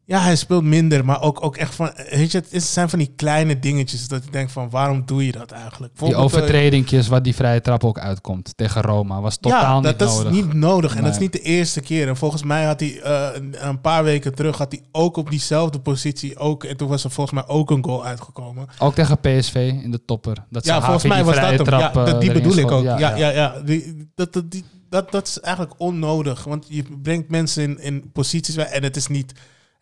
Ja, 0.04 0.20
hij 0.20 0.36
speelt 0.36 0.64
minder, 0.64 1.04
maar 1.04 1.22
ook, 1.22 1.44
ook 1.44 1.56
echt 1.56 1.74
van... 1.74 1.92
Weet 2.10 2.32
je, 2.32 2.38
het 2.38 2.52
is- 2.52 2.72
zijn 2.72 2.88
van 2.88 2.98
die 2.98 3.12
kleine 3.16 3.58
dingetjes 3.58 4.08
dat 4.08 4.24
ik 4.24 4.32
denk 4.32 4.50
van, 4.50 4.70
waarom 4.70 5.02
doe 5.06 5.26
je 5.26 5.32
dat 5.32 5.50
eigenlijk? 5.50 5.98
Die 5.98 6.12
eh, 6.12 6.20
overtredingjes 6.20 7.08
waar 7.08 7.22
die 7.22 7.34
vrije 7.34 7.60
trap 7.60 7.84
ook 7.84 7.98
uitkomt 7.98 8.52
tegen 8.56 8.82
Roma 8.82 9.20
was 9.20 9.36
totaal 9.36 9.82
ja, 9.82 9.88
niet 9.88 9.98
dat, 9.98 10.08
nodig. 10.08 10.24
dat 10.24 10.32
is 10.32 10.38
niet 10.38 10.52
nodig. 10.52 10.96
En 10.96 11.02
dat 11.02 11.12
is 11.12 11.18
niet 11.18 11.32
de 11.32 11.40
eerste 11.40 11.80
keer. 11.80 12.08
En 12.08 12.16
volgens 12.16 12.42
mij 12.42 12.64
had 12.64 12.80
hij 12.80 13.00
eh, 13.00 13.28
een, 13.50 13.80
paar 13.80 14.04
weken 14.04 14.34
terug... 14.34 14.58
had 14.58 14.72
hij 14.72 14.82
ook 14.92 15.16
op 15.16 15.30
diezelfde 15.30 15.80
positie... 15.80 16.38
Ook, 16.38 16.64
en 16.64 16.76
toen 16.76 16.88
was 16.88 17.04
er 17.04 17.10
volgens 17.10 17.40
mij 17.40 17.54
ook 17.54 17.70
een 17.70 17.84
goal 17.84 18.04
uitgekomen. 18.04 18.66
Ook 18.78 18.94
tegen 18.94 19.18
PSV 19.20 19.74
in 19.82 19.90
de 19.90 20.04
topper. 20.04 20.36
Dat 20.50 20.64
Ja, 20.64 20.82
volgens 20.82 21.04
mij 21.04 21.24
was 21.24 21.34
dat 21.34 21.44
hem. 21.44 21.52
Ja, 21.52 21.64
trap, 21.64 21.94
dat, 21.94 22.08
eh, 22.08 22.20
die 22.20 22.32
bedoel 22.32 22.56
ik 22.56 22.70
ook. 22.70 22.84
Ja, 22.84 22.98
ja, 22.98 23.16
ja. 23.16 23.28
ja. 23.28 23.60
Die, 23.64 24.10
dat, 24.14 24.32
dat, 24.32 24.50
die, 24.50 24.64
dat, 24.88 25.10
dat 25.10 25.26
is 25.26 25.40
eigenlijk 25.40 25.74
onnodig. 25.80 26.44
Want 26.44 26.66
je 26.68 26.84
brengt 27.02 27.30
mensen 27.30 27.62
in, 27.62 27.80
in 27.80 28.10
posities... 28.12 28.56
Waar, 28.56 28.66
en 28.66 28.82
het 28.82 28.96
is 28.96 29.06
niet... 29.06 29.32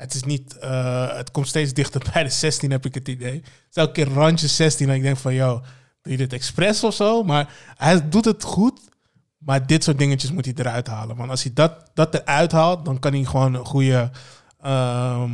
Het, 0.00 0.14
is 0.14 0.22
niet 0.22 0.56
eh, 0.58 1.16
het 1.16 1.30
komt 1.30 1.48
steeds 1.48 1.72
dichter 1.72 2.10
bij 2.12 2.22
de 2.22 2.30
16, 2.30 2.70
heb 2.70 2.86
ik 2.86 2.94
het 2.94 3.08
idee. 3.08 3.34
Het 3.34 3.44
is 3.70 3.76
elke 3.76 3.92
keer 3.92 4.08
randje 4.08 4.46
16. 4.46 4.88
En 4.88 4.94
ik 4.94 5.02
denk 5.02 5.16
van, 5.16 5.34
joh, 5.34 5.62
doe 6.02 6.12
je 6.12 6.16
dit 6.16 6.32
expres 6.32 6.84
of 6.84 6.94
zo? 6.94 7.22
Maar 7.22 7.52
hij 7.76 8.08
doet 8.08 8.24
het 8.24 8.42
goed. 8.42 8.80
Maar 9.38 9.66
dit 9.66 9.84
soort 9.84 9.98
dingetjes 9.98 10.32
moet 10.32 10.44
hij 10.44 10.54
eruit 10.56 10.86
halen. 10.86 11.16
Want 11.16 11.30
als 11.30 11.42
hij 11.42 11.52
dat, 11.52 11.90
dat 11.94 12.14
eruit 12.14 12.52
haalt, 12.52 12.84
dan 12.84 12.98
kan 12.98 13.12
hij 13.12 13.24
gewoon 13.24 13.54
een 13.54 13.64
goede... 13.64 14.10
ehm, 14.60 15.30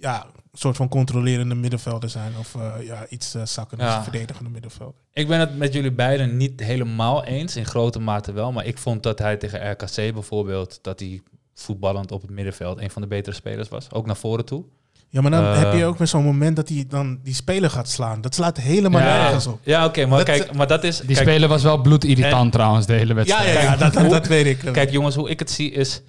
ja, 0.00 0.26
soort 0.52 0.76
van 0.76 0.88
controlerende 0.88 1.54
middenvelder 1.54 2.08
zijn. 2.08 2.32
Of 2.38 2.54
eh, 2.54 2.72
ja, 2.86 3.06
iets 3.08 3.34
uh, 3.34 3.44
zakken, 3.44 3.78
Ja. 3.78 4.02
verdedigende 4.02 4.50
middenvelder. 4.50 5.00
Ik 5.12 5.28
ben 5.28 5.40
het 5.40 5.56
met 5.56 5.72
jullie 5.72 5.92
beiden 5.92 6.36
niet 6.36 6.60
helemaal 6.60 7.24
eens, 7.24 7.56
in 7.56 7.64
grote 7.66 7.98
mate 7.98 8.32
wel. 8.32 8.52
Maar 8.52 8.66
ik 8.66 8.78
vond 8.78 9.02
dat 9.02 9.18
hij 9.18 9.36
tegen 9.36 9.70
RKC 9.70 9.94
bijvoorbeeld, 10.14 10.78
dat 10.82 11.00
hij 11.00 11.22
voetballend 11.60 12.12
op 12.12 12.22
het 12.22 12.30
middenveld 12.30 12.80
een 12.80 12.90
van 12.90 13.02
de 13.02 13.08
betere 13.08 13.36
spelers 13.36 13.68
was. 13.68 13.92
Ook 13.92 14.06
naar 14.06 14.16
voren 14.16 14.44
toe. 14.44 14.64
Ja, 15.08 15.20
maar 15.20 15.30
dan 15.30 15.44
Eh. 15.44 15.58
heb 15.58 15.72
je 15.72 15.84
ook 15.84 15.98
weer 15.98 16.06
zo'n 16.06 16.24
moment 16.24 16.56
dat 16.56 16.68
hij 16.68 16.84
dan 16.88 17.18
die 17.22 17.34
speler 17.34 17.70
gaat 17.70 17.88
slaan. 17.88 18.20
Dat 18.20 18.34
slaat 18.34 18.56
helemaal 18.56 19.00
nergens 19.00 19.46
op. 19.46 19.60
ja 19.62 19.84
oké, 19.84 20.06
maar 20.06 20.18
Dat- 20.18 20.26
kijk, 20.26 20.54
maar 20.54 20.66
dat 20.66 20.84
is... 20.84 20.96
Die 20.98 21.06
kijk, 21.16 21.28
speler 21.28 21.48
was 21.48 21.62
wel 21.62 21.80
bloedirritant 21.80 22.44
En- 22.44 22.50
trouwens, 22.50 22.86
de 22.86 22.92
hele 22.92 23.08
Ja, 23.08 23.14
wedstrijd. 23.14 23.52
ja, 23.52 23.60
ja 23.62 23.76
dat, 23.76 23.92
dat, 23.92 24.10
dat 24.10 24.26
weet 24.26 24.46
ik. 24.46 24.72
Kijk 24.72 24.90
jongens, 24.90 25.14
hoe 25.14 25.30
ik 25.30 25.38
het 25.38 25.50
zie 25.50 25.70
is... 25.70 26.02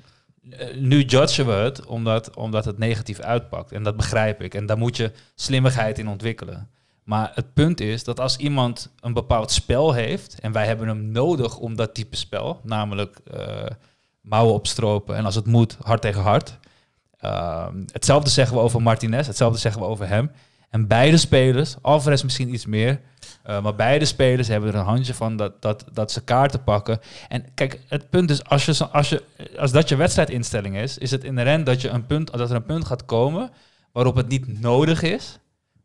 eh, 0.49 0.75
nu 0.75 1.01
judgen 1.03 1.45
we 1.45 1.51
het 1.51 1.85
omdat, 1.85 2.35
omdat 2.35 2.65
het 2.65 2.77
negatief 2.77 3.19
uitpakt. 3.19 3.71
En 3.71 3.83
dat 3.83 3.95
begrijp 3.97 4.41
ik. 4.41 4.53
En 4.53 4.65
daar 4.65 4.77
moet 4.77 4.97
je 4.97 5.11
slimmigheid 5.35 5.99
in 5.99 6.07
ontwikkelen. 6.07 6.69
Maar 7.03 7.31
het 7.35 7.53
punt 7.53 7.79
is 7.81 8.03
dat 8.03 8.19
als 8.19 8.37
iemand 8.37 8.91
een 8.99 9.13
bepaald 9.13 9.51
spel 9.51 9.93
heeft... 9.93 10.39
en 10.39 10.51
wij 10.51 10.65
hebben 10.65 10.87
hem 10.87 11.11
nodig 11.11 11.57
om 11.57 11.75
dat 11.75 11.93
type 11.93 12.15
spel... 12.15 12.59
namelijk 12.63 13.17
eh, 13.33 13.65
mouwen 14.29 14.53
opstropen 14.53 15.15
en 15.15 15.25
als 15.25 15.35
het 15.35 15.45
moet, 15.45 15.77
hard 15.81 16.01
tegen 16.01 16.21
hard... 16.21 16.59
Ehm, 17.17 17.83
hetzelfde 17.91 18.29
zeggen 18.29 18.55
we 18.55 18.61
over 18.61 18.81
Martinez, 18.81 19.27
hetzelfde 19.27 19.59
zeggen 19.59 19.81
we 19.81 19.87
over 19.87 20.07
hem. 20.07 20.31
En 20.69 20.87
beide 20.87 21.17
spelers, 21.17 21.75
Alvarez 21.81 22.23
misschien 22.23 22.53
iets 22.53 22.65
meer... 22.65 22.99
eh, 23.43 23.61
maar 23.61 23.75
beide 23.75 24.05
spelers 24.05 24.47
hebben 24.47 24.69
er 24.69 24.75
een 24.75 24.85
handje 24.85 25.13
van 25.13 25.37
dat, 25.37 25.61
dat, 25.61 25.85
dat 25.93 26.11
ze 26.11 26.23
kaarten 26.23 26.63
pakken. 26.63 26.99
En 27.27 27.45
kijk, 27.53 27.81
het 27.87 28.09
punt 28.09 28.29
is, 28.29 28.43
als, 28.43 28.65
je, 28.65 28.87
als, 28.91 29.09
je, 29.09 29.23
als 29.57 29.71
dat 29.71 29.89
je 29.89 29.95
wedstrijdinstelling 29.95 30.77
is, 30.77 30.97
is 30.97 31.11
het 31.11 31.23
inherent 31.23 31.65
dat, 31.65 31.81
je 31.81 31.89
een 31.89 32.05
punt, 32.05 32.31
dat 32.31 32.49
er 32.49 32.55
een 32.55 32.65
punt 32.65 32.85
gaat 32.85 33.05
komen 33.05 33.49
waarop 33.91 34.15
het 34.15 34.27
niet 34.27 34.59
nodig 34.59 35.01
is, 35.01 35.39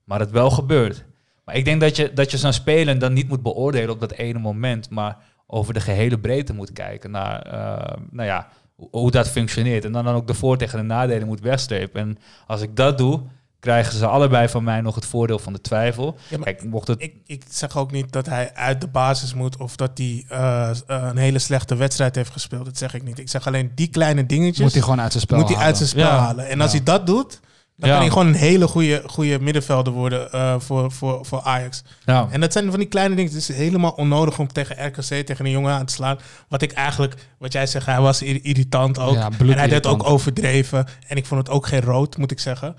maar 0.05 0.21
het 0.21 0.31
wel 0.31 0.51
gebeurt. 0.51 1.05
Maar 1.45 1.57
ik 1.57 1.65
denk 1.65 1.81
dat 1.81 1.97
je, 1.97 2.13
dat 2.13 2.31
je 2.31 2.37
zo'n 2.37 2.53
spelen 2.53 2.99
dan 2.99 3.13
niet 3.13 3.29
moet 3.29 3.43
beoordelen 3.43 3.91
op 3.91 4.01
dat 4.01 4.13
ene 4.13 4.39
moment, 4.39 4.91
maar 4.91 5.17
over 5.55 5.75
de 5.75 5.81
gehele 5.81 6.19
breedte 6.19 6.55
moet 6.55 6.73
kijken 6.73 7.11
naar 7.11 7.43
eh, 7.43 7.97
nou 8.11 8.29
ja, 8.29 8.49
hoe, 8.75 8.89
hoe 8.91 9.11
dat 9.11 9.29
functioneert. 9.29 9.85
En 9.85 9.93
dan, 9.93 10.05
dan 10.05 10.15
ook 10.15 10.27
de 10.27 10.35
voor- 10.35 10.57
tegen 10.57 10.79
de 10.79 10.85
nadelen 10.85 11.27
moet 11.27 11.41
wegstrepen. 11.41 12.01
En 12.01 12.19
als 12.47 12.61
ik 12.61 12.77
dat 12.77 12.99
doe, 12.99 13.21
krijgen 13.61 13.93
ze 13.99 14.07
allebei 14.07 14.49
van 14.49 14.65
mij 14.65 14.81
nog 14.81 14.95
het 14.95 15.07
voordeel 15.07 15.39
van 15.39 15.53
de 15.53 15.61
twijfel. 15.61 16.17
Ja, 16.29 16.37
maar 16.37 16.47
Kijk, 16.47 16.65
mocht 16.65 16.89
het 16.89 17.03
ik, 17.03 17.15
ik 17.27 17.45
zeg 17.49 17.77
ook 17.77 17.91
niet 17.91 18.13
dat 18.13 18.27
hij 18.27 18.55
uit 18.55 18.81
de 18.81 18.87
basis 18.89 19.35
moet 19.35 19.57
of 19.57 19.77
dat 19.77 19.91
hij 19.99 20.25
eh, 20.29 20.71
een 20.87 21.17
hele 21.17 21.39
slechte 21.39 21.75
wedstrijd 21.77 22.15
heeft 22.15 22.31
gespeeld. 22.31 22.65
Dat 22.65 22.79
zeg 22.79 22.95
ik 22.95 23.03
niet. 23.03 23.19
Ik 23.19 23.29
zeg 23.29 23.47
alleen 23.47 23.73
die 23.75 23.89
kleine 23.89 24.27
dingetjes 24.27 24.59
Moet 24.65 24.73
hij 24.73 24.83
gewoon 24.83 25.01
uit 25.01 25.11
zijn 25.13 25.23
spel 25.25 25.39
moet 25.39 25.47
hij 25.49 25.57
uit 25.57 25.65
halen. 25.65 25.77
zijn 25.77 25.89
spel 25.89 26.07
Ja. 26.17 26.19
halen. 26.19 26.49
En 26.49 26.61
als 26.61 26.71
Ja. 26.73 26.77
hij 26.77 26.85
dat 26.87 27.07
doet, 27.07 27.41
dan 27.77 27.89
Ja. 27.89 27.95
kan 27.95 28.05
hij 28.05 28.13
gewoon 28.13 28.27
een 28.27 28.41
hele 28.41 28.69
goede, 28.69 29.03
goede 29.07 29.41
middenvelder 29.41 29.93
worden 29.93 30.33
eh, 30.33 30.55
voor, 30.59 30.93
voor, 30.93 31.27
voor 31.27 31.41
Ajax. 31.43 31.83
ja. 32.05 32.29
En 32.31 32.41
dat 32.41 32.53
zijn 32.53 32.71
van 32.71 32.79
die 32.79 32.89
kleine 32.89 33.15
dingen. 33.15 33.33
Het 33.33 33.41
is 33.41 33.57
helemaal 33.57 33.91
onnodig 33.91 34.39
om 34.39 34.53
tegen 34.53 34.87
RKC, 34.87 35.03
tegen 35.27 35.45
een 35.45 35.51
jongen 35.51 35.73
aan 35.73 35.87
te 35.87 35.93
slaan. 35.93 36.19
Wat 36.49 36.63
ik 36.63 36.73
eigenlijk, 36.73 37.15
wat 37.39 37.53
jij 37.53 37.67
zegt, 37.67 37.87
hij 37.87 38.01
was 38.01 38.23
ir- 38.23 38.45
irritant 38.45 38.99
ook. 38.99 39.15
Ja, 39.15 39.31
en 39.39 39.49
hij 39.59 39.69
deed 39.69 39.87
ook 39.87 40.09
overdreven. 40.09 40.87
En 41.07 41.17
ik 41.17 41.27
vond 41.27 41.41
het 41.47 41.51
ook 41.57 41.67
geen 41.67 41.81
rood, 41.81 42.17
moet 42.17 42.31
ik 42.31 42.41
zeggen. 42.41 42.77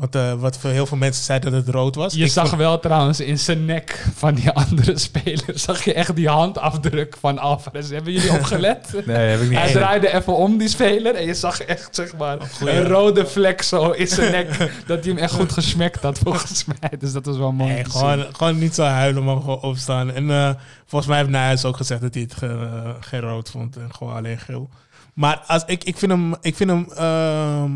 Want 0.00 0.14
eh, 0.14 0.32
wat 0.32 0.58
voor 0.58 0.70
heel 0.70 0.86
veel 0.86 0.96
mensen 0.96 1.24
zeiden 1.24 1.52
dat 1.52 1.66
het 1.66 1.74
rood 1.74 1.94
was. 1.94 2.14
Je 2.14 2.24
Ik 2.24 2.30
zag 2.30 2.48
vond- 2.48 2.60
wel 2.60 2.78
trouwens 2.80 3.20
in 3.20 3.38
zijn 3.38 3.64
nek 3.64 4.06
van 4.14 4.34
die 4.34 4.50
andere 4.62 4.98
speler, 4.98 5.44
zag 5.54 5.84
je 5.84 5.94
echt 5.94 6.16
die 6.16 6.28
handafdruk 6.28 7.16
van 7.20 7.38
Alvarez. 7.38 7.90
Hebben 7.90 8.12
jullie 8.12 8.32
opgelet? 8.38 8.92
Nee, 9.06 9.16
heb 9.16 9.40
ik 9.40 9.48
niet 9.48 9.58
Hij 9.58 9.72
draaide 9.72 10.14
even 10.14 10.36
om 10.36 10.56
die 10.58 10.68
speler 10.68 11.14
en 11.14 11.26
je 11.26 11.34
zag 11.34 11.60
echt 11.60 11.94
zeg 11.94 12.16
maar 12.16 12.36
een 12.60 12.84
rode 12.88 13.26
vlek 13.26 13.62
zo 13.62 13.90
in 13.90 14.06
zijn 14.08 14.32
nek. 14.32 14.48
dat 14.86 15.04
hij 15.04 15.12
hem 15.12 15.22
echt 15.22 15.32
goed 15.32 15.52
gesmekt 15.52 16.02
had 16.02 16.18
volgens 16.18 16.64
mij. 16.64 16.90
Dus 16.98 17.12
dat 17.12 17.26
was 17.26 17.36
wel 17.36 17.52
mooi. 17.52 17.72
Nee, 17.72 17.84
gewoon, 17.84 18.24
gewoon 18.32 18.58
niet 18.58 18.74
zo 18.74 18.82
huilen, 18.82 19.24
maar 19.24 19.36
gewoon 19.36 19.60
opstaan. 19.60 20.10
En 20.12 20.30
eh, 20.30 20.50
volgens 20.86 21.10
mij 21.10 21.18
heeft 21.18 21.30
Nijhuis 21.30 21.64
ook 21.64 21.76
gezegd 21.76 22.00
dat 22.00 22.14
hij 22.14 22.22
het 22.22 22.34
ge- 22.34 22.46
eh, 22.84 22.90
geen 23.00 23.20
rood 23.20 23.50
vond 23.50 23.76
en 23.76 23.94
gewoon 23.94 24.14
alleen 24.14 24.38
geel. 24.38 24.68
Maar 25.14 25.42
als, 25.46 25.62
ik, 25.66 25.84
ik 25.84 25.96
vind 25.98 26.12
hem, 26.12 26.34
ik 26.40 26.56
vind 26.56 26.70
hem 26.70 26.86
ehm, 26.96 27.70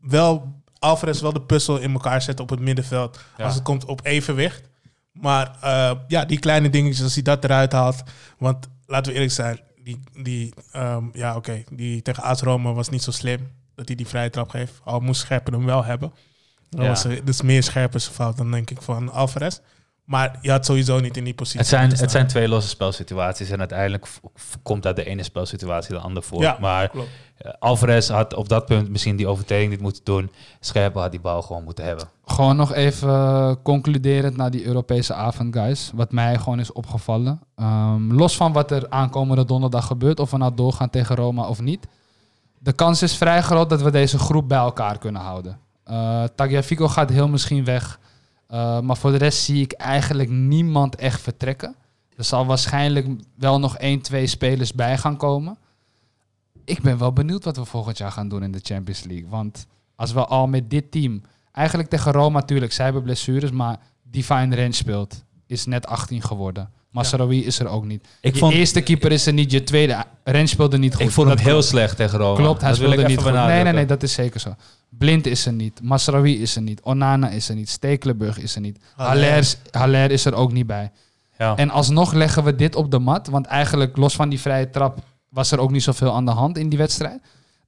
wel, 0.00 0.52
Alvarez 0.78 1.20
wel 1.20 1.32
de 1.32 1.40
puzzel 1.42 1.78
in 1.78 1.92
elkaar 1.92 2.22
zetten 2.22 2.44
op 2.44 2.50
het 2.50 2.60
middenveld. 2.60 3.18
Ja. 3.36 3.44
Als 3.44 3.54
het 3.54 3.62
komt 3.62 3.84
op 3.84 4.00
evenwicht. 4.04 4.62
Maar 5.12 5.56
eh, 5.60 5.90
ja, 6.08 6.24
die 6.24 6.38
kleine 6.38 6.70
dingetjes, 6.70 7.02
als 7.02 7.14
hij 7.14 7.22
dat 7.22 7.44
eruit 7.44 7.72
haalt. 7.72 8.02
Want 8.38 8.68
laten 8.86 9.06
we 9.06 9.12
eerlijk 9.14 9.32
zijn, 9.34 9.60
die, 9.84 10.00
die, 10.22 10.54
ehm, 10.72 11.04
ja, 11.12 11.36
oké, 11.36 11.64
die 11.72 12.02
tegen 12.02 12.22
AS 12.22 12.40
Roma 12.40 12.72
was 12.72 12.88
niet 12.88 13.02
zo 13.02 13.10
slim 13.10 13.48
dat 13.74 13.86
hij 13.86 13.96
die 13.96 14.06
vrije 14.06 14.30
trap 14.30 14.48
geeft. 14.50 14.72
Al 14.84 15.00
moest 15.00 15.20
Scherpen 15.20 15.52
hem 15.52 15.64
wel 15.64 15.84
hebben. 15.84 16.12
Dat 16.70 16.82
Ja. 16.82 16.88
was 16.88 17.04
eh, 17.04 17.20
dus 17.24 17.42
meer 17.42 17.62
Scherpen 17.62 18.00
zijn 18.00 18.14
fout 18.14 18.36
dan 18.36 18.50
denk 18.50 18.70
ik 18.70 18.82
van 18.82 19.12
Alvarez. 19.12 19.58
Maar 20.08 20.38
je 20.40 20.50
had 20.50 20.64
sowieso 20.64 21.00
niet 21.00 21.16
in 21.16 21.24
die 21.24 21.34
positie. 21.34 21.58
Het 21.58 21.68
zijn, 21.68 21.90
het 21.90 22.10
zijn 22.10 22.26
twee 22.26 22.48
losse 22.48 22.68
spelsituaties 22.68 23.50
en 23.50 23.58
uiteindelijk 23.58 24.06
komt 24.62 24.86
uit 24.86 24.96
de 24.96 25.04
ene 25.04 25.22
spelsituatie 25.22 25.94
de 25.94 26.00
ander 26.00 26.22
voor. 26.22 26.40
Ja, 26.42 26.56
maar 26.60 26.88
klopt. 26.88 27.08
eh, 27.38 27.52
Alvarez 27.58 28.08
had 28.08 28.34
op 28.34 28.48
dat 28.48 28.66
punt 28.66 28.88
misschien 28.88 29.16
die 29.16 29.26
overtreding 29.26 29.70
niet 29.70 29.80
moeten 29.80 30.04
doen. 30.04 30.30
Scherpen 30.60 31.00
had 31.00 31.10
die 31.10 31.20
bal 31.20 31.42
gewoon 31.42 31.64
moeten 31.64 31.84
hebben. 31.84 32.08
Gewoon 32.26 32.56
nog 32.56 32.72
even 32.72 33.08
eh, 33.08 33.52
concluderend 33.62 34.36
naar 34.36 34.50
die 34.50 34.64
Europese 34.64 35.14
avond, 35.14 35.54
guys. 35.56 35.90
Wat 35.94 36.12
mij 36.12 36.38
gewoon 36.38 36.60
is 36.60 36.72
opgevallen. 36.72 37.40
Ehm, 37.56 38.12
los 38.12 38.36
van 38.36 38.52
wat 38.52 38.70
er 38.70 38.86
aankomende 38.90 39.44
donderdag 39.44 39.86
gebeurt, 39.86 40.20
of 40.20 40.30
we 40.30 40.36
nou 40.36 40.54
doorgaan 40.54 40.90
tegen 40.90 41.16
Roma 41.16 41.46
of 41.48 41.60
niet. 41.60 41.86
De 42.58 42.72
kans 42.72 43.02
is 43.02 43.16
vrij 43.16 43.42
groot 43.42 43.70
dat 43.70 43.82
we 43.82 43.90
deze 43.90 44.18
groep 44.18 44.48
bij 44.48 44.58
elkaar 44.58 44.98
kunnen 44.98 45.22
houden. 45.22 45.58
Eh 45.84 46.24
Tagliafico 46.34 46.88
gaat 46.88 47.10
heel 47.10 47.28
misschien 47.28 47.64
weg. 47.64 47.98
Eh, 48.48 48.80
maar 48.80 48.96
voor 48.96 49.10
de 49.10 49.16
rest 49.16 49.42
zie 49.42 49.62
ik 49.62 49.72
eigenlijk 49.72 50.30
niemand 50.30 50.96
echt 50.96 51.20
vertrekken. 51.20 51.76
Er 52.16 52.24
zal 52.24 52.46
waarschijnlijk 52.46 53.06
wel 53.34 53.58
nog 53.58 53.76
één, 53.76 54.00
twee 54.00 54.26
spelers 54.26 54.72
bij 54.72 54.98
gaan 54.98 55.16
komen. 55.16 55.58
Ik 56.64 56.82
ben 56.82 56.98
wel 56.98 57.12
benieuwd 57.12 57.44
wat 57.44 57.56
we 57.56 57.64
volgend 57.64 57.98
jaar 57.98 58.12
gaan 58.12 58.28
doen 58.28 58.42
in 58.42 58.52
de 58.52 58.60
Champions 58.62 59.04
League. 59.04 59.28
Want 59.28 59.66
als 59.94 60.12
we 60.12 60.24
al 60.24 60.46
met 60.46 60.70
dit 60.70 60.90
team 60.90 61.22
Eigenlijk 61.58 61.88
tegen 61.88 62.12
Roma 62.12 62.38
natuurlijk, 62.38 62.72
zij 62.72 62.84
hebben 62.84 63.02
blessures, 63.02 63.50
maar 63.50 63.78
Divine 64.02 64.56
Range 64.56 64.72
speelt. 64.72 65.24
Is 65.46 65.66
net 65.66 65.86
18 65.86 66.22
geworden. 66.22 66.70
Masraoui 66.90 67.44
is 67.44 67.58
er 67.58 67.68
ook 67.68 67.84
niet. 67.84 68.08
Ik 68.20 68.32
je 68.32 68.38
vond- 68.38 68.54
eerste 68.54 68.80
keeper 68.80 69.12
is 69.12 69.26
er 69.26 69.32
niet, 69.32 69.50
je 69.50 69.64
tweede. 69.64 70.04
Range 70.24 70.46
speelde 70.46 70.78
niet 70.78 70.94
goed. 70.94 71.04
ik 71.04 71.10
vond 71.10 71.28
hem 71.28 71.36
Dat 71.36 71.46
heel 71.46 71.62
slecht 71.62 71.96
tegen 71.96 72.18
Roma. 72.18 72.36
Klopt, 72.36 72.60
hij 72.60 72.70
Dat 72.70 72.78
wil 72.78 72.88
ik 72.88 72.94
speelde 72.94 73.12
niet 73.14 73.22
goed. 73.22 73.32
Nee, 73.32 73.62
nee, 73.62 73.72
nee, 73.72 73.86
dat 73.86 74.02
is 74.02 74.12
zeker 74.12 74.40
zo. 74.40 74.54
Blind 74.88 75.26
is 75.26 75.46
er 75.46 75.52
niet. 75.52 75.80
Masraoui 75.82 76.42
is 76.42 76.56
er 76.56 76.62
niet. 76.62 76.80
Onana 76.82 77.28
is 77.30 77.48
er 77.48 77.54
niet. 77.54 77.68
Stekelenburg 77.68 78.38
is 78.38 78.54
er 78.54 78.60
niet. 78.60 78.78
Haller. 78.96 79.54
Haller 79.70 80.10
is 80.10 80.24
er 80.24 80.34
ook 80.34 80.52
niet 80.52 80.66
bij. 80.66 80.90
Ja. 81.38 81.56
En 81.56 81.70
alsnog 81.70 82.12
leggen 82.12 82.44
we 82.44 82.54
dit 82.54 82.74
op 82.74 82.90
de 82.90 82.98
mat. 82.98 83.26
Want 83.28 83.46
eigenlijk, 83.46 83.96
los 83.96 84.14
van 84.14 84.28
die 84.28 84.40
vrije 84.40 84.70
trap, 84.70 84.98
was 85.28 85.50
er 85.50 85.58
ook 85.58 85.70
niet 85.70 85.82
zoveel 85.82 86.12
aan 86.14 86.24
de 86.24 86.30
hand 86.30 86.58
in 86.58 86.68
die 86.68 86.78
wedstrijd. 86.78 87.20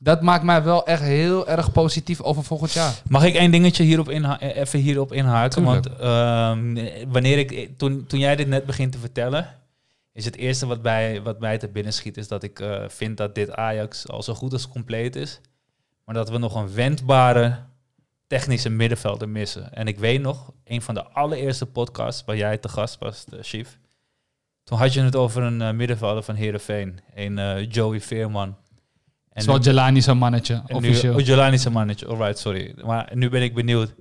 Dat 0.03 0.23
maakt 0.23 0.45
mij 0.45 0.63
wel 0.63 0.87
echt 0.87 1.03
heel 1.03 1.49
erg 1.49 1.73
positief 1.73 2.21
over 2.21 2.45
volgend 2.45 2.73
jaar. 2.73 3.03
Mag 3.09 3.25
ik 3.25 3.35
één 3.35 3.51
dingetje 3.51 3.83
hierop 3.83 4.09
eh, 4.09 4.57
even 4.57 4.79
hierop 4.79 5.13
inhaken? 5.13 5.63
Tuurlijk. 5.63 5.89
Want 5.89 6.01
ehm, 6.01 7.09
wanneer 7.09 7.39
ik, 7.39 7.79
toen, 7.79 8.07
toen 8.07 8.19
jij 8.19 8.37
dit 8.37 8.49
net 8.49 8.67
begint 8.67 8.93
te 8.93 8.99
vertellen, 8.99 9.47
is 10.13 10.25
het 10.25 10.37
eerste 10.37 10.67
wat, 10.67 10.83
bij, 10.83 11.23
wat 11.23 11.41
mij 11.41 11.59
te 11.59 11.69
binnen 11.69 11.93
schiet, 11.93 12.17
is 12.17 12.29
dat 12.29 12.43
ik 12.43 12.61
eh, 12.61 12.85
vind 12.89 13.17
dat 13.17 13.35
dit 13.35 13.53
Ajax 13.53 14.09
al 14.09 14.23
zo 14.23 14.35
goed 14.35 14.53
als 14.53 14.69
compleet 14.69 15.17
is. 15.17 15.41
Maar 16.05 16.15
dat 16.15 16.31
we 16.31 16.39
nog 16.39 16.55
een 16.55 16.75
wendbare 16.75 17.59
technische 18.27 18.71
middenvelder 18.71 19.29
missen. 19.29 19.73
En 19.73 19.87
ik 19.87 19.99
weet 19.99 20.21
nog, 20.21 20.53
een 20.65 20.83
van 20.83 20.95
de 20.95 21.05
allereerste 21.05 21.67
podcasts 21.67 22.25
waar 22.25 22.37
jij 22.37 22.59
te 22.59 22.69
gast 22.69 22.99
was, 22.99 23.25
Chief. 23.41 23.79
Toen 24.65 24.79
had 24.79 24.93
je 24.93 25.01
het 25.01 25.17
over 25.17 25.43
een 25.43 25.63
eh, 25.63 25.73
middenvelder 25.73 26.23
van 26.23 26.35
Heerenveen, 26.35 27.01
een 27.15 27.39
eh, 27.39 27.71
Joey 27.71 28.01
Veerman. 28.01 28.57
En 29.41 29.47
Zoals 29.47 29.67
nu- 29.67 29.73
Jelani 29.73 30.03
zo'n 30.03 30.19
mannetje, 30.19 30.63
officieel. 30.69 31.15
Nu, 31.15 31.23
Ojolani 31.23 31.55
is 31.55 31.65
een 31.65 31.73
mannetje, 31.73 32.07
alright, 32.07 32.39
sorry. 32.39 32.75
Maar 32.85 33.11
nu 33.15 33.29
ben 33.29 33.43
ik 33.43 33.55
benieuwd. 33.55 33.95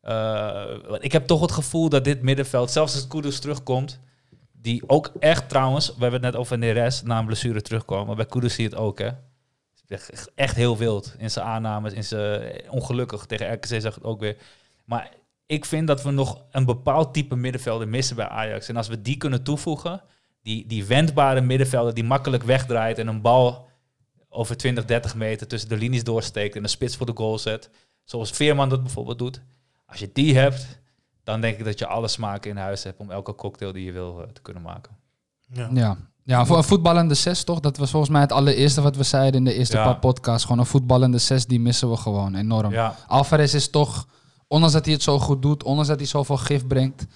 Eh, 0.00 0.64
ik 0.98 1.12
heb 1.12 1.26
toch 1.26 1.40
het 1.40 1.52
gevoel 1.52 1.88
dat 1.88 2.04
dit 2.04 2.22
middenveld, 2.22 2.70
zelfs 2.70 2.94
als 2.94 3.06
Kudus 3.06 3.38
terugkomt, 3.40 4.00
die 4.52 4.82
ook 4.86 5.12
echt 5.18 5.48
trouwens, 5.48 5.86
we 5.86 5.92
hebben 6.02 6.12
het 6.22 6.30
net 6.32 6.36
over 6.40 6.58
Neres, 6.58 7.02
na 7.02 7.18
een 7.18 7.26
blessure 7.26 7.62
terugkomen, 7.62 8.06
maar 8.06 8.16
bij 8.16 8.26
Kudus 8.26 8.54
zie 8.54 8.64
je 8.64 8.70
het 8.70 8.78
ook, 8.78 8.98
hè. 8.98 9.08
Echt- 9.88 10.30
Echt 10.34 10.56
heel 10.56 10.76
wild 10.76 11.14
in 11.18 11.30
zijn 11.30 11.46
aannames, 11.46 11.92
in 11.92 12.04
zijn 12.04 12.52
ongelukkig 12.70 13.26
tegen 13.26 13.52
RKC 13.52 13.66
zag 13.80 13.94
het 13.94 14.04
ook 14.04 14.20
weer. 14.20 14.36
Maar 14.84 15.10
ik 15.46 15.64
vind 15.64 15.86
dat 15.86 16.02
we 16.02 16.10
nog 16.10 16.44
een 16.50 16.64
bepaald 16.64 17.14
type 17.14 17.36
middenvelder 17.36 17.88
missen 17.88 18.16
bij 18.16 18.28
Ajax. 18.28 18.68
En 18.68 18.76
als 18.76 18.88
we 18.88 19.02
die 19.02 19.16
kunnen 19.16 19.42
toevoegen, 19.42 20.02
die, 20.42 20.66
die 20.66 20.84
wendbare 20.84 21.40
middenvelder 21.40 21.94
die 21.94 22.04
makkelijk 22.04 22.42
wegdraait 22.42 22.98
en 22.98 23.06
een 23.06 23.20
bal 23.20 23.68
over 24.30 24.56
20, 24.56 24.84
30 24.84 25.14
meter 25.14 25.46
tussen 25.46 25.68
de 25.68 25.76
linies 25.76 26.04
doorsteekt 26.04 26.56
en 26.56 26.62
een 26.62 26.68
spits 26.68 26.96
voor 26.96 27.06
de 27.06 27.12
goal 27.14 27.38
zet. 27.38 27.70
Zoals 28.04 28.30
Veerman 28.30 28.68
dat 28.68 28.82
bijvoorbeeld 28.82 29.18
doet. 29.18 29.42
Als 29.86 29.98
je 30.00 30.10
die 30.12 30.36
hebt, 30.38 30.66
dan 31.24 31.40
denk 31.40 31.58
ik 31.58 31.64
dat 31.64 31.78
je 31.78 31.86
alle 31.86 32.08
smaken 32.08 32.50
in 32.50 32.56
huis 32.56 32.82
hebt 32.82 33.00
om 33.00 33.10
elke 33.10 33.34
cocktail 33.34 33.72
die 33.72 33.84
je 33.84 33.92
wil 33.92 34.22
eh, 34.22 34.28
te 34.28 34.40
kunnen 34.42 34.62
maken. 34.62 34.96
Ja. 35.52 35.70
Ja. 35.74 35.96
ja, 36.24 36.46
voor 36.46 36.56
een 36.56 36.64
voetballende 36.64 37.14
zes 37.14 37.44
toch? 37.44 37.60
Dat 37.60 37.76
was 37.76 37.90
volgens 37.90 38.12
mij 38.12 38.20
het 38.20 38.32
allereerste 38.32 38.80
wat 38.80 38.96
we 38.96 39.02
zeiden 39.02 39.38
in 39.40 39.44
de 39.44 39.54
eerste 39.54 39.76
Ja. 39.76 39.84
paar 39.84 39.98
podcasts. 39.98 40.42
Gewoon 40.44 40.58
een 40.58 40.66
voetballende 40.66 41.18
zes, 41.18 41.46
die 41.46 41.60
missen 41.60 41.90
we 41.90 41.96
gewoon 41.96 42.34
enorm. 42.34 42.72
Ja, 42.72 42.96
Alvarez 43.06 43.54
is 43.54 43.70
toch, 43.70 44.06
ondanks 44.46 44.74
dat 44.74 44.84
hij 44.84 44.94
het 44.94 45.02
zo 45.02 45.18
goed 45.18 45.42
doet, 45.42 45.62
ondanks 45.62 45.88
dat 45.88 45.98
hij 45.98 46.06
zoveel 46.06 46.36
gif 46.36 46.66
brengt, 46.66 47.06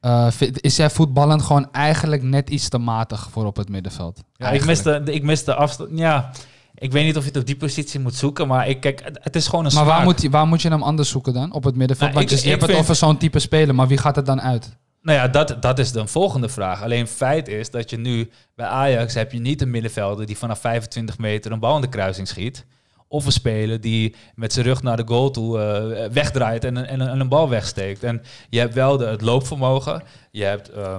eh, 0.00 0.26
is 0.54 0.78
hij 0.78 0.90
voetballend 0.90 1.42
gewoon 1.42 1.68
eigenlijk 1.72 2.22
net 2.22 2.50
iets 2.50 2.68
te 2.68 2.78
matig 2.78 3.28
voor 3.30 3.46
op 3.46 3.56
het 3.56 3.68
middenveld. 3.68 4.20
ja 4.36 4.50
ik, 4.50 4.64
miste, 4.64 5.02
de- 5.02 5.12
ik 5.12 5.22
miste 5.22 5.54
afstand. 5.54 5.90
Ja, 5.92 6.30
ik 6.74 6.92
weet 6.92 7.04
niet 7.04 7.16
of 7.16 7.22
je 7.22 7.28
het 7.28 7.38
op 7.38 7.46
die 7.46 7.56
positie 7.56 8.00
moet 8.00 8.14
zoeken, 8.14 8.48
maar 8.48 8.68
ik, 8.68 8.80
kijk, 8.80 9.02
het, 9.12 9.36
is 9.36 9.46
gewoon 9.48 9.64
een 9.66 9.74
Maar 9.74 9.84
waar 9.84 10.02
moet, 10.02 10.20
hij- 10.20 10.30
waar 10.30 10.46
moet 10.46 10.62
je 10.62 10.68
hem 10.68 10.82
anders 10.82 11.08
zoeken 11.08 11.32
dan? 11.32 11.52
Op 11.52 11.64
het 11.64 11.76
middenveld? 11.76 12.10
Nou, 12.12 12.22
ik- 12.22 12.30
je, 12.30 12.42
je 12.42 12.48
hebt 12.50 12.62
het 12.66 12.76
over 12.76 12.94
zo'n 12.94 13.16
type 13.18 13.38
speler, 13.38 13.74
maar 13.74 13.88
wie 13.88 13.98
gaat 13.98 14.16
het 14.16 14.26
dan 14.26 14.40
uit? 14.40 14.76
Nou 15.02 15.18
ja, 15.18 15.28
dat, 15.28 15.56
dat 15.62 15.78
is 15.78 15.92
de 15.92 16.06
volgende 16.06 16.48
vraag. 16.48 16.82
Alleen 16.82 17.06
feit 17.06 17.48
is 17.48 17.70
dat 17.70 17.90
je 17.90 17.96
nu 17.98 18.30
bij 18.54 18.66
Ajax 18.66 19.14
heb 19.14 19.32
je 19.32 19.38
niet 19.40 19.62
een 19.62 19.70
middenvelder 19.70 20.26
die 20.26 20.38
vanaf 20.38 20.58
25 20.60 21.18
meter 21.18 21.52
een 21.52 21.58
bal 21.58 21.74
in 21.74 21.80
de 21.80 21.88
kruising 21.88 22.28
schiet. 22.28 22.66
Of 23.08 23.26
een 23.26 23.32
speler 23.32 23.80
die 23.80 24.14
met 24.34 24.52
zijn 24.52 24.66
rug 24.66 24.82
naar 24.82 24.96
de 24.96 25.06
goal 25.06 25.30
toe 25.30 25.60
eh, 25.60 26.10
wegdraait 26.12 26.64
en, 26.64 26.76
en, 26.86 27.00
een- 27.00 27.08
en 27.08 27.20
een 27.20 27.28
bal 27.28 27.48
wegsteekt. 27.48 28.02
En 28.02 28.22
je 28.50 28.58
hebt 28.58 28.74
wel 28.74 28.96
de, 28.96 29.06
het 29.06 29.20
loopvermogen. 29.20 30.02
Je 30.30 30.44
hebt 30.44 30.68
eh, 30.70 30.96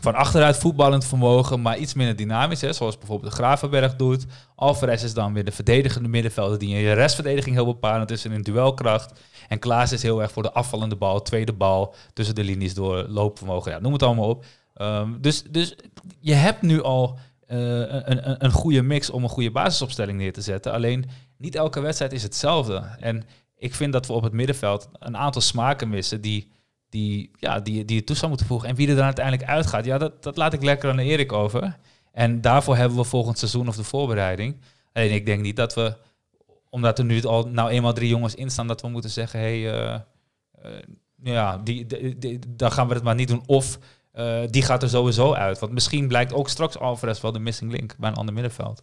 van 0.00 0.14
achteruit 0.14 0.56
voetballend 0.56 1.04
vermogen, 1.06 1.62
maar 1.62 1.78
iets 1.78 1.94
minder 1.94 2.16
dynamisch. 2.16 2.60
Hè, 2.60 2.72
zoals 2.72 2.98
bijvoorbeeld 2.98 3.30
de 3.30 3.36
Gravenberg 3.36 3.96
doet. 3.96 4.26
Alvarez 4.54 5.02
is 5.02 5.14
dan 5.14 5.32
weer 5.32 5.44
de 5.44 5.52
verdedigende 5.52 6.08
middenvelder 6.08 6.58
die 6.58 6.74
in 6.74 6.80
je 6.80 6.92
restverdediging 6.92 7.54
heel 7.54 7.64
bepalend 7.66 8.10
is 8.10 8.24
en 8.24 8.32
in 8.32 8.42
duelkracht. 8.42 9.20
En 9.48 9.58
Klaas 9.58 9.92
is 9.92 10.02
heel 10.02 10.22
erg 10.22 10.32
voor 10.32 10.42
de 10.42 10.52
afvallende 10.52 10.96
bal, 10.96 11.22
tweede 11.22 11.52
bal, 11.52 11.94
tussen 12.12 12.34
de 12.34 12.44
linies 12.44 12.74
door, 12.74 13.04
loopvermogen, 13.08 13.72
ja, 13.72 13.78
noem 13.78 13.92
het 13.92 14.02
allemaal 14.02 14.28
op. 14.28 14.44
Ehm, 14.74 15.08
dus, 15.20 15.42
dus 15.42 15.76
je 16.20 16.34
hebt 16.34 16.62
nu 16.62 16.82
al 16.82 17.18
een, 17.46 18.10
een, 18.28 18.44
een 18.44 18.52
goede 18.52 18.82
mix 18.82 19.10
om 19.10 19.22
een 19.22 19.28
goede 19.28 19.50
basisopstelling 19.50 20.18
neer 20.18 20.32
te 20.32 20.40
zetten. 20.40 20.72
Alleen 20.72 21.04
niet 21.38 21.54
elke 21.54 21.80
wedstrijd 21.80 22.12
is 22.12 22.22
hetzelfde. 22.22 22.82
En 23.00 23.22
ik 23.56 23.74
vind 23.74 23.92
dat 23.92 24.06
we 24.06 24.12
op 24.12 24.22
het 24.22 24.32
middenveld 24.32 24.88
een 24.98 25.16
aantal 25.16 25.42
smaken 25.42 25.88
missen 25.88 26.20
die, 26.20 26.48
die, 26.88 27.30
ja, 27.38 27.60
die, 27.60 27.84
die 27.84 27.96
je 27.96 28.04
toe 28.04 28.16
zou 28.16 28.28
moeten 28.28 28.46
voegen. 28.46 28.68
En 28.68 28.74
wie 28.74 28.88
er 28.88 28.94
dan 28.96 29.04
uiteindelijk 29.04 29.48
uitgaat, 29.48 29.84
ja, 29.84 29.98
dat, 29.98 30.22
dat 30.22 30.36
laat 30.36 30.52
ik 30.52 30.62
lekker 30.62 30.90
aan 30.90 30.98
Erik 30.98 31.32
over. 31.32 31.76
En 32.12 32.40
daarvoor 32.40 32.76
hebben 32.76 32.98
we 32.98 33.04
volgend 33.04 33.38
seizoen 33.38 33.68
of 33.68 33.76
de 33.76 33.84
voorbereiding. 33.84 34.56
Alleen 34.92 35.12
ik 35.12 35.26
denk 35.26 35.42
niet 35.42 35.56
dat 35.56 35.74
we, 35.74 35.96
omdat 36.70 36.98
er 36.98 37.04
nu 37.04 37.22
al 37.24 37.48
nou 37.48 37.70
eenmaal 37.70 37.92
drie 37.92 38.08
jongens 38.08 38.34
in 38.34 38.50
staan, 38.50 38.66
dat 38.66 38.80
we 38.80 38.88
moeten 38.88 39.10
zeggen, 39.10 39.40
hé, 39.40 39.62
hey, 39.62 39.72
eh, 39.72 39.94
eh, 40.62 40.70
ja, 41.22 41.58
die, 41.58 41.86
die- 42.18 42.38
dan 42.48 42.72
gaan 42.72 42.88
we 42.88 42.94
het 42.94 43.02
maar 43.02 43.14
niet 43.14 43.28
doen. 43.28 43.42
Of 43.46 43.78
eh, 44.14 44.40
die 44.50 44.62
gaat 44.62 44.82
er 44.82 44.88
sowieso 44.88 45.32
uit. 45.32 45.58
Want 45.58 45.72
misschien 45.72 46.08
blijkt 46.08 46.32
ook 46.32 46.48
straks 46.48 46.78
Alvarez 46.78 47.20
wel 47.20 47.32
de 47.32 47.38
missing 47.38 47.70
link 47.70 47.94
bij 47.98 48.10
een 48.10 48.16
ander 48.16 48.34
middenveld. 48.34 48.82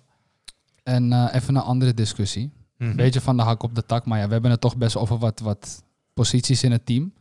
En 0.84 1.14
eh, 1.14 1.28
even 1.34 1.56
een 1.56 1.62
andere 1.62 1.94
discussie. 1.94 2.52
Mhm. 2.78 2.90
Een 2.90 2.96
beetje 2.96 3.22
van 3.22 3.38
de 3.38 3.44
hak 3.44 3.64
op 3.64 3.76
de 3.76 3.86
tak, 3.86 4.06
maar 4.06 4.20
ja, 4.20 4.26
we 4.26 4.34
hebben 4.34 4.52
het 4.52 4.62
toch 4.62 4.78
best 4.78 4.96
over 4.96 5.18
wat, 5.18 5.40
wat 5.40 5.84
posities 6.14 6.64
in 6.64 6.72
het 6.72 6.86
team. 6.86 7.14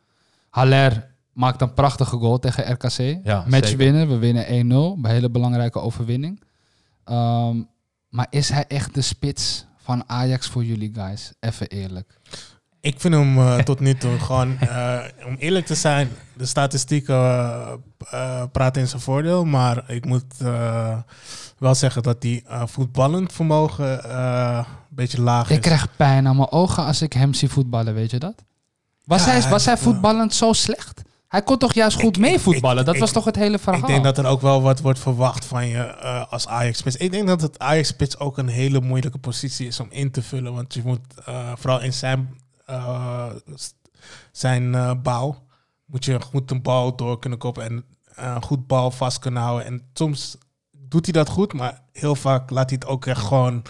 Haller 0.48 1.14
maakt 1.32 1.60
een 1.60 1.74
prachtige 1.74 2.16
goal 2.16 2.38
tegen 2.38 2.72
RKC. 2.72 3.24
Ja, 3.24 3.44
Match 3.48 3.74
winnen, 3.74 4.08
we 4.08 4.18
winnen 4.18 4.44
1-0. 4.44 4.48
Een 4.48 5.06
hele 5.06 5.30
belangrijke 5.30 5.80
overwinning. 5.80 6.42
Ehm, 7.04 7.62
maar 8.08 8.26
is 8.30 8.48
hij 8.48 8.64
echt 8.66 8.94
de 8.94 9.02
spits 9.02 9.64
van 9.76 10.02
Ajax 10.06 10.46
voor 10.46 10.64
jullie 10.64 10.94
guys? 10.94 11.32
Even 11.40 11.68
eerlijk. 11.68 12.18
Ik 12.80 13.00
vind 13.00 13.14
hem 13.14 13.38
eh, 13.38 13.58
tot 13.58 13.80
nu 13.80 13.94
toe 13.94 14.18
gewoon, 14.18 14.58
eh, 14.58 14.98
om 15.26 15.36
eerlijk 15.38 15.66
te 15.66 15.74
zijn, 15.74 16.10
de 16.36 16.46
statistieken 16.46 17.16
eh, 18.10 18.42
praten 18.52 18.82
in 18.82 18.88
zijn 18.88 19.02
voordeel. 19.02 19.44
Maar 19.44 19.90
ik 19.90 20.04
moet 20.04 20.24
wel 21.58 21.74
zeggen 21.74 22.02
dat 22.02 22.20
die 22.20 22.44
voetballend 22.64 23.32
vermogen 23.32 24.16
een 24.58 24.64
beetje 24.88 25.20
laag 25.20 25.50
is. 25.50 25.56
Ik 25.56 25.62
krijg 25.62 25.96
pijn 25.96 26.26
aan 26.26 26.36
mijn 26.36 26.50
ogen 26.50 26.84
als 26.84 27.02
ik 27.02 27.12
hem 27.12 27.34
zie 27.34 27.48
voetballen, 27.48 27.94
weet 27.94 28.10
je 28.10 28.18
dat? 28.18 28.34
Was, 29.04 29.24
Ja, 29.24 29.30
hij, 29.30 29.50
was 29.50 29.64
hij 29.64 29.76
voetballend 29.76 30.34
zo 30.34 30.52
slecht? 30.52 31.02
Hij 31.28 31.42
kon 31.42 31.58
toch 31.58 31.74
juist 31.74 32.00
goed 32.00 32.16
Ik- 32.16 32.22
mee 32.22 32.34
ik- 32.34 32.40
voetballen? 32.40 32.84
Dat 32.84 32.94
ik- 32.94 33.00
was 33.00 33.12
toch 33.12 33.24
het 33.24 33.36
hele 33.36 33.58
verhaal? 33.58 33.80
Ik 33.80 33.86
denk 33.86 34.04
dat 34.04 34.18
er 34.18 34.26
ook 34.26 34.40
wel 34.40 34.62
wat 34.62 34.80
wordt 34.80 34.98
verwacht 34.98 35.44
van 35.44 35.66
je 35.66 35.96
als 36.26 36.46
Ajax-spits. 36.48 36.96
Ik 36.96 37.10
denk 37.10 37.26
dat 37.26 37.40
het 37.40 37.58
Ajax-spits 37.58 38.18
ook 38.18 38.38
een 38.38 38.48
hele 38.48 38.80
moeilijke 38.80 39.18
positie 39.18 39.66
is 39.66 39.80
om 39.80 39.86
in 39.90 40.10
te 40.10 40.22
vullen. 40.22 40.54
Want 40.54 40.74
je 40.74 40.82
moet 40.84 41.00
vooral 41.54 41.80
in 41.80 41.92
zijn, 41.92 42.28
eh, 42.70 43.26
zijn 44.32 44.74
eh, 44.74 44.90
bouw... 45.02 45.36
moet 45.86 46.04
je 46.04 46.20
goed 46.20 46.50
een 46.50 46.62
bal 46.62 46.96
door 46.96 47.18
kunnen 47.18 47.38
koppen... 47.38 47.64
en 47.64 47.84
eh, 48.14 48.32
een 48.34 48.42
goed 48.42 48.66
bal 48.66 48.90
vast 48.90 49.18
kunnen 49.18 49.42
houden. 49.42 49.66
En 49.66 49.90
soms 49.92 50.36
doet 50.72 51.04
hij 51.04 51.12
dat 51.12 51.28
goed, 51.28 51.52
maar 51.52 51.80
heel 51.92 52.14
vaak 52.14 52.50
laat 52.50 52.70
hij 52.70 52.78
het 52.80 52.90
ook 52.90 53.06
echt 53.06 53.20
gewoon 53.22 53.62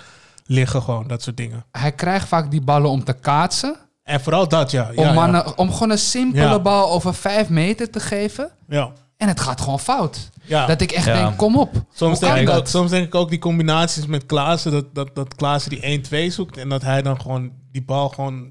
liggen, 0.46 0.82
gewoon 0.82 1.06
dat 1.06 1.22
soort 1.22 1.36
dingen. 1.36 1.64
Hij 1.72 1.92
krijgt 1.92 2.28
vaak 2.28 2.50
die 2.50 2.60
ballen 2.62 2.90
om 2.90 3.04
te 3.04 3.12
kaatsen. 3.12 3.76
En 4.02 4.20
vooral 4.20 4.48
dat, 4.48 4.70
ja. 4.70 4.90
Om, 4.94 5.04
ja, 5.04 5.12
mannen, 5.12 5.58
om 5.58 5.72
gewoon 5.72 5.90
een 5.90 5.98
simpele 5.98 6.42
Ja. 6.44 6.60
bal 6.60 6.90
over 6.90 7.14
vijf 7.14 7.48
meter 7.48 7.90
te 7.90 8.00
geven. 8.00 8.50
ja. 8.68 8.92
En 9.16 9.28
het 9.28 9.40
gaat 9.40 9.60
gewoon 9.60 9.80
fout. 9.80 10.30
ja. 10.44 10.66
Dat 10.66 10.80
ik 10.80 10.92
echt 10.92 11.06
Ja. 11.06 11.12
denk, 11.14 11.36
kom 11.36 11.56
op. 11.58 11.84
Soms 11.92 12.18
denk, 12.18 12.36
ik 12.36 12.48
ook, 12.48 12.66
soms 12.66 12.90
denk 12.90 13.06
ik 13.06 13.14
ook 13.14 13.30
die 13.30 13.38
combinaties 13.38 14.06
met 14.06 14.26
Klaassen, 14.26 14.72
dat, 14.72 14.94
dat, 14.94 15.14
dat 15.14 15.34
Klaassen 15.34 15.70
die 15.70 16.28
1-2 16.30 16.32
zoekt 16.32 16.56
en 16.56 16.68
dat 16.68 16.82
hij 16.82 17.02
dan 17.02 17.20
gewoon 17.20 17.52
die 17.72 17.82
bal 17.84 18.08
gewoon 18.08 18.50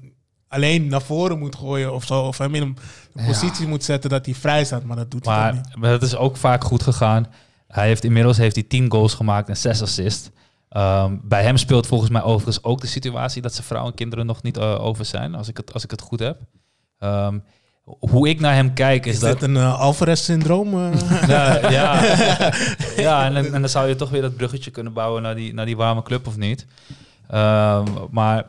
alleen 0.50 0.86
naar 0.86 1.02
voren 1.02 1.38
moet 1.38 1.56
gooien 1.56 1.94
of 1.94 2.04
zo. 2.04 2.20
Of 2.22 2.38
hem 2.38 2.54
in 2.54 2.62
een 2.62 2.76
Ja. 3.14 3.26
positie 3.26 3.66
moet 3.66 3.84
zetten 3.84 4.10
dat 4.10 4.24
hij 4.26 4.34
vrij 4.34 4.64
staat, 4.64 4.84
maar 4.84 4.96
dat 4.96 5.10
doet 5.10 5.24
hij 5.26 5.34
Maar 5.36 5.52
niet. 5.54 5.76
maar 5.76 5.90
dat 5.90 6.02
is 6.02 6.16
ook 6.16 6.36
vaak 6.36 6.64
goed 6.64 6.82
gegaan. 6.82 7.26
Hij 7.68 7.86
heeft 7.86 8.04
inmiddels 8.04 8.36
heeft 8.36 8.54
hij 8.54 8.64
10 8.64 8.90
goals 8.90 9.14
gemaakt 9.14 9.48
en 9.48 9.56
6 9.56 9.82
assists. 9.82 10.30
Ehm, 10.68 11.16
bij 11.22 11.42
hem 11.42 11.56
speelt 11.56 11.86
volgens 11.86 12.10
mij 12.10 12.22
overigens 12.22 12.64
ook 12.64 12.80
de 12.80 12.86
situatie 12.86 13.42
dat 13.42 13.54
zijn 13.54 13.66
vrouw 13.66 13.86
en 13.86 13.94
kinderen 13.94 14.26
nog 14.26 14.42
niet 14.42 14.56
eh, 14.56 14.84
over 14.84 15.04
zijn, 15.04 15.34
als 15.34 15.48
ik 15.48 15.56
het, 15.56 15.72
als 15.72 15.84
ik 15.84 15.90
het 15.90 16.00
goed 16.00 16.20
heb. 16.20 16.36
Ehm, 16.98 17.38
hoe 17.84 18.28
ik 18.28 18.40
naar 18.40 18.54
hem 18.54 18.72
kijk 18.74 19.06
is, 19.06 19.14
Is 19.14 19.20
dat... 19.20 19.32
dit 19.40 19.48
een 19.48 19.56
eh, 19.56 19.80
Alvarez-syndroom? 19.80 20.74
eh? 20.92 21.28
Ja, 21.28 21.70
ja, 21.70 22.02
ja 23.06 23.24
en, 23.24 23.34
dan- 23.34 23.54
en 23.54 23.60
dan 23.60 23.68
zou 23.70 23.88
je 23.88 23.96
toch 23.96 24.10
weer 24.10 24.22
dat 24.22 24.36
bruggetje 24.36 24.70
kunnen 24.70 24.92
bouwen 24.92 25.22
naar 25.22 25.34
die, 25.34 25.54
naar 25.54 25.66
die 25.66 25.76
warme 25.76 26.02
club 26.02 26.26
of 26.26 26.36
niet. 26.36 26.66
Ehm, 27.28 27.84
maar 28.10 28.46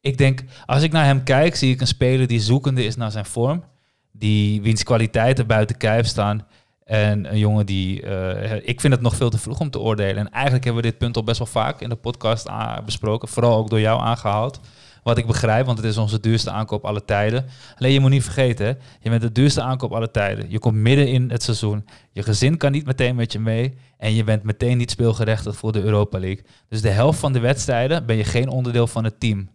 ik 0.00 0.18
denk, 0.18 0.42
als 0.66 0.82
ik 0.82 0.92
naar 0.92 1.04
hem 1.04 1.22
kijk, 1.22 1.56
zie 1.56 1.72
ik 1.72 1.80
een 1.80 1.86
speler 1.86 2.26
die 2.26 2.40
zoekende 2.40 2.84
is 2.84 2.96
naar 2.96 3.10
zijn 3.10 3.24
vorm. 3.24 3.64
Die 4.12 4.62
wiens 4.62 4.82
kwaliteiten 4.82 5.46
buiten 5.46 5.76
kijf 5.76 6.06
staan. 6.06 6.46
En 6.84 7.32
een 7.32 7.38
jongen 7.38 7.66
die, 7.66 8.02
eh, 8.02 8.68
ik 8.68 8.80
vind 8.80 8.92
het 8.92 9.02
nog 9.02 9.16
veel 9.16 9.30
te 9.30 9.38
vroeg 9.38 9.60
om 9.60 9.70
te 9.70 9.80
oordelen. 9.80 10.16
En 10.16 10.30
eigenlijk 10.30 10.64
hebben 10.64 10.82
we 10.82 10.88
dit 10.88 10.98
punt 10.98 11.16
al 11.16 11.24
best 11.24 11.38
wel 11.38 11.46
vaak 11.46 11.80
in 11.80 11.88
de 11.88 11.96
podcast 11.96 12.48
besproken. 12.84 13.28
Vooral 13.28 13.56
ook 13.56 13.70
door 13.70 13.80
jou 13.80 14.00
aangehaald. 14.00 14.60
Wat 15.02 15.18
ik 15.18 15.26
begrijp, 15.26 15.66
want 15.66 15.78
het 15.78 15.86
is 15.86 15.96
onze 15.96 16.20
duurste 16.20 16.50
aankoop 16.50 16.84
alle 16.84 17.04
tijden. 17.04 17.46
Alleen 17.78 17.92
je 17.92 18.00
moet 18.00 18.10
niet 18.10 18.22
vergeten, 18.22 18.78
je 19.00 19.10
bent 19.10 19.22
de 19.22 19.32
duurste 19.32 19.62
aankoop 19.62 19.92
alle 19.92 20.10
tijden. 20.10 20.50
Je 20.50 20.58
komt 20.58 20.76
midden 20.76 21.08
in 21.08 21.30
het 21.30 21.42
seizoen. 21.42 21.84
Je 22.12 22.22
gezin 22.22 22.56
kan 22.56 22.72
niet 22.72 22.86
meteen 22.86 23.14
met 23.14 23.32
je 23.32 23.38
mee. 23.38 23.74
En 23.98 24.14
je 24.14 24.24
bent 24.24 24.42
meteen 24.42 24.78
niet 24.78 24.90
speelgerechtigd 24.90 25.56
voor 25.56 25.72
de 25.72 25.82
Europa 25.82 26.18
League. 26.18 26.44
Dus 26.68 26.82
de 26.82 26.88
helft 26.88 27.18
van 27.18 27.32
de 27.32 27.40
wedstrijden 27.40 28.06
ben 28.06 28.16
je 28.16 28.24
geen 28.24 28.48
onderdeel 28.48 28.86
van 28.86 29.04
het 29.04 29.20
team. 29.20 29.48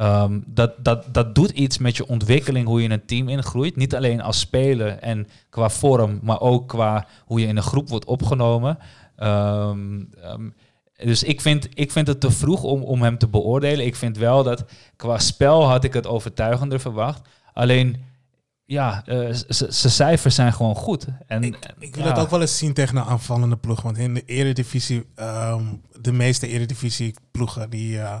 Ehm, 0.00 0.40
dat, 0.46 0.72
dat, 0.84 1.04
dat 1.14 1.34
doet 1.34 1.50
iets 1.50 1.78
met 1.78 1.96
je 1.96 2.06
ontwikkeling, 2.06 2.66
hoe 2.66 2.78
je 2.78 2.84
in 2.84 2.90
een 2.90 3.04
team 3.06 3.28
ingroeit. 3.28 3.76
Niet 3.76 3.94
alleen 3.94 4.20
als 4.22 4.38
speler 4.38 4.98
en 4.98 5.28
qua 5.50 5.68
vorm, 5.68 6.18
maar 6.22 6.40
ook 6.40 6.68
qua 6.68 7.06
hoe 7.24 7.40
je 7.40 7.46
in 7.46 7.56
een 7.56 7.62
groep 7.62 7.88
wordt 7.88 8.04
opgenomen. 8.04 8.78
Ehm, 9.16 10.00
ehm, 10.22 10.48
dus 10.96 11.22
ik 11.22 11.40
vind, 11.40 11.68
ik 11.74 11.92
vind 11.92 12.06
het 12.06 12.20
te 12.20 12.30
vroeg 12.30 12.62
om, 12.62 12.82
om 12.82 13.02
hem 13.02 13.18
te 13.18 13.28
beoordelen. 13.28 13.86
Ik 13.86 13.96
vind 13.96 14.16
wel 14.16 14.42
dat 14.42 14.64
qua 14.96 15.18
spel 15.18 15.68
had 15.68 15.84
ik 15.84 15.92
het 15.92 16.06
overtuigender 16.06 16.80
verwacht. 16.80 17.28
Alleen, 17.52 18.04
ja, 18.64 19.02
z- 19.30 19.44
zijn 19.68 19.92
cijfers 19.92 20.34
zijn 20.34 20.52
gewoon 20.52 20.74
goed. 20.76 21.06
En, 21.26 21.42
Ik, 21.42 21.58
ik 21.78 21.94
wil 21.94 22.04
ja. 22.04 22.10
het 22.10 22.18
ook 22.20 22.30
wel 22.30 22.40
eens 22.40 22.58
zien 22.58 22.72
tegen 22.74 22.96
een 22.96 23.04
aanvallende 23.04 23.56
ploeg. 23.56 23.82
Want 23.82 23.98
in 23.98 24.14
de 24.14 24.22
eredivisie, 24.24 25.06
de 26.00 26.12
meeste 26.12 26.46
eredivisie 26.48 27.14
ploegen, 27.30 27.70
die 27.70 28.00
eh, 28.00 28.18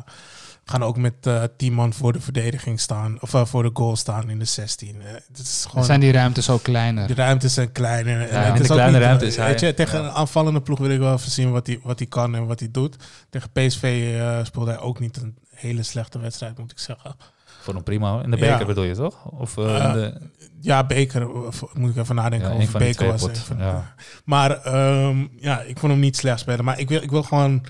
gaan 0.70 0.82
ook 0.82 0.96
met 0.96 1.14
eh 1.20 1.42
10 1.56 1.72
man 1.72 1.92
voor 1.92 2.12
de 2.12 2.20
verdediging 2.20 2.80
staan. 2.80 3.16
Of 3.20 3.34
eh, 3.34 3.44
voor 3.44 3.62
de 3.62 3.70
goal 3.72 3.96
staan 3.96 4.30
in 4.30 4.38
de 4.38 4.44
16. 4.44 5.02
Eh, 5.02 5.12
het 5.12 5.38
is 5.38 5.64
gewoon, 5.68 5.84
zijn 5.84 6.00
die 6.00 6.12
ruimtes 6.12 6.50
ook 6.50 6.62
kleiner. 6.62 7.06
de 7.06 7.14
ruimtes 7.14 7.54
zijn 7.54 7.72
kleiner. 7.72 8.20
En 8.20 8.26
Ja, 8.40 8.42
het 8.42 8.54
in 8.54 8.60
is 8.60 8.66
de 8.66 8.72
ook 8.72 8.78
kleine 8.78 8.96
niet, 8.98 9.06
ruimte 9.06 9.26
is 9.26 9.36
hij- 9.36 9.46
weet 9.46 9.60
je, 9.60 9.74
tegen 9.74 9.98
ja. 10.02 10.04
een 10.08 10.12
aanvallende 10.14 10.60
ploeg 10.60 10.78
wil 10.78 10.90
ik 10.90 10.98
wel 10.98 11.12
even 11.14 11.30
zien 11.30 11.50
wat 11.50 11.66
hij 11.66 11.80
wat 11.82 11.98
hij 11.98 12.08
kan 12.08 12.34
en 12.34 12.46
wat 12.46 12.60
hij 12.60 12.68
doet. 12.70 12.96
Tegen 13.30 13.50
PSV 13.52 14.14
eh, 14.20 14.38
speelde 14.44 14.70
hij 14.70 14.80
ook 14.80 15.00
niet 15.00 15.16
een 15.16 15.36
hele 15.54 15.82
slechte 15.82 16.18
wedstrijd, 16.18 16.58
moet 16.58 16.70
ik 16.70 16.78
zeggen. 16.78 17.16
Voor 17.60 17.74
een 17.74 17.82
prima. 17.82 18.22
In 18.22 18.30
de 18.30 18.36
beker 18.36 18.58
Ja. 18.58 18.64
bedoel 18.64 18.84
je 18.84 18.94
toch? 18.94 19.24
Of 19.24 19.56
in 19.56 19.64
de, 19.64 20.20
Ja, 20.60 20.84
Beker, 20.86 21.28
of 21.46 21.64
moet 21.74 21.90
ik 21.90 21.96
even 21.96 22.14
nadenken 22.14 22.58
die 22.58 22.68
Beker 22.70 23.06
was. 23.06 23.28
even- 23.28 23.58
ja. 23.58 23.94
Maar 24.24 24.50
ehm, 24.62 25.26
ja, 25.36 25.60
ik 25.60 25.78
vond 25.78 25.92
hem 25.92 26.00
niet 26.00 26.16
slecht 26.16 26.40
spelen. 26.40 26.64
Maar 26.64 26.78
ik 26.78 26.88
wil, 26.88 27.02
ik 27.02 27.10
wil 27.10 27.22
gewoon... 27.22 27.64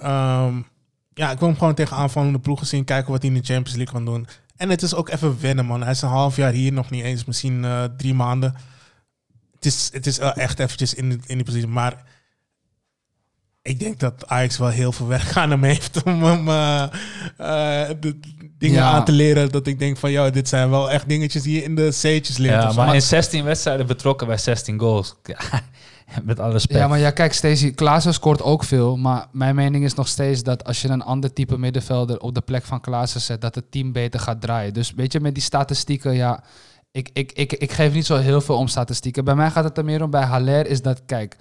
ehm, 0.00 0.54
ja, 1.14 1.30
ik 1.30 1.38
wil 1.38 1.48
hem 1.48 1.58
gewoon 1.58 1.74
tegen 1.74 1.96
aanvallende 1.96 2.38
ploegen 2.38 2.66
zien. 2.66 2.84
Kijken 2.84 3.12
wat 3.12 3.22
hij 3.22 3.30
in 3.30 3.36
de 3.40 3.46
Champions 3.46 3.76
League 3.76 3.94
kan 3.94 4.04
doen. 4.04 4.26
En 4.56 4.70
het 4.70 4.82
is 4.82 4.94
ook 4.94 5.08
even 5.08 5.40
wennen, 5.40 5.66
man. 5.66 5.82
Hij 5.82 5.90
is 5.90 6.02
een 6.02 6.08
half 6.08 6.36
jaar 6.36 6.52
hier, 6.52 6.72
nog 6.72 6.90
niet 6.90 7.04
eens. 7.04 7.24
Misschien 7.24 7.64
eh, 7.64 7.84
drie 7.96 8.14
maanden. 8.14 8.54
Het 9.54 9.64
is, 9.64 9.90
het 9.92 10.06
is 10.06 10.18
echt 10.18 10.58
eventjes 10.58 10.94
in, 10.94 11.10
in 11.26 11.36
die 11.36 11.44
positie. 11.44 11.68
Maar 11.68 12.02
ik 13.62 13.78
denk 13.78 13.98
dat 14.00 14.26
Ajax 14.28 14.58
wel 14.58 14.68
heel 14.68 14.92
veel 14.92 15.06
werk 15.06 15.36
aan 15.36 15.50
hem 15.50 15.62
heeft 15.62 16.02
om 16.02 16.22
hem 16.24 16.48
eh, 16.48 16.82
eh, 16.82 17.96
de 18.00 18.20
dingen 18.58 18.78
Ja. 18.80 18.90
aan 18.90 19.04
te 19.04 19.12
leren. 19.12 19.50
Dat 19.52 19.66
ik 19.66 19.78
denk 19.78 19.96
van, 19.96 20.10
ja, 20.10 20.30
dit 20.30 20.48
zijn 20.48 20.70
wel 20.70 20.90
echt 20.90 21.08
dingetjes 21.08 21.42
die 21.42 21.54
je 21.54 21.62
in 21.62 21.74
de 21.74 21.88
C'tjes 21.88 22.36
leert. 22.36 22.62
ja, 22.62 22.72
maar 22.72 22.94
in 22.94 23.02
16 23.02 23.44
wedstrijden 23.44 23.86
betrokken 23.86 24.26
bij 24.26 24.38
16 24.38 24.78
goals. 24.78 25.14
Met 26.22 26.40
alle 26.40 26.52
respect. 26.52 26.78
Ja, 26.78 26.88
maar 26.88 26.98
ja, 26.98 27.10
kijk, 27.10 27.32
Stacey, 27.32 27.70
Klaassen 27.70 28.14
scoort 28.14 28.42
ook 28.42 28.64
veel. 28.64 28.96
Maar 28.96 29.26
mijn 29.32 29.54
mening 29.54 29.84
is 29.84 29.94
nog 29.94 30.08
steeds 30.08 30.42
dat 30.42 30.64
als 30.64 30.82
je 30.82 30.88
een 30.88 31.02
ander 31.02 31.32
type 31.32 31.58
middenvelder 31.58 32.20
op 32.20 32.34
de 32.34 32.40
plek 32.40 32.64
van 32.64 32.80
Klaassen 32.80 33.20
zet, 33.20 33.40
dat 33.40 33.54
het 33.54 33.70
team 33.70 33.92
beter 33.92 34.20
gaat 34.20 34.40
draaien. 34.40 34.74
Dus 34.74 34.92
weet 34.92 35.12
je, 35.12 35.20
met 35.20 35.34
die 35.34 35.42
statistieken, 35.42 36.14
ja, 36.14 36.44
ik, 36.90 37.10
ik, 37.12 37.32
ik, 37.32 37.52
ik 37.52 37.72
geef 37.72 37.92
niet 37.92 38.06
zo 38.06 38.16
heel 38.16 38.40
veel 38.40 38.56
om 38.56 38.68
statistieken. 38.68 39.24
Bij 39.24 39.34
mij 39.34 39.50
gaat 39.50 39.64
het 39.64 39.78
er 39.78 39.84
meer 39.84 40.02
om 40.02 40.10
bij 40.10 40.24
Haller, 40.24 40.66
is 40.66 40.82
dat, 40.82 41.02
kijk, 41.06 41.36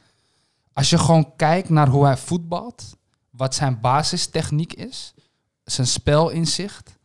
als 0.74 0.89
je 0.89 0.97
gewoon 0.97 1.36
kijkt 1.36 1.69
naar 1.69 1.88
hoe 1.88 2.05
hij 2.05 2.17
voetbalt, 2.17 2.97
wat 3.30 3.55
zijn 3.55 3.80
basistechniek 3.80 4.74
is, 4.74 5.13
zijn 5.63 5.88
spelinzicht 5.88 6.97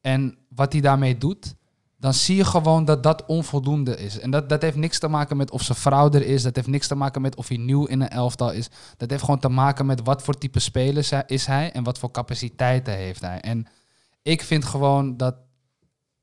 en 0.00 0.36
wat 0.48 0.72
hij 0.72 0.80
daarmee 0.80 1.18
doet, 1.18 1.54
dan 2.00 2.14
zie 2.14 2.36
je 2.36 2.44
gewoon 2.44 2.84
dat 2.84 3.02
dat 3.02 3.24
onvoldoende 3.26 3.96
is. 3.96 4.18
En 4.20 4.30
dat, 4.30 4.48
dat 4.48 4.62
heeft 4.62 4.76
niks 4.76 4.98
te 4.98 5.08
maken 5.08 5.36
met 5.36 5.50
of 5.50 5.62
zijn 5.62 5.78
vrouw 5.78 6.10
er 6.10 6.26
is. 6.26 6.42
Dat 6.42 6.56
heeft 6.56 6.68
niks 6.68 6.86
te 6.86 6.94
maken 6.94 7.22
met 7.22 7.36
of 7.36 7.48
hij 7.48 7.56
nieuw 7.56 7.84
in 7.84 8.00
een 8.00 8.08
elftal 8.08 8.52
is. 8.52 8.68
Dat 8.96 9.10
heeft 9.10 9.22
gewoon 9.24 9.40
te 9.40 9.48
maken 9.48 9.86
met 9.86 10.00
wat 10.04 10.22
voor 10.22 10.38
type 10.38 10.58
speler 10.60 11.22
is 11.26 11.46
hij 11.46 11.72
en 11.72 11.84
wat 11.84 11.98
voor 11.98 12.10
capaciteiten 12.10 12.94
heeft 12.94 13.20
hij. 13.20 13.40
En 13.40 13.66
ik 14.22 14.42
vind 14.42 14.64
gewoon 14.64 15.16
dat 15.16 15.34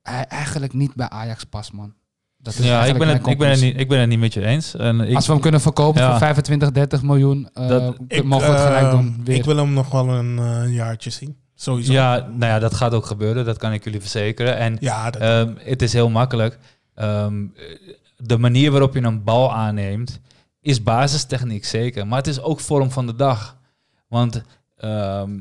hij 0.02 0.24
eigenlijk 0.26 0.74
niet 0.74 0.96
bij 0.96 1.10
Ajax 1.10 1.44
past, 1.44 1.74
man. 1.74 1.94
Dat 2.38 2.54
is 2.60 2.66
ja, 2.66 2.86
ik 2.86 2.98
ben, 2.98 3.08
het, 3.08 3.28
ik, 3.28 3.38
ben 3.38 3.50
het 3.50 3.62
niet, 3.62 3.80
ik 3.80 3.88
ben 3.88 4.00
het 4.00 4.10
niet 4.10 4.20
met 4.20 4.34
je 4.34 4.46
eens. 4.46 4.76
En 4.76 5.00
ik, 5.02 5.16
Als 5.16 5.26
we 5.26 5.32
hem 5.32 5.42
kunnen 5.42 5.62
verkopen 5.62 6.02
Ja. 6.02 6.10
voor 6.10 6.18
25, 6.18 6.72
30 6.72 7.02
miljoen, 7.02 7.50
eh 7.54 7.68
Dat- 7.68 7.98
mogen 8.24 8.48
we 8.48 8.54
het 8.54 8.66
gelijk 8.66 8.86
eh, 8.86 8.92
doen. 8.92 9.22
Weer. 9.24 9.36
Ik 9.36 9.46
wil 9.46 9.58
hem 9.58 9.74
nog 9.74 9.92
wel 9.92 10.10
een 10.10 10.40
eh, 10.40 10.74
jaartje 10.74 11.10
zien. 11.10 11.38
Sowieso. 11.56 11.94
ja, 11.94 12.18
nou 12.18 12.52
ja, 12.52 12.60
dat 12.60 12.74
gaat 12.74 12.94
ook 12.94 13.06
gebeuren. 13.06 13.46
Dat 13.46 13.58
kan 13.58 13.74
ik 13.74 13.84
jullie 13.84 14.00
verzekeren. 14.00 14.58
En 14.58 14.78
Ja, 14.80 15.10
dat, 15.10 15.22
Ehm, 15.22 15.54
het 15.58 15.82
is 15.82 15.94
heel 15.94 16.10
makkelijk. 16.10 16.60
Ehm, 16.96 17.46
de 18.18 18.38
manier 18.38 18.72
waarop 18.72 18.94
je 18.94 19.02
een 19.02 19.24
bal 19.24 19.54
aanneemt 19.54 20.20
is 20.62 20.84
basistechniek 20.84 21.66
zeker, 21.66 22.08
maar 22.08 22.18
het 22.18 22.28
is 22.28 22.42
ook 22.42 22.60
vorm 22.60 22.92
van 22.92 23.06
de 23.06 23.16
dag. 23.16 23.58
Want 24.08 24.42
ehm, 24.78 25.40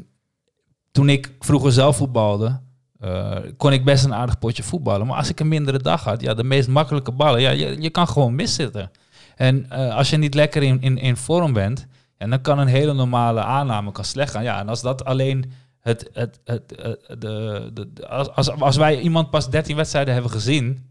toen 0.93 1.09
ik 1.09 1.33
vroeger 1.39 1.73
zelf 1.73 1.97
voetbalde, 1.97 2.61
eh, 3.01 3.37
kon 3.57 3.73
ik 3.73 3.85
best 3.85 4.05
een 4.05 4.15
aardig 4.15 4.39
potje 4.39 4.63
voetballen. 4.63 5.07
Maar 5.07 5.17
als 5.17 5.29
ik 5.29 5.41
een 5.41 5.49
mindere 5.49 5.79
dag 5.79 6.05
had, 6.05 6.21
ja, 6.21 6.35
de 6.35 6.45
meest 6.45 6.69
makkelijke 6.69 7.13
ballen, 7.13 7.41
ja, 7.41 7.51
je, 7.51 7.83
je 7.83 7.91
kan 7.91 8.09
gewoon 8.09 8.35
miszitten. 8.35 8.91
En 9.37 9.71
eh, 9.71 9.97
als 9.97 10.11
je 10.11 10.17
niet 10.17 10.35
lekker 10.35 10.63
in, 10.63 10.81
in, 10.81 10.99
in 10.99 11.17
vorm 11.17 11.53
bent, 11.53 11.87
ja, 12.19 12.27
dan 12.27 12.41
kan 12.41 12.59
een 12.59 12.67
hele 12.67 12.93
normale 12.93 13.43
aanname 13.43 13.93
kan 13.93 14.05
slecht 14.05 14.31
gaan. 14.31 14.43
Ja, 14.43 14.59
en 14.59 14.69
als 14.69 14.83
dat 14.83 15.05
alleen 15.05 15.53
het, 15.85 16.11
het, 16.13 16.41
het, 16.45 16.73
het- 16.77 17.21
de, 17.21 17.71
de, 17.73 18.09
als, 18.09 18.51
als, 18.51 18.77
wij 18.77 19.01
iemand 19.01 19.31
pas 19.31 19.51
13 19.51 19.77
wedstrijden 19.77 20.13
hebben 20.15 20.33
gezien, 20.33 20.91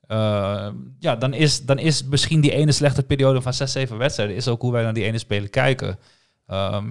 eh, 0.00 0.68
ja, 0.98 1.16
dan 1.16 1.34
is, 1.34 1.64
dan 1.64 1.78
is 1.78 2.04
misschien 2.04 2.40
die 2.40 2.52
ene 2.52 2.72
slechte 2.72 3.02
periode 3.02 3.42
van 3.42 3.54
6, 3.54 3.72
7 3.72 3.98
wedstrijden, 3.98 4.36
is 4.36 4.48
ook 4.48 4.60
hoe 4.62 4.72
wij 4.72 4.82
naar 4.82 4.92
die 4.94 5.04
ene 5.04 5.18
speler 5.18 5.48
kijken. 5.48 5.98
Ehm, 6.46 6.90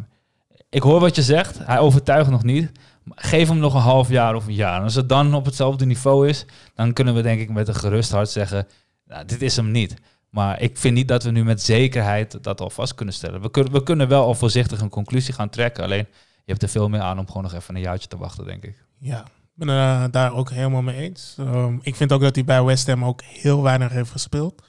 ik 0.69 0.81
hoor 0.81 0.99
wat 0.99 1.15
je 1.15 1.21
zegt, 1.21 1.57
hij 1.65 1.79
overtuigt 1.79 2.29
nog 2.29 2.43
niet. 2.43 2.71
Geef 3.15 3.47
hem 3.47 3.57
nog 3.57 3.73
een 3.73 3.79
half 3.81 4.09
jaar 4.09 4.35
of 4.35 4.47
een 4.47 4.53
jaar. 4.53 4.77
En 4.77 4.83
als 4.83 4.95
het 4.95 5.09
dan 5.09 5.33
op 5.33 5.45
hetzelfde 5.45 5.85
niveau 5.85 6.27
is, 6.27 6.45
dan 6.75 6.93
kunnen 6.93 7.13
we 7.15 7.21
denk 7.21 7.39
ik 7.41 7.49
met 7.49 7.67
een 7.67 7.75
gerust 7.75 8.11
hart 8.11 8.29
zeggen, 8.29 8.67
nou, 9.05 9.25
dit 9.25 9.41
is 9.41 9.55
hem 9.55 9.71
niet. 9.71 9.93
Maar 10.29 10.61
ik 10.61 10.77
vind 10.77 10.95
niet 10.95 11.07
dat 11.07 11.23
we 11.23 11.31
nu 11.31 11.43
met 11.43 11.61
zekerheid 11.61 12.43
dat 12.43 12.61
al 12.61 12.69
vast 12.69 12.95
kunnen 12.95 13.13
stellen. 13.13 13.41
We 13.41 13.51
kunnen, 13.51 13.71
we 13.71 13.83
kunnen 13.83 14.07
wel 14.07 14.23
al 14.23 14.33
voorzichtig 14.35 14.81
een 14.81 14.89
conclusie 14.89 15.33
gaan 15.33 15.49
trekken. 15.49 15.83
Alleen 15.83 16.07
hebt 16.53 16.63
er 16.63 16.69
veel 16.69 16.89
meer 16.89 17.01
aan 17.01 17.19
om 17.19 17.27
gewoon 17.27 17.43
nog 17.43 17.53
even 17.53 17.75
een 17.75 17.81
jaartje 17.81 18.07
te 18.07 18.17
wachten, 18.17 18.45
denk 18.45 18.63
ik. 18.63 18.83
ja, 18.97 19.21
ik 19.21 19.65
ben 19.65 19.69
eh, 19.69 20.03
daar 20.11 20.33
ook 20.33 20.49
helemaal 20.49 20.81
mee 20.81 20.95
eens. 20.97 21.35
Ehm, 21.39 21.77
ik 21.81 21.95
vind 21.95 22.11
ook 22.11 22.21
dat 22.21 22.35
hij 22.35 22.43
bij 22.43 22.63
West 22.63 22.87
Ham 22.87 23.05
ook 23.05 23.21
heel 23.23 23.61
weinig 23.63 23.91
heeft 23.91 24.11
gespeeld. 24.11 24.63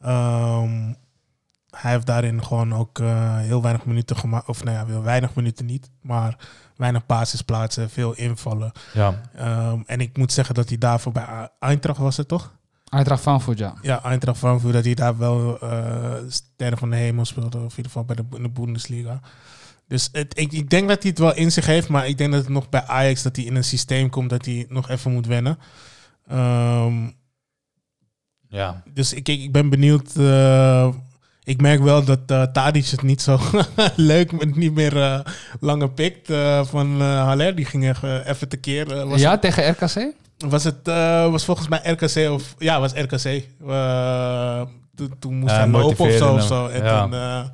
Ehm, 0.00 0.92
hij 1.70 1.90
heeft 1.90 2.06
daarin 2.06 2.44
gewoon 2.44 2.74
ook 2.74 2.98
eh, 2.98 3.36
heel 3.38 3.62
weinig 3.62 3.84
minuten 3.84 4.16
gemaakt. 4.16 4.48
Of 4.48 4.64
nou 4.64 4.76
ja, 4.76 4.86
heel 4.86 5.02
weinig 5.02 5.34
minuten 5.34 5.66
niet. 5.66 5.90
Maar 6.00 6.36
weinig 6.76 7.06
basisplaatsen, 7.06 7.90
veel 7.90 8.14
invallen. 8.14 8.72
Ja, 8.92 9.20
Ehm, 9.34 9.80
en 9.86 10.00
ik 10.00 10.16
moet 10.16 10.32
zeggen 10.32 10.54
dat 10.54 10.68
hij 10.68 10.78
daarvoor 10.78 11.12
bij 11.12 11.48
Eintracht 11.58 11.98
was 11.98 12.16
het 12.16 12.28
toch? 12.28 12.54
Eindracht 12.88 13.22
Frankfurt, 13.22 13.58
ja. 13.58 13.74
Ja, 13.82 14.02
Eintracht 14.02 14.38
Frankfurt, 14.38 14.72
dat 14.72 14.84
hij 14.84 14.94
daar 14.94 15.18
wel 15.18 15.58
eh 15.60 16.14
sterren 16.28 16.78
van 16.78 16.90
de 16.90 16.96
hemel 16.96 17.24
speelde. 17.24 17.56
Of 17.58 17.62
in 17.62 17.76
ieder 17.76 17.84
geval 17.84 18.04
bij 18.04 18.16
de, 18.16 18.24
in 18.36 18.42
de 18.42 18.48
Bundesliga. 18.48 19.20
Dus 19.88 20.08
het, 20.12 20.38
ik, 20.38 20.52
ik 20.52 20.70
denk 20.70 20.88
dat 20.88 21.02
hij 21.02 21.10
het 21.10 21.18
wel 21.20 21.34
in 21.34 21.52
zich 21.52 21.66
heeft. 21.66 21.88
Maar 21.88 22.06
ik 22.08 22.18
denk 22.18 22.32
dat 22.32 22.40
het 22.40 22.50
nog 22.50 22.68
bij 22.68 22.82
Ajax, 22.86 23.22
dat 23.22 23.36
hij 23.36 23.44
in 23.44 23.54
een 23.56 23.64
systeem 23.64 24.10
komt 24.10 24.30
dat 24.30 24.44
hij 24.44 24.66
nog 24.68 24.88
even 24.88 25.12
moet 25.12 25.26
wennen. 25.26 25.58
Ehm, 26.28 26.94
Ja. 28.48 28.82
dus 28.94 29.12
ik, 29.12 29.28
ik, 29.28 29.52
ben 29.52 29.68
benieuwd. 29.70 30.16
eh, 30.16 30.88
ik 31.42 31.60
merk 31.60 31.80
wel 31.80 32.04
dat 32.04 32.20
eh 32.26 32.42
Tadic 32.42 32.86
het 32.86 33.02
niet 33.02 33.22
zo 33.22 33.38
leuk 33.96 34.32
met 34.32 34.56
niet 34.56 34.74
meer 34.74 35.02
eh, 35.02 35.20
langer 35.60 35.90
pikt 35.90 36.26
van 36.62 37.00
Haller. 37.00 37.54
Die 37.54 37.64
ging 37.64 37.84
eh, 37.90 38.26
even 38.26 38.48
tekeer. 38.48 39.06
was 39.06 39.20
ja, 39.20 39.38
tegen 39.38 39.70
RKC? 39.70 40.12
was 40.38 40.64
het 40.64 40.86
was 41.30 41.44
volgens 41.44 41.68
mij 41.68 41.80
RKC 41.84 42.30
of 42.30 42.54
ja, 42.58 42.80
was 42.80 42.92
RKC. 42.92 43.44
Toen, 45.18 45.34
moest 45.38 45.54
hij 45.56 45.68
lopen 45.68 46.06
of 46.06 46.12
zo 46.12 46.34
of 46.34 46.42
zo. 46.42 46.66
En 46.66 46.84
Ja. 46.84 47.50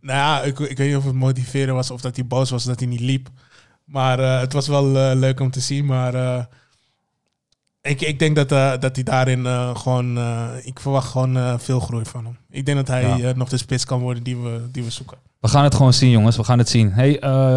Nou 0.00 0.18
ja, 0.18 0.42
ik, 0.42 0.58
ik 0.58 0.76
weet 0.76 0.88
niet 0.88 0.96
of 0.96 1.04
het 1.04 1.14
motiveren 1.14 1.74
was 1.74 1.90
of 1.90 2.00
dat 2.00 2.16
hij 2.16 2.26
boos 2.26 2.50
was 2.50 2.64
dat 2.64 2.78
hij 2.78 2.88
niet 2.88 3.00
liep. 3.00 3.28
Maar 3.84 4.18
eh, 4.18 4.40
het 4.40 4.52
was 4.52 4.68
wel 4.68 4.96
eh, 4.96 5.16
leuk 5.18 5.40
om 5.40 5.50
te 5.50 5.60
zien. 5.60 5.86
Maar 5.86 6.14
eh, 6.14 6.44
ik, 7.82 8.00
ik 8.00 8.18
denk 8.18 8.36
dat, 8.36 8.48
dat 8.80 8.94
hij 8.94 9.04
daarin 9.04 9.46
gewoon. 9.76 10.18
ik 10.62 10.80
verwacht 10.80 11.08
gewoon 11.10 11.60
veel 11.60 11.80
groei 11.80 12.04
van 12.04 12.24
hem. 12.24 12.36
Ik 12.50 12.64
denk 12.66 12.76
dat 12.76 12.88
hij 12.88 13.16
Ja. 13.16 13.32
nog 13.36 13.48
de 13.48 13.56
spits 13.56 13.84
kan 13.84 14.00
worden 14.00 14.22
die 14.22 14.36
we, 14.36 14.68
die 14.70 14.84
we 14.84 14.90
zoeken. 14.90 15.18
We 15.40 15.48
gaan 15.48 15.64
het 15.64 15.74
gewoon 15.74 15.92
zien, 15.92 16.10
jongens. 16.10 16.36
We 16.36 16.44
gaan 16.44 16.58
het 16.58 16.68
zien. 16.68 16.92
Hey, 16.92 17.16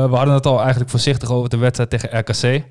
we 0.10 0.16
hadden 0.16 0.34
het 0.34 0.46
al 0.46 0.60
eigenlijk 0.60 0.90
voorzichtig 0.90 1.30
over 1.32 1.50
de 1.50 1.58
wedstrijd 1.58 1.90
tegen 1.90 2.20
RKC. 2.20 2.64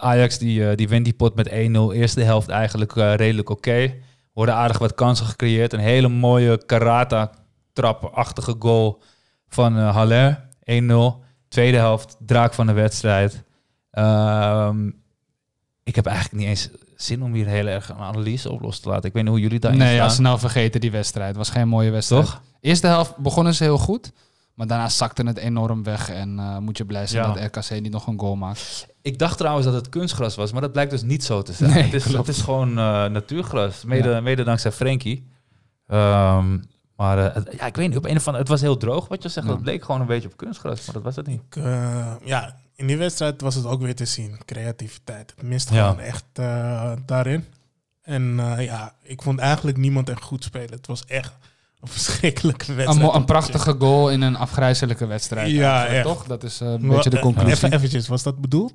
Ajax 0.00 0.38
die, 0.38 0.74
die 0.74 0.88
wint 0.88 1.04
die 1.04 1.14
pot 1.14 1.34
met 1.34 1.48
1-0. 1.48 1.52
Eerste 1.92 2.20
helft 2.20 2.48
eigenlijk 2.48 2.92
redelijk 2.94 3.50
oké. 3.50 3.94
Worden 4.32 4.54
aardig 4.54 4.78
wat 4.78 4.94
kansen 4.94 5.26
gecreëerd. 5.26 5.72
Een 5.72 5.78
hele 5.80 6.08
mooie 6.08 6.62
karata-trap-achtige 7.82 8.54
goal 8.58 9.02
van 9.48 9.76
eh, 9.78 9.94
Haller. 9.94 10.46
1-0. 10.60 11.26
Tweede 11.48 11.76
helft, 11.76 12.16
draak 12.26 12.54
van 12.54 12.66
de 12.66 12.72
wedstrijd. 12.72 13.42
Ehm, 13.90 14.86
ik 15.84 15.94
heb 15.94 16.06
eigenlijk 16.06 16.36
niet 16.38 16.46
eens 16.48 16.68
zin 16.96 17.22
om 17.22 17.32
hier 17.34 17.46
heel 17.46 17.66
erg 17.66 17.88
een 17.88 17.96
analyse 17.96 18.50
op 18.50 18.60
los 18.60 18.80
te 18.80 18.88
laten. 18.88 19.04
Ik 19.08 19.12
weet 19.12 19.22
niet 19.22 19.32
hoe 19.32 19.40
jullie 19.40 19.58
daarin 19.58 19.80
Nee, 19.80 19.94
ja, 19.94 20.02
staan. 20.04 20.10
snel 20.16 20.38
vergeten 20.38 20.80
die 20.80 20.90
wedstrijd. 20.90 21.28
Het 21.28 21.36
was 21.36 21.50
geen 21.50 21.68
mooie 21.68 21.90
wedstrijd. 21.90 22.24
Toch? 22.24 22.42
Eerste 22.60 22.86
helft 22.86 23.16
begonnen 23.16 23.54
ze 23.54 23.62
heel 23.64 23.78
goed. 23.78 24.12
Maar 24.54 24.66
daarna 24.66 24.88
zakte 24.88 25.22
het 25.26 25.36
enorm 25.36 25.82
weg. 25.82 26.10
En 26.10 26.38
eh, 26.38 26.58
moet 26.58 26.76
je 26.76 26.84
blij 26.84 27.06
zijn 27.06 27.26
Ja. 27.28 27.32
dat 27.32 27.56
RKC 27.56 27.80
niet 27.80 27.92
nog 27.92 28.06
een 28.06 28.18
goal 28.20 28.36
maakt. 28.36 28.86
Ik 29.02 29.18
dacht 29.18 29.38
trouwens 29.38 29.66
dat 29.66 29.74
het 29.74 29.88
kunstgras 29.88 30.34
was, 30.34 30.52
maar 30.52 30.60
dat 30.60 30.72
blijkt 30.72 30.90
dus 30.90 31.02
niet 31.02 31.24
zo 31.24 31.42
te 31.42 31.52
zijn. 31.52 31.70
Nee, 31.70 31.82
het, 31.82 31.94
is, 31.94 32.04
het 32.12 32.28
is 32.28 32.40
gewoon 32.40 32.68
eh, 32.78 33.04
natuurgras, 33.04 33.84
mede, 33.84 34.08
Ja. 34.08 34.20
mede 34.20 34.42
dankzij 34.44 34.72
Frenkie. 34.72 35.28
Ehm, 35.86 36.58
maar 36.98 37.18
eh, 37.26 37.34
het- 37.34 37.54
ja, 37.58 37.66
ik 37.66 37.76
weet 37.76 37.88
niet, 37.88 37.96
op 37.96 38.04
een 38.04 38.16
of 38.16 38.24
andere, 38.26 38.38
het 38.38 38.48
was 38.48 38.60
heel 38.60 38.76
droog 38.76 39.08
wat 39.08 39.22
je 39.22 39.28
zegt. 39.28 39.46
Ja. 39.46 39.52
Het 39.52 39.64
leek 39.64 39.84
gewoon 39.84 40.00
een 40.00 40.06
beetje 40.06 40.28
op 40.28 40.36
kunstgras, 40.36 40.84
maar 40.86 40.94
dat 40.94 41.02
was 41.02 41.16
het 41.16 41.26
niet. 41.26 41.40
Ik, 41.50 41.56
eh, 41.56 42.12
ja, 42.24 42.56
in 42.74 42.86
die 42.86 42.96
wedstrijd 42.96 43.40
was 43.40 43.54
het 43.54 43.64
ook 43.66 43.80
weer 43.80 43.94
te 43.94 44.04
zien. 44.04 44.38
Creativiteit. 44.44 45.32
Het 45.36 45.44
mist 45.44 45.70
Ja. 45.70 45.88
gewoon 45.88 46.04
echt 46.04 46.24
eh, 46.32 46.92
daarin. 47.06 47.44
En 48.02 48.36
ja, 48.58 48.94
ik 49.02 49.22
vond 49.22 49.38
eigenlijk 49.38 49.76
niemand 49.76 50.08
echt 50.10 50.22
goed 50.22 50.44
spelen. 50.44 50.70
Het 50.70 50.86
was 50.86 51.04
echt 51.04 51.32
een 51.80 51.88
verschrikkelijke 51.98 52.72
wedstrijd. 52.74 53.08
Een, 53.10 53.14
een 53.16 53.24
prachtige 53.24 53.74
goal 53.78 54.10
in 54.10 54.20
een 54.22 54.36
afgrijzelijke 54.36 55.06
wedstrijd. 55.06 55.50
Ja. 55.50 56.02
Toch? 56.02 56.24
Dat 56.26 56.42
is 56.44 56.60
een 56.60 56.88
beetje 56.88 57.10
de 57.10 57.18
conclusie. 57.18 57.52
Even 57.52 57.72
eventjes, 57.72 58.08
was 58.08 58.22
dat 58.22 58.40
bedoeld? 58.40 58.72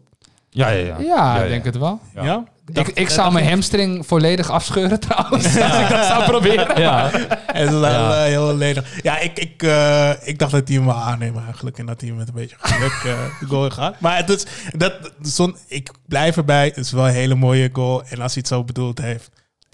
Ja, 0.53 0.69
ja, 0.69 0.85
ja. 0.85 0.95
Ja, 0.99 1.35
Ja, 1.35 1.41
ik 1.43 1.49
denk 1.49 1.63
ja. 1.63 1.69
het 1.69 1.79
wel. 1.79 1.99
Ja. 2.15 2.43
Ik, 2.73 2.87
ik 2.87 3.09
zou 3.09 3.33
mijn 3.33 3.47
hamstring 3.49 4.05
volledig 4.07 4.49
afscheuren 4.49 4.99
trouwens. 5.09 5.45
Als 5.45 5.79
ik 5.79 5.89
dat 5.89 6.05
zou 6.05 6.23
proberen. 6.23 6.81
Ja, 6.81 7.09
Het 7.53 7.69
is 7.69 7.79
wel 7.79 7.83
Ja. 7.89 8.15
eh, 8.15 8.21
heel 8.23 8.55
ledig. 8.55 9.01
Ja, 9.03 9.19
ik, 9.19 9.39
ik, 9.39 9.63
eh, 9.63 10.09
ik 10.23 10.39
dacht 10.39 10.51
dat 10.51 10.67
hij 10.67 10.77
hem 10.77 10.85
wel 10.85 10.95
aannemen 10.95 11.43
eigenlijk. 11.45 11.77
En 11.77 11.85
dat 11.85 11.99
hij 12.01 12.09
hem 12.09 12.17
met 12.17 12.27
een 12.27 12.33
beetje 12.33 12.55
geluk 12.59 12.91
eh, 13.05 13.19
de 13.39 13.45
goal 13.45 13.69
gaat. 13.69 13.99
Maar 13.99 14.17
het 14.17 14.29
is, 14.29 14.45
dat, 14.77 14.93
zon, 15.21 15.55
ik 15.67 15.91
blijf 16.07 16.37
erbij. 16.37 16.65
Het 16.65 16.77
is 16.77 16.91
wel 16.91 17.07
een 17.07 17.13
hele 17.13 17.35
mooie 17.35 17.69
goal. 17.73 18.03
En 18.09 18.21
als 18.21 18.33
hij 18.33 18.41
het 18.41 18.47
zo 18.47 18.63
bedoeld 18.63 19.01
heeft. 19.01 19.29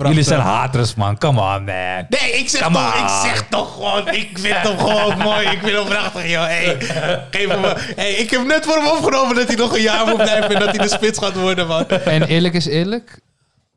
Jullie 0.07 0.23
zijn 0.23 0.39
haters, 0.39 0.95
man. 0.95 1.17
Come 1.17 1.39
on, 1.39 1.63
man. 1.63 2.05
Nee, 2.09 2.31
ik 2.33 2.49
zeg, 2.49 2.61
Come 2.61 2.75
toch, 2.75 2.95
ik 2.95 3.29
zeg 3.29 3.45
toch 3.49 3.73
gewoon, 3.73 4.07
ik 4.07 4.29
vind 4.39 4.55
hem 4.55 4.77
gewoon 4.77 5.17
mooi. 5.27 5.47
Ik 5.47 5.59
vind 5.63 5.75
hem 5.77 5.85
prachtig, 5.85 6.29
joh. 6.29 6.45
Hey, 6.45 6.77
geef 7.31 7.47
hem, 7.47 7.61
hey, 7.95 8.11
ik 8.11 8.29
heb 8.29 8.45
net 8.45 8.65
voor 8.65 8.75
hem 8.75 8.87
opgenomen 8.87 9.35
dat 9.35 9.47
hij 9.47 9.55
nog 9.55 9.75
een 9.75 9.81
jaar 9.81 10.05
moet 10.05 10.15
blijven 10.15 10.49
en 10.53 10.59
dat 10.59 10.75
hij 10.75 10.87
de 10.87 10.89
spits 10.89 11.19
gaat 11.19 11.35
worden, 11.35 11.67
man. 11.67 11.87
En 11.87 12.23
eerlijk 12.23 12.53
is 12.53 12.65
eerlijk, 12.65 13.19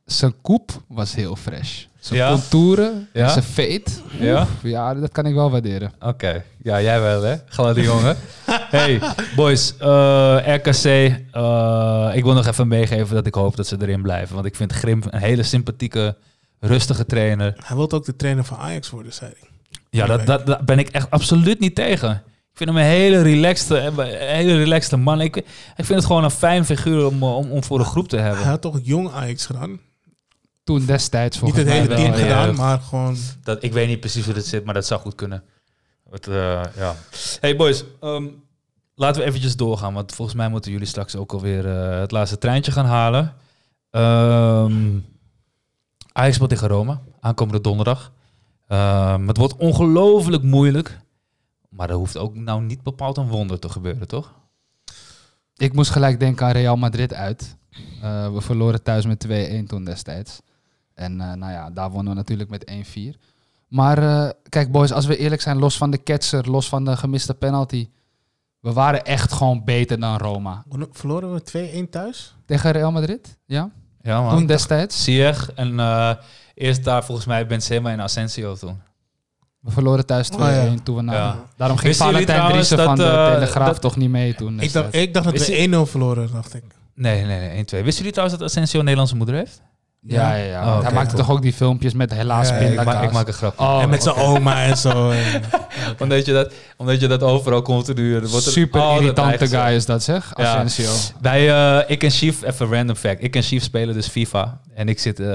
zijn 0.05 0.35
koep 0.43 0.71
was 0.89 1.15
heel 1.15 1.37
fresh. 1.37 1.85
Zijn 2.03 2.19
Ja? 2.19 2.29
contouren, 2.31 3.09
Ja? 3.13 3.29
zijn 3.29 3.45
fade. 3.45 3.83
Ja? 4.19 4.47
Ja, 4.63 4.95
dat 4.95 5.13
kan 5.13 5.27
ik 5.27 5.35
wel 5.35 5.51
waarderen. 5.51 5.93
Oké, 6.01 6.45
ja, 6.63 6.81
jij 6.83 7.01
wel, 7.01 7.23
hè? 7.23 7.35
Gladde 7.49 7.83
jongen. 7.83 8.17
hey, 8.77 9.01
boys, 9.37 9.75
eh, 9.79 10.37
RKC. 10.47 10.85
eh, 11.33 12.11
ik 12.15 12.25
wil 12.25 12.33
nog 12.35 12.47
even 12.47 12.69
meegeven 12.69 13.15
dat 13.15 13.27
ik 13.27 13.35
hoop 13.35 13.57
dat 13.57 13.67
ze 13.67 13.77
erin 13.81 14.03
blijven. 14.03 14.35
Want 14.35 14.47
ik 14.47 14.57
vind 14.57 14.73
Grim 14.73 15.03
een 15.11 15.19
hele 15.21 15.43
sympathieke, 15.43 16.17
rustige 16.61 17.07
trainer. 17.07 17.55
Hij 17.65 17.77
wil 17.77 17.91
ook 17.91 18.05
de 18.05 18.17
trainer 18.17 18.45
van 18.45 18.57
Ajax 18.59 18.91
worden, 18.91 19.13
zei 19.13 19.33
hij. 19.39 19.49
Ja, 19.91 20.07
dat, 20.07 20.27
dat, 20.27 20.47
daar 20.47 20.65
ben 20.65 20.79
ik 20.79 20.89
echt 20.89 21.11
absoluut 21.11 21.61
niet 21.61 21.75
tegen. 21.75 22.11
Ik 22.51 22.59
vind 22.59 22.71
hem 22.71 22.79
een 22.79 22.85
hele 22.85 23.23
relaxte, 23.23 23.79
een 23.79 24.01
hele 24.07 24.57
relaxte 24.57 24.97
man. 24.97 25.21
Ik, 25.21 25.37
ik 25.37 25.45
vind 25.77 25.89
het 25.89 26.05
gewoon 26.05 26.25
een 26.25 26.31
fijn 26.31 26.65
figuur 26.65 27.07
om, 27.07 27.23
om, 27.23 27.51
om 27.51 27.65
voor 27.65 27.79
de 27.79 27.85
groep 27.85 28.09
te 28.09 28.17
Hij 28.17 28.27
hebben. 28.27 28.45
had 28.47 28.61
toch 28.61 28.79
jong 28.83 29.11
Ajax 29.13 29.47
gedaan? 29.47 29.81
Toen 30.65 30.87
destijds 30.87 31.41
Niet 31.41 31.55
volgens 31.55 31.73
het 31.73 31.83
hele 31.83 31.95
team 31.95 32.13
gedaan, 32.15 32.47
ja. 32.47 32.53
maar 32.53 32.81
gewoon... 32.81 33.17
Dat, 33.43 33.63
ik 33.63 33.73
weet 33.73 33.89
niet 33.89 34.01
precies 34.01 34.25
hoe 34.25 34.35
dit 34.35 34.47
zit, 34.47 34.65
maar 34.65 34.75
dat 34.75 34.87
zou 34.87 35.01
goed 35.01 35.15
kunnen. 35.15 35.45
Het, 36.11 36.27
eh, 36.29 36.63
ja. 36.77 36.97
Hey 37.41 37.57
boys, 37.57 37.85
ehm, 38.01 38.27
laten 38.95 39.21
we 39.21 39.27
eventjes 39.29 39.57
doorgaan. 39.57 39.95
Want 39.95 40.15
volgens 40.15 40.37
mij 40.37 40.49
moeten 40.49 40.73
jullie 40.73 40.87
straks 40.87 41.17
ook 41.17 41.33
alweer 41.33 41.67
eh 41.67 42.01
het 42.01 42.11
laatste 42.11 42.39
treintje 42.39 42.73
gaan 42.73 42.87
halen. 42.87 43.35
Ehm 43.91 44.99
Ajax 46.13 46.35
speelt 46.35 46.51
tegen 46.51 46.69
Rome, 46.69 46.99
aankomende 47.21 47.61
donderdag. 47.61 48.13
Ehm, 48.69 49.29
het 49.29 49.37
wordt 49.37 49.57
ongelooflijk 49.57 50.43
moeilijk. 50.43 50.99
Maar 51.69 51.91
er 51.91 51.97
hoeft 51.97 52.17
ook 52.17 52.35
nou 52.35 52.63
niet 52.63 52.83
bepaald 52.83 53.17
een 53.17 53.29
wonder 53.29 53.59
te 53.59 53.69
gebeuren, 53.69 54.09
toch? 54.09 54.33
Ik 55.57 55.73
moest 55.73 55.91
gelijk 55.91 56.21
denken 56.21 56.47
aan 56.47 56.53
Real 56.53 56.77
Madrid 56.77 57.15
uit. 57.15 57.57
Eh, 58.03 58.33
we 58.33 58.41
verloren 58.41 58.83
thuis 58.83 59.07
met 59.07 59.19
2-1 59.19 59.67
toen 59.67 59.85
destijds. 59.85 60.41
En 61.03 61.21
eh, 61.21 61.33
nou 61.33 61.53
ja, 61.53 61.71
daar 61.71 61.91
wonnen 61.91 62.13
we 62.13 62.19
natuurlijk 62.19 62.51
met 62.51 62.71
1-4. 63.15 63.19
Maar 63.69 63.99
eh, 63.99 64.29
kijk 64.49 64.71
boys, 64.73 64.93
als 64.93 65.07
we 65.07 65.17
eerlijk 65.17 65.43
zijn, 65.43 65.59
los 65.59 65.77
van 65.77 65.91
de 65.91 65.99
ketser, 65.99 66.51
los 66.51 66.69
van 66.69 66.85
de 66.85 66.97
gemiste 66.97 67.35
penalty. 67.35 67.89
We 68.61 68.73
waren 68.73 69.05
echt 69.05 69.33
gewoon 69.33 69.65
beter 69.65 70.01
dan 70.01 70.17
Roma. 70.17 70.65
Verloren 70.91 71.33
we 71.33 71.85
2-1 71.87 71.91
thuis? 71.91 72.35
Tegen 72.47 72.71
Real 72.71 72.93
Madrid? 72.93 73.39
Ja, 73.47 73.71
Ja, 74.03 74.31
toen 74.31 74.47
destijds. 74.47 75.05
Ziyech 75.05 75.53
en 75.55 75.81
eh, 75.81 76.11
eerst 76.55 76.85
daar 76.85 77.05
volgens 77.05 77.27
mij 77.27 77.47
Benzema 77.47 77.91
en 77.91 78.01
Asensio 78.01 78.55
toen. 78.55 78.81
We 79.61 79.71
verloren 79.71 80.07
thuis 80.07 80.31
2-1 80.31 80.35
Oh, 80.35 80.41
ja. 80.41 80.75
toen 80.83 80.97
we 80.97 81.03
naar... 81.03 81.15
Ja. 81.15 81.45
Daarom 81.57 81.77
ging 81.77 81.89
Wisten 81.89 82.07
Valentijn 82.07 82.49
Driessen 82.49 82.79
van 82.79 82.97
de 82.97 83.31
Telegraaf 83.33 83.67
dat- 83.69 83.81
toch 83.81 83.97
niet 83.97 84.11
mee 84.11 84.35
toen 84.35 84.61
Ik 84.61 84.73
dacht, 84.73 84.95
ik 84.95 85.15
dacht 85.15 85.25
dat 85.25 85.35
Is 85.35 85.49
we 85.49 85.85
1-0 85.87 85.91
verloren, 85.91 86.33
dacht 86.33 86.55
ik. 86.55 86.63
Nee, 86.95 87.25
nee, 87.25 87.49
nee, 87.49 87.65
1-2. 87.65 87.65
Wisten 87.65 87.95
jullie 87.97 88.11
trouwens 88.13 88.39
dat 88.39 88.49
Asensio 88.49 88.79
een 88.79 88.85
Nederlandse 88.85 89.17
moeder 89.17 89.35
heeft? 89.35 89.63
Ja, 90.07 90.35
ja, 90.35 90.45
ja. 90.45 90.77
Oh, 90.77 90.83
hij 90.83 90.93
maakte 90.93 91.15
cool. 91.15 91.25
toch 91.27 91.31
ook 91.37 91.43
die 91.43 91.53
filmpjes 91.53 91.93
met 91.95 92.13
helaas 92.13 92.49
Ja, 92.49 92.55
ik, 92.55 92.71
ik 93.03 93.13
maak 93.13 93.27
een 93.27 93.33
grapje. 93.33 93.65
Oh, 93.65 93.83
en 93.83 93.89
met 93.89 94.03
zijn 94.03 94.15
oma 94.17 94.63
en 94.65 94.77
zo. 94.77 95.11
en- 95.11 95.43
Omdat, 95.99 96.27
je 96.27 96.33
dat, 96.33 96.53
omdat 96.77 97.01
je 97.01 97.07
dat 97.07 97.23
overal 97.23 97.63
continu... 97.63 98.21
wordt 98.21 98.47
er 98.47 98.53
Super 98.53 98.81
altijd 98.81 99.01
irritante 99.01 99.47
guy 99.47 99.75
is 99.75 99.87
dat 99.87 100.03
zeg, 100.03 100.33
Ja. 100.37 100.55
Asensio. 100.55 100.91
Wij, 101.21 101.51
eh, 101.79 101.91
ik 101.91 102.03
en 102.03 102.11
Chief, 102.11 102.43
even 102.43 102.71
random 102.73 102.97
fact. 102.97 103.23
Ik 103.23 103.37
en 103.37 103.43
Chief 103.43 103.63
spelen 103.63 103.95
dus 103.95 104.07
FIFA. 104.07 104.61
En 104.75 104.89
ik 104.89 104.99
zit... 104.99 105.21
eh, 105.21 105.29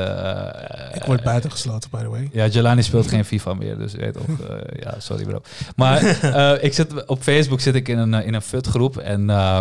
ik 0.94 1.04
word 1.04 1.24
buitengesloten, 1.24 1.90
by 1.92 1.98
the 2.02 2.10
way. 2.10 2.30
Ja, 2.32 2.46
Jelani 2.46 2.82
speelt 2.84 3.08
geen 3.08 3.26
FIFA 3.26 3.54
meer, 3.54 3.78
dus 3.78 3.92
je 3.92 3.98
weet 3.98 4.18
ook. 4.18 4.40
eh, 4.50 4.82
ja, 4.84 4.96
sorry 4.98 5.24
bro. 5.24 5.42
Maar 5.76 6.04
eh, 6.22 6.64
ik 6.64 6.74
zit 6.74 7.06
op 7.06 7.22
Facebook 7.22 7.60
zit 7.60 7.76
ik 7.76 7.88
in 7.88 7.98
een, 7.98 8.14
eh, 8.14 8.26
in 8.28 8.34
een 8.34 8.42
FUT 8.42 8.68
groep 8.68 8.98
en 8.98 9.30
eh, 9.30 9.60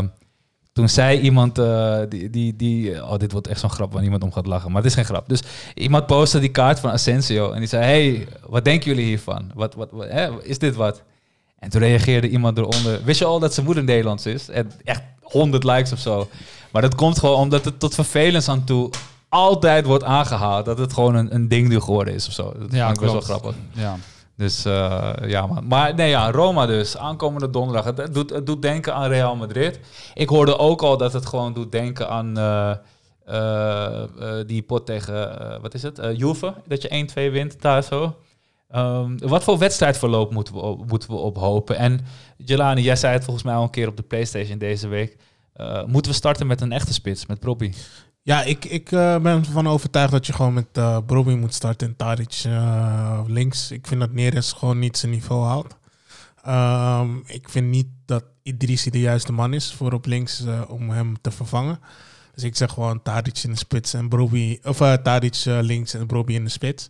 toen 0.77 0.89
zei 0.89 1.20
iemand 1.20 1.59
eh, 1.59 1.98
die, 2.09 2.31
die, 2.31 2.57
die, 2.57 3.05
oh 3.05 3.16
dit 3.19 3.32
wordt 3.32 3.47
echt 3.47 3.61
zo'n 3.61 3.70
grap 3.70 3.93
waar 3.93 4.03
niemand 4.03 4.23
om 4.23 4.32
gaat 4.32 4.47
lachen, 4.47 4.69
maar 4.73 4.82
het 4.82 4.90
is 4.90 4.97
geen 4.97 5.05
grap. 5.05 5.28
Dus 5.28 5.43
iemand 5.74 6.07
postte 6.07 6.39
die 6.39 6.48
kaart 6.51 6.81
van 6.81 6.90
Asensio 6.90 7.53
en 7.53 7.59
die 7.59 7.69
zei, 7.69 7.85
hey, 7.85 8.27
wat 8.47 8.65
denken 8.65 8.89
jullie 8.89 9.05
hiervan? 9.05 9.51
Wat, 9.55 9.74
wat, 9.74 9.89
wat, 9.93 10.09
hè, 10.09 10.43
is 10.43 10.59
dit 10.59 10.74
wat? 10.74 11.03
En 11.59 11.70
toen 11.70 11.81
reageerde 11.81 12.28
iemand 12.28 12.59
eronder, 12.59 13.01
wist 13.05 13.19
je 13.19 13.24
al 13.24 13.39
dat 13.39 13.55
zijn 13.55 13.66
moeder 13.66 13.85
Nederlands 13.85 14.27
is? 14.27 14.48
En 14.48 14.70
echt 14.85 15.03
100 15.23 15.65
likes 15.65 15.93
of 15.93 15.98
zo. 15.98 16.28
Maar 16.73 16.82
dat 16.82 16.94
komt 16.94 17.19
gewoon 17.19 17.36
omdat 17.40 17.65
het 17.65 17.78
tot 17.81 17.94
vervelens 17.94 18.48
aan 18.48 18.65
toe 18.65 18.90
altijd 19.28 19.86
wordt 19.86 20.05
aangehaald 20.05 20.65
dat 20.65 20.78
het 20.78 20.93
gewoon 20.93 21.15
een, 21.15 21.35
een 21.35 21.48
ding 21.48 21.69
nu 21.69 21.81
geworden 21.81 22.15
is 22.15 22.27
of 22.27 22.32
zo. 22.32 22.53
Dat 22.59 22.73
Ja, 22.73 22.85
vond 22.86 22.97
ik 22.97 23.03
best 23.03 23.12
wel 23.12 23.23
klopt. 23.23 23.24
grappig. 23.24 23.55
Ja. 23.73 23.97
Dus 24.36 24.64
eh, 24.64 25.12
ja, 25.26 25.46
man. 25.46 25.66
Maar 25.66 25.94
nee, 25.94 26.08
ja, 26.08 26.30
Roma 26.30 26.66
dus. 26.66 26.96
Aankomende 26.96 27.50
donderdag. 27.50 27.84
Het, 27.84 28.14
doet, 28.14 28.30
het 28.30 28.46
doet 28.46 28.62
denken 28.62 28.94
aan 28.94 29.08
Real 29.08 29.36
Madrid. 29.36 29.80
Ik 30.14 30.28
hoorde 30.28 30.58
ook 30.58 30.82
al 30.82 30.96
dat 30.96 31.12
het 31.12 31.26
gewoon 31.26 31.52
doet 31.52 31.72
denken 31.72 32.08
aan... 32.08 32.38
eh, 32.38 32.70
eh, 33.26 34.02
die 34.46 34.62
pot 34.62 34.86
tegen, 34.86 35.60
wat 35.60 35.74
is 35.74 35.82
het, 35.82 36.00
Juve, 36.16 36.54
dat 36.66 36.82
je 36.82 37.08
1-2 37.28 37.32
wint 37.32 37.60
daar 37.60 37.82
zo. 37.82 38.16
Ehm, 38.68 39.16
wat 39.18 39.44
voor 39.44 39.58
wedstrijdverloop 39.58 40.32
moeten 40.32 40.54
we, 40.54 40.60
op, 40.60 40.90
moeten 40.90 41.10
we 41.10 41.16
ophopen? 41.16 41.76
En 41.76 42.00
Jelani, 42.36 42.82
jij 42.82 42.96
zei 42.96 43.12
het 43.12 43.24
volgens 43.24 43.44
mij 43.44 43.54
al 43.54 43.62
een 43.62 43.70
keer 43.70 43.88
op 43.88 43.96
de 43.96 44.02
Playstation 44.02 44.58
deze 44.58 44.88
week. 44.88 45.16
Moeten 45.86 46.10
we 46.10 46.16
starten 46.16 46.46
met 46.46 46.60
een 46.60 46.72
echte 46.72 46.92
spits, 46.92 47.26
met 47.26 47.40
Bobby? 47.40 47.72
Ja, 48.27 48.43
ik, 48.43 48.65
ik 48.65 48.93
eh, 48.93 49.19
ben 49.19 49.39
ervan 49.39 49.69
overtuigd 49.69 50.12
dat 50.12 50.27
je 50.27 50.32
gewoon 50.32 50.55
met 50.55 50.66
uh, 50.78 50.98
Broby 51.07 51.35
moet 51.35 51.55
starten 51.55 51.89
en 51.89 51.97
Tadic 51.97 52.43
eh, 52.44 53.20
links. 53.27 53.70
Ik 53.70 53.86
vind 53.86 54.01
dat 54.01 54.12
Neres 54.12 54.53
gewoon 54.53 54.78
niet 54.78 54.97
zijn 54.97 55.12
niveau 55.12 55.44
haalt. 55.44 55.77
Ehm, 56.43 57.16
ik 57.27 57.48
vind 57.48 57.66
niet 57.66 57.86
dat 58.07 58.24
Idrissi 58.43 58.90
de 58.90 59.01
juiste 59.01 59.32
man 59.32 59.55
is 59.55 59.73
voor 59.73 59.93
op 59.93 60.07
links 60.07 60.44
eh, 60.44 60.62
om 60.69 60.90
hem 60.90 61.20
te 61.20 61.31
vervangen. 61.31 61.81
Dus 62.35 62.44
ik 62.44 62.57
zeg 62.57 62.73
gewoon 62.73 63.03
Tadic 63.03 63.39
in 63.39 63.51
de 63.51 63.57
spits 63.57 63.94
en 63.94 64.09
Broby, 64.09 64.59
of 64.62 64.81
eh, 64.81 64.93
Tadic 64.93 65.43
eh, 65.47 65.59
links 65.61 65.94
en 65.94 66.07
Broby 66.07 66.32
in 66.32 66.44
de 66.44 66.51
spits. 66.51 66.89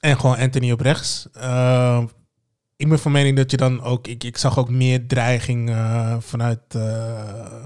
En 0.00 0.20
gewoon 0.20 0.36
Anthony 0.36 0.72
op 0.72 0.80
rechts. 0.80 1.28
Ehm, 1.32 2.06
ik 2.76 2.88
ben 2.88 2.98
van 2.98 3.12
mening 3.12 3.36
dat 3.36 3.50
je 3.50 3.56
dan 3.56 3.82
ook, 3.82 4.06
ik, 4.06 4.24
ik 4.24 4.36
zag 4.36 4.58
ook 4.58 4.70
meer 4.70 5.06
dreiging 5.06 5.70
eh, 5.70 6.16
vanuit, 6.20 6.74
eh, 6.74 7.64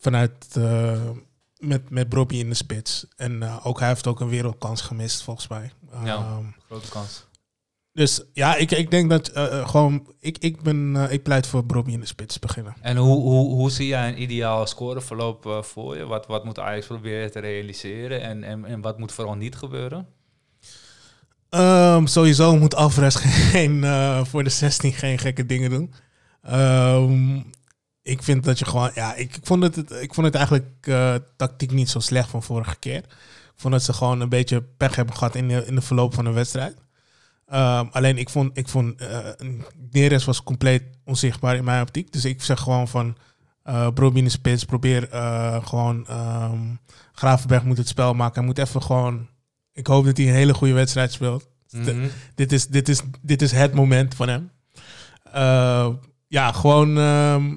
vanuit 0.00 0.46
eh, 0.52 1.00
met, 1.62 1.90
met 1.90 2.32
in 2.32 2.48
de 2.48 2.54
spits. 2.54 3.06
En 3.16 3.42
eh, 3.42 3.66
ook 3.66 3.78
hij 3.78 3.88
heeft 3.88 4.06
ook 4.06 4.20
een 4.20 4.28
wereldkans 4.28 4.80
gemist 4.80 5.22
volgens 5.22 5.48
mij. 5.48 5.72
Ja. 6.04 6.16
Ehm, 6.16 6.44
Grote 6.66 6.88
kans. 6.88 7.26
dus 7.92 8.22
ja, 8.32 8.56
ik, 8.56 8.70
ik 8.70 8.90
denk 8.90 9.10
dat 9.10 9.28
eh, 9.28 9.58
eh, 9.58 9.68
gewoon, 9.68 10.06
ik, 10.20 10.38
ik, 10.38 10.62
ben, 10.62 10.96
ik 11.10 11.22
pleit 11.22 11.46
voor 11.46 11.64
Broby 11.64 11.92
in 11.92 12.00
de 12.00 12.06
spits 12.06 12.38
beginnen. 12.38 12.74
En 12.80 12.96
hoe, 12.96 13.20
hoe, 13.20 13.54
hoe 13.54 13.70
zie 13.70 13.86
jij 13.86 14.08
een 14.08 14.22
ideaal 14.22 14.66
scoreverloop 14.66 15.64
voor 15.64 15.96
je? 15.96 16.06
Wat, 16.06 16.26
wat 16.26 16.44
moet 16.44 16.58
Ajax 16.58 16.86
proberen 16.86 17.30
te 17.30 17.40
realiseren 17.40 18.22
en, 18.22 18.44
en, 18.44 18.64
en 18.64 18.80
wat 18.80 18.98
moet 18.98 19.12
vooral 19.12 19.34
niet 19.34 19.56
gebeuren? 19.56 20.06
Ehm, 21.48 22.06
sowieso 22.06 22.56
moet 22.56 22.74
Alvarez 22.74 23.16
geen, 23.50 23.84
voor 24.26 24.44
de 24.44 24.50
16 24.50 24.92
geen 24.92 25.18
gekke 25.18 25.46
dingen 25.46 25.70
doen. 25.70 25.94
Ehm, 26.42 27.40
ik 28.02 28.22
vind 28.22 28.44
dat 28.44 28.58
je 28.58 28.64
gewoon, 28.64 28.90
ja, 28.94 29.14
ik, 29.14 29.36
ik, 29.36 29.46
vond, 29.46 29.62
het, 29.62 29.90
ik 29.90 30.14
vond 30.14 30.26
het 30.26 30.34
eigenlijk 30.34 30.66
eh, 30.80 31.14
tactiek 31.36 31.70
niet 31.70 31.90
zo 31.90 31.98
slecht 31.98 32.28
van 32.28 32.42
vorige 32.42 32.76
keer. 32.78 32.98
Ik 32.98 33.68
vond 33.68 33.72
dat 33.72 33.82
ze 33.82 33.92
gewoon 33.92 34.20
een 34.20 34.28
beetje 34.28 34.62
pech 34.62 34.96
hebben 34.96 35.16
gehad 35.16 35.34
in 35.34 35.48
de, 35.48 35.66
in 35.66 35.74
de 35.74 35.80
verloop 35.80 36.14
van 36.14 36.24
de 36.24 36.30
wedstrijd. 36.30 36.76
Ehm, 37.46 37.86
alleen 37.90 38.18
ik 38.18 38.28
vond, 38.28 38.58
ik 38.58 38.68
vond 38.68 39.00
eh 39.00 39.28
Neres 39.90 40.24
was 40.24 40.42
compleet 40.42 40.82
onzichtbaar 41.04 41.56
in 41.56 41.64
mijn 41.64 41.82
optiek. 41.82 42.12
Dus 42.12 42.24
ik 42.24 42.42
zeg 42.42 42.60
gewoon 42.60 42.88
van 42.88 43.16
de 43.62 44.28
spits, 44.28 44.64
probeer 44.64 45.08
gewoon 45.64 46.06
ehm, 46.06 46.60
Gravenberg 47.12 47.64
moet 47.64 47.78
het 47.78 47.88
spel 47.88 48.14
maken. 48.14 48.34
Hij 48.34 48.44
moet 48.44 48.58
even 48.58 48.82
gewoon, 48.82 49.28
ik 49.72 49.86
hoop 49.86 50.04
dat 50.04 50.16
hij 50.16 50.26
een 50.26 50.32
hele 50.34 50.54
goede 50.54 50.74
wedstrijd 50.74 51.12
speelt. 51.12 51.48
Mhm. 51.70 52.08
Dit 52.34 52.52
is, 52.52 52.66
dit, 52.66 52.88
is, 52.88 53.00
dit 53.20 53.42
is 53.42 53.52
het 53.52 53.74
moment 53.74 54.14
van 54.14 54.28
hem. 54.28 54.50
Ja, 56.28 56.52
gewoon 56.52 56.98
ehm 56.98 57.54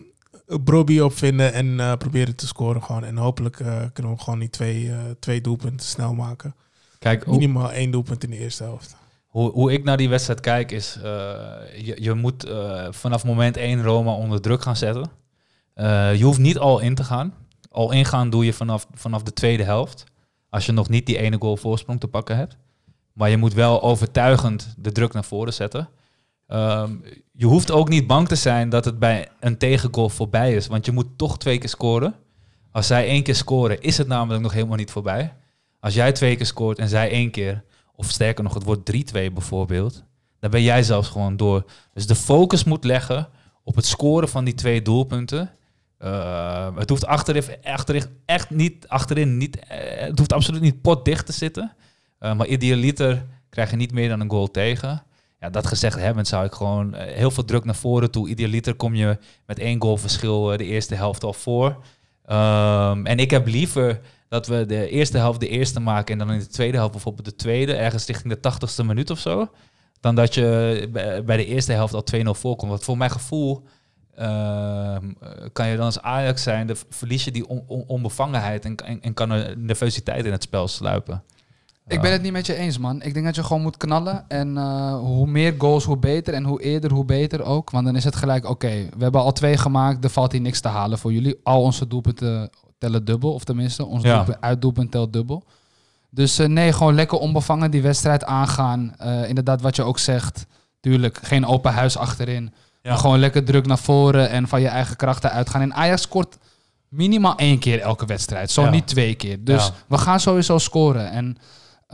Broby 0.47 0.99
opvinden 0.99 1.53
en 1.53 1.79
eh, 1.79 1.93
proberen 1.97 2.35
te 2.35 2.47
scoren 2.47 2.83
gewoon. 2.83 3.03
En 3.03 3.17
hopelijk 3.17 3.59
eh, 3.59 3.81
kunnen 3.93 4.11
we 4.11 4.19
gewoon 4.19 4.39
die 4.39 4.49
twee, 4.49 4.91
eh, 4.91 4.97
twee 5.19 5.41
doelpunten 5.41 5.87
snel 5.87 6.13
maken. 6.13 6.55
Kijk, 6.99 7.27
Minimaal 7.27 7.71
één 7.71 7.91
doelpunt 7.91 8.23
in 8.23 8.29
de 8.29 8.37
eerste 8.37 8.63
helft. 8.63 8.95
hoe, 9.27 9.51
hoe 9.51 9.73
ik 9.73 9.83
naar 9.83 9.97
die 9.97 10.09
wedstrijd 10.09 10.39
kijk 10.39 10.71
is, 10.71 10.99
je, 11.01 11.97
je 12.01 12.13
moet 12.13 12.49
vanaf 12.89 13.25
moment 13.25 13.57
1 13.57 13.83
Roma 13.83 14.13
onder 14.13 14.41
druk 14.41 14.61
gaan 14.61 14.75
zetten. 14.75 15.09
Je 16.15 16.19
hoeft 16.21 16.39
niet 16.39 16.57
al 16.57 16.79
in 16.79 16.95
te 16.95 17.03
gaan. 17.03 17.33
Al 17.69 17.91
ingaan 17.91 18.29
doe 18.29 18.45
je 18.45 18.53
vanaf, 18.53 18.87
vanaf 18.93 19.23
de 19.23 19.33
tweede 19.33 19.63
helft. 19.63 20.03
Als 20.49 20.65
je 20.65 20.71
nog 20.71 20.89
niet 20.89 21.05
die 21.05 21.17
ene 21.17 21.37
goal 21.39 21.57
voorsprong 21.57 21.99
te 21.99 22.07
pakken 22.07 22.37
hebt. 22.37 22.57
Maar 23.13 23.29
je 23.29 23.37
moet 23.37 23.53
wel 23.53 23.81
overtuigend 23.81 24.75
de 24.77 24.91
druk 24.91 25.13
naar 25.13 25.25
voren 25.25 25.53
zetten. 25.53 25.89
Ehm, 26.47 26.91
je 27.31 27.45
hoeft 27.45 27.71
ook 27.71 27.89
niet 27.89 28.07
bang 28.07 28.27
te 28.27 28.35
zijn 28.35 28.69
dat 28.69 28.85
het 28.85 28.99
bij 28.99 29.29
een 29.39 29.57
tegengoal 29.57 30.09
voorbij 30.09 30.55
is. 30.55 30.67
Want 30.67 30.85
je 30.85 30.91
moet 30.91 31.17
toch 31.17 31.37
twee 31.37 31.57
keer 31.57 31.69
scoren. 31.69 32.15
Als 32.71 32.87
zij 32.87 33.07
één 33.07 33.23
keer 33.23 33.35
scoren, 33.35 33.81
is 33.81 33.97
het 33.97 34.07
namelijk 34.07 34.43
nog 34.43 34.53
helemaal 34.53 34.77
niet 34.77 34.91
voorbij. 34.91 35.33
Als 35.79 35.93
jij 35.93 36.11
twee 36.11 36.35
keer 36.35 36.45
scoort 36.45 36.79
en 36.79 36.89
zij 36.89 37.09
één 37.09 37.31
keer, 37.31 37.63
of 37.95 38.09
sterker 38.09 38.43
nog, 38.43 38.53
het 38.53 38.63
wordt 38.63 38.85
3-2 38.85 39.31
bijvoorbeeld, 39.33 40.03
dan 40.39 40.49
ben 40.49 40.61
jij 40.61 40.83
zelfs 40.83 41.09
gewoon 41.09 41.37
door. 41.37 41.65
Dus 41.93 42.07
de 42.07 42.15
focus 42.15 42.63
moet 42.63 42.83
leggen 42.83 43.29
op 43.63 43.75
het 43.75 43.85
scoren 43.85 44.29
van 44.29 44.45
die 44.45 44.53
twee 44.53 44.81
doelpunten. 44.81 45.51
Eh, 45.97 46.75
het 46.75 46.89
hoeft 46.89 47.05
achterin, 47.05 47.43
achterin 47.63 48.03
echt 48.25 48.49
niet, 48.49 48.87
achterin 48.87 49.37
niet, 49.37 49.59
eh, 49.59 50.05
het 50.05 50.17
hoeft 50.17 50.33
absoluut 50.33 50.61
niet 50.61 50.81
potdicht 50.81 51.25
te 51.25 51.31
zitten. 51.31 51.73
Eh, 52.19 52.35
maar 52.35 52.47
idealiter 52.47 53.25
krijg 53.49 53.69
je 53.69 53.75
niet 53.75 53.91
meer 53.91 54.09
dan 54.09 54.19
een 54.19 54.29
goal 54.29 54.51
tegen. 54.51 55.03
Ja, 55.39 55.49
dat 55.49 55.67
gezegd 55.67 55.99
hebbend 55.99 56.27
zou 56.27 56.45
ik 56.45 56.53
gewoon 56.53 56.93
eh, 56.93 57.13
heel 57.15 57.31
veel 57.31 57.45
druk 57.45 57.63
naar 57.65 57.75
voren 57.75 58.11
toe. 58.11 58.29
Idealiter 58.29 58.73
kom 58.75 58.95
je 58.95 59.17
met 59.45 59.59
één 59.59 59.81
goal 59.81 59.97
verschil 59.97 60.51
eh, 60.51 60.57
de 60.57 60.65
eerste 60.65 60.95
helft 60.95 61.23
al 61.23 61.33
voor. 61.33 61.83
Ehm, 62.25 63.05
en 63.05 63.17
ik 63.17 63.31
heb 63.31 63.47
liever 63.47 63.99
dat 64.29 64.47
we 64.47 64.65
de 64.65 64.89
eerste 64.89 65.17
helft 65.17 65.39
de 65.39 65.47
eerste 65.47 65.79
maken 65.79 66.19
en 66.19 66.27
dan 66.27 66.35
in 66.35 66.39
de 66.39 66.47
tweede 66.47 66.77
helft 66.77 66.91
bijvoorbeeld 66.91 67.25
de 67.25 67.35
tweede, 67.35 67.73
ergens 67.75 68.05
richting 68.05 68.33
de 68.33 68.39
tachtigste 68.39 68.83
minuut 68.83 69.09
of 69.09 69.19
zo. 69.19 69.49
Dan 69.99 70.15
dat 70.15 70.33
je 70.33 70.87
bij- 70.91 71.23
bij 71.23 71.37
de 71.37 71.45
eerste 71.45 71.71
helft 71.73 71.93
al 71.93 72.03
2-0 72.03 72.33
voorkomt. 72.33 72.71
Want 72.71 72.83
voor 72.83 72.97
mijn 72.97 73.11
gevoel 73.11 73.63
ehm, 74.15 75.11
eh, 75.21 75.29
kan 75.53 75.67
je 75.67 75.75
dan 75.75 75.85
als 75.85 76.01
Ajax 76.01 76.43
zijn, 76.43 76.67
de 76.67 76.75
verlies 76.89 77.23
je 77.23 77.31
die 77.31 77.47
on- 77.47 77.63
on- 77.67 77.83
onbevangenheid 77.87 78.65
en, 78.65 78.75
en, 78.75 79.01
en 79.01 79.13
kan 79.13 79.31
er 79.31 79.57
nervositeit 79.57 80.25
in 80.25 80.31
het 80.31 80.43
spel 80.43 80.67
sluipen. 80.67 81.23
Ik 81.87 82.01
ben 82.01 82.11
het 82.11 82.21
niet 82.21 82.31
met 82.31 82.45
je 82.45 82.55
eens, 82.55 82.77
man. 82.77 83.01
Ik 83.01 83.13
denk 83.13 83.25
dat 83.25 83.35
je 83.35 83.43
gewoon 83.43 83.61
moet 83.61 83.77
knallen. 83.77 84.25
En 84.27 84.57
eh, 84.57 84.95
hoe 84.97 85.27
meer 85.27 85.55
goals, 85.57 85.83
hoe 85.83 85.97
beter. 85.97 86.33
En 86.33 86.43
hoe 86.43 86.61
eerder, 86.61 86.91
hoe 86.91 87.05
beter 87.05 87.43
ook. 87.43 87.69
Want 87.69 87.85
dan 87.85 87.95
is 87.95 88.03
het 88.03 88.15
gelijk, 88.15 88.49
oké, 88.49 88.67
we 88.97 89.03
hebben 89.03 89.21
al 89.21 89.31
twee 89.31 89.57
gemaakt. 89.57 90.03
Er 90.03 90.09
valt 90.09 90.31
hier 90.31 90.41
niks 90.41 90.59
te 90.59 90.67
halen 90.67 90.97
voor 90.97 91.13
jullie. 91.13 91.39
Al 91.43 91.61
onze 91.61 91.87
doelpunten 91.87 92.49
tellen 92.77 93.05
dubbel. 93.05 93.33
Of 93.33 93.43
tenminste, 93.43 93.85
ons 93.85 94.03
Ja. 94.03 94.15
doelpunt, 94.15 94.41
uitdoelpunt 94.41 94.91
telt 94.91 95.13
dubbel. 95.13 95.43
Dus 96.09 96.39
eh, 96.39 96.47
nee, 96.47 96.73
gewoon 96.73 96.95
lekker 96.95 97.17
onbevangen 97.17 97.71
die 97.71 97.81
wedstrijd 97.81 98.23
aangaan. 98.25 98.93
Eh, 98.97 99.29
inderdaad, 99.29 99.61
wat 99.61 99.75
je 99.75 99.83
ook 99.83 99.99
zegt. 99.99 100.45
Tuurlijk, 100.79 101.19
geen 101.23 101.45
open 101.45 101.73
huis 101.73 101.97
achterin. 101.97 102.53
Maar 102.83 102.97
gewoon 102.97 103.19
lekker 103.19 103.43
druk 103.43 103.65
naar 103.65 103.77
voren 103.77 104.29
en 104.29 104.47
van 104.47 104.61
je 104.61 104.67
eigen 104.67 104.95
krachten 104.95 105.31
uitgaan. 105.31 105.61
En 105.61 105.73
Ajax 105.73 106.01
scoort 106.01 106.37
minimaal 106.87 107.35
één 107.37 107.59
keer 107.59 107.79
elke 107.81 108.05
wedstrijd. 108.05 108.51
Zo 108.51 108.61
Ja. 108.61 108.69
niet 108.69 108.87
twee 108.87 109.15
keer. 109.15 109.43
Dus 109.43 109.71
we 109.87 109.97
gaan 109.97 110.19
sowieso 110.19 110.57
scoren. 110.57 111.09
En 111.11 111.37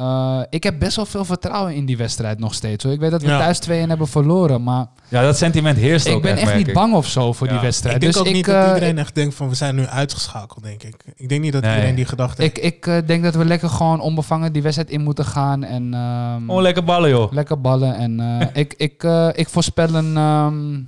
eh, 0.01 0.41
ik 0.49 0.63
heb 0.63 0.79
best 0.79 0.95
wel 0.95 1.05
veel 1.05 1.25
vertrouwen 1.25 1.75
in 1.75 1.85
die 1.85 1.97
wedstrijd 1.97 2.39
nog 2.39 2.53
steeds. 2.53 2.83
Hoor. 2.83 2.93
Ik 2.93 2.99
weet 2.99 3.11
dat 3.11 3.21
we 3.21 3.27
Ja. 3.27 3.37
thuis 3.39 3.59
2-1 3.59 3.89
hebben 3.89 4.07
verloren. 4.07 4.63
Maar 4.63 4.85
Ja, 5.07 5.21
dat 5.21 5.37
sentiment 5.37 5.77
heerst 5.77 6.07
ook 6.09 6.15
ik 6.15 6.21
ben 6.21 6.37
echt 6.37 6.55
niet 6.55 6.67
ik. 6.67 6.73
bang 6.73 6.93
of 6.93 7.07
zo 7.07 7.33
voor 7.33 7.47
Ja. 7.47 7.53
die 7.53 7.61
wedstrijd. 7.61 7.95
Ik 7.95 8.01
denk 8.01 8.13
dus 8.13 8.21
ook 8.21 8.27
ik, 8.27 8.33
niet 8.35 8.45
dat 8.45 8.55
eh, 8.65 8.67
iedereen 8.73 8.97
echt 8.97 9.15
denkt 9.15 9.35
van 9.35 9.49
we 9.49 9.55
zijn 9.55 9.75
nu 9.75 9.85
uitgeschakeld, 9.85 10.63
denk 10.63 10.83
ik. 10.83 10.95
Ik 11.15 11.29
denk 11.29 11.41
niet 11.41 11.53
dat 11.53 11.61
Nee. 11.61 11.73
iedereen 11.73 11.95
die 11.95 12.05
gedachte 12.05 12.41
heeft. 12.41 12.57
ik, 12.57 12.63
ik 12.63 12.87
eh, 12.87 12.97
denk 13.05 13.23
dat 13.23 13.35
we 13.35 13.45
lekker 13.45 13.69
gewoon 13.69 13.99
onbevangen 13.99 14.53
die 14.53 14.61
wedstrijd 14.61 14.89
in 14.89 15.01
moeten 15.01 15.25
gaan. 15.25 15.63
En, 15.63 15.93
ehm, 15.93 16.39
Gewoon 16.39 16.61
lekker 16.61 16.83
ballen, 16.83 17.09
joh. 17.09 17.31
Lekker 17.31 17.61
ballen. 17.61 17.95
En 17.95 18.19
eh, 18.19 18.47
ik, 18.63 18.73
ik, 18.77 19.03
eh, 19.03 19.29
ik 19.33 19.49
voorspel 19.49 19.93
een... 19.95 20.17
ehm, 20.17 20.79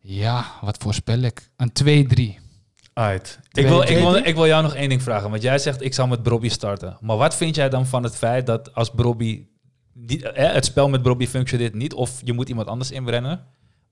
ja, 0.00 0.44
wat 0.60 0.76
voorspel 0.82 1.18
ik? 1.18 1.50
Een 1.56 1.72
2-3. 1.72 2.38
Uit. 2.92 3.38
Ik 3.52 3.66
wil, 3.66 3.82
ik, 3.82 3.98
wil, 3.98 4.14
ik 4.14 4.34
wil 4.34 4.46
jou 4.46 4.62
nog 4.62 4.74
één 4.74 4.88
ding 4.88 5.02
vragen. 5.02 5.30
Want 5.30 5.42
jij 5.42 5.58
zegt, 5.58 5.82
ik 5.82 5.94
zal 5.94 6.06
met 6.06 6.22
Brobby 6.22 6.48
starten. 6.48 6.96
Maar 7.00 7.16
wat 7.16 7.34
vind 7.34 7.54
jij 7.54 7.68
dan 7.68 7.86
van 7.86 8.02
het 8.02 8.16
feit 8.16 8.46
dat 8.46 8.74
als 8.74 8.90
Brobby... 8.90 9.46
Niet, 9.92 10.22
eh, 10.22 10.52
het 10.52 10.64
spel 10.64 10.88
met 10.88 11.02
Brobby 11.02 11.26
functioneert 11.26 11.74
niet... 11.74 11.94
of 11.94 12.20
je 12.24 12.32
moet 12.32 12.48
iemand 12.48 12.68
anders 12.68 12.90
inbrengen... 12.90 13.40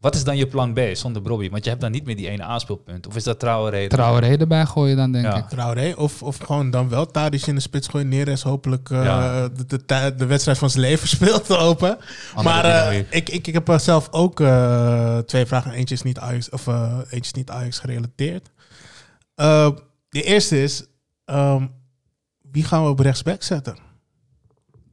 Wat 0.00 0.14
is 0.14 0.24
dan 0.24 0.36
je 0.36 0.46
plan 0.46 0.72
B 0.72 0.80
zonder 0.92 1.22
Brobby? 1.22 1.50
Want 1.50 1.64
je 1.64 1.70
hebt 1.70 1.82
dan 1.82 1.90
niet 1.90 2.04
meer 2.04 2.16
die 2.16 2.28
ene 2.28 2.42
aanspeelpunt. 2.42 3.06
Of 3.06 3.16
is 3.16 3.24
dat 3.24 3.38
trouwe 3.38 3.70
reden? 3.70 3.88
Traoré 3.88 4.36
erbij 4.36 4.66
gooien 4.66 4.96
dan, 4.96 5.12
denk 5.12 5.24
Ja. 5.24 5.36
ik. 5.36 5.48
Traoré, 5.48 5.92
of, 5.96 6.22
of 6.22 6.38
gewoon 6.38 6.70
dan 6.70 6.88
wel 6.88 7.06
Tadic 7.06 7.46
in 7.46 7.54
de 7.54 7.60
spits 7.60 7.88
gooien. 7.88 8.08
Neres 8.08 8.42
hopelijk 8.42 8.90
eh, 8.90 9.04
Ja. 9.04 9.48
de, 9.66 10.14
de, 10.16 10.26
wedstrijd 10.26 10.58
van 10.58 10.70
zijn 10.70 10.84
leven 10.84 11.08
speelt 11.16 11.56
open. 11.56 11.98
maar 12.42 12.64
eh, 12.64 12.98
ik, 12.98 13.28
ik, 13.28 13.46
ik 13.46 13.54
heb 13.54 13.74
zelf 13.80 14.08
ook 14.10 14.40
eh, 14.40 15.18
twee 15.18 15.46
vragen. 15.46 15.72
Eentje 15.72 15.94
is 15.94 16.02
niet 16.02 16.18
Ajax, 16.18 16.50
of, 16.50 16.66
eh, 16.66 16.92
eentje 16.98 17.18
is 17.18 17.32
niet 17.32 17.50
Ajax 17.50 17.78
gerelateerd. 17.78 18.50
Eh, 19.38 19.70
de 20.08 20.22
eerste 20.22 20.62
is, 20.62 20.84
ehm, 21.24 21.66
wie 22.50 22.64
gaan 22.64 22.82
we 22.84 22.88
op 22.90 22.98
rechtsback 22.98 23.42
zetten? 23.42 23.76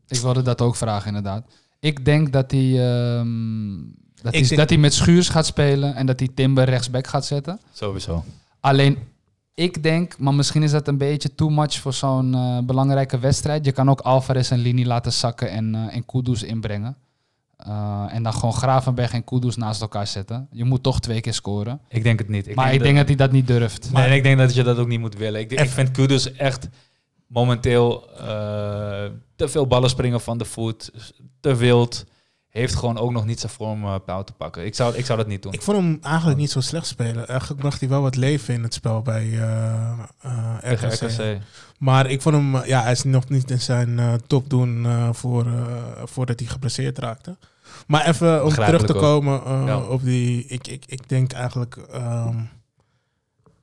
Ik 0.08 0.20
wilde 0.20 0.42
dat 0.42 0.62
ook 0.62 0.76
vragen, 0.76 1.08
inderdaad. 1.08 1.46
Ik 1.80 2.06
denk 2.06 2.34
dat 2.34 2.52
hij, 2.52 2.62
ehm, 2.70 3.78
dat, 4.22 4.34
hij, 4.34 4.42
denk- 4.42 4.56
dat 4.56 4.70
hij 4.70 4.78
met 4.78 4.94
Schuurs 4.94 5.30
gaat 5.30 5.46
spelen 5.46 5.96
en 5.96 6.06
dat 6.06 6.20
hij 6.20 6.30
Timber 6.36 6.64
rechtsback 6.66 7.08
gaat 7.08 7.26
zetten. 7.26 7.60
Sowieso. 7.74 8.24
Alleen, 8.60 8.98
ik 9.54 9.84
denk, 9.84 10.18
maar 10.18 10.34
misschien 10.34 10.64
is 10.64 10.72
dat 10.72 10.88
een 10.88 10.98
beetje 10.98 11.36
too 11.36 11.50
much 11.50 11.74
voor 11.80 11.94
zo'n 11.94 12.34
eh, 12.34 12.60
belangrijke 12.60 13.20
wedstrijd. 13.20 13.66
Je 13.66 13.72
kan 13.72 13.90
ook 13.90 14.00
Alvarez 14.02 14.52
en 14.52 14.60
Lini 14.60 14.86
laten 14.86 15.14
zakken 15.14 15.50
en, 15.50 15.76
eh 15.76 15.96
en 15.96 16.06
Kudus 16.06 16.44
inbrengen. 16.44 16.98
Eh, 17.66 18.06
en 18.10 18.24
dan 18.24 18.34
gewoon 18.34 18.54
Gravenberg 18.54 19.14
en 19.14 19.24
Kudus 19.24 19.56
naast 19.56 19.82
elkaar 19.82 20.08
zetten. 20.08 20.48
Je 20.52 20.64
moet 20.64 20.84
toch 20.84 21.00
twee 21.00 21.22
keer 21.22 21.34
scoren. 21.34 21.82
Ik 21.90 22.04
denk 22.04 22.20
het 22.20 22.30
niet. 22.30 22.56
maar 22.56 22.74
ik 22.74 22.82
denk 22.82 22.98
dat 22.98 23.08
hij 23.08 23.16
dat 23.16 23.32
niet 23.32 23.48
durft. 23.48 23.92
Nee, 23.92 24.04
en 24.06 24.12
ik 24.12 24.24
denk 24.24 24.38
dat 24.38 24.56
je 24.56 24.64
dat 24.64 24.78
ook 24.78 24.88
niet 24.88 25.00
moet 25.00 25.16
willen. 25.18 25.40
Ik, 25.40 25.52
ik 25.52 25.70
vind 25.70 25.92
Kudus 25.92 26.32
echt 26.34 26.70
momenteel 27.28 28.10
eh, 28.18 28.26
te 29.36 29.48
veel 29.48 29.68
ballen 29.68 29.90
springen 29.90 30.22
van 30.22 30.38
de 30.38 30.46
voet. 30.46 30.92
Te 31.40 31.56
wild. 31.56 32.06
Heeft 32.50 32.76
gewoon 32.76 32.98
ook 32.98 33.12
nog 33.12 33.26
niet 33.26 33.40
zijn 33.40 33.52
vorm 33.52 33.84
eh 33.84 33.96
pauw 34.06 34.24
te 34.24 34.34
pakken. 34.34 34.66
Ik 34.66 34.76
zou, 34.76 34.96
ik 34.96 35.06
zou 35.06 35.18
dat 35.18 35.28
niet 35.28 35.44
doen. 35.44 35.54
Ik 35.54 35.62
vond 35.62 35.78
hem 35.78 35.98
eigenlijk 36.02 36.40
niet 36.40 36.52
zo 36.52 36.60
slecht 36.60 36.88
spelen. 36.88 37.28
Eigenlijk 37.28 37.60
bracht 37.60 37.80
hij 37.80 37.90
wel 37.90 38.02
wat 38.02 38.16
leven 38.16 38.54
in 38.54 38.64
het 38.64 38.74
spel 38.74 39.02
bij 39.02 39.24
eh, 39.32 39.92
eh, 40.22 40.58
Tegen 40.58 40.90
RKC. 40.90 41.02
RKC. 41.02 41.42
Maar 41.80 42.10
ik 42.10 42.22
vond 42.22 42.36
hem, 42.36 42.66
ja, 42.66 42.82
hij 42.82 42.92
is 42.92 43.04
nog 43.04 43.30
niet 43.30 43.52
in 43.52 43.62
zijn 43.62 44.22
top 44.28 44.50
doen 44.50 44.86
eh, 44.86 45.10
voor, 45.14 45.46
eh, 45.46 46.04
voordat 46.04 46.40
hij 46.40 46.50
geblesseerd 46.50 46.98
raakte. 46.98 47.38
Maar 47.88 48.08
even 48.08 48.44
om 48.46 48.50
terug 48.54 48.86
te 48.86 48.94
komen 48.94 49.44
eh, 49.46 49.64
Ja. 49.66 49.78
op 49.80 50.04
die, 50.04 50.46
ik, 50.46 50.68
ik, 50.68 50.86
ik 50.86 51.10
denk 51.10 51.32
eigenlijk, 51.32 51.76
ehm, 51.78 52.38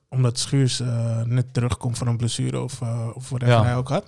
omdat 0.09 0.39
Schuurs 0.39 0.79
eh, 0.79 1.21
net 1.21 1.53
terugkomt 1.53 1.97
van 1.97 2.07
een 2.07 2.17
blessure 2.17 2.61
of, 2.61 2.81
eh 2.81 3.07
of 3.13 3.31
Ja. 3.37 3.63
hij 3.63 3.75
ook 3.75 3.89
had, 3.89 4.05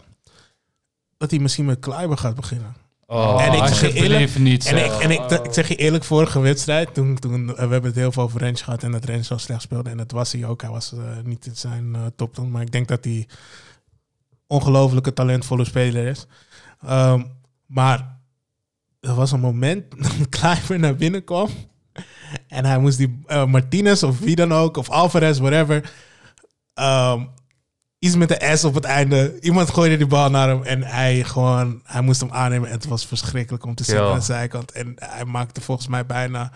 dat 1.18 1.32
hij 1.32 1.40
misschien 1.40 1.65
met 1.65 1.80
Kleiber 1.80 2.18
gaat 2.18 2.36
beginnen. 2.36 2.76
Oh, 3.07 3.41
En 3.45 3.53
ik 3.53 3.65
zeg 3.68 3.80
je 3.80 3.86
alsjeblieft 3.88 4.40
niet. 4.40 4.65
En, 4.65 4.86
ik, 4.86 4.91
en 4.91 5.11
ik, 5.11 5.22
ik 5.45 5.53
zeg 5.53 5.68
je 5.68 5.76
eerlijk, 5.76 6.03
vorige 6.03 6.40
wedstrijd, 6.40 6.94
toen, 6.94 7.15
toen 7.19 7.45
we 7.48 7.53
hebben 7.57 7.84
het 7.84 7.95
heel 7.95 8.11
veel 8.11 8.23
over 8.23 8.40
Rens 8.40 8.61
gehad 8.61 8.84
en 8.84 8.91
dat 8.91 9.06
Rens 9.06 9.27
zo 9.27 9.38
slecht 9.38 9.61
speelde. 9.61 9.90
En 9.90 9.98
dat 9.98 10.11
was 10.11 10.32
hij 10.32 10.45
ook. 10.45 10.61
Hij 10.61 10.69
was 10.72 10.94
niet 11.23 11.45
in 11.45 11.56
zijn 11.56 11.95
top 12.15 12.34
toen. 12.34 12.52
Maar 12.52 12.61
ik 12.61 12.72
denk 12.72 12.88
dat 12.88 13.03
hij 13.03 13.27
ongelofelijke 14.48 15.14
talentvolle 15.14 15.65
speler 15.65 16.07
is. 16.07 16.26
Ehm, 16.82 17.23
maar 17.65 18.15
er 19.06 19.15
was 19.15 19.32
een 19.32 19.40
moment 19.40 19.84
dat 20.02 20.30
Kleiber 20.30 20.80
naar 20.80 20.95
binnen 20.95 21.23
kwam. 21.23 21.49
En 22.48 22.65
hij 22.65 22.80
moest 22.80 22.98
die 22.98 23.19
eh, 23.26 23.45
Martinez 23.45 24.03
of 24.03 24.19
wie 24.19 24.36
dan 24.36 24.53
ook, 24.53 24.77
of 24.77 24.90
Alvarez, 24.90 25.40
whatever. 25.40 25.91
ehm, 26.73 27.23
iets 27.99 28.15
met 28.15 28.30
de 28.30 28.52
S 28.56 28.64
op 28.64 28.73
het 28.73 28.84
einde. 28.84 29.38
Iemand 29.40 29.69
gooide 29.69 29.98
die 29.98 30.07
bal 30.07 30.30
naar 30.30 30.48
hem 30.48 30.64
en 30.64 30.84
hij 30.84 31.23
gewoon, 31.23 31.82
hij 31.84 32.02
moest 32.02 32.22
hem 32.22 32.32
aannemen. 32.32 32.68
En 32.68 32.73
het 32.76 32.86
was 32.88 33.06
verschrikkelijk 33.06 33.65
om 33.65 33.76
te 33.76 33.84
zien 33.84 33.98
aan 33.99 34.15
de 34.15 34.23
zijkant. 34.23 34.72
En 34.72 34.94
hij 34.95 35.26
maakte 35.26 35.61
volgens 35.61 35.88
mij 35.88 36.06
bijna, 36.06 36.52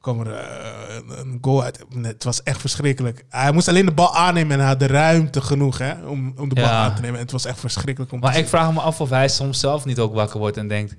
kwam 0.00 0.20
er 0.20 0.32
eh, 0.32 0.96
een- 1.18 1.38
goal 1.40 1.62
uit. 1.62 1.84
Nee, 1.94 2.12
Het 2.12 2.24
was 2.24 2.42
echt 2.42 2.60
verschrikkelijk. 2.60 3.24
Hij 3.28 3.52
moest 3.52 3.68
alleen 3.68 3.86
de 3.86 3.92
bal 3.92 4.16
aannemen 4.16 4.52
en 4.52 4.58
hij 4.58 4.68
had 4.68 4.78
de 4.80 4.86
ruimte 4.86 5.40
genoeg 5.40 5.78
hè, 5.78 5.92
om, 6.06 6.32
om 6.36 6.48
de 6.48 6.54
bal 6.54 6.64
Ja. 6.64 6.84
aan 6.84 6.94
te 6.94 7.00
nemen. 7.00 7.16
En 7.16 7.22
het 7.22 7.32
was 7.32 7.44
echt 7.44 7.60
verschrikkelijk 7.60 8.12
om 8.12 8.20
Maar 8.20 8.30
ik 8.30 8.36
zien. 8.36 8.46
vraag 8.48 8.72
me 8.72 8.80
af 8.80 9.00
of 9.00 9.10
hij 9.10 9.28
soms 9.28 9.60
zelf 9.60 9.84
niet 9.84 9.98
ook 9.98 10.14
wakker 10.14 10.38
wordt 10.38 10.56
en 10.56 10.68
denkt... 10.68 10.96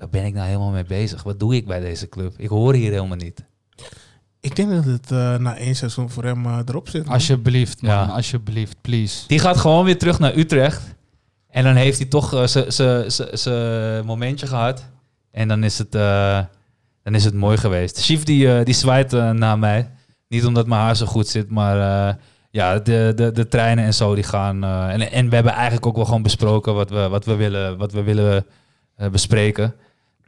Waar 0.00 0.08
ben 0.08 0.24
ik 0.24 0.34
nou 0.34 0.46
helemaal 0.46 0.70
mee 0.70 0.84
bezig? 0.84 1.22
Wat 1.22 1.40
doe 1.40 1.54
ik 1.54 1.66
bij 1.66 1.80
deze 1.80 2.08
club? 2.08 2.34
Ik 2.36 2.48
hoor 2.48 2.74
hier 2.74 2.90
helemaal 2.92 3.16
niet. 3.16 3.44
Ik 4.40 4.56
denk 4.56 4.70
dat 4.70 4.84
het 4.84 5.10
eh, 5.10 5.36
na 5.36 5.56
één 5.56 5.74
seizoen 5.76 6.10
voor 6.10 6.24
hem 6.24 6.46
eh, 6.46 6.58
erop 6.66 6.88
zit. 6.88 7.04
man. 7.04 7.14
Alsjeblieft, 7.14 7.82
man. 7.82 7.90
Ja. 7.90 8.04
Alsjeblieft, 8.04 8.76
please. 8.80 9.26
Die 9.26 9.38
gaat 9.38 9.56
gewoon 9.56 9.84
weer 9.84 9.98
terug 9.98 10.18
naar 10.18 10.36
Utrecht. 10.36 10.94
En 11.48 11.64
dan 11.64 11.74
heeft 11.74 11.98
hij 11.98 12.06
toch 12.06 12.34
eh, 12.34 12.46
zijn 13.32 14.04
momentje 14.04 14.46
gehad. 14.46 14.84
En 15.30 15.48
dan 15.48 15.64
is 15.64 15.78
het, 15.78 15.94
eh, 15.94 16.40
dan 17.02 17.14
is 17.14 17.24
het 17.24 17.34
mooi 17.34 17.56
geweest. 17.56 17.98
Chief 18.04 18.22
die, 18.24 18.62
die 18.64 18.74
zwaait 18.74 19.10
naar 19.32 19.58
mij. 19.58 19.90
Niet 20.28 20.46
omdat 20.46 20.66
mijn 20.66 20.80
haar 20.80 20.96
zo 20.96 21.06
goed 21.06 21.28
zit, 21.28 21.50
maar 21.50 22.08
eh, 22.08 22.14
ja, 22.50 22.78
de, 22.78 23.12
de, 23.16 23.32
de 23.32 23.48
treinen 23.48 23.84
en 23.84 23.94
zo 23.94 24.14
die 24.14 24.24
gaan. 24.24 24.64
eh, 24.64 24.88
en, 24.92 25.12
en 25.12 25.28
we 25.28 25.34
hebben 25.34 25.52
eigenlijk 25.52 25.86
ook 25.86 25.96
wel 25.96 26.04
gewoon 26.04 26.22
besproken 26.22 26.74
wat 26.74 26.90
we, 26.90 27.08
wat 27.08 27.24
we 27.24 27.34
willen, 27.34 27.78
wat 27.78 27.92
we 27.92 28.02
willen 28.02 28.46
eh, 28.96 29.08
bespreken. 29.08 29.74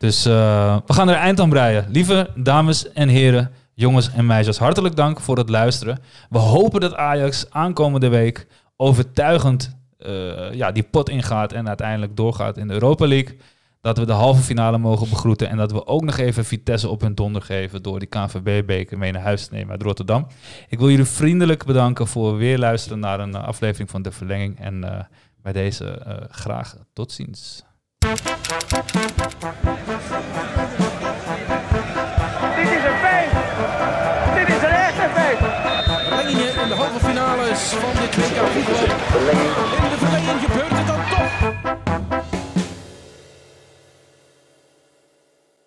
Dus 0.02 0.24
eh, 0.24 0.76
we 0.86 0.92
gaan 0.92 1.08
er 1.08 1.14
eind 1.14 1.40
aan 1.40 1.48
breien. 1.48 1.86
Lieve 1.88 2.30
dames 2.34 2.92
en 2.92 3.08
heren, 3.08 3.50
jongens 3.74 4.12
en 4.12 4.26
meisjes, 4.26 4.58
hartelijk 4.58 4.96
dank 4.96 5.20
voor 5.20 5.36
het 5.36 5.48
luisteren. 5.48 5.98
We 6.30 6.38
hopen 6.38 6.80
dat 6.80 6.94
Ajax 6.94 7.50
aankomende 7.50 8.08
week 8.08 8.46
overtuigend 8.76 9.76
eh, 9.98 10.52
ja, 10.52 10.72
die 10.72 10.82
pot 10.82 11.08
ingaat 11.08 11.52
en 11.52 11.68
uiteindelijk 11.68 12.16
doorgaat 12.16 12.56
in 12.56 12.68
de 12.68 12.72
Europa 12.72 13.06
League. 13.06 13.38
Dat 13.80 13.98
we 13.98 14.06
de 14.06 14.12
halve 14.12 14.42
finale 14.42 14.78
mogen 14.78 15.08
begroeten 15.08 15.48
en 15.48 15.56
dat 15.56 15.72
we 15.72 15.86
ook 15.86 16.02
nog 16.02 16.18
even 16.18 16.44
Vitesse 16.44 16.88
op 16.88 17.00
hun 17.00 17.14
donder 17.14 17.42
geven 17.42 17.82
door 17.82 17.98
die 17.98 18.08
KNVB-beker 18.08 18.98
mee 18.98 19.12
naar 19.12 19.22
huis 19.22 19.46
te 19.46 19.54
nemen 19.54 19.70
uit 19.70 19.82
Rotterdam. 19.82 20.26
Ik 20.68 20.78
wil 20.78 20.90
jullie 20.90 21.04
vriendelijk 21.04 21.64
bedanken 21.64 22.06
voor 22.06 22.36
weer 22.36 22.58
luisteren 22.58 22.98
naar 22.98 23.20
een 23.20 23.34
eh, 23.34 23.44
aflevering 23.44 23.90
van 23.90 24.02
De 24.02 24.10
Verlenging. 24.10 24.60
En 24.60 25.08
bij 25.42 25.52
deze 25.52 26.26
graag 26.30 26.76
tot 26.92 27.12
ziens. 27.12 27.64
Dit 28.02 28.10
is 28.10 28.18
een 32.84 32.98
feest. 33.02 33.34
Dit 34.34 34.48
is 34.48 34.62
een 34.62 34.70
echte 34.70 35.08
feest. 35.14 35.42
Verlengingen 36.08 36.62
in 36.62 36.68
de 36.68 36.74
halve 36.74 36.98
finales 37.06 37.58
van 37.58 37.90
dit 38.00 38.16
WK 38.16 38.38
voetbal. 38.52 38.82
In 39.84 39.90
de 39.90 39.98
verlenging 39.98 40.40
gebeurt 40.40 40.70
het 40.70 40.86
dan 40.86 41.00
toch. 41.10 41.31